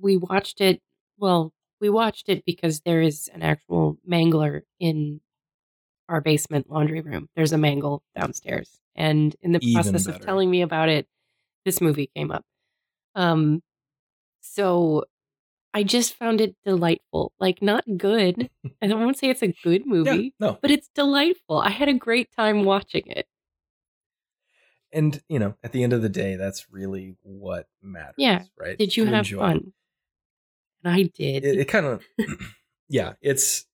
we 0.00 0.16
watched 0.16 0.62
it. 0.62 0.80
Well, 1.18 1.52
we 1.78 1.90
watched 1.90 2.30
it 2.30 2.46
because 2.46 2.80
there 2.80 3.02
is 3.02 3.28
an 3.34 3.42
actual 3.42 3.98
mangler 4.08 4.62
in 4.80 5.20
our 6.08 6.20
basement 6.20 6.70
laundry 6.70 7.00
room. 7.00 7.28
There's 7.36 7.52
a 7.52 7.58
mangle 7.58 8.02
downstairs, 8.18 8.80
and 8.94 9.34
in 9.42 9.52
the 9.52 9.60
Even 9.62 9.74
process 9.82 10.06
of 10.06 10.20
telling 10.20 10.50
me 10.50 10.62
about 10.62 10.88
it, 10.88 11.06
this 11.64 11.80
movie 11.80 12.10
came 12.14 12.30
up. 12.30 12.44
Um, 13.14 13.62
so 14.40 15.04
I 15.74 15.82
just 15.82 16.14
found 16.14 16.40
it 16.40 16.54
delightful. 16.64 17.32
Like 17.40 17.60
not 17.62 17.84
good. 17.96 18.48
I 18.82 18.86
don't 18.86 19.00
want 19.00 19.14
to 19.16 19.18
say 19.18 19.30
it's 19.30 19.42
a 19.42 19.54
good 19.64 19.86
movie, 19.86 20.34
no, 20.38 20.58
but 20.62 20.70
it's 20.70 20.88
delightful. 20.94 21.58
I 21.58 21.70
had 21.70 21.88
a 21.88 21.94
great 21.94 22.28
time 22.36 22.64
watching 22.64 23.02
it. 23.06 23.26
and 24.92 25.20
you 25.28 25.38
know, 25.38 25.54
at 25.62 25.72
the 25.72 25.82
end 25.82 25.92
of 25.92 26.02
the 26.02 26.08
day, 26.08 26.36
that's 26.36 26.66
really 26.70 27.16
what 27.22 27.66
matters. 27.82 28.14
Yeah. 28.16 28.44
Right? 28.58 28.78
Did 28.78 28.96
you 28.96 29.04
To 29.04 29.10
have 29.10 29.26
enjoy 29.26 29.38
fun? 29.38 29.72
And 30.84 30.94
I 30.94 31.02
did. 31.02 31.44
it, 31.44 31.58
it 31.58 31.64
kind 31.66 31.86
of 31.86 32.04
yeah 32.88 33.14
it's 33.20 33.64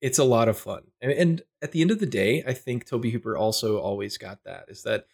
it's 0.00 0.18
a 0.18 0.24
lot 0.24 0.48
of 0.48 0.58
fun 0.58 0.82
and, 1.00 1.12
and 1.12 1.42
at 1.62 1.72
the 1.72 1.80
end 1.80 1.90
of 1.90 1.98
the 2.00 2.06
day 2.06 2.42
i 2.46 2.52
think 2.52 2.84
tobe 2.84 3.04
hooper 3.06 3.36
also 3.36 3.78
always 3.78 4.18
got 4.18 4.42
that 4.44 4.64
is 4.68 4.82
that 4.82 5.06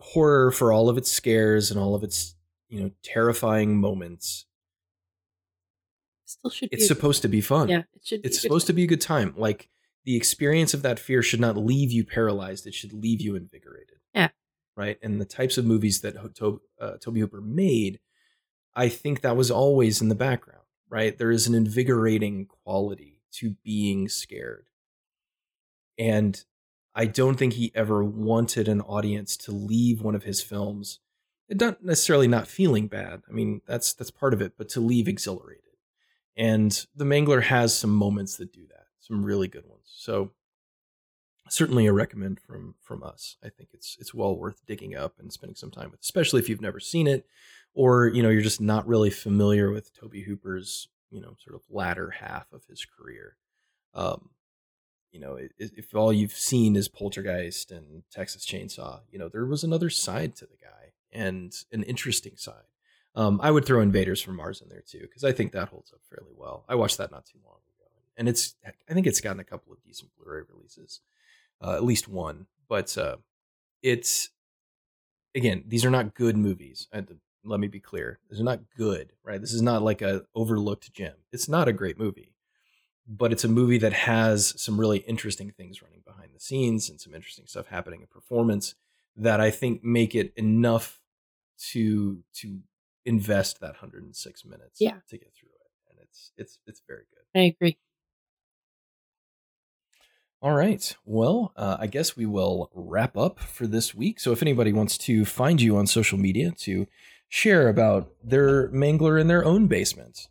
horror 0.00 0.50
for 0.50 0.72
all 0.72 0.88
of 0.88 0.96
its 0.96 1.10
scares 1.10 1.70
and 1.70 1.80
all 1.80 1.94
of 1.94 2.02
its 2.02 2.34
you 2.68 2.80
know 2.80 2.90
terrifying 3.02 3.76
moments 3.78 4.44
Still 6.24 6.50
should 6.50 6.68
it's 6.72 6.86
supposed 6.86 7.22
to 7.22 7.28
be 7.28 7.40
fun 7.40 7.68
Yeah, 7.68 7.82
it 7.94 8.04
should. 8.06 8.20
it's 8.24 8.40
supposed 8.40 8.66
to 8.66 8.72
be 8.72 8.84
a 8.84 8.86
good 8.86 9.00
time 9.00 9.34
like 9.36 9.68
the 10.08 10.16
experience 10.16 10.72
of 10.72 10.80
that 10.80 10.98
fear 10.98 11.22
should 11.22 11.38
not 11.38 11.58
leave 11.58 11.92
you 11.92 12.02
paralyzed. 12.02 12.66
It 12.66 12.72
should 12.72 12.94
leave 12.94 13.20
you 13.20 13.36
invigorated. 13.36 13.98
Yeah. 14.14 14.28
Right. 14.74 14.96
And 15.02 15.20
the 15.20 15.26
types 15.26 15.58
of 15.58 15.66
movies 15.66 16.00
that 16.00 16.16
uh, 16.16 16.96
Tobe 16.98 17.16
Hooper 17.18 17.42
made, 17.42 18.00
I 18.74 18.88
think 18.88 19.20
that 19.20 19.36
was 19.36 19.50
always 19.50 20.00
in 20.00 20.08
the 20.08 20.14
background. 20.14 20.62
Right. 20.88 21.18
There 21.18 21.30
is 21.30 21.46
an 21.46 21.54
invigorating 21.54 22.46
quality 22.46 23.17
to 23.32 23.56
being 23.62 24.08
scared. 24.08 24.68
And 25.98 26.42
I 26.94 27.06
don't 27.06 27.36
think 27.36 27.54
he 27.54 27.72
ever 27.74 28.04
wanted 28.04 28.68
an 28.68 28.80
audience 28.80 29.36
to 29.38 29.52
leave 29.52 30.02
one 30.02 30.14
of 30.14 30.24
his 30.24 30.42
films 30.42 31.00
not 31.50 31.82
necessarily 31.82 32.28
not 32.28 32.48
feeling 32.48 32.88
bad. 32.88 33.22
I 33.28 33.32
mean, 33.32 33.62
that's 33.66 33.94
that's 33.94 34.10
part 34.10 34.34
of 34.34 34.42
it, 34.42 34.52
but 34.56 34.68
to 34.70 34.80
leave 34.80 35.08
exhilarated. 35.08 35.62
And 36.36 36.86
the 36.94 37.04
Mangler 37.04 37.42
has 37.42 37.76
some 37.76 37.90
moments 37.90 38.36
that 38.36 38.52
do 38.52 38.66
that, 38.68 38.86
some 39.00 39.24
really 39.24 39.48
good 39.48 39.66
ones. 39.66 39.86
So 39.86 40.32
certainly 41.48 41.86
a 41.86 41.92
recommend 41.92 42.40
from 42.40 42.74
from 42.80 43.02
us. 43.02 43.36
I 43.42 43.48
think 43.48 43.70
it's 43.72 43.96
it's 43.98 44.14
well 44.14 44.36
worth 44.36 44.64
digging 44.66 44.94
up 44.94 45.14
and 45.18 45.32
spending 45.32 45.56
some 45.56 45.70
time 45.70 45.90
with, 45.90 46.00
especially 46.00 46.40
if 46.40 46.48
you've 46.48 46.60
never 46.60 46.80
seen 46.80 47.06
it, 47.06 47.26
or 47.74 48.08
you 48.08 48.22
know 48.22 48.28
you're 48.28 48.42
just 48.42 48.60
not 48.60 48.86
really 48.86 49.10
familiar 49.10 49.70
with 49.70 49.92
Tobe 49.94 50.24
Hooper's 50.26 50.88
you 51.10 51.20
know 51.20 51.34
sort 51.38 51.56
of 51.56 51.62
latter 51.70 52.10
half 52.10 52.52
of 52.52 52.64
his 52.66 52.84
career. 52.84 53.36
Um, 53.94 54.30
you 55.10 55.20
know, 55.20 55.38
if 55.58 55.94
all 55.94 56.12
you've 56.12 56.32
seen 56.32 56.76
is 56.76 56.88
Poltergeist 56.88 57.70
and 57.70 58.02
Texas 58.12 58.44
Chainsaw, 58.44 59.00
you 59.10 59.18
know, 59.18 59.28
there 59.28 59.46
was 59.46 59.64
another 59.64 59.88
side 59.88 60.36
to 60.36 60.44
the 60.44 60.58
guy 60.62 60.92
and 61.10 61.54
an 61.72 61.82
interesting 61.84 62.36
side. 62.36 62.66
Um, 63.14 63.40
I 63.42 63.50
would 63.50 63.64
throw 63.64 63.80
Invaders 63.80 64.20
from 64.20 64.36
Mars 64.36 64.60
in 64.60 64.68
there 64.68 64.84
too 64.86 65.00
because 65.00 65.24
I 65.24 65.32
think 65.32 65.52
that 65.52 65.70
holds 65.70 65.92
up 65.92 66.00
fairly 66.10 66.34
well. 66.36 66.64
I 66.68 66.74
watched 66.74 66.98
that 66.98 67.10
not 67.10 67.24
too 67.24 67.38
long 67.44 67.56
ago, 67.56 67.90
and 68.16 68.28
it's 68.28 68.54
I 68.64 68.92
think 68.92 69.06
it's 69.06 69.20
gotten 69.20 69.40
a 69.40 69.44
couple 69.44 69.72
of 69.72 69.82
decent 69.82 70.10
Blu-ray 70.16 70.42
releases, 70.52 71.00
uh, 71.62 71.74
at 71.74 71.84
least 71.84 72.06
one. 72.06 72.46
But 72.68 72.96
uh, 72.98 73.16
it's 73.82 74.28
again, 75.34 75.64
these 75.66 75.84
are 75.84 75.90
not 75.90 76.14
good 76.14 76.36
movies. 76.36 76.86
Let 77.44 77.60
me 77.60 77.68
be 77.68 77.80
clear: 77.80 78.18
these 78.30 78.40
are 78.40 78.44
not 78.44 78.60
good. 78.76 79.12
Right? 79.24 79.40
This 79.40 79.52
is 79.52 79.62
not 79.62 79.82
like 79.82 80.02
a 80.02 80.24
overlooked 80.34 80.92
gem. 80.92 81.14
It's 81.32 81.48
not 81.48 81.68
a 81.68 81.72
great 81.72 81.98
movie 81.98 82.34
but 83.08 83.32
it's 83.32 83.44
a 83.44 83.48
movie 83.48 83.78
that 83.78 83.94
has 83.94 84.52
some 84.60 84.78
really 84.78 84.98
interesting 84.98 85.50
things 85.50 85.80
running 85.80 86.02
behind 86.04 86.28
the 86.34 86.40
scenes 86.40 86.90
and 86.90 87.00
some 87.00 87.14
interesting 87.14 87.46
stuff 87.46 87.66
happening 87.68 88.02
in 88.02 88.06
performance 88.06 88.74
that 89.16 89.40
I 89.40 89.50
think 89.50 89.82
make 89.82 90.14
it 90.14 90.32
enough 90.36 91.00
to 91.70 92.22
to 92.34 92.60
invest 93.04 93.60
that 93.60 93.72
106 93.72 94.44
minutes 94.44 94.80
yeah. 94.80 94.92
to 95.08 95.18
get 95.18 95.32
through 95.34 95.48
it 95.48 95.90
and 95.90 95.98
it's 96.02 96.30
it's 96.36 96.58
it's 96.66 96.82
very 96.86 97.04
good 97.10 97.40
i 97.40 97.44
agree 97.44 97.78
all 100.42 100.52
right 100.52 100.94
well 101.04 101.52
uh, 101.56 101.78
i 101.80 101.86
guess 101.86 102.16
we 102.16 102.26
will 102.26 102.70
wrap 102.74 103.16
up 103.16 103.40
for 103.40 103.66
this 103.66 103.94
week 103.94 104.20
so 104.20 104.30
if 104.30 104.42
anybody 104.42 104.72
wants 104.72 104.98
to 104.98 105.24
find 105.24 105.60
you 105.60 105.76
on 105.76 105.86
social 105.86 106.18
media 106.18 106.52
to 106.52 106.86
share 107.28 107.68
about 107.68 108.10
their 108.22 108.68
mangler 108.70 109.20
in 109.20 109.28
their 109.28 109.44
own 109.44 109.66
basement 109.66 110.28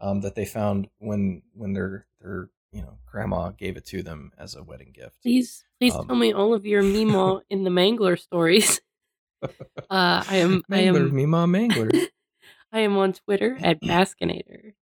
um, 0.00 0.20
that 0.20 0.34
they 0.34 0.44
found 0.44 0.88
when 0.98 1.42
when 1.54 1.72
their 1.72 2.06
their 2.20 2.50
you 2.72 2.82
know 2.82 2.98
grandma 3.06 3.50
gave 3.50 3.76
it 3.76 3.86
to 3.86 4.02
them 4.02 4.32
as 4.36 4.54
a 4.54 4.62
wedding 4.62 4.92
gift. 4.92 5.22
Please, 5.22 5.64
please 5.78 5.94
um, 5.94 6.06
tell 6.06 6.16
me 6.16 6.32
all 6.32 6.54
of 6.54 6.66
your 6.66 6.82
Mima 6.82 7.40
in 7.48 7.64
the 7.64 7.70
Mangler 7.70 8.18
stories. 8.18 8.80
Uh, 9.90 10.22
I 10.30 10.36
am 10.36 10.62
Mangler, 10.70 11.00
I 11.00 11.06
am 11.08 11.14
Mima 11.16 11.46
Mangler. 11.48 12.06
I 12.72 12.78
am 12.78 12.96
on 12.96 13.12
Twitter 13.12 13.58
at 13.60 13.82
Baskinator. 13.82 14.74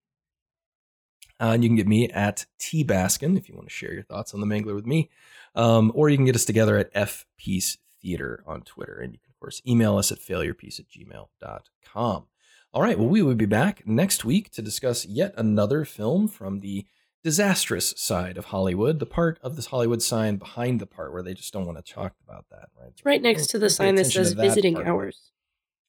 Uh, 1.41 1.53
and 1.55 1.65
you 1.65 1.71
can 1.71 1.77
get 1.77 1.89
me 1.89 2.11
at 2.11 2.45
T 2.59 2.85
Baskin 2.85 3.39
if 3.39 3.49
you 3.49 3.55
want 3.55 3.69
to 3.69 3.75
share 3.75 3.95
your 3.95 4.03
thoughts 4.03 4.35
on 4.35 4.41
the 4.41 4.47
Mangler 4.47 4.75
with 4.75 4.87
me. 4.87 5.09
Um, 5.55 5.91
or 5.95 6.11
you 6.11 6.17
can 6.19 6.27
get 6.27 6.35
us 6.35 6.45
together 6.45 6.77
at 6.77 6.91
F 6.93 7.25
Piece 7.39 7.79
Theater 8.03 8.45
on 8.47 8.61
Twitter. 8.61 8.99
And 8.99 9.15
you 9.15 9.19
can, 9.19 9.30
course, 9.41 9.63
email 9.67 9.97
us 9.97 10.13
at 10.13 10.19
failurepiece 10.19 10.79
at 10.79 10.87
gmail.com. 10.89 12.27
All 12.73 12.83
right, 12.83 12.99
well, 12.99 13.09
we 13.09 13.23
will 13.23 13.35
be 13.35 13.47
back 13.47 13.87
next 13.87 14.25
week 14.25 14.51
to 14.53 14.63
discuss 14.63 15.05
yet 15.05 15.35
another 15.37 15.85
film 15.85 16.29
from 16.29 16.61
the 16.61 16.87
disastrous 17.23 17.93
side 17.97 18.39
of 18.39 18.47
Hollywood, 18.47 18.99
the 18.99 19.07
part 19.07 19.39
of 19.43 19.57
this 19.57 19.67
Hollywood 19.67 20.03
sign 20.03 20.37
behind 20.37 20.81
the 20.81 20.87
part 20.87 21.13
where 21.13 21.23
they 21.23 21.35
just 21.35 21.53
don't 21.53 21.67
want 21.67 21.85
to 21.85 21.93
talk 21.93 22.15
about 22.25 22.47
that, 22.51 22.69
right? 22.79 22.91
It's 22.93 23.05
right 23.05 23.21
next 23.21 23.49
to 23.49 23.59
the 23.59 23.69
sign 23.69 23.97
that 23.97 24.07
says 24.07 24.35
that 24.35 24.43
visiting 24.43 24.75
part. 24.75 24.87
hours. 24.87 25.33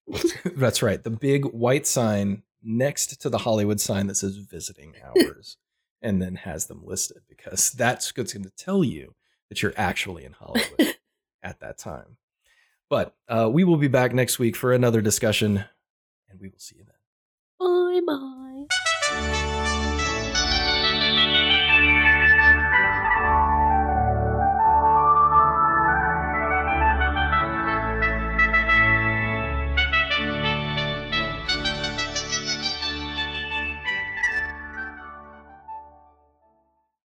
That's 0.56 0.82
right. 0.82 1.02
The 1.02 1.11
big 1.11 1.45
white 1.45 1.88
sign 1.88 2.44
next 2.64 3.22
to 3.22 3.30
the 3.30 3.40
Hollywood 3.40 3.80
sign 3.80 4.07
that 4.07 4.15
says 4.15 4.38
visiting 4.38 4.95
hours 5.03 5.57
and 6.02 6.22
then 6.22 6.36
has 6.36 6.65
them 6.65 6.82
listed 6.84 7.22
because 7.30 7.72
that's 7.72 8.11
going 8.11 8.28
to 8.28 8.52
tell 8.57 8.84
you 8.84 9.15
that 9.49 9.61
you're 9.61 9.73
actually 9.78 10.26
in 10.26 10.34
Hollywood 10.34 10.95
at 11.44 11.60
that 11.60 11.78
time. 11.78 12.18
But 12.92 13.16
uh, 13.30 13.50
we 13.50 13.64
will 13.64 13.78
be 13.78 13.88
back 13.88 14.14
next 14.14 14.38
week 14.38 14.58
for 14.58 14.74
another 14.74 15.00
discussion 15.00 15.64
and 16.30 16.42
we 16.42 16.50
will 16.50 16.60
see 16.60 16.76
you 16.76 16.84
then. 16.84 16.96
Bye 17.58 18.02
bye. 18.06 18.41